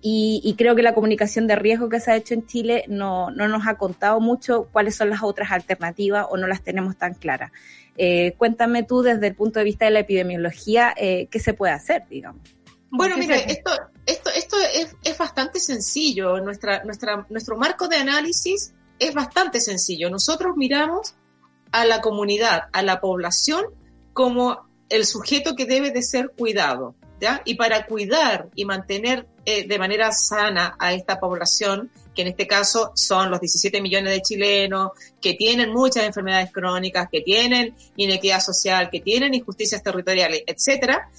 Y, 0.00 0.54
creo 0.56 0.74
que 0.74 0.82
la 0.82 0.94
comunicación 0.94 1.46
de 1.46 1.56
riesgo 1.56 1.90
que 1.90 2.00
se 2.00 2.12
ha 2.12 2.16
hecho 2.16 2.32
en 2.32 2.46
Chile 2.46 2.86
no, 2.88 3.30
no, 3.30 3.48
nos 3.48 3.66
ha 3.66 3.74
contado 3.74 4.18
mucho 4.18 4.70
cuáles 4.72 4.96
son 4.96 5.10
las 5.10 5.22
otras 5.22 5.52
alternativas 5.52 6.26
o 6.30 6.38
no 6.38 6.46
las 6.46 6.62
tenemos 6.62 6.96
tan 6.96 7.12
claras. 7.12 7.52
Eh, 7.98 8.32
cuéntame 8.38 8.82
tú 8.82 9.02
desde 9.02 9.26
el 9.26 9.34
punto 9.34 9.58
de 9.58 9.66
vista 9.66 9.84
de 9.84 9.90
la 9.90 9.98
epidemiología, 9.98 10.94
eh, 10.96 11.28
¿qué 11.30 11.38
se 11.38 11.52
puede 11.52 11.74
hacer, 11.74 12.04
digamos? 12.08 12.40
Bueno, 12.88 13.18
mira, 13.18 13.36
esto, 13.36 13.72
esto, 14.06 14.30
esto 14.30 14.56
es, 14.74 14.96
es, 15.04 15.18
bastante 15.18 15.60
sencillo. 15.60 16.40
Nuestra, 16.40 16.82
nuestra, 16.84 17.26
nuestro 17.28 17.58
marco 17.58 17.88
de 17.88 17.96
análisis 17.96 18.72
es 19.00 19.14
bastante 19.14 19.60
sencillo. 19.60 20.10
Nosotros 20.10 20.52
miramos 20.56 21.14
a 21.72 21.84
la 21.84 22.00
comunidad, 22.00 22.64
a 22.72 22.82
la 22.82 23.00
población, 23.00 23.64
como 24.12 24.68
el 24.88 25.06
sujeto 25.06 25.56
que 25.56 25.64
debe 25.64 25.90
de 25.90 26.02
ser 26.02 26.30
cuidado. 26.36 26.94
¿ya? 27.20 27.42
Y 27.44 27.54
para 27.54 27.86
cuidar 27.86 28.48
y 28.54 28.64
mantener 28.64 29.26
eh, 29.44 29.66
de 29.66 29.78
manera 29.78 30.12
sana 30.12 30.76
a 30.78 30.92
esta 30.92 31.18
población, 31.18 31.90
que 32.14 32.22
en 32.22 32.28
este 32.28 32.46
caso 32.46 32.92
son 32.94 33.30
los 33.30 33.40
17 33.40 33.80
millones 33.80 34.12
de 34.12 34.22
chilenos, 34.22 34.90
que 35.20 35.34
tienen 35.34 35.72
muchas 35.72 36.04
enfermedades 36.04 36.52
crónicas, 36.52 37.08
que 37.10 37.20
tienen 37.20 37.74
inequidad 37.96 38.40
social, 38.40 38.90
que 38.90 39.00
tienen 39.00 39.34
injusticias 39.34 39.82
territoriales, 39.82 40.42
etcétera, 40.46 41.10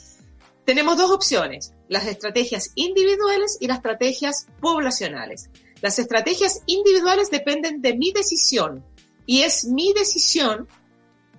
tenemos 0.65 0.97
dos 0.97 1.11
opciones, 1.11 1.73
las 1.89 2.05
estrategias 2.07 2.71
individuales 2.75 3.57
y 3.59 3.67
las 3.67 3.77
estrategias 3.77 4.47
poblacionales. 4.59 5.49
Las 5.81 5.97
estrategias 5.97 6.61
individuales 6.67 7.31
dependen 7.31 7.81
de 7.81 7.95
mi 7.95 8.11
decisión 8.11 8.85
y 9.25 9.41
es 9.41 9.65
mi 9.65 9.93
decisión 9.93 10.67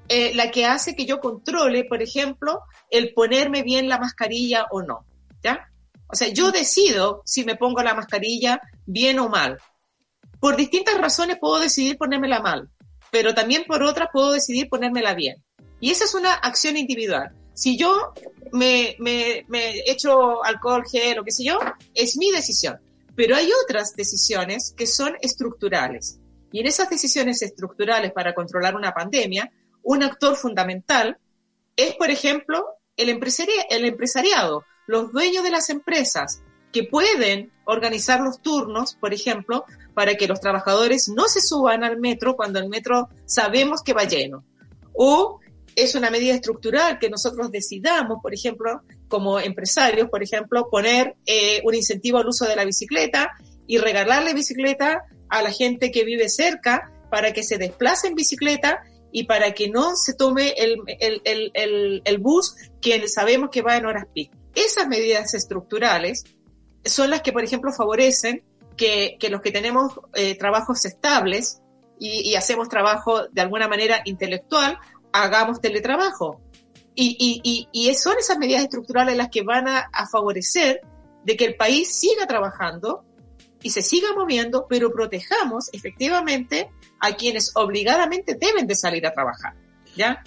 eh, 0.09 0.35
la 0.35 0.51
que 0.51 0.66
hace 0.66 0.97
que 0.97 1.06
yo 1.06 1.20
controle, 1.20 1.85
por 1.85 2.02
ejemplo, 2.02 2.60
el 2.90 3.14
ponerme 3.14 3.62
bien 3.62 3.89
la 3.89 3.98
mascarilla 3.98 4.66
o 4.70 4.82
no. 4.82 5.06
¿Ya? 5.43 5.69
O 6.09 6.16
sea, 6.16 6.28
yo 6.28 6.52
decido 6.52 7.23
si 7.24 7.44
me 7.44 7.56
pongo 7.56 7.82
la 7.82 7.94
mascarilla 7.94 8.60
bien 8.85 9.19
o 9.19 9.28
mal. 9.28 9.59
Por 10.40 10.56
distintas 10.56 10.98
razones 10.98 11.39
puedo 11.40 11.60
decidir 11.60 11.97
ponérmela 11.97 12.40
mal, 12.40 12.69
pero 13.10 13.35
también 13.35 13.64
por 13.64 13.82
otras 13.82 14.09
puedo 14.12 14.32
decidir 14.32 14.69
ponérmela 14.69 15.14
bien. 15.14 15.43
Y 15.81 15.90
esa 15.90 16.05
es 16.05 16.14
una 16.14 16.35
acción 16.35 16.77
individual. 16.77 17.35
Si 17.55 17.77
yo 17.77 18.12
me, 18.52 18.97
me, 18.98 19.44
me 19.48 19.81
echo 19.86 20.44
alcohol, 20.44 20.85
gel 20.90 21.19
o 21.20 21.24
qué 21.24 21.31
sé 21.31 21.44
yo, 21.44 21.59
es 21.94 22.16
mi 22.16 22.31
decisión. 22.31 22.78
Pero 23.14 23.36
hay 23.36 23.51
otras 23.64 23.94
decisiones 23.94 24.74
que 24.76 24.86
son 24.86 25.16
estructurales. 25.20 26.18
Y 26.51 26.60
en 26.60 26.66
esas 26.66 26.90
decisiones 26.90 27.43
estructurales 27.43 28.12
para 28.12 28.34
controlar 28.34 28.74
una 28.74 28.93
pandemia, 28.93 29.51
un 29.82 30.02
actor 30.02 30.36
fundamental 30.36 31.18
es, 31.76 31.94
por 31.94 32.10
ejemplo, 32.10 32.64
el, 32.97 33.09
el 33.09 33.84
empresariado, 33.84 34.64
los 34.86 35.12
dueños 35.12 35.44
de 35.44 35.51
las 35.51 35.70
empresas, 35.70 36.43
que 36.72 36.84
pueden 36.84 37.52
organizar 37.64 38.20
los 38.20 38.40
turnos, 38.40 38.94
por 38.94 39.12
ejemplo, 39.12 39.64
para 39.94 40.14
que 40.14 40.26
los 40.26 40.40
trabajadores 40.40 41.09
no 41.09 41.24
se 41.28 41.40
suban 41.40 41.84
al 41.84 42.01
metro 42.01 42.34
cuando 42.34 42.59
el 42.59 42.68
metro 42.68 43.10
sabemos 43.26 43.82
que 43.82 43.93
va 43.93 44.05
lleno. 44.05 44.44
O 44.94 45.40
es 45.76 45.94
una 45.94 46.10
medida 46.10 46.34
estructural 46.34 46.98
que 46.98 47.10
nosotros 47.10 47.51
decidamos, 47.51 48.18
por 48.22 48.34
ejemplo, 48.34 48.82
como 49.12 49.39
empresarios, 49.39 50.09
por 50.09 50.22
ejemplo, 50.22 50.70
poner 50.70 51.16
eh, 51.26 51.60
un 51.64 51.74
incentivo 51.74 52.16
al 52.16 52.26
uso 52.26 52.47
de 52.47 52.56
la 52.56 52.64
bicicleta 52.64 53.32
y 53.66 53.76
regalarle 53.76 54.32
bicicleta 54.32 55.02
a 55.28 55.43
la 55.43 55.52
gente 55.52 55.90
que 55.90 56.02
vive 56.02 56.30
cerca 56.30 56.90
para 57.10 57.34
que 57.34 57.43
se 57.43 57.59
desplace 57.59 58.09
en 58.09 58.14
bicicleta 58.14 58.82
y 59.12 59.24
para 59.24 59.52
que 59.52 59.68
no 59.68 59.97
se 59.97 60.14
tome 60.14 60.55
el, 60.56 60.80
el, 62.02 62.18
bus 62.18 62.55
que 62.80 63.06
sabemos 63.06 63.51
que 63.51 63.60
va 63.60 63.76
en 63.76 63.84
horas 63.84 64.06
peak. 64.14 64.30
Esas 64.55 64.89
medidas 64.89 65.34
estructurales 65.34 66.24
son 66.82 67.10
las 67.10 67.20
que, 67.20 67.34
por 67.34 67.44
ejemplo, 67.44 67.70
favorecen 67.70 68.43
que, 68.78 69.18
los 69.30 69.43
que 69.43 69.52
tenemos 69.52 69.93
eh, 70.14 70.39
trabajos 70.39 70.86
estables 70.86 71.60
y, 71.98 72.34
hacemos 72.34 72.70
trabajo 72.70 73.28
de 73.28 73.43
alguna 73.43 73.68
manera 73.68 74.01
intelectual, 74.06 74.78
hagamos 75.12 75.60
teletrabajo. 75.60 76.40
Y, 76.94 77.94
son 77.94 78.19
esas 78.19 78.39
medidas 78.39 78.62
estructurales 78.62 79.16
las 79.16 79.28
que 79.28 79.43
van 79.43 79.69
a, 79.69 79.89
favorecer 80.10 80.81
de 81.24 81.36
que 81.36 81.44
el 81.44 81.56
país 81.56 81.94
siga 81.94 82.27
trabajando 82.27 83.05
y 83.62 83.70
se 83.70 83.82
siga 83.82 84.12
moviendo, 84.14 84.66
pero 84.69 84.93
protejamos 84.93 85.70
efectivamente 85.73 86.70
a 87.01 87.14
quienes 87.14 87.52
obligadamente 87.55 88.35
deben 88.35 88.66
de 88.66 88.74
salir 88.74 89.06
a 89.06 89.12
trabajar, 89.12 89.55
¿ya? 89.97 90.23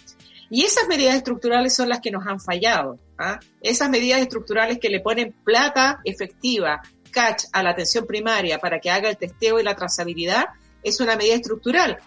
Y 0.49 0.63
esas 0.63 0.87
medidas 0.87 1.15
estructurales 1.15 1.75
son 1.75 1.89
las 1.89 1.99
que 1.99 2.11
nos 2.11 2.25
han 2.25 2.39
fallado, 2.39 2.97
¿ah? 3.17 3.39
Esas 3.61 3.89
medidas 3.89 4.21
estructurales 4.21 4.79
que 4.79 4.89
le 4.89 5.01
ponen 5.01 5.35
plata 5.43 5.99
efectiva, 6.05 6.81
catch 7.11 7.43
a 7.51 7.61
la 7.61 7.71
atención 7.71 8.05
primaria 8.05 8.59
para 8.59 8.79
que 8.79 8.89
haga 8.89 9.09
el 9.09 9.17
testeo 9.17 9.59
y 9.59 9.63
la 9.63 9.75
trazabilidad, 9.75 10.45
es 10.81 11.01
una 11.01 11.17
medida 11.17 11.35
estructural 11.35 11.97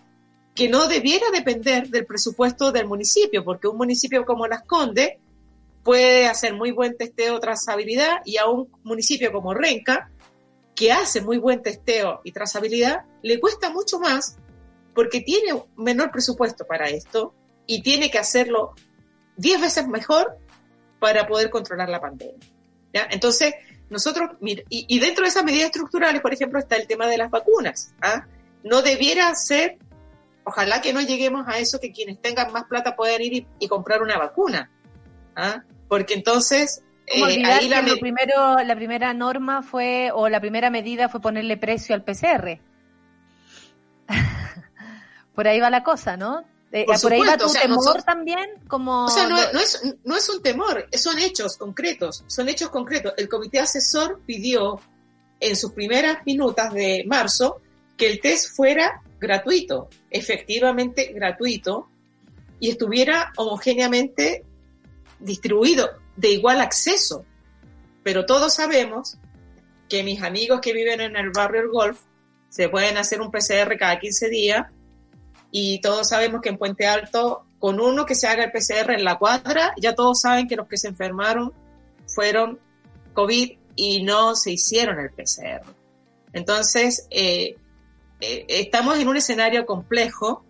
que 0.59 0.69
no 0.69 0.89
debiera 0.89 1.31
depender 1.31 1.89
del 1.89 2.05
presupuesto 2.05 2.73
del 2.73 2.89
municipio, 2.89 3.45
porque 3.45 3.69
un 3.69 3.77
municipio 3.77 4.25
como 4.25 4.49
Las 4.49 4.65
Condes 4.65 5.11
puede 5.85 6.27
hacer 6.27 6.53
muy 6.53 6.73
buen 6.73 6.97
testeo 6.97 7.39
trazabilidad 7.39 8.17
y 8.25 8.39
a 8.39 8.47
un 8.47 8.69
municipio 8.83 9.31
como 9.31 9.55
Renca, 9.55 10.11
que 10.75 10.91
hace 10.91 11.21
muy 11.21 11.39
buen 11.39 11.63
testeo 11.63 12.23
y 12.25 12.33
trazabilidad, 12.33 13.03
le 13.23 13.39
cuesta 13.39 13.71
mucho 13.71 14.01
más 14.01 14.37
porque 14.97 15.21
tiene 15.21 15.63
menor 15.77 16.11
presupuesto 16.11 16.67
para 16.67 16.89
esto 16.89 17.33
y 17.65 17.81
tiene 17.81 18.11
que 18.11 18.19
hacerlo 18.19 18.75
10 19.37 19.61
veces 19.61 19.87
mejor 19.87 20.39
para 20.99 21.29
poder 21.29 21.51
controlar 21.51 21.89
la 21.89 22.01
pandemia. 22.01 22.35
Entonces, 23.11 23.55
nosotros, 23.91 24.31
y, 24.41 24.65
y, 24.69 24.99
dentro 24.99 25.23
de 25.23 25.29
esas 25.29 25.45
medidas 25.45 25.67
estructurales, 25.67 26.21
por 26.21 26.35
ejemplo, 26.35 26.59
está 26.59 26.75
el 26.75 26.89
tema 26.89 27.07
de 27.07 27.17
las 27.17 27.31
vacunas. 27.31 27.95
¿ah? 28.03 28.27
No 28.65 28.83
debiera 28.83 29.33
ser 29.37 29.79
ojalá 30.49 30.81
que 30.81 30.93
no 30.93 31.01
lleguemos 31.01 31.47
a 31.47 31.59
eso 31.59 31.79
que 31.79 31.93
quienes 31.93 32.21
tengan 32.21 32.53
más 32.53 32.65
plata 32.65 32.97
puedan 32.97 33.21
ir 33.21 33.47
y, 33.59 33.69
comprar 33.69 34.03
una 34.03 34.19
vacuna. 34.19 34.71
¿ah? 35.37 35.63
Porque 35.89 36.15
entonces... 36.15 36.83
Eh, 37.07 37.23
ahí 37.25 37.69
la, 37.69 37.83
primero, 38.01 38.59
la 38.59 38.77
primera 38.77 39.15
norma 39.15 39.63
fue, 39.63 40.11
o 40.13 40.29
la 40.29 40.41
primera 40.41 40.69
medida 40.69 41.09
fue 41.09 41.21
ponerle 41.21 41.57
precio 41.57 41.95
al 41.95 42.05
PCR. 42.05 42.61
por 45.35 45.49
ahí 45.49 45.61
va 45.61 45.71
la 45.71 45.83
cosa, 45.83 46.17
¿no? 46.17 46.45
Eh, 46.71 46.85
por, 47.01 47.13
ahí 47.13 47.23
va 47.23 47.39
tu 47.39 47.51
temor 47.51 48.03
también, 48.03 48.51
como... 48.69 49.07
O 49.07 49.09
sea, 49.09 49.27
no, 49.27 49.39
es, 49.39 49.83
no 50.05 50.17
es 50.17 50.29
un 50.29 50.43
temor, 50.43 50.87
son 50.93 51.19
hechos 51.19 51.57
concretos, 51.57 52.25
son 52.27 52.49
hechos 52.49 52.69
concretos. 52.69 53.15
El 53.17 53.27
comité 53.29 53.59
asesor 53.59 54.21
pidió 54.27 54.79
en 55.41 55.57
sus 55.57 55.73
primeras 55.73 56.19
minutas 56.27 56.75
de 56.75 57.05
marzo 57.07 57.63
que 57.97 58.07
el 58.07 58.21
test 58.21 58.55
fuera 58.55 59.03
gratuito, 59.21 59.89
efectivamente 60.11 61.13
gratuito, 61.13 61.89
y 62.61 62.71
estuviera 62.71 63.33
homogéneamente 63.37 64.45
distribuido, 65.21 65.91
de 66.17 66.31
igual 66.31 66.61
acceso. 66.61 67.25
Pero 68.03 68.27
todos 68.27 68.55
sabemos 68.55 69.19
que 69.89 70.03
mis 70.03 70.23
amigos 70.23 70.61
que 70.61 70.73
viven 70.73 71.01
en 71.01 71.17
el 71.17 71.31
barrio 71.31 71.63
El 71.63 71.69
Golf 71.69 72.01
se 72.49 72.69
pueden 72.69 72.97
hacer 72.97 73.21
un 73.21 73.31
PCR 73.31 73.77
cada 73.79 73.99
15 73.99 74.29
días 74.29 74.67
y 75.51 75.81
todos 75.81 76.09
sabemos 76.09 76.41
que 76.41 76.51
en 76.51 76.59
Puente 76.59 76.87
Alto, 76.87 77.45
con 77.59 77.81
uno 77.81 78.05
que 78.07 78.15
se 78.15 78.27
haga 78.27 78.45
el 78.45 78.53
PCR 78.53 78.93
en 78.93 79.05
la 79.05 79.19
cuadra, 79.19 79.73
ya 79.79 79.95
todos 79.95 80.21
saben 80.21 80.47
que 80.47 80.57
los 80.57 80.69
que 80.69 80.77
se 80.77 80.89
enfermaron 80.89 81.53
fueron 82.07 82.59
COVID 83.15 83.59
y 83.77 84.03
no 84.03 84.35
se 84.35 84.53
hicieron 84.53 84.99
el 84.99 85.11
PCR. 85.11 85.63
Entonces, 86.33 87.07
eh, 87.11 87.57
eh, 88.21 88.45
estamos 88.49 88.99
en 88.99 89.09
un 89.09 89.17
escenario 89.17 89.67
complejo 89.67 90.45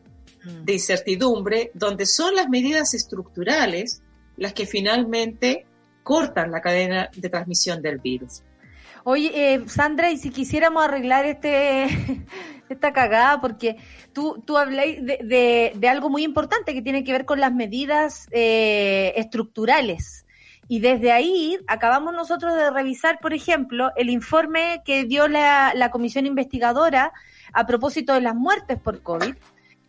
mm. 0.44 0.64
de 0.64 0.72
incertidumbre 0.72 1.70
donde 1.74 2.06
son 2.06 2.34
las 2.34 2.48
medidas 2.48 2.94
estructurales 2.94 4.02
las 4.36 4.52
que 4.52 4.66
finalmente 4.66 5.66
cortan 6.02 6.50
la 6.50 6.60
cadena 6.60 7.10
de 7.14 7.28
transmisión 7.28 7.82
del 7.82 7.98
virus. 7.98 8.42
Oye, 9.04 9.30
eh, 9.34 9.64
Sandra, 9.68 10.10
y 10.10 10.16
si 10.16 10.30
quisiéramos 10.30 10.84
arreglar 10.84 11.26
este 11.26 11.86
esta 12.68 12.92
cagada, 12.92 13.40
porque 13.40 13.76
tú, 14.12 14.42
tú 14.46 14.56
habláis 14.58 15.04
de, 15.04 15.72
de, 15.74 15.88
algo 15.88 16.10
muy 16.10 16.22
importante 16.24 16.74
que 16.74 16.82
tiene 16.82 17.04
que 17.04 17.12
ver 17.12 17.24
con 17.24 17.40
las 17.40 17.52
medidas 17.52 18.26
eh, 18.30 19.12
estructurales. 19.16 20.26
Y 20.68 20.80
desde 20.80 21.12
ahí 21.12 21.58
acabamos 21.66 22.12
nosotros 22.12 22.54
de 22.54 22.70
revisar, 22.70 23.20
por 23.20 23.32
ejemplo, 23.32 23.90
el 23.96 24.10
informe 24.10 24.82
que 24.84 25.04
dio 25.04 25.26
la, 25.26 25.72
la 25.74 25.90
comisión 25.90 26.26
investigadora 26.26 27.12
a 27.58 27.66
propósito 27.66 28.14
de 28.14 28.20
las 28.20 28.36
muertes 28.36 28.78
por 28.78 29.02
COVID. 29.02 29.34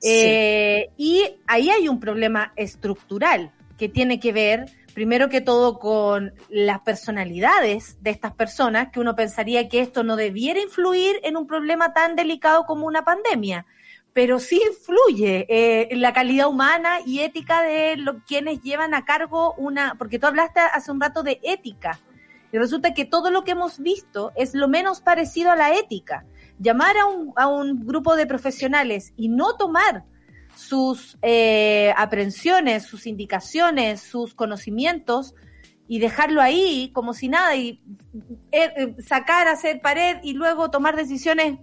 Eh, 0.02 0.90
y 0.98 1.24
ahí 1.46 1.70
hay 1.70 1.88
un 1.88 2.00
problema 2.00 2.52
estructural 2.56 3.52
que 3.78 3.90
tiene 3.90 4.20
que 4.20 4.32
ver 4.32 4.66
primero 4.96 5.30
que 5.30 5.40
todo 5.40 5.78
con 5.78 6.34
las 6.50 6.80
personalidades 6.80 8.02
de 8.02 8.10
estas 8.10 8.34
personas, 8.34 8.90
que 8.92 9.00
uno 9.00 9.16
pensaría 9.16 9.70
que 9.70 9.82
esto 9.82 10.04
no 10.04 10.16
debiera 10.16 10.60
influir 10.60 11.20
en 11.24 11.38
un 11.38 11.46
problema 11.46 11.94
tan 11.94 12.16
delicado 12.16 12.66
como 12.66 12.88
una 12.88 13.04
pandemia, 13.04 13.68
pero 14.14 14.40
sí 14.40 14.60
influye 14.68 15.46
eh, 15.48 15.90
en 15.92 16.02
la 16.02 16.12
calidad 16.12 16.48
humana 16.48 16.98
y 17.06 17.20
ética 17.20 17.62
de 17.62 17.98
lo, 17.98 18.24
quienes 18.26 18.62
llevan 18.62 18.96
a 18.96 19.06
cargo 19.06 19.54
una, 19.58 19.96
porque 19.98 20.18
tú 20.18 20.26
hablaste 20.26 20.60
hace 20.60 20.92
un 20.92 21.00
rato 21.00 21.22
de 21.22 21.40
ética, 21.44 22.00
y 22.52 22.58
resulta 22.58 22.94
que 22.94 23.06
todo 23.06 23.30
lo 23.30 23.44
que 23.44 23.52
hemos 23.52 23.80
visto 23.80 24.32
es 24.36 24.56
lo 24.56 24.68
menos 24.68 25.02
parecido 25.02 25.52
a 25.52 25.56
la 25.56 25.76
ética. 25.76 26.26
Llamar 26.60 26.98
a 26.98 27.06
un, 27.06 27.34
a 27.36 27.48
un 27.48 27.86
grupo 27.86 28.16
de 28.16 28.28
profesionales 28.28 29.14
y 29.16 29.30
no 29.30 29.56
tomar 29.56 30.06
sus 30.56 31.18
eh, 31.22 31.94
aprensiones, 31.96 32.84
sus 32.84 33.08
indicaciones, 33.08 34.02
sus 34.02 34.34
conocimientos 34.34 35.34
y 35.88 36.00
dejarlo 36.00 36.42
ahí 36.42 36.92
como 36.94 37.14
si 37.14 37.30
nada 37.30 37.56
y 37.56 37.82
eh, 38.52 38.74
eh, 38.76 38.96
sacar, 39.02 39.48
hacer 39.48 39.82
pared 39.82 40.18
y 40.22 40.34
luego 40.34 40.70
tomar 40.70 40.96
decisiones 40.96 41.60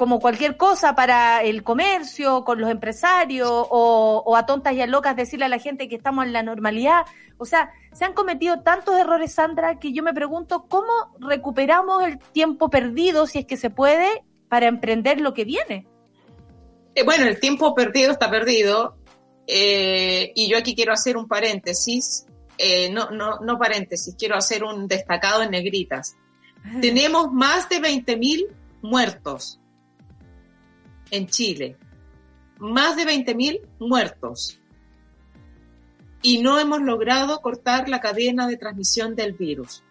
como 0.00 0.18
cualquier 0.18 0.56
cosa 0.56 0.94
para 0.94 1.42
el 1.42 1.62
comercio, 1.62 2.42
con 2.42 2.58
los 2.58 2.70
empresarios 2.70 3.50
o, 3.50 4.22
o, 4.24 4.34
a 4.34 4.46
tontas 4.46 4.72
y 4.72 4.80
a 4.80 4.86
locas 4.86 5.14
decirle 5.14 5.44
a 5.44 5.50
la 5.50 5.58
gente 5.58 5.90
que 5.90 5.96
estamos 5.96 6.24
en 6.24 6.32
la 6.32 6.42
normalidad. 6.42 7.02
O 7.36 7.44
sea, 7.44 7.70
se 7.92 8.06
han 8.06 8.14
cometido 8.14 8.62
tantos 8.62 8.96
errores, 8.98 9.34
Sandra, 9.34 9.78
que 9.78 9.92
yo 9.92 10.02
me 10.02 10.14
pregunto 10.14 10.64
cómo 10.70 10.90
recuperamos 11.18 12.02
el 12.02 12.18
tiempo 12.18 12.70
perdido, 12.70 13.26
si 13.26 13.40
es 13.40 13.44
que 13.44 13.58
se 13.58 13.68
puede, 13.68 14.24
para 14.48 14.68
emprender 14.68 15.20
lo 15.20 15.34
que 15.34 15.44
viene. 15.44 15.86
Eh, 16.94 17.02
bueno, 17.04 17.26
el 17.26 17.38
tiempo 17.38 17.74
perdido 17.74 18.12
está 18.12 18.30
perdido. 18.30 18.96
Eh, 19.46 20.32
y 20.34 20.48
yo 20.48 20.56
aquí 20.56 20.74
quiero 20.74 20.94
hacer 20.94 21.18
un 21.18 21.28
paréntesis, 21.28 22.24
eh, 22.56 22.90
no, 22.90 23.10
no, 23.10 23.40
no 23.40 23.58
paréntesis, 23.58 24.14
quiero 24.18 24.34
hacer 24.36 24.64
un 24.64 24.88
destacado 24.88 25.42
en 25.42 25.50
negritas. 25.50 26.16
Ah. 26.64 26.78
Tenemos 26.80 27.30
más 27.30 27.68
de 27.68 27.82
20.000 27.82 28.46
muertos 28.80 29.59
en 31.10 31.26
Chile. 31.26 31.76
Más 32.58 32.96
de 32.96 33.04
20.000 33.04 33.60
muertos. 33.78 34.58
Y 36.22 36.42
no 36.42 36.58
hemos 36.58 36.82
logrado 36.82 37.40
cortar 37.40 37.88
la 37.88 38.00
cadena 38.00 38.46
de 38.46 38.56
transmisión 38.56 39.16
del 39.16 39.32
virus. 39.32 39.82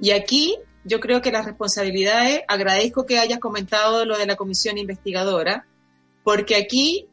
Y 0.00 0.12
aquí 0.12 0.56
yo 0.84 1.00
creo 1.00 1.20
que 1.20 1.32
las 1.32 1.44
responsabilidades, 1.44 2.42
agradezco 2.48 3.04
que 3.04 3.18
hayas 3.18 3.38
comentado 3.38 4.04
lo 4.04 4.16
de 4.16 4.26
la 4.26 4.36
comisión 4.36 4.78
investigadora, 4.78 5.66
porque 6.24 6.56
aquí 6.56 7.08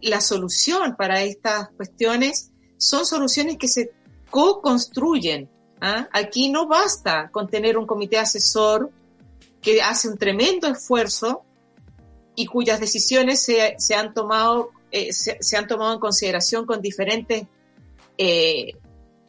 la 0.00 0.20
solución 0.20 0.96
para 0.96 1.22
estas 1.22 1.68
cuestiones 1.76 2.50
son 2.76 3.06
soluciones 3.06 3.56
que 3.56 3.68
se 3.68 3.92
co-construyen. 4.30 5.48
¿ah? 5.80 6.08
Aquí 6.12 6.50
no 6.50 6.66
basta 6.66 7.30
con 7.30 7.48
tener 7.48 7.78
un 7.78 7.86
comité 7.86 8.18
asesor 8.18 8.90
que 9.60 9.80
hace 9.80 10.08
un 10.08 10.18
tremendo 10.18 10.66
esfuerzo 10.66 11.44
y 12.34 12.46
cuyas 12.46 12.80
decisiones 12.80 13.42
se, 13.42 13.74
se 13.78 13.94
han 13.94 14.14
tomado 14.14 14.70
eh, 14.90 15.12
se, 15.12 15.38
se, 15.40 15.56
han 15.56 15.66
tomado 15.66 15.94
en 15.94 16.00
consideración 16.00 16.66
con 16.66 16.82
diferentes 16.82 17.44
eh, 18.18 18.74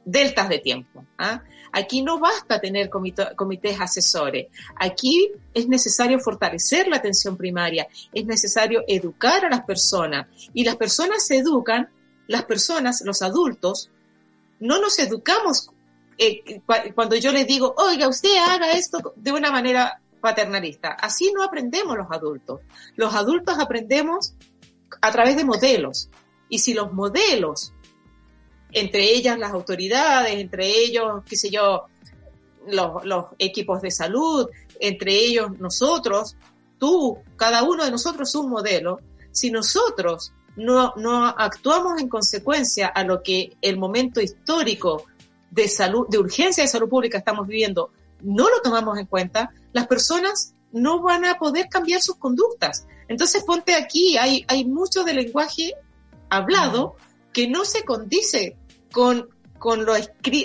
deltas 0.03 0.49
de 0.49 0.59
tiempo. 0.59 1.05
¿ah? 1.17 1.41
Aquí 1.71 2.01
no 2.01 2.19
basta 2.19 2.59
tener 2.59 2.89
comités 2.89 3.79
asesores. 3.79 4.47
Aquí 4.75 5.31
es 5.53 5.67
necesario 5.69 6.19
fortalecer 6.19 6.87
la 6.89 6.97
atención 6.97 7.37
primaria, 7.37 7.87
es 8.11 8.25
necesario 8.25 8.83
educar 8.87 9.45
a 9.45 9.49
las 9.49 9.63
personas. 9.63 10.27
Y 10.53 10.65
las 10.65 10.75
personas 10.75 11.25
se 11.25 11.37
educan, 11.37 11.89
las 12.27 12.43
personas, 12.43 13.01
los 13.05 13.21
adultos, 13.21 13.89
no 14.59 14.81
nos 14.81 14.99
educamos 14.99 15.69
eh, 16.17 16.61
cuando 16.93 17.15
yo 17.15 17.31
les 17.31 17.47
digo, 17.47 17.73
oiga, 17.77 18.07
usted 18.07 18.35
haga 18.37 18.73
esto 18.73 19.13
de 19.15 19.31
una 19.31 19.51
manera 19.51 19.99
paternalista. 20.23 20.93
Así 20.93 21.33
no 21.35 21.43
aprendemos 21.43 21.97
los 21.97 22.07
adultos. 22.09 22.61
Los 22.95 23.13
adultos 23.13 23.59
aprendemos 23.59 24.35
a 25.01 25.11
través 25.11 25.35
de 25.35 25.43
modelos. 25.43 26.09
Y 26.47 26.59
si 26.59 26.73
los 26.73 26.93
modelos 26.93 27.73
entre 28.73 29.03
ellas 29.03 29.37
las 29.37 29.51
autoridades, 29.51 30.35
entre 30.35 30.67
ellos, 30.67 31.23
qué 31.27 31.35
sé 31.35 31.49
yo, 31.49 31.83
los, 32.65 33.25
equipos 33.37 33.81
de 33.81 33.91
salud, 33.91 34.47
entre 34.79 35.13
ellos 35.13 35.59
nosotros, 35.59 36.35
tú, 36.79 37.19
cada 37.35 37.63
uno 37.63 37.85
de 37.85 37.91
nosotros 37.91 38.29
es 38.29 38.35
un 38.35 38.49
modelo. 38.49 38.99
Si 39.31 39.51
nosotros 39.51 40.33
no, 40.55 40.93
no 40.95 41.25
actuamos 41.25 42.01
en 42.01 42.07
consecuencia 42.07 42.87
a 42.87 43.03
lo 43.03 43.21
que 43.21 43.55
el 43.61 43.77
momento 43.77 44.21
histórico 44.21 45.05
de 45.51 45.67
salud, 45.67 46.07
de 46.09 46.17
urgencia 46.17 46.63
de 46.63 46.67
salud 46.69 46.89
pública 46.89 47.19
estamos 47.19 47.47
viviendo, 47.47 47.91
no 48.23 48.49
lo 48.49 48.61
tomamos 48.61 48.97
en 48.97 49.05
cuenta, 49.05 49.51
las 49.71 49.87
personas 49.87 50.55
no 50.71 51.01
van 51.01 51.25
a 51.25 51.37
poder 51.37 51.67
cambiar 51.69 52.01
sus 52.01 52.17
conductas. 52.17 52.87
Entonces 53.07 53.43
ponte 53.43 53.75
aquí, 53.75 54.17
hay, 54.17 54.45
hay 54.47 54.65
mucho 54.65 55.03
de 55.03 55.13
lenguaje 55.13 55.73
hablado 56.29 56.95
que 57.31 57.47
no 57.47 57.65
se 57.65 57.83
condice 57.83 58.57
con, 58.91 59.29
con, 59.59 59.85
lo, 59.85 59.93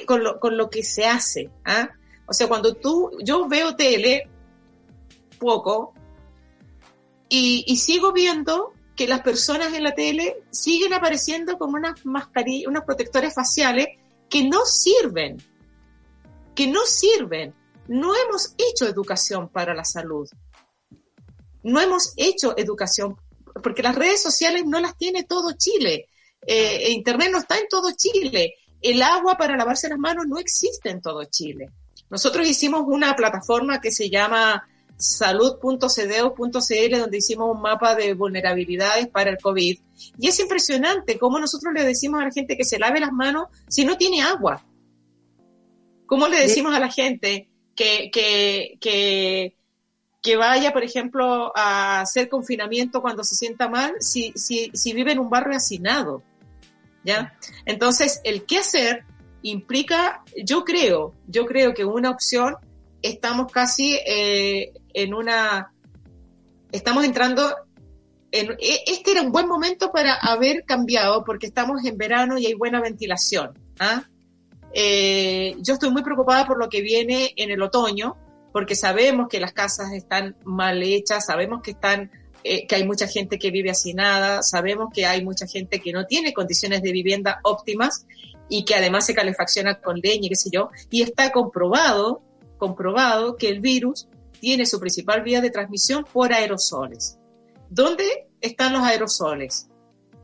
con, 0.06 0.22
lo, 0.22 0.38
con 0.38 0.56
lo 0.56 0.70
que 0.70 0.82
se 0.82 1.06
hace. 1.06 1.50
¿ah? 1.64 1.88
O 2.26 2.32
sea, 2.32 2.48
cuando 2.48 2.74
tú, 2.74 3.10
yo 3.22 3.48
veo 3.48 3.74
tele 3.74 4.28
poco 5.38 5.94
y, 7.28 7.64
y 7.66 7.76
sigo 7.76 8.12
viendo 8.12 8.74
que 8.96 9.06
las 9.06 9.20
personas 9.20 9.72
en 9.74 9.84
la 9.84 9.94
tele 9.94 10.42
siguen 10.50 10.92
apareciendo 10.92 11.56
como 11.56 11.76
unas 11.76 12.04
mascarillas, 12.04 12.68
unos 12.68 12.84
protectores 12.84 13.32
faciales 13.32 13.86
que 14.28 14.44
no 14.44 14.64
sirven, 14.66 15.38
que 16.54 16.66
no 16.66 16.84
sirven. 16.84 17.54
No 17.88 18.14
hemos 18.14 18.54
hecho 18.58 18.86
educación 18.86 19.48
para 19.48 19.74
la 19.74 19.84
salud. 19.84 20.28
No 21.62 21.80
hemos 21.80 22.12
hecho 22.16 22.54
educación, 22.56 23.16
porque 23.62 23.82
las 23.82 23.96
redes 23.96 24.22
sociales 24.22 24.64
no 24.66 24.80
las 24.80 24.96
tiene 24.96 25.24
todo 25.24 25.52
Chile. 25.52 26.08
Eh, 26.46 26.90
Internet 26.90 27.30
no 27.32 27.38
está 27.38 27.58
en 27.58 27.68
todo 27.68 27.90
Chile. 27.96 28.54
El 28.80 29.02
agua 29.02 29.36
para 29.36 29.56
lavarse 29.56 29.88
las 29.88 29.98
manos 29.98 30.26
no 30.28 30.38
existe 30.38 30.90
en 30.90 31.00
todo 31.00 31.24
Chile. 31.24 31.70
Nosotros 32.10 32.46
hicimos 32.46 32.82
una 32.86 33.16
plataforma 33.16 33.80
que 33.80 33.90
se 33.90 34.08
llama 34.08 34.66
salud.cdeo.cl 34.96 36.98
donde 36.98 37.18
hicimos 37.18 37.54
un 37.54 37.62
mapa 37.62 37.94
de 37.94 38.14
vulnerabilidades 38.14 39.08
para 39.08 39.30
el 39.30 39.38
COVID. 39.38 39.78
Y 40.18 40.28
es 40.28 40.38
impresionante 40.40 41.18
cómo 41.18 41.38
nosotros 41.38 41.72
le 41.74 41.84
decimos 41.84 42.20
a 42.20 42.24
la 42.24 42.32
gente 42.32 42.56
que 42.56 42.64
se 42.64 42.78
lave 42.78 43.00
las 43.00 43.12
manos 43.12 43.48
si 43.68 43.84
no 43.84 43.96
tiene 43.96 44.22
agua. 44.22 44.64
¿Cómo 46.06 46.28
le 46.28 46.40
decimos 46.40 46.74
a 46.74 46.80
la 46.80 46.90
gente 46.90 47.47
que, 47.78 48.10
que, 48.80 49.54
que, 50.20 50.36
vaya, 50.36 50.72
por 50.72 50.82
ejemplo, 50.82 51.52
a 51.56 52.00
hacer 52.00 52.28
confinamiento 52.28 53.00
cuando 53.00 53.22
se 53.22 53.36
sienta 53.36 53.68
mal 53.68 53.94
si, 54.00 54.32
si, 54.34 54.70
si 54.74 54.92
vive 54.92 55.12
en 55.12 55.20
un 55.20 55.30
barrio 55.30 55.56
hacinado? 55.56 56.22
¿ya? 57.04 57.38
Entonces, 57.64 58.20
el 58.24 58.44
qué 58.44 58.58
hacer 58.58 59.04
implica, 59.42 60.22
yo 60.44 60.64
creo, 60.64 61.14
yo 61.28 61.46
creo 61.46 61.72
que 61.72 61.84
una 61.84 62.10
opción, 62.10 62.56
estamos 63.00 63.50
casi 63.52 63.96
eh, 64.04 64.72
en 64.92 65.14
una, 65.14 65.72
estamos 66.72 67.04
entrando 67.04 67.54
en, 68.32 68.50
e, 68.58 68.82
este 68.88 69.12
era 69.12 69.22
un 69.22 69.30
buen 69.30 69.46
momento 69.46 69.92
para 69.92 70.14
haber 70.14 70.64
cambiado 70.64 71.24
porque 71.24 71.46
estamos 71.46 71.84
en 71.84 71.96
verano 71.96 72.38
y 72.38 72.46
hay 72.46 72.54
buena 72.54 72.80
ventilación. 72.80 73.56
¿ah? 73.78 74.02
Eh, 74.80 75.56
yo 75.58 75.74
estoy 75.74 75.90
muy 75.90 76.04
preocupada 76.04 76.46
por 76.46 76.56
lo 76.56 76.68
que 76.68 76.82
viene 76.82 77.32
en 77.34 77.50
el 77.50 77.60
otoño, 77.62 78.16
porque 78.52 78.76
sabemos 78.76 79.26
que 79.28 79.40
las 79.40 79.52
casas 79.52 79.92
están 79.92 80.36
mal 80.44 80.80
hechas, 80.84 81.26
sabemos 81.26 81.62
que 81.64 81.72
están 81.72 82.12
eh, 82.44 82.64
que 82.64 82.76
hay 82.76 82.86
mucha 82.86 83.08
gente 83.08 83.40
que 83.40 83.50
vive 83.50 83.72
hacinada, 83.72 84.40
sabemos 84.44 84.90
que 84.94 85.04
hay 85.04 85.24
mucha 85.24 85.48
gente 85.48 85.80
que 85.80 85.92
no 85.92 86.06
tiene 86.06 86.32
condiciones 86.32 86.80
de 86.82 86.92
vivienda 86.92 87.40
óptimas 87.42 88.06
y 88.48 88.64
que 88.64 88.76
además 88.76 89.04
se 89.04 89.14
calefacciona 89.14 89.80
con 89.80 89.98
leña 89.98 90.26
y 90.26 90.28
qué 90.28 90.36
sé 90.36 90.50
yo, 90.52 90.70
y 90.90 91.02
está 91.02 91.32
comprobado, 91.32 92.22
comprobado 92.56 93.36
que 93.36 93.48
el 93.48 93.58
virus 93.58 94.06
tiene 94.38 94.64
su 94.64 94.78
principal 94.78 95.22
vía 95.22 95.40
de 95.40 95.50
transmisión 95.50 96.04
por 96.04 96.32
aerosoles. 96.32 97.18
¿Dónde 97.68 98.28
están 98.40 98.74
los 98.74 98.82
aerosoles? 98.82 99.66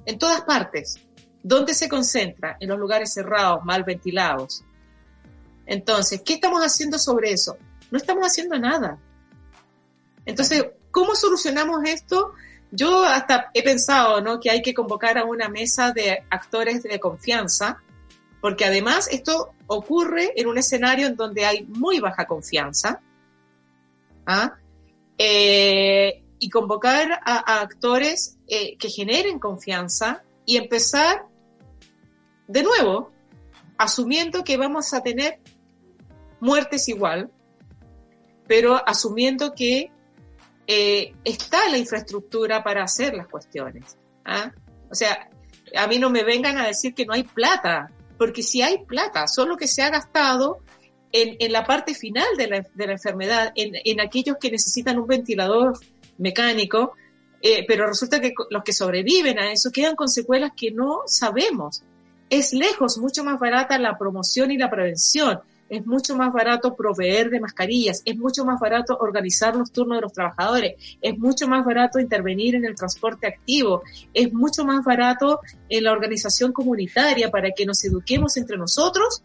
En 0.06 0.16
todas 0.16 0.42
partes. 0.42 1.00
¿Dónde 1.44 1.74
se 1.74 1.88
concentra? 1.88 2.56
En 2.58 2.70
los 2.70 2.78
lugares 2.78 3.12
cerrados, 3.12 3.64
mal 3.64 3.84
ventilados. 3.84 4.64
Entonces, 5.64 6.22
¿qué 6.22 6.34
estamos 6.34 6.62
haciendo 6.62 6.98
sobre 6.98 7.30
eso? 7.30 7.56
no 7.94 7.98
estamos 7.98 8.26
haciendo 8.26 8.58
nada. 8.58 8.98
Entonces, 10.26 10.66
¿cómo 10.90 11.14
solucionamos 11.14 11.84
esto? 11.86 12.32
Yo 12.72 13.04
hasta 13.04 13.52
he 13.54 13.62
pensado 13.62 14.20
¿no? 14.20 14.40
que 14.40 14.50
hay 14.50 14.62
que 14.62 14.74
convocar 14.74 15.16
a 15.16 15.24
una 15.24 15.48
mesa 15.48 15.92
de 15.92 16.24
actores 16.28 16.82
de 16.82 16.98
confianza, 16.98 17.80
porque 18.40 18.64
además 18.64 19.08
esto 19.12 19.54
ocurre 19.68 20.32
en 20.34 20.48
un 20.48 20.58
escenario 20.58 21.06
en 21.06 21.14
donde 21.14 21.46
hay 21.46 21.64
muy 21.66 22.00
baja 22.00 22.26
confianza. 22.26 23.00
¿ah? 24.26 24.56
Eh, 25.16 26.20
y 26.40 26.50
convocar 26.50 27.12
a, 27.24 27.60
actores 27.60 28.38
eh, 28.48 28.76
que 28.76 28.88
generen 28.88 29.38
confianza 29.38 30.24
y 30.44 30.56
empezar 30.56 31.26
de 32.46 32.62
nuevo, 32.62 33.10
asumiendo 33.78 34.44
que 34.44 34.56
vamos 34.56 34.92
a 34.94 35.02
tener 35.02 35.38
muertes 36.40 36.88
igual, 36.88 37.30
pero 38.46 38.80
asumiendo 38.86 39.54
que 39.54 39.90
eh, 40.66 41.14
está 41.24 41.68
la 41.68 41.78
infraestructura 41.78 42.62
para 42.62 42.84
hacer 42.84 43.14
las 43.14 43.28
cuestiones. 43.28 43.96
¿ah? 44.24 44.52
O 44.90 44.94
sea, 44.94 45.28
a 45.76 45.86
mí 45.86 45.98
no 45.98 46.10
me 46.10 46.24
vengan 46.24 46.58
a 46.58 46.66
decir 46.66 46.94
que 46.94 47.06
no 47.06 47.14
hay 47.14 47.24
plata, 47.24 47.90
porque 48.18 48.42
si 48.42 48.62
hay 48.62 48.84
plata, 48.84 49.26
solo 49.26 49.56
que 49.56 49.66
se 49.66 49.82
ha 49.82 49.90
gastado 49.90 50.60
en, 51.12 51.36
en 51.38 51.52
la 51.52 51.64
parte 51.64 51.94
final 51.94 52.26
de 52.36 52.46
la, 52.48 52.66
de 52.74 52.86
la 52.86 52.92
enfermedad, 52.92 53.52
en, 53.54 53.74
en, 53.84 54.00
aquellos 54.00 54.36
que 54.40 54.50
necesitan 54.50 54.98
un 54.98 55.06
ventilador 55.06 55.78
mecánico, 56.18 56.92
eh, 57.40 57.64
pero 57.66 57.86
resulta 57.86 58.20
que 58.20 58.32
los 58.50 58.62
que 58.62 58.72
sobreviven 58.72 59.38
a 59.38 59.52
eso 59.52 59.70
quedan 59.70 59.96
con 59.96 60.08
secuelas 60.08 60.52
que 60.56 60.70
no 60.70 61.02
sabemos. 61.06 61.82
Es 62.34 62.52
lejos 62.52 62.98
mucho 62.98 63.22
más 63.22 63.38
barata 63.38 63.78
la 63.78 63.96
promoción 63.96 64.50
y 64.50 64.58
la 64.58 64.68
prevención 64.68 65.38
es 65.68 65.86
mucho 65.86 66.16
más 66.16 66.32
barato 66.32 66.74
proveer 66.74 67.30
de 67.30 67.38
mascarillas, 67.38 68.02
es 68.04 68.16
mucho 68.16 68.44
más 68.44 68.58
barato 68.58 68.98
organizar 68.98 69.54
los 69.54 69.70
turnos 69.70 69.98
de 69.98 70.02
los 70.02 70.12
trabajadores, 70.12 70.74
es 71.00 71.16
mucho 71.16 71.46
más 71.46 71.64
barato 71.64 72.00
intervenir 72.00 72.56
en 72.56 72.64
el 72.64 72.74
transporte 72.74 73.28
activo, 73.28 73.84
es 74.12 74.32
mucho 74.32 74.64
más 74.64 74.84
barato 74.84 75.38
en 75.68 75.84
la 75.84 75.92
organización 75.92 76.52
comunitaria 76.52 77.30
para 77.30 77.52
que 77.52 77.66
nos 77.66 77.84
eduquemos 77.84 78.36
entre 78.36 78.56
nosotros 78.56 79.22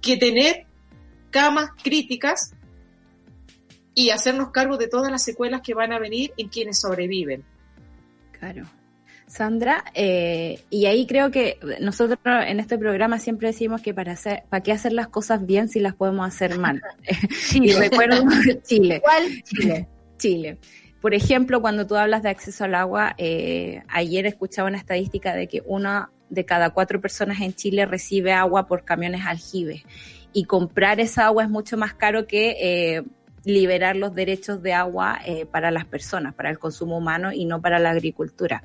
que 0.00 0.16
tener 0.16 0.66
camas 1.30 1.70
críticas 1.80 2.54
y 3.94 4.10
hacernos 4.10 4.50
cargo 4.50 4.78
de 4.78 4.88
todas 4.88 5.12
las 5.12 5.22
secuelas 5.22 5.60
que 5.62 5.74
van 5.74 5.92
a 5.92 6.00
venir 6.00 6.32
en 6.36 6.48
quienes 6.48 6.80
sobreviven. 6.80 7.44
Claro. 8.36 8.66
Sandra, 9.28 9.84
eh, 9.94 10.60
y 10.70 10.86
ahí 10.86 11.06
creo 11.06 11.30
que 11.30 11.58
nosotros 11.80 12.18
en 12.24 12.60
este 12.60 12.78
programa 12.78 13.18
siempre 13.18 13.48
decimos 13.48 13.82
que 13.82 13.92
para 13.92 14.12
hacer, 14.12 14.44
para 14.48 14.62
qué 14.62 14.72
hacer 14.72 14.92
las 14.92 15.08
cosas 15.08 15.44
bien 15.44 15.68
si 15.68 15.80
las 15.80 15.94
podemos 15.94 16.26
hacer 16.26 16.58
mal. 16.58 16.80
y 17.54 17.72
recuerdo 17.72 18.24
Chile. 18.64 19.00
¿Cuál? 19.02 19.42
Chile. 19.44 19.88
Chile. 20.16 20.58
Por 21.00 21.14
ejemplo, 21.14 21.60
cuando 21.60 21.86
tú 21.86 21.94
hablas 21.94 22.22
de 22.22 22.30
acceso 22.30 22.64
al 22.64 22.74
agua, 22.74 23.14
eh, 23.18 23.82
ayer 23.88 24.26
escuchaba 24.26 24.68
una 24.68 24.78
estadística 24.78 25.34
de 25.34 25.46
que 25.46 25.62
una 25.64 26.10
de 26.28 26.44
cada 26.44 26.70
cuatro 26.70 27.00
personas 27.00 27.40
en 27.40 27.54
Chile 27.54 27.86
recibe 27.86 28.32
agua 28.32 28.66
por 28.66 28.84
camiones 28.84 29.24
aljibes. 29.24 29.82
Y 30.32 30.44
comprar 30.44 31.00
esa 31.00 31.26
agua 31.26 31.44
es 31.44 31.50
mucho 31.50 31.76
más 31.76 31.94
caro 31.94 32.26
que 32.26 32.56
eh, 32.60 33.02
liberar 33.44 33.96
los 33.96 34.14
derechos 34.14 34.62
de 34.62 34.72
agua 34.72 35.18
eh, 35.24 35.46
para 35.46 35.70
las 35.70 35.84
personas, 35.84 36.34
para 36.34 36.50
el 36.50 36.58
consumo 36.58 36.98
humano 36.98 37.32
y 37.32 37.44
no 37.44 37.60
para 37.60 37.78
la 37.78 37.90
agricultura. 37.90 38.62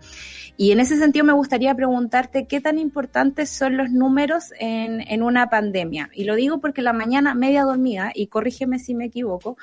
Y 0.58 0.72
en 0.72 0.80
ese 0.80 0.98
sentido 0.98 1.26
me 1.26 1.34
gustaría 1.34 1.74
preguntarte 1.76 2.45
qué 2.45 2.62
tan 2.62 2.78
importantes 2.78 3.50
son 3.50 3.78
los 3.78 3.90
números 3.90 4.54
en, 4.60 5.02
en 5.02 5.24
una 5.24 5.50
pandemia. 5.50 6.10
Y 6.14 6.26
lo 6.26 6.36
digo 6.36 6.60
porque 6.60 6.82
la 6.82 6.94
mañana 6.94 7.34
media 7.34 7.64
dormida, 7.64 8.12
y 8.14 8.28
corrígeme 8.28 8.80
si 8.80 8.94
me 8.94 9.06
equivoco, 9.06 9.58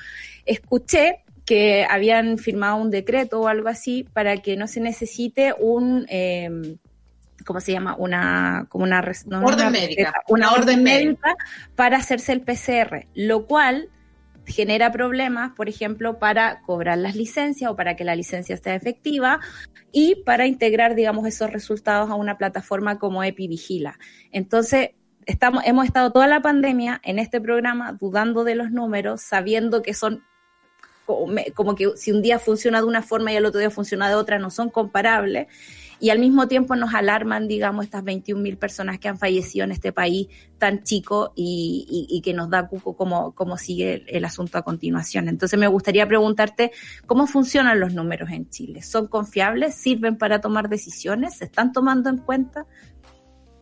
escuché 0.46 1.22
que 1.44 1.86
habían 1.88 2.38
firmado 2.38 2.76
un 2.76 2.90
decreto 2.90 3.40
o 3.40 3.48
algo 3.48 3.68
así 3.68 4.06
para 4.12 4.36
que 4.38 4.56
no 4.56 4.66
se 4.66 4.80
necesite 4.80 5.54
un... 5.58 6.06
Eh, 6.08 6.76
¿cómo 7.44 7.60
se 7.60 7.72
llama? 7.72 7.94
Una, 7.96 8.66
como 8.68 8.84
una, 8.84 9.00
orden 9.00 9.72
médica. 9.72 10.12
Una, 10.28 10.52
orden 10.52 10.82
médica 10.82 11.36
para 11.74 11.98
hacerse 11.98 12.32
el 12.32 12.42
PCR, 12.42 13.06
lo 13.14 13.46
cual 13.46 13.88
genera 14.50 14.92
problemas, 14.92 15.52
por 15.52 15.68
ejemplo, 15.68 16.18
para 16.18 16.62
cobrar 16.62 16.98
las 16.98 17.16
licencias 17.16 17.70
o 17.70 17.76
para 17.76 17.96
que 17.96 18.04
la 18.04 18.14
licencia 18.14 18.54
esté 18.54 18.74
efectiva 18.74 19.40
y 19.92 20.16
para 20.24 20.46
integrar, 20.46 20.94
digamos, 20.94 21.26
esos 21.26 21.52
resultados 21.52 22.10
a 22.10 22.14
una 22.14 22.38
plataforma 22.38 22.98
como 22.98 23.24
EpiVigila. 23.24 23.98
Entonces, 24.32 24.90
estamos, 25.26 25.64
hemos 25.66 25.86
estado 25.86 26.12
toda 26.12 26.26
la 26.26 26.40
pandemia 26.40 27.00
en 27.04 27.18
este 27.18 27.40
programa 27.40 27.92
dudando 27.92 28.44
de 28.44 28.54
los 28.54 28.70
números, 28.70 29.22
sabiendo 29.22 29.82
que 29.82 29.94
son 29.94 30.24
como 31.54 31.74
que 31.74 31.90
si 31.96 32.12
un 32.12 32.22
día 32.22 32.38
funciona 32.38 32.78
de 32.78 32.86
una 32.86 33.02
forma 33.02 33.32
y 33.32 33.36
el 33.36 33.44
otro 33.44 33.58
día 33.58 33.70
funciona 33.70 34.08
de 34.08 34.14
otra, 34.14 34.38
no 34.38 34.48
son 34.48 34.70
comparables 34.70 35.48
y 36.00 36.10
al 36.10 36.18
mismo 36.18 36.48
tiempo 36.48 36.74
nos 36.76 36.94
alarman, 36.94 37.46
digamos, 37.46 37.84
estas 37.84 38.02
21 38.02 38.42
mil 38.42 38.56
personas 38.56 38.98
que 38.98 39.08
han 39.08 39.18
fallecido 39.18 39.64
en 39.64 39.72
este 39.72 39.92
país 39.92 40.28
tan 40.58 40.82
chico 40.82 41.32
y, 41.36 42.20
que 42.24 42.32
nos 42.32 42.50
da 42.50 42.68
cuco 42.68 42.96
cómo, 42.96 43.34
cómo 43.34 43.56
sigue 43.56 44.04
el, 44.08 44.24
asunto 44.24 44.58
a 44.58 44.62
continuación. 44.62 45.28
Entonces 45.28 45.58
me 45.58 45.68
gustaría 45.68 46.06
preguntarte 46.08 46.72
cómo 47.06 47.26
funcionan 47.26 47.80
los 47.80 47.92
números 47.92 48.30
en 48.30 48.48
Chile. 48.48 48.82
¿Son 48.82 49.06
confiables? 49.08 49.74
¿Sirven 49.74 50.16
para 50.16 50.40
tomar 50.40 50.68
decisiones? 50.68 51.36
¿Se 51.36 51.44
están 51.44 51.72
tomando 51.72 52.08
en 52.08 52.18
cuenta? 52.18 52.66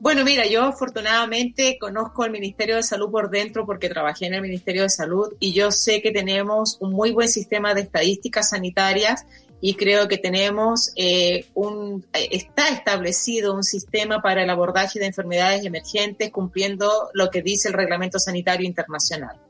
Bueno, 0.00 0.24
mira, 0.24 0.46
yo 0.46 0.62
afortunadamente 0.62 1.76
conozco 1.80 2.24
el 2.24 2.30
Ministerio 2.30 2.76
de 2.76 2.84
Salud 2.84 3.10
por 3.10 3.30
dentro 3.30 3.66
porque 3.66 3.88
trabajé 3.88 4.26
en 4.26 4.34
el 4.34 4.42
Ministerio 4.42 4.82
de 4.82 4.90
Salud 4.90 5.34
y 5.40 5.52
yo 5.52 5.72
sé 5.72 6.00
que 6.02 6.12
tenemos 6.12 6.78
un 6.80 6.92
muy 6.92 7.10
buen 7.10 7.28
sistema 7.28 7.74
de 7.74 7.80
estadísticas 7.80 8.50
sanitarias 8.50 9.26
y 9.60 9.74
creo 9.74 10.06
que 10.06 10.18
tenemos 10.18 10.92
eh, 10.96 11.46
un, 11.54 12.06
está 12.12 12.68
establecido 12.68 13.54
un 13.54 13.64
sistema 13.64 14.22
para 14.22 14.42
el 14.42 14.50
abordaje 14.50 15.00
de 15.00 15.06
enfermedades 15.06 15.64
emergentes 15.64 16.30
cumpliendo 16.30 17.10
lo 17.12 17.30
que 17.30 17.42
dice 17.42 17.68
el 17.68 17.74
Reglamento 17.74 18.18
Sanitario 18.18 18.66
Internacional. 18.66 19.40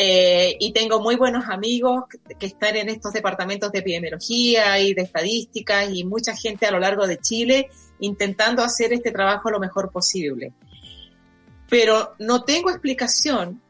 Eh, 0.00 0.56
y 0.60 0.72
tengo 0.72 1.00
muy 1.00 1.16
buenos 1.16 1.46
amigos 1.48 2.04
que 2.38 2.46
están 2.46 2.76
en 2.76 2.88
estos 2.88 3.12
departamentos 3.12 3.72
de 3.72 3.80
epidemiología 3.80 4.78
y 4.78 4.94
de 4.94 5.02
estadísticas 5.02 5.90
y 5.92 6.04
mucha 6.04 6.36
gente 6.36 6.66
a 6.66 6.70
lo 6.70 6.78
largo 6.78 7.06
de 7.06 7.18
Chile 7.18 7.68
intentando 7.98 8.62
hacer 8.62 8.92
este 8.92 9.10
trabajo 9.10 9.50
lo 9.50 9.58
mejor 9.58 9.90
posible. 9.90 10.52
Pero 11.68 12.14
no 12.20 12.44
tengo 12.44 12.70
explicación 12.70 13.60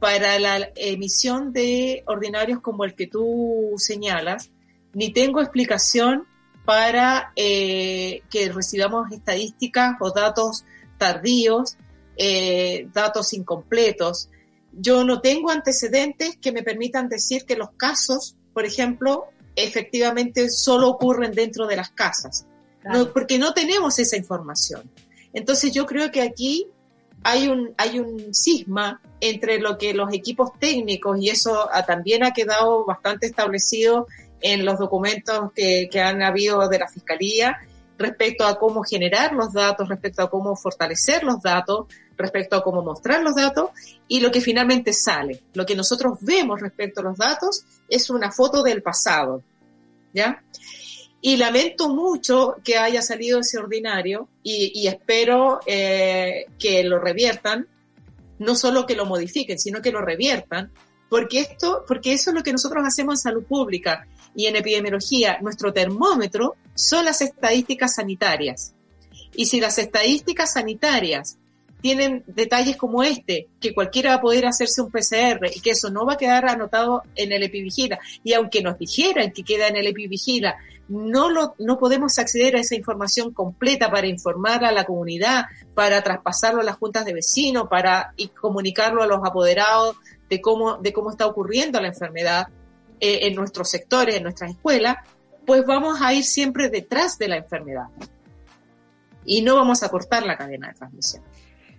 para 0.00 0.38
la 0.40 0.68
emisión 0.74 1.52
de 1.52 2.02
ordinarios 2.06 2.60
como 2.60 2.84
el 2.84 2.96
que 2.96 3.06
tú 3.06 3.74
señalas, 3.76 4.50
ni 4.94 5.12
tengo 5.12 5.40
explicación 5.40 6.26
para 6.64 7.32
eh, 7.34 8.22
que 8.30 8.50
recibamos 8.50 9.10
estadísticas 9.10 9.96
o 10.00 10.10
datos 10.10 10.64
tardíos, 10.98 11.76
eh, 12.16 12.88
datos 12.92 13.32
incompletos. 13.32 14.28
Yo 14.72 15.04
no 15.04 15.20
tengo 15.20 15.50
antecedentes 15.50 16.36
que 16.36 16.52
me 16.52 16.62
permitan 16.62 17.08
decir 17.08 17.44
que 17.44 17.56
los 17.56 17.70
casos, 17.72 18.36
por 18.54 18.64
ejemplo, 18.64 19.26
efectivamente 19.56 20.48
solo 20.48 20.88
ocurren 20.88 21.32
dentro 21.32 21.66
de 21.66 21.76
las 21.76 21.90
casas, 21.90 22.46
no, 22.84 23.12
porque 23.12 23.38
no 23.38 23.52
tenemos 23.52 23.98
esa 23.98 24.16
información. 24.16 24.90
Entonces 25.34 25.72
yo 25.72 25.84
creo 25.84 26.10
que 26.10 26.22
aquí 26.22 26.66
hay 27.22 27.48
un, 27.48 27.74
hay 27.76 27.98
un 27.98 28.34
cisma 28.34 29.00
entre 29.20 29.58
lo 29.58 29.78
que 29.78 29.94
los 29.94 30.12
equipos 30.12 30.58
técnicos, 30.58 31.18
y 31.20 31.28
eso 31.28 31.68
también 31.86 32.24
ha 32.24 32.32
quedado 32.32 32.84
bastante 32.84 33.26
establecido 33.26 34.06
en 34.42 34.64
los 34.64 34.78
documentos 34.78 35.52
que, 35.54 35.88
que 35.90 36.00
han 36.00 36.22
habido 36.22 36.68
de 36.68 36.78
la 36.78 36.88
Fiscalía 36.88 37.58
respecto 37.98 38.44
a 38.46 38.58
cómo 38.58 38.82
generar 38.82 39.32
los 39.32 39.52
datos, 39.52 39.88
respecto 39.88 40.22
a 40.22 40.30
cómo 40.30 40.56
fortalecer 40.56 41.22
los 41.22 41.40
datos, 41.40 41.86
respecto 42.16 42.56
a 42.56 42.62
cómo 42.62 42.82
mostrar 42.82 43.22
los 43.22 43.34
datos 43.34 43.70
y 44.08 44.20
lo 44.20 44.30
que 44.30 44.40
finalmente 44.40 44.92
sale. 44.92 45.42
Lo 45.54 45.64
que 45.64 45.76
nosotros 45.76 46.18
vemos 46.20 46.60
respecto 46.60 47.00
a 47.00 47.04
los 47.04 47.16
datos 47.16 47.64
es 47.88 48.10
una 48.10 48.30
foto 48.30 48.62
del 48.62 48.82
pasado, 48.82 49.42
¿ya? 50.12 50.42
Y 51.20 51.36
lamento 51.36 51.88
mucho 51.88 52.56
que 52.64 52.76
haya 52.76 53.00
salido 53.00 53.40
ese 53.40 53.58
ordinario 53.58 54.28
y, 54.42 54.72
y 54.74 54.88
espero 54.88 55.60
eh, 55.66 56.46
que 56.58 56.82
lo 56.82 56.98
reviertan, 56.98 57.68
no 58.40 58.56
solo 58.56 58.86
que 58.86 58.96
lo 58.96 59.06
modifiquen, 59.06 59.58
sino 59.58 59.80
que 59.80 59.92
lo 59.92 60.00
reviertan, 60.00 60.72
porque 61.08 61.40
esto, 61.40 61.84
porque 61.86 62.12
eso 62.12 62.30
es 62.30 62.36
lo 62.36 62.42
que 62.42 62.52
nosotros 62.52 62.84
hacemos 62.84 63.14
en 63.14 63.30
salud 63.30 63.44
pública 63.44 64.06
y 64.34 64.46
en 64.46 64.56
epidemiología, 64.56 65.38
nuestro 65.40 65.72
termómetro 65.72 66.56
son 66.74 67.04
las 67.04 67.20
estadísticas 67.20 67.96
sanitarias. 67.96 68.74
Y 69.34 69.46
si 69.46 69.60
las 69.60 69.78
estadísticas 69.78 70.52
sanitarias 70.52 71.38
tienen 71.80 72.22
detalles 72.26 72.76
como 72.76 73.02
este, 73.02 73.48
que 73.60 73.74
cualquiera 73.74 74.10
va 74.10 74.16
a 74.16 74.20
poder 74.20 74.46
hacerse 74.46 74.80
un 74.80 74.90
PCR 74.90 75.50
y 75.52 75.60
que 75.60 75.70
eso 75.70 75.90
no 75.90 76.06
va 76.06 76.14
a 76.14 76.16
quedar 76.16 76.48
anotado 76.48 77.02
en 77.16 77.32
el 77.32 77.42
epivigila, 77.42 77.98
y 78.22 78.32
aunque 78.34 78.62
nos 78.62 78.78
dijeran 78.78 79.32
que 79.32 79.42
queda 79.42 79.66
en 79.66 79.76
el 79.76 79.88
epivigila, 79.88 80.56
no, 80.88 81.28
lo, 81.30 81.54
no 81.58 81.78
podemos 81.78 82.18
acceder 82.18 82.56
a 82.56 82.60
esa 82.60 82.76
información 82.76 83.32
completa 83.32 83.90
para 83.90 84.06
informar 84.06 84.64
a 84.64 84.72
la 84.72 84.84
comunidad, 84.84 85.46
para 85.74 86.02
traspasarlo 86.02 86.60
a 86.60 86.64
las 86.64 86.76
juntas 86.76 87.04
de 87.04 87.14
vecinos, 87.14 87.66
para 87.68 88.14
comunicarlo 88.40 89.02
a 89.02 89.06
los 89.06 89.20
apoderados 89.24 89.96
de 90.28 90.40
cómo, 90.40 90.76
de 90.76 90.92
cómo 90.92 91.10
está 91.10 91.26
ocurriendo 91.26 91.80
la 91.80 91.88
enfermedad 91.88 92.46
eh, 93.04 93.26
en 93.26 93.34
nuestros 93.34 93.68
sectores, 93.68 94.14
en 94.14 94.22
nuestras 94.22 94.52
escuelas, 94.52 94.96
pues 95.44 95.66
vamos 95.66 96.00
a 96.00 96.14
ir 96.14 96.22
siempre 96.22 96.68
detrás 96.68 97.18
de 97.18 97.26
la 97.26 97.36
enfermedad 97.36 97.86
y 99.24 99.42
no 99.42 99.56
vamos 99.56 99.82
a 99.82 99.88
cortar 99.88 100.24
la 100.24 100.38
cadena 100.38 100.68
de 100.68 100.74
transmisión. 100.74 101.24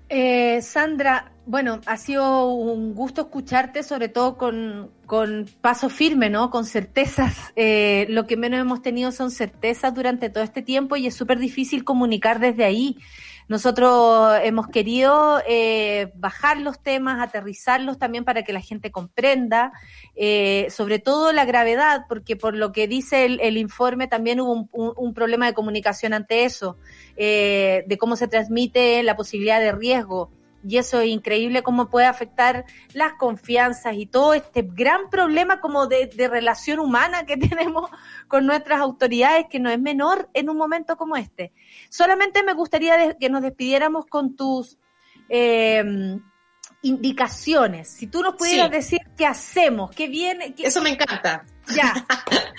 Eh, 0.09 0.61
Sandra, 0.61 1.31
bueno, 1.45 1.79
ha 1.85 1.95
sido 1.95 2.47
un 2.51 2.93
gusto 2.93 3.21
escucharte, 3.21 3.83
sobre 3.83 4.09
todo 4.09 4.37
con, 4.37 4.91
con 5.05 5.45
paso 5.61 5.89
firme, 5.89 6.29
¿no? 6.29 6.51
Con 6.51 6.65
certezas. 6.65 7.53
Eh, 7.55 8.05
lo 8.09 8.27
que 8.27 8.35
menos 8.35 8.59
hemos 8.59 8.81
tenido 8.81 9.13
son 9.13 9.31
certezas 9.31 9.93
durante 9.93 10.29
todo 10.29 10.43
este 10.43 10.61
tiempo 10.61 10.97
y 10.97 11.07
es 11.07 11.15
súper 11.15 11.39
difícil 11.39 11.85
comunicar 11.85 12.39
desde 12.39 12.65
ahí. 12.65 12.97
Nosotros 13.47 14.37
hemos 14.43 14.67
querido 14.67 15.41
eh, 15.47 16.11
bajar 16.15 16.57
los 16.59 16.81
temas, 16.81 17.21
aterrizarlos 17.21 17.97
también 17.97 18.23
para 18.23 18.43
que 18.43 18.53
la 18.53 18.61
gente 18.61 18.91
comprenda, 18.91 19.71
eh, 20.15 20.67
sobre 20.69 20.99
todo 20.99 21.33
la 21.33 21.45
gravedad, 21.45 22.05
porque 22.07 22.35
por 22.35 22.55
lo 22.55 22.71
que 22.71 22.87
dice 22.87 23.25
el, 23.25 23.57
informe 23.57 24.07
también 24.07 24.39
hubo 24.39 24.67
un, 24.71 25.13
problema 25.13 25.45
de 25.45 25.53
comunicación 25.53 26.13
ante 26.13 26.45
eso, 26.45 26.77
eh, 27.15 27.83
de 27.87 27.97
cómo 27.97 28.15
se 28.15 28.27
transmite 28.27 29.03
la 29.03 29.15
posibilidad 29.15 29.59
de 29.59 29.71
riesgo 29.71 30.31
y 30.67 30.77
eso 30.77 31.01
es 31.01 31.09
increíble 31.09 31.63
cómo 31.63 31.89
puede 31.89 32.05
afectar 32.05 32.65
las 32.93 33.13
confianzas 33.13 33.95
y 33.95 34.05
todo 34.05 34.33
este 34.33 34.61
gran 34.63 35.09
problema 35.09 35.59
como 35.59 35.87
de, 35.87 36.09
relación 36.29 36.79
humana 36.79 37.25
que 37.25 37.37
tenemos 37.37 37.89
con 38.27 38.45
nuestras 38.45 38.79
autoridades, 38.79 39.45
que 39.49 39.59
no 39.59 39.69
es 39.69 39.79
menor 39.79 40.29
en 40.33 40.49
un 40.49 40.57
momento 40.57 40.95
como 40.97 41.15
este. 41.15 41.51
Solamente 41.89 42.43
me 42.43 42.53
gustaría 42.53 43.15
que 43.15 43.29
nos 43.29 43.41
despidiéramos 43.41 44.05
con 44.05 44.35
tus 44.35 44.77
em, 45.29 46.21
indicaciones. 46.81 47.89
Si 47.89 48.07
tú 48.07 48.21
nos 48.21 48.35
pudieras 48.35 48.71
decir 48.71 49.01
qué 49.17 49.25
hacemos, 49.25 49.91
qué 49.91 50.07
viene. 50.07 50.53
Eso 50.57 50.81
me 50.81 50.91
encanta. 50.91 51.45
Ya, 51.75 51.93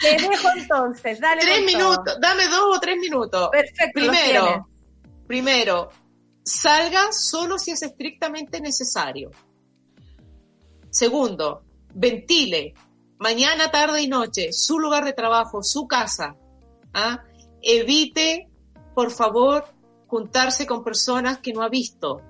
te 0.01 0.17
dejo 0.17 0.49
entonces, 0.57 1.21
dale. 1.21 1.43
Tres 1.43 1.65
minutos, 1.65 2.19
dame 2.21 2.49
dos 2.49 2.77
o 2.77 2.81
tres 2.81 2.97
minutos. 2.99 3.51
Perfecto. 3.51 3.93
Primero, 3.93 4.69
primero, 5.27 5.91
salga 6.45 7.11
solo 7.12 7.59
si 7.59 7.73
es 7.73 7.83
estrictamente 7.83 8.61
necesario. 8.61 9.31
Segundo, 10.91 11.65
ventile 11.95 12.75
mañana, 13.19 13.71
tarde 13.71 14.03
y 14.03 14.09
noche 14.09 14.53
su 14.53 14.79
lugar 14.79 15.05
de 15.05 15.15
trabajo, 15.15 15.62
su 15.62 15.89
casa. 15.89 16.37
¿ah? 16.93 17.25
Evite, 17.62 18.49
por 18.95 19.11
favor, 19.11 19.65
juntarse 20.07 20.66
con 20.66 20.85
personas 20.85 21.39
que 21.39 21.55
no 21.55 21.62
ha 21.62 21.69
visto. 21.69 22.21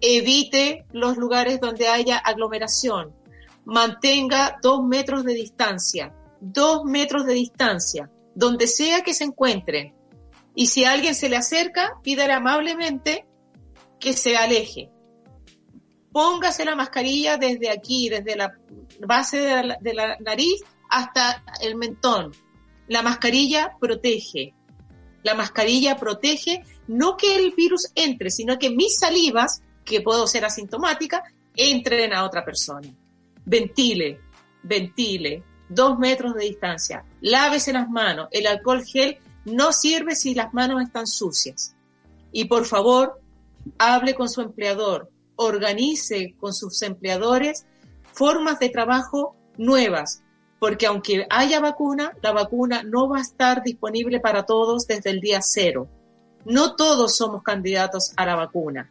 Evite 0.00 0.86
los 0.92 1.16
lugares 1.18 1.60
donde 1.60 1.88
haya 1.88 2.16
aglomeración. 2.16 3.14
Mantenga 3.66 4.58
dos 4.62 4.82
metros 4.82 5.24
de 5.24 5.34
distancia. 5.34 6.14
Dos 6.40 6.84
metros 6.84 7.26
de 7.26 7.34
distancia. 7.34 8.10
Donde 8.34 8.66
sea 8.66 9.02
que 9.02 9.14
se 9.14 9.24
encuentren. 9.24 9.94
Y 10.54 10.68
si 10.68 10.84
alguien 10.84 11.14
se 11.14 11.28
le 11.28 11.36
acerca, 11.36 12.00
pídale 12.02 12.32
amablemente 12.32 13.26
que 14.04 14.12
se 14.12 14.36
aleje. 14.36 14.90
Póngase 16.12 16.66
la 16.66 16.76
mascarilla 16.76 17.38
desde 17.38 17.70
aquí, 17.70 18.10
desde 18.10 18.36
la 18.36 18.54
base 19.00 19.38
de 19.38 19.94
la, 19.94 20.18
nariz 20.20 20.60
hasta 20.90 21.42
el 21.62 21.74
mentón. 21.74 22.30
La 22.86 23.02
mascarilla 23.02 23.72
protege. 23.80 24.52
La 25.22 25.34
mascarilla 25.34 25.96
protege 25.96 26.62
no 26.86 27.16
que 27.16 27.34
el 27.34 27.52
virus 27.52 27.90
entre, 27.94 28.28
sino 28.28 28.58
que 28.58 28.68
mis 28.68 28.98
salivas, 28.98 29.62
que 29.86 30.02
puedo 30.02 30.26
ser 30.26 30.44
asintomática, 30.44 31.22
entren 31.56 32.12
a 32.12 32.24
otra 32.26 32.44
persona. 32.44 32.94
Ventile, 33.46 34.20
ventile, 34.62 35.42
dos 35.70 35.98
metros 35.98 36.34
de 36.34 36.44
distancia. 36.44 37.06
Lávese 37.22 37.72
las 37.72 37.88
manos. 37.88 38.28
El 38.32 38.46
alcohol 38.46 38.84
gel 38.84 39.16
no 39.46 39.72
sirve 39.72 40.14
si 40.14 40.34
las 40.34 40.52
manos 40.52 40.82
están 40.82 41.06
sucias. 41.06 41.74
Y 42.32 42.44
por 42.44 42.66
favor, 42.66 43.23
hable 43.78 44.14
con 44.14 44.28
su 44.28 44.40
empleador, 44.40 45.10
organice 45.36 46.34
con 46.38 46.52
sus 46.54 46.80
empleadores 46.82 47.66
formas 48.12 48.58
de 48.58 48.68
trabajo 48.68 49.36
nuevas, 49.56 50.22
porque 50.58 50.86
aunque 50.86 51.26
haya 51.30 51.60
vacuna, 51.60 52.12
la 52.22 52.32
vacuna 52.32 52.82
no 52.82 53.08
va 53.08 53.18
a 53.18 53.22
estar 53.22 53.62
disponible 53.62 54.20
para 54.20 54.46
todos 54.46 54.86
desde 54.86 55.10
el 55.10 55.20
día 55.20 55.40
cero. 55.42 55.88
No 56.44 56.76
todos 56.76 57.16
somos 57.16 57.42
candidatos 57.42 58.12
a 58.16 58.26
la 58.26 58.36
vacuna. 58.36 58.90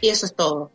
Y 0.00 0.08
eso 0.08 0.26
es 0.26 0.34
todo. 0.34 0.72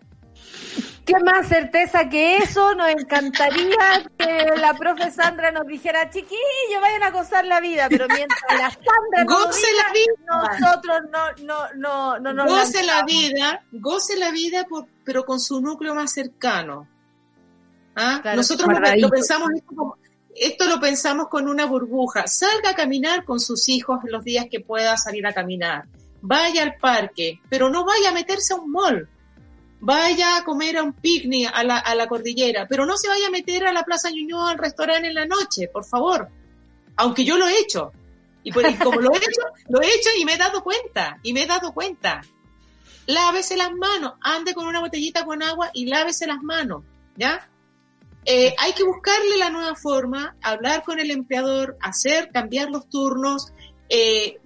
¿Qué 1.06 1.14
más 1.24 1.48
certeza 1.48 2.10
que 2.10 2.38
eso? 2.38 2.74
Nos 2.74 2.90
encantaría 2.90 4.10
que 4.18 4.54
la 4.58 4.74
profe 4.74 5.12
Sandra 5.12 5.52
nos 5.52 5.68
dijera, 5.68 6.10
chiquillo, 6.10 6.82
vayan 6.82 7.04
a 7.04 7.12
gozar 7.12 7.46
la 7.46 7.60
vida, 7.60 7.88
pero 7.90 8.08
mientras 8.08 8.42
la 8.50 8.72
Sandra 8.72 9.24
goce 9.24 9.68
la 9.78 9.94
vida, 9.94 10.60
nosotros 10.60 11.02
no, 11.12 11.46
no, 11.46 11.74
no, 11.76 12.20
no 12.20 12.34
nos 12.34 12.48
Goce 12.48 12.84
la 12.84 13.04
vida, 13.04 13.64
goce 13.72 14.18
la 14.18 14.32
vida, 14.32 14.66
pero 15.04 15.24
con 15.26 15.40
su 15.40 15.62
núcleo 15.62 15.94
más 15.94 16.12
cercano. 16.12 16.88
¿Ah? 17.96 18.22
nosotros 18.36 18.68
lo, 18.98 19.10
pensamos 19.10 19.52
esto, 19.56 19.98
esto 20.36 20.66
lo 20.66 20.80
pensamos 20.80 21.28
con 21.30 21.48
una 21.48 21.66
burbuja. 21.66 22.26
Salga 22.26 22.72
a 22.72 22.76
caminar 22.76 23.24
con 23.26 23.40
sus 23.40 23.70
hijos 23.70 24.00
los 24.06 24.24
días 24.24 24.48
que 24.50 24.60
pueda 24.60 24.98
salir 24.98 25.26
a 25.28 25.34
caminar. 25.34 25.86
Vaya 26.22 26.64
al 26.64 26.76
parque, 26.78 27.40
pero 27.48 27.70
no 27.70 27.86
vaya 27.86 28.10
a 28.10 28.14
meterse 28.14 28.54
a 28.54 28.58
un 28.58 28.72
mall 28.72 29.08
vaya 29.80 30.38
a 30.38 30.44
comer 30.44 30.78
a 30.78 30.84
un 30.84 30.94
picnic 30.94 31.50
a 31.54 31.64
la, 31.64 31.78
a 31.78 31.96
la 31.96 32.08
cordillera, 32.08 32.68
pero 32.68 32.86
no 32.86 32.98
se 32.98 33.08
vaya 33.08 33.28
a 33.28 33.32
meter 33.32 33.68
a 33.68 33.74
la 33.74 33.84
Plaza 33.84 34.10
Ñuñoa 34.10 34.52
al 34.52 34.58
restaurante 34.58 35.08
en 35.08 35.14
la 35.14 35.26
noche, 35.26 35.68
por 35.68 35.86
favor. 35.86 36.30
Aunque 36.96 37.26
yo 37.26 37.38
lo 37.38 37.48
he 37.48 37.60
hecho. 37.60 37.92
Y, 38.44 38.52
pues, 38.52 38.78
como 38.80 39.02
lo 39.02 39.14
he 39.14 39.18
hecho, 39.18 39.42
lo 39.70 39.82
he 39.82 39.88
hecho 39.88 40.10
y 40.20 40.26
me 40.26 40.36
he 40.36 40.38
dado 40.38 40.64
cuenta, 40.64 41.20
y 41.24 41.34
me 41.34 41.44
he 41.44 41.48
dado 41.48 41.74
cuenta. 41.74 42.22
Lávese 43.08 43.58
las 43.58 43.72
manos, 43.74 44.14
ande 44.22 44.54
con 44.54 44.68
una 44.68 44.80
botellita 44.80 45.26
con 45.26 45.44
agua 45.44 45.70
y 45.74 45.86
lávese 45.88 46.26
las 46.28 46.42
manos, 46.42 46.84
¿ya? 47.16 47.48
Eh, 48.26 48.56
hay 48.58 48.74
que 48.74 48.84
buscarle 48.84 49.38
la 49.38 49.52
nueva 49.52 49.76
forma, 49.76 50.36
hablar 50.42 50.84
con 50.84 51.00
el 51.00 51.12
empleador, 51.12 51.78
hacer, 51.82 52.32
cambiar 52.32 52.72
los 52.72 52.90
turnos, 52.90 53.54
eh, 53.90 54.40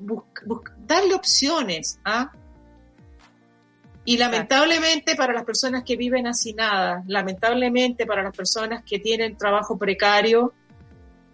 darle 0.80 1.14
opciones, 1.14 2.00
¿ah? 2.04 2.32
Y 4.06 4.18
lamentablemente 4.18 5.16
para 5.16 5.34
las 5.34 5.44
personas 5.44 5.84
que 5.84 5.96
viven 5.96 6.26
hacinadas, 6.26 7.04
lamentablemente 7.08 8.06
para 8.06 8.24
las 8.24 8.36
personas 8.36 8.84
que 8.84 9.00
tienen 9.00 9.38
trabajo 9.38 9.78
precario, 9.78 10.54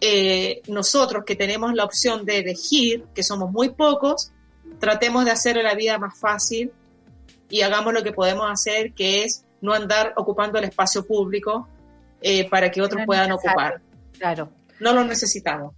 eh, 0.02 0.62
nosotros 0.68 1.24
que 1.26 1.36
tenemos 1.36 1.74
la 1.74 1.86
opción 1.86 2.26
de 2.26 2.40
elegir, 2.40 3.06
que 3.14 3.24
somos 3.24 3.52
muy 3.52 3.70
pocos, 3.70 4.32
tratemos 4.80 5.26
de 5.26 5.32
hacer 5.32 5.56
la 5.58 5.74
vida 5.74 5.98
más 5.98 6.20
fácil 6.20 6.72
y 7.50 7.62
hagamos 7.62 7.94
lo 7.94 8.04
que 8.04 8.12
podemos 8.12 8.50
hacer, 8.52 8.94
que 8.94 9.24
es 9.24 9.46
no 9.62 9.74
andar 9.74 10.14
ocupando 10.18 10.60
el 10.60 10.66
espacio 10.66 11.06
público 11.06 11.68
eh, 12.22 12.50
para 12.50 12.72
que 12.72 12.82
otros 12.82 13.04
puedan 13.06 13.32
ocupar. 13.32 13.82
Claro. 14.18 14.50
No 14.80 14.94
lo 14.94 15.04
necesitamos. 15.04 15.74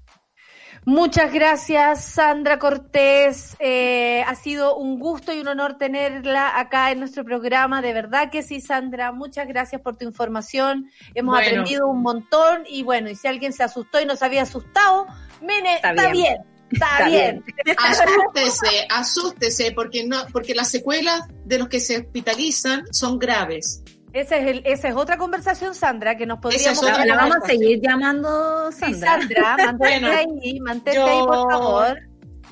Muchas 0.87 1.33
gracias, 1.33 2.05
Sandra 2.05 2.59
Cortés. 2.59 3.57
Eh, 3.59 4.23
ha 4.25 4.35
sido 4.35 4.77
un 4.77 4.99
gusto 4.99 5.33
y 5.33 5.41
un 5.41 5.49
honor 5.49 5.77
tenerla 5.77 6.57
acá 6.57 6.91
en 6.91 6.99
nuestro 6.99 7.25
programa. 7.25 7.81
De 7.81 7.91
verdad 7.91 8.31
que 8.31 8.41
sí, 8.41 8.61
Sandra. 8.61 9.11
Muchas 9.11 9.49
gracias 9.49 9.81
por 9.81 9.97
tu 9.97 10.05
información. 10.05 10.89
Hemos 11.13 11.37
aprendido 11.37 11.87
un 11.87 12.01
montón 12.01 12.63
y 12.69 12.83
bueno, 12.83 13.09
y 13.09 13.15
si 13.15 13.27
alguien 13.27 13.51
se 13.51 13.63
asustó 13.63 13.99
y 13.99 14.05
no 14.05 14.15
se 14.15 14.23
había 14.23 14.43
asustado, 14.43 15.07
Mene, 15.41 15.75
está, 15.75 16.09
bien. 16.09 16.37
Está, 16.71 17.09
bien. 17.09 17.43
Asústese, 17.77 18.87
asústese, 18.89 19.73
porque 19.73 20.05
no, 20.05 20.25
porque 20.31 20.55
las 20.55 20.69
secuelas 20.69 21.23
de 21.43 21.59
los 21.59 21.67
que 21.67 21.81
se 21.81 21.97
hospitalizan 21.97 22.85
son 22.93 23.19
graves. 23.19 23.83
Esa 24.13 24.37
es, 24.37 24.47
el, 24.47 24.61
esa 24.65 24.87
es 24.87 24.95
otra 24.95 25.17
conversación, 25.17 25.75
Sandra, 25.75 26.15
que 26.15 26.25
nos 26.25 26.39
podríamos... 26.39 26.81
la, 26.81 27.15
vamos 27.15 27.37
a 27.43 27.45
seguir 27.45 27.79
llamando 27.81 28.71
Sandra. 28.71 29.19
Sandra, 29.19 29.57
mantente 29.57 30.05
ahí, 30.07 30.59
mantente 30.61 30.99
ahí, 30.99 31.19
por 31.25 31.51
favor. 31.51 31.97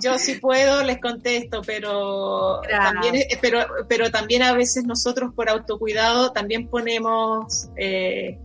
Yo 0.02 0.18
si 0.18 0.36
puedo 0.36 0.84
les 0.84 1.00
contesto, 1.00 1.62
pero 1.66 2.62
también, 2.70 3.16
pero, 3.42 3.66
pero 3.88 4.12
también 4.12 4.44
a 4.44 4.54
veces 4.54 4.84
nosotros 4.84 5.34
por 5.34 5.50
autocuidado 5.50 6.34
también 6.34 6.68
ponemos 6.68 7.70
eh, 7.78 8.38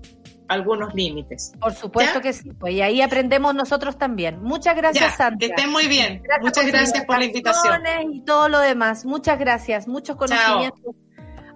algunos 0.46 0.94
límites. 0.94 1.52
Por 1.60 1.74
supuesto 1.74 2.20
que 2.20 2.32
sí, 2.32 2.52
pues 2.52 2.74
y 2.74 2.82
ahí 2.82 3.02
aprendemos 3.02 3.52
nosotros 3.54 3.98
también. 3.98 4.40
Muchas 4.40 4.76
gracias, 4.76 5.16
Sandra. 5.16 5.38
Que 5.38 5.46
estén 5.46 5.70
muy 5.70 5.88
bien. 5.88 6.22
Muchas 6.40 6.66
gracias 6.66 7.04
por 7.04 7.18
la 7.18 7.24
invitación. 7.24 7.82
Y 8.12 8.20
todo 8.22 8.48
lo 8.48 8.60
demás. 8.60 9.04
Muchas 9.04 9.38
gracias, 9.38 9.88
muchos 9.88 10.16
conocimientos 10.16 10.94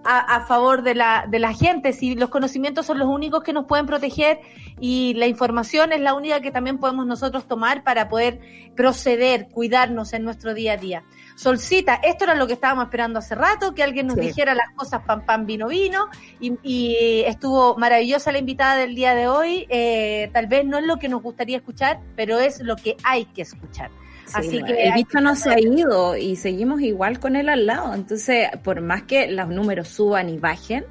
a, 0.05 0.19
a, 0.19 0.45
favor 0.45 0.83
de 0.83 0.95
la, 0.95 1.25
de 1.27 1.39
la 1.39 1.53
gente, 1.53 1.91
si 1.91 2.15
los 2.15 2.29
conocimientos 2.29 2.85
son 2.85 2.99
los 2.99 3.07
únicos 3.07 3.43
que 3.43 3.53
nos 3.53 3.65
pueden 3.65 3.85
proteger 3.85 4.39
y 4.79 5.13
la 5.15 5.27
información 5.27 5.91
es 5.91 6.01
la 6.01 6.13
única 6.13 6.41
que 6.41 6.51
también 6.51 6.77
podemos 6.77 7.05
nosotros 7.05 7.47
tomar 7.47 7.83
para 7.83 8.07
poder 8.07 8.39
proceder, 8.75 9.47
cuidarnos 9.49 10.13
en 10.13 10.23
nuestro 10.23 10.53
día 10.53 10.73
a 10.73 10.77
día. 10.77 11.03
Solcita, 11.35 11.95
esto 11.95 12.23
era 12.23 12.35
lo 12.35 12.47
que 12.47 12.53
estábamos 12.53 12.85
esperando 12.85 13.19
hace 13.19 13.35
rato, 13.35 13.73
que 13.73 13.83
alguien 13.83 14.07
nos 14.07 14.15
dijera 14.15 14.55
las 14.55 14.69
cosas 14.75 15.01
pan 15.05 15.25
pan 15.25 15.45
vino 15.45 15.67
vino 15.67 16.07
y, 16.39 16.53
y, 16.63 17.23
estuvo 17.25 17.75
maravillosa 17.75 18.31
la 18.31 18.37
invitada 18.37 18.77
del 18.77 18.95
día 18.95 19.15
de 19.15 19.27
hoy. 19.27 19.65
Eh, 19.69 20.29
tal 20.33 20.47
vez 20.47 20.65
no 20.65 20.77
es 20.77 20.85
lo 20.85 20.97
que 20.97 21.09
nos 21.09 21.21
gustaría 21.21 21.57
escuchar, 21.57 21.99
pero 22.15 22.39
es 22.39 22.61
lo 22.61 22.75
que 22.75 22.95
hay 23.03 23.25
que 23.25 23.41
escuchar. 23.41 23.89
Así 24.35 24.63
que 24.63 24.87
el 24.87 24.93
bicho 24.93 25.21
no 25.21 25.35
se 25.35 25.49
ha 25.49 25.59
ido 25.59 26.15
y 26.17 26.35
seguimos 26.35 26.81
igual 26.81 27.19
con 27.19 27.35
él 27.35 27.49
al 27.49 27.65
lado. 27.65 27.93
Entonces, 27.93 28.49
por 28.63 28.81
más 28.81 29.03
que 29.03 29.27
los 29.27 29.49
números 29.49 29.87
suban 29.87 30.29
y 30.29 30.37
bajen, 30.37 30.85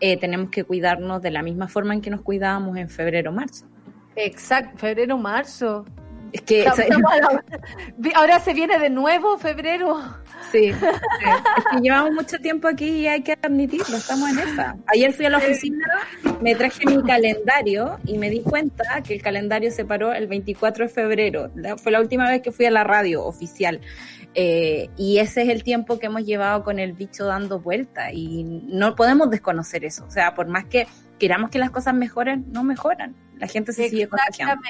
eh, 0.00 0.16
tenemos 0.16 0.50
que 0.50 0.64
cuidarnos 0.64 1.22
de 1.22 1.30
la 1.30 1.42
misma 1.42 1.68
forma 1.68 1.94
en 1.94 2.00
que 2.00 2.10
nos 2.10 2.22
cuidábamos 2.22 2.76
en 2.76 2.88
febrero 2.88 3.32
marzo. 3.32 3.66
Exacto, 4.16 4.78
febrero 4.78 5.16
marzo. 5.16 5.84
Es 6.32 6.42
que 6.42 6.66
ahora 8.14 8.40
se 8.40 8.54
viene 8.54 8.78
de 8.78 8.90
nuevo 8.90 9.38
febrero. 9.38 10.00
Sí, 10.52 10.66
es 10.66 10.76
que 10.76 11.80
llevamos 11.80 12.12
mucho 12.12 12.38
tiempo 12.38 12.68
aquí 12.68 12.88
y 12.88 13.06
hay 13.06 13.22
que 13.22 13.36
admitirlo, 13.42 13.96
estamos 13.96 14.30
en 14.30 14.38
esa. 14.38 14.76
Ayer 14.86 15.12
fui 15.12 15.26
a 15.26 15.30
la 15.30 15.38
oficina, 15.38 15.84
me 16.40 16.54
traje 16.54 16.86
mi 16.86 17.02
calendario 17.02 17.98
y 18.04 18.18
me 18.18 18.30
di 18.30 18.40
cuenta 18.40 19.02
que 19.02 19.14
el 19.14 19.22
calendario 19.22 19.70
se 19.70 19.84
paró 19.84 20.12
el 20.12 20.26
24 20.26 20.86
de 20.86 20.90
febrero. 20.90 21.50
Fue 21.82 21.92
la 21.92 22.00
última 22.00 22.28
vez 22.28 22.42
que 22.42 22.52
fui 22.52 22.66
a 22.66 22.70
la 22.70 22.84
radio 22.84 23.24
oficial. 23.24 23.80
Eh, 24.34 24.90
y 24.96 25.18
ese 25.18 25.42
es 25.42 25.48
el 25.48 25.64
tiempo 25.64 25.98
que 25.98 26.06
hemos 26.06 26.24
llevado 26.24 26.62
con 26.62 26.78
el 26.78 26.92
bicho 26.92 27.24
dando 27.24 27.60
vuelta 27.60 28.12
y 28.12 28.44
no 28.44 28.94
podemos 28.94 29.30
desconocer 29.30 29.84
eso. 29.84 30.04
O 30.04 30.10
sea, 30.10 30.34
por 30.34 30.46
más 30.46 30.66
que 30.66 30.86
queramos 31.18 31.50
que 31.50 31.58
las 31.58 31.70
cosas 31.70 31.94
mejoren, 31.94 32.44
no 32.52 32.62
mejoran. 32.62 33.16
La 33.38 33.48
gente 33.48 33.72
se 33.72 33.88
sigue 33.88 34.08
contagiando. 34.08 34.62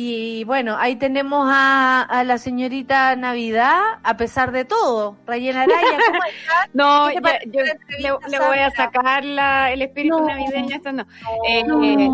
Y 0.00 0.44
bueno, 0.44 0.76
ahí 0.78 0.94
tenemos 0.94 1.48
a, 1.50 2.02
a, 2.02 2.22
la 2.22 2.38
señorita 2.38 3.16
Navidad, 3.16 3.80
a 4.04 4.16
pesar 4.16 4.52
de 4.52 4.64
todo. 4.64 5.16
Rayena 5.26 5.62
Araya, 5.62 5.98
¿cómo 6.06 6.20
estás? 6.28 6.70
no, 6.72 7.10
yo, 7.10 7.20
le, 7.98 8.38
voy 8.38 8.58
a 8.58 8.70
sacar 8.70 9.24
la, 9.24 9.72
el 9.72 9.82
espíritu 9.82 10.24
navideño. 10.24 10.76
Esto 10.76 10.92
no. 10.92 11.04
Eh, 11.48 12.08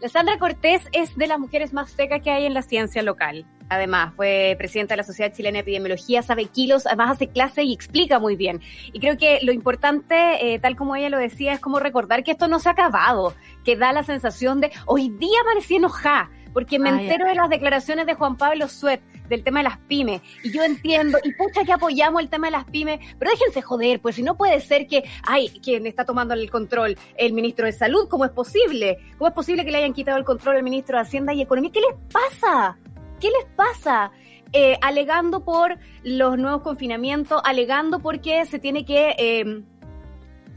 la 0.00 0.08
Sandra 0.08 0.38
Cortés 0.38 0.82
es 0.92 1.16
de 1.16 1.26
las 1.26 1.40
mujeres 1.40 1.72
más 1.72 1.90
secas 1.90 2.22
que 2.22 2.30
hay 2.30 2.46
en 2.46 2.54
la 2.54 2.62
ciencia 2.62 3.02
local. 3.02 3.44
Además, 3.68 4.14
fue 4.14 4.54
presidenta 4.56 4.92
de 4.92 4.98
la 4.98 5.02
Sociedad 5.02 5.32
Chilena 5.34 5.56
de 5.56 5.62
Epidemiología, 5.62 6.22
sabe 6.22 6.44
kilos, 6.44 6.86
además 6.86 7.10
hace 7.10 7.26
clase 7.26 7.64
y 7.64 7.72
explica 7.72 8.20
muy 8.20 8.36
bien. 8.36 8.60
Y 8.92 9.00
creo 9.00 9.16
que 9.16 9.40
lo 9.42 9.50
importante, 9.50 10.54
eh, 10.54 10.60
tal 10.60 10.76
como 10.76 10.94
ella 10.94 11.08
lo 11.08 11.18
decía, 11.18 11.54
es 11.54 11.58
como 11.58 11.80
recordar 11.80 12.22
que 12.22 12.30
esto 12.30 12.46
no 12.46 12.60
se 12.60 12.68
ha 12.68 12.72
acabado, 12.72 13.34
que 13.64 13.74
da 13.74 13.92
la 13.92 14.04
sensación 14.04 14.60
de 14.60 14.70
hoy 14.86 15.08
día 15.08 15.38
parecía 15.44 15.78
enojada 15.78 16.30
porque 16.54 16.78
me 16.78 16.88
ah, 16.88 16.98
entero 16.98 17.26
de 17.26 17.34
las 17.34 17.50
declaraciones 17.50 18.06
de 18.06 18.14
Juan 18.14 18.36
Pablo 18.38 18.68
Suet 18.68 19.02
del 19.28 19.42
tema 19.42 19.60
de 19.60 19.64
las 19.64 19.78
pymes, 19.78 20.22
y 20.42 20.52
yo 20.52 20.62
entiendo, 20.62 21.18
y 21.22 21.32
pucha 21.32 21.64
que 21.64 21.72
apoyamos 21.72 22.22
el 22.22 22.28
tema 22.28 22.46
de 22.46 22.52
las 22.52 22.64
pymes, 22.64 23.00
pero 23.18 23.30
déjense 23.30 23.60
joder, 23.60 24.00
pues 24.00 24.14
si 24.16 24.22
no 24.22 24.36
puede 24.36 24.60
ser 24.60 24.86
que, 24.86 25.04
ay, 25.24 25.48
quien 25.62 25.86
está 25.86 26.04
tomando 26.04 26.34
el 26.34 26.50
control, 26.50 26.96
el 27.16 27.32
ministro 27.32 27.66
de 27.66 27.72
Salud, 27.72 28.08
¿cómo 28.08 28.24
es 28.24 28.30
posible? 28.30 28.98
¿Cómo 29.18 29.28
es 29.28 29.34
posible 29.34 29.64
que 29.64 29.72
le 29.72 29.78
hayan 29.78 29.92
quitado 29.92 30.16
el 30.16 30.24
control 30.24 30.56
al 30.56 30.62
ministro 30.62 30.96
de 30.96 31.02
Hacienda 31.02 31.34
y 31.34 31.42
Economía? 31.42 31.70
¿Qué 31.72 31.80
les 31.80 31.96
pasa? 32.12 32.78
¿Qué 33.20 33.28
les 33.28 33.46
pasa? 33.56 34.12
Eh, 34.52 34.78
alegando 34.82 35.44
por 35.44 35.78
los 36.04 36.38
nuevos 36.38 36.62
confinamientos, 36.62 37.40
alegando 37.44 37.98
porque 37.98 38.46
se 38.46 38.58
tiene 38.60 38.84
que... 38.84 39.14
Eh, 39.18 39.62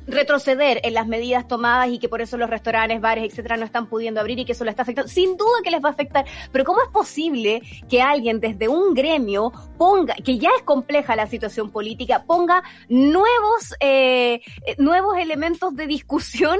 retroceder 0.08 0.80
en 0.84 0.94
las 0.94 1.08
medidas 1.08 1.48
tomadas 1.48 1.90
y 1.90 2.00
que 2.00 2.10
por 2.10 2.22
eso 2.22 2.38
los 2.38 2.50
restaurantes, 2.50 3.02
bares, 3.02 3.26
etcétera, 3.26 3.58
no 3.58 3.66
están 3.66 3.88
pudiendo 3.88 4.20
abrir 4.20 4.40
y 4.40 4.46
que 4.46 4.54
eso 4.54 4.64
lo 4.64 4.70
está 4.70 4.84
afectando. 4.84 5.10
Sin 5.10 5.38
duda 5.38 5.62
que 5.64 5.72
les 5.72 5.84
va 5.84 5.90
a 5.90 5.92
afectar, 5.92 6.26
pero 6.52 6.64
¿cómo 6.64 6.82
es 6.82 6.90
posible 6.90 7.62
que 7.90 8.02
alguien 8.02 8.40
desde 8.40 8.68
un 8.68 8.94
gremio 8.94 9.52
ponga, 9.78 10.16
que 10.16 10.38
ya 10.38 10.50
es 10.58 10.64
compleja 10.64 11.16
la 11.16 11.28
situación 11.28 11.72
política, 11.72 12.24
ponga 12.26 12.64
nuevos, 12.90 13.76
eh, 13.80 14.42
nuevos 14.78 15.18
elementos 15.18 15.76
de 15.76 15.88
discusión 15.88 16.58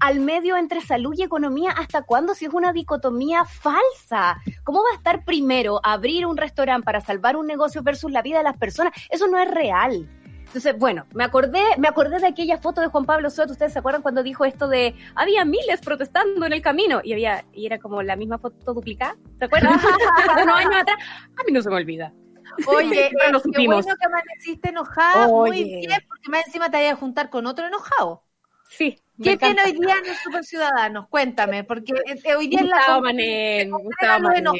al 0.00 0.18
medio 0.20 0.56
entre 0.56 0.80
salud 0.80 1.14
y 1.16 1.22
economía, 1.22 1.72
¿hasta 1.72 2.02
cuándo? 2.02 2.34
Si 2.34 2.46
es 2.46 2.54
una 2.54 2.72
dicotomía 2.72 3.44
falsa. 3.44 4.40
¿Cómo 4.64 4.80
va 4.80 4.88
a 4.92 4.96
estar 4.96 5.24
primero 5.24 5.78
abrir 5.82 6.24
un 6.26 6.38
restaurante 6.38 6.84
para 6.84 7.02
salvar 7.02 7.36
un 7.36 7.46
negocio 7.46 7.82
versus 7.82 8.10
la 8.10 8.22
vida 8.22 8.38
de 8.38 8.44
las 8.44 8.56
personas? 8.56 8.94
Eso 9.10 9.28
no 9.28 9.38
es 9.38 9.50
real. 9.50 10.08
Entonces, 10.50 10.76
bueno, 10.76 11.06
me 11.14 11.22
acordé, 11.22 11.62
me 11.78 11.86
acordé 11.86 12.18
de 12.18 12.26
aquella 12.26 12.58
foto 12.58 12.80
de 12.80 12.88
Juan 12.88 13.04
Pablo 13.04 13.30
Soto, 13.30 13.52
ustedes 13.52 13.72
se 13.72 13.78
acuerdan 13.78 14.02
cuando 14.02 14.24
dijo 14.24 14.44
esto 14.44 14.66
de 14.66 14.96
había 15.14 15.44
miles 15.44 15.80
protestando 15.80 16.44
en 16.44 16.52
el 16.52 16.60
camino 16.60 17.00
y 17.04 17.12
había 17.12 17.44
y 17.52 17.66
era 17.66 17.78
como 17.78 18.02
la 18.02 18.16
misma 18.16 18.38
foto 18.38 18.74
duplicada, 18.74 19.16
¿se 19.38 19.44
acuerdan? 19.44 19.74
Unos 19.74 19.84
años 20.56 20.74
atrás, 20.74 20.96
a 21.38 21.44
mí 21.44 21.52
no 21.52 21.62
se 21.62 21.70
me 21.70 21.76
olvida. 21.76 22.12
Oye, 22.66 22.88
lo 23.30 23.38
eh, 23.38 23.42
qué 23.52 23.64
bueno 23.64 23.94
que 23.96 24.06
amaneciste 24.06 24.70
enojada, 24.70 25.28
muy 25.28 25.62
bien, 25.62 26.00
porque 26.08 26.30
más 26.30 26.44
encima 26.46 26.68
te 26.68 26.78
vayas 26.78 26.94
a 26.94 26.96
juntar 26.96 27.30
con 27.30 27.46
otro 27.46 27.68
enojado. 27.68 28.24
Sí. 28.70 29.00
¿Qué 29.22 29.36
tiene 29.36 29.62
hoy 29.64 29.72
día 29.72 29.94
los 30.04 30.16
super 30.16 30.44
ciudadanos? 30.44 31.06
Cuéntame, 31.08 31.62
porque 31.62 31.92
eh, 31.92 32.34
hoy 32.34 32.48
día 32.48 32.62
es 32.62 32.66
la 32.66 32.76
Gustavo 32.76 33.02
Mané, 33.02 33.68
Gustavo 33.70 34.28
Mané. 34.28 34.50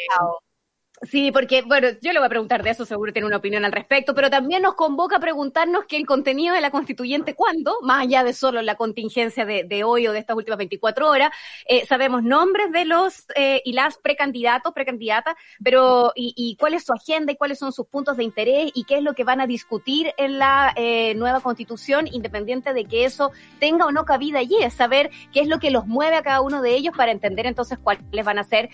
Sí, 1.02 1.32
porque, 1.32 1.62
bueno, 1.62 1.88
yo 2.02 2.12
le 2.12 2.18
voy 2.18 2.26
a 2.26 2.28
preguntar 2.28 2.62
de 2.62 2.70
eso, 2.70 2.84
seguro 2.84 3.10
tiene 3.10 3.26
una 3.26 3.38
opinión 3.38 3.64
al 3.64 3.72
respecto, 3.72 4.14
pero 4.14 4.28
también 4.28 4.60
nos 4.60 4.74
convoca 4.74 5.16
a 5.16 5.20
preguntarnos 5.20 5.86
que 5.86 5.96
el 5.96 6.04
contenido 6.04 6.54
de 6.54 6.60
la 6.60 6.70
constituyente, 6.70 7.34
¿cuándo? 7.34 7.78
Más 7.80 8.02
allá 8.02 8.22
de 8.22 8.34
solo 8.34 8.60
la 8.60 8.74
contingencia 8.74 9.46
de, 9.46 9.82
hoy 9.82 10.06
o 10.06 10.12
de 10.12 10.18
estas 10.18 10.36
últimas 10.36 10.58
24 10.58 11.08
horas, 11.08 11.30
eh, 11.66 11.86
sabemos 11.86 12.22
nombres 12.22 12.70
de 12.70 12.84
los 12.84 13.24
eh, 13.34 13.62
y 13.64 13.72
las 13.72 13.96
precandidatos, 13.96 14.74
precandidatas, 14.74 15.36
pero 15.64 16.12
y, 16.14 16.34
y, 16.36 16.56
cuál 16.56 16.74
es 16.74 16.84
su 16.84 16.92
agenda 16.92 17.32
y 17.32 17.36
cuáles 17.36 17.58
son 17.58 17.72
sus 17.72 17.86
puntos 17.86 18.18
de 18.18 18.24
interés 18.24 18.70
y 18.74 18.84
qué 18.84 18.98
es 18.98 19.02
lo 19.02 19.14
que 19.14 19.24
van 19.24 19.40
a 19.40 19.46
discutir 19.46 20.12
en 20.18 20.38
la 20.38 20.74
eh, 20.76 21.14
nueva 21.14 21.40
constitución, 21.40 22.08
independiente 22.08 22.74
de 22.74 22.84
que 22.84 23.06
eso 23.06 23.30
tenga 23.58 23.86
o 23.86 23.90
no 23.90 24.04
cabida 24.04 24.40
allí, 24.40 24.56
es 24.60 24.74
saber 24.74 25.08
qué 25.32 25.40
es 25.40 25.48
lo 25.48 25.60
que 25.60 25.70
los 25.70 25.86
mueve 25.86 26.16
a 26.16 26.22
cada 26.22 26.42
uno 26.42 26.60
de 26.60 26.74
ellos 26.74 26.94
para 26.94 27.10
entender 27.10 27.46
entonces 27.46 27.78
cuáles 27.78 28.04
van 28.22 28.38
a 28.38 28.44
ser 28.44 28.68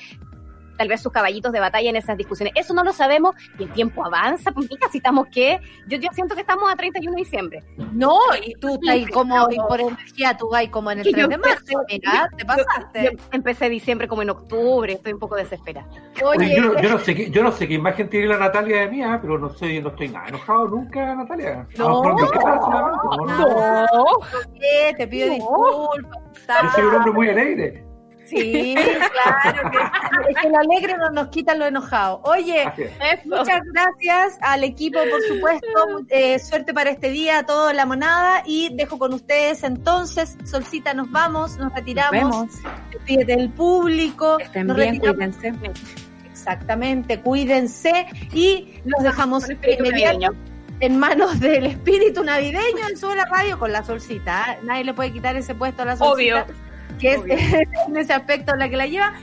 tal 0.77 0.89
vez 0.89 1.03
sus 1.03 1.13
caballitos 1.13 1.53
de 1.53 1.61
batalla 1.61 1.91
en 1.91 1.97
esas 1.97 2.17
discusiones. 2.17 2.53
Eso 2.57 2.75
no 2.75 2.85
lo 2.85 2.93
sabemos 2.93 3.35
y 3.59 3.65
el 3.65 3.73
tiempo 3.73 4.05
avanza, 4.05 4.53
pues 4.53 4.69
casi 4.81 4.99
estamos 4.99 5.29
que, 5.29 5.61
yo, 5.87 5.99
yo 5.99 6.09
siento 6.13 6.35
que 6.35 6.43
estamos 6.43 6.71
a 6.71 6.77
31 6.77 7.13
de 7.13 7.19
diciembre. 7.19 7.65
No, 7.93 8.19
y 8.43 8.55
tú 8.55 8.75
estás 8.75 8.89
ahí 8.91 9.07
como, 9.07 9.49
y 9.51 9.57
por 9.57 9.81
energía 9.81 10.37
tú 10.37 10.49
vas 10.51 10.69
como 10.69 10.91
en 10.91 11.01
el 11.01 11.13
3 11.13 11.29
de 11.29 11.39
marzo, 11.39 11.85
mira, 11.89 12.29
te 12.37 12.45
pasaste. 12.45 13.05
Yo, 13.05 13.11
empecé 13.33 13.69
diciembre 13.69 14.09
como 14.09 14.23
en 14.23 14.31
octubre, 14.31 14.93
estoy 14.93 15.13
un 15.13 15.19
poco 15.19 15.37
desesperada. 15.37 15.89
Oye, 16.25 16.57
yo, 16.57 16.81
yo, 16.81 16.91
no 16.91 16.99
sé 16.99 17.15
qué, 17.15 17.31
yo 17.31 17.43
no 17.43 17.53
sé 17.53 17.69
qué 17.69 17.75
imagen 17.75 18.09
tiene 18.09 18.27
la 18.27 18.39
Natalia 18.39 18.81
de 18.81 18.89
mía, 18.89 19.19
pero 19.21 19.39
no 19.39 19.51
sé, 19.51 19.81
no 19.81 19.89
estoy 19.89 20.09
nada 20.09 20.29
enojado 20.29 20.69
nunca, 20.69 21.15
Natalia. 21.15 21.67
No, 21.77 22.03
no, 22.03 22.17
no, 23.27 23.87
no. 23.93 24.07
Te 24.97 25.07
pido 25.07 25.31
disculpas. 25.31 26.23
Yo 26.63 26.71
soy 26.71 26.85
un 26.85 26.95
hombre 26.95 27.13
muy 27.13 27.29
alegre. 27.29 27.86
Sí, 28.27 28.75
claro. 29.33 29.71
Que, 29.71 30.31
es 30.31 30.37
que 30.43 30.51
lo 30.51 30.59
alegre 30.59 30.97
no 30.99 31.11
nos 31.11 31.29
quita 31.29 31.55
lo 31.55 31.67
enojado. 31.67 32.21
Oye, 32.25 32.65
muchas 33.25 33.61
gracias 33.73 34.39
al 34.41 34.65
equipo, 34.65 34.99
por 35.11 35.23
supuesto. 35.23 36.05
Eh, 36.09 36.39
suerte 36.39 36.75
para 36.75 36.91
este 36.91 37.11
día, 37.11 37.45
todo 37.45 37.73
la 37.73 37.87
monada. 37.87 38.43
Y 38.45 38.75
dejo 38.75 38.99
con 38.99 39.13
ustedes 39.15 39.63
entonces. 39.63 40.37
Solcita, 40.45 40.95
nos 40.95 41.11
vamos, 41.11 41.57
nos 41.59 41.73
retiramos. 41.73 42.49
Despídete 42.93 43.37
del 43.37 43.51
público. 43.51 44.39
Estén 44.39 44.75
bien, 44.75 44.99
cuídense. 44.99 45.53
Exactamente, 46.31 47.21
cuídense. 47.21 48.07
Y 48.33 48.81
los 48.85 49.03
dejamos 49.03 49.45
en 50.79 50.99
manos 50.99 51.41
del 51.41 51.67
espíritu 51.67 52.23
navideño 52.23 52.89
en 52.91 52.97
Sube 52.99 53.17
la 53.17 53.25
Radio 53.25 53.59
con 53.59 53.73
la 53.73 53.83
Solcita. 53.83 54.53
¿eh? 54.53 54.59
Nadie 54.63 54.85
le 54.85 54.95
puede 54.95 55.13
quitar 55.13 55.37
ese 55.37 55.55
puesto 55.55 55.83
a 55.83 55.87
la 55.87 55.97
Solcita. 55.97 56.45
Obvio 56.45 56.67
que 56.99 57.15
es 57.15 57.21
en 57.89 57.97
ese 57.97 58.13
aspecto 58.13 58.55
la 58.57 58.69
que 58.69 58.77
la 58.77 58.87
lleva. 58.87 59.15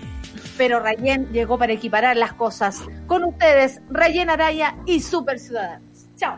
Pero 0.58 0.80
Rayen 0.80 1.32
llegó 1.32 1.58
para 1.58 1.74
equiparar 1.74 2.16
las 2.16 2.34
cosas. 2.34 2.82
Con 3.08 3.24
ustedes, 3.24 3.82
Rayen 3.90 4.30
Araya 4.30 4.76
y 4.86 5.00
Super 5.00 5.40
Ciudadanos. 5.40 6.06
Chao. 6.16 6.38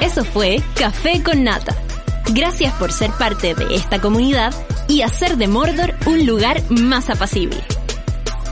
Eso 0.00 0.24
fue 0.24 0.60
Café 0.78 1.22
con 1.22 1.44
Nata. 1.44 1.74
Gracias 2.32 2.72
por 2.74 2.92
ser 2.92 3.10
parte 3.12 3.54
de 3.54 3.74
esta 3.74 4.00
comunidad 4.00 4.54
y 4.88 5.02
hacer 5.02 5.36
de 5.36 5.48
Mordor 5.48 5.94
un 6.06 6.26
lugar 6.26 6.62
más 6.70 7.10
apacible. 7.10 7.58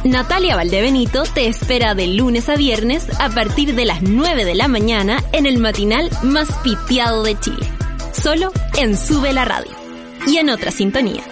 Natalia 0.05 0.57
Valdebenito 0.57 1.23
te 1.23 1.47
espera 1.47 1.95
de 1.95 2.09
lunes 2.09 2.49
a 2.49 2.57
viernes 2.57 3.07
a 3.21 3.31
partir 3.31 3.75
de 3.75 3.85
las 3.85 4.03
9 4.03 4.45
de 4.45 4.55
la 4.55 4.69
mañana 4.69 5.23
en 5.33 5.47
el 5.47 5.59
matinal 5.59 6.11
más 6.23 6.51
piteado 6.59 7.23
de 7.23 7.39
Chile. 7.39 7.67
Solo 8.13 8.53
en 8.77 8.97
Sube 8.97 9.33
la 9.33 9.45
Radio 9.45 9.82
y 10.27 10.39
en 10.39 10.51
otra 10.51 10.71
sintonía. 10.71 11.23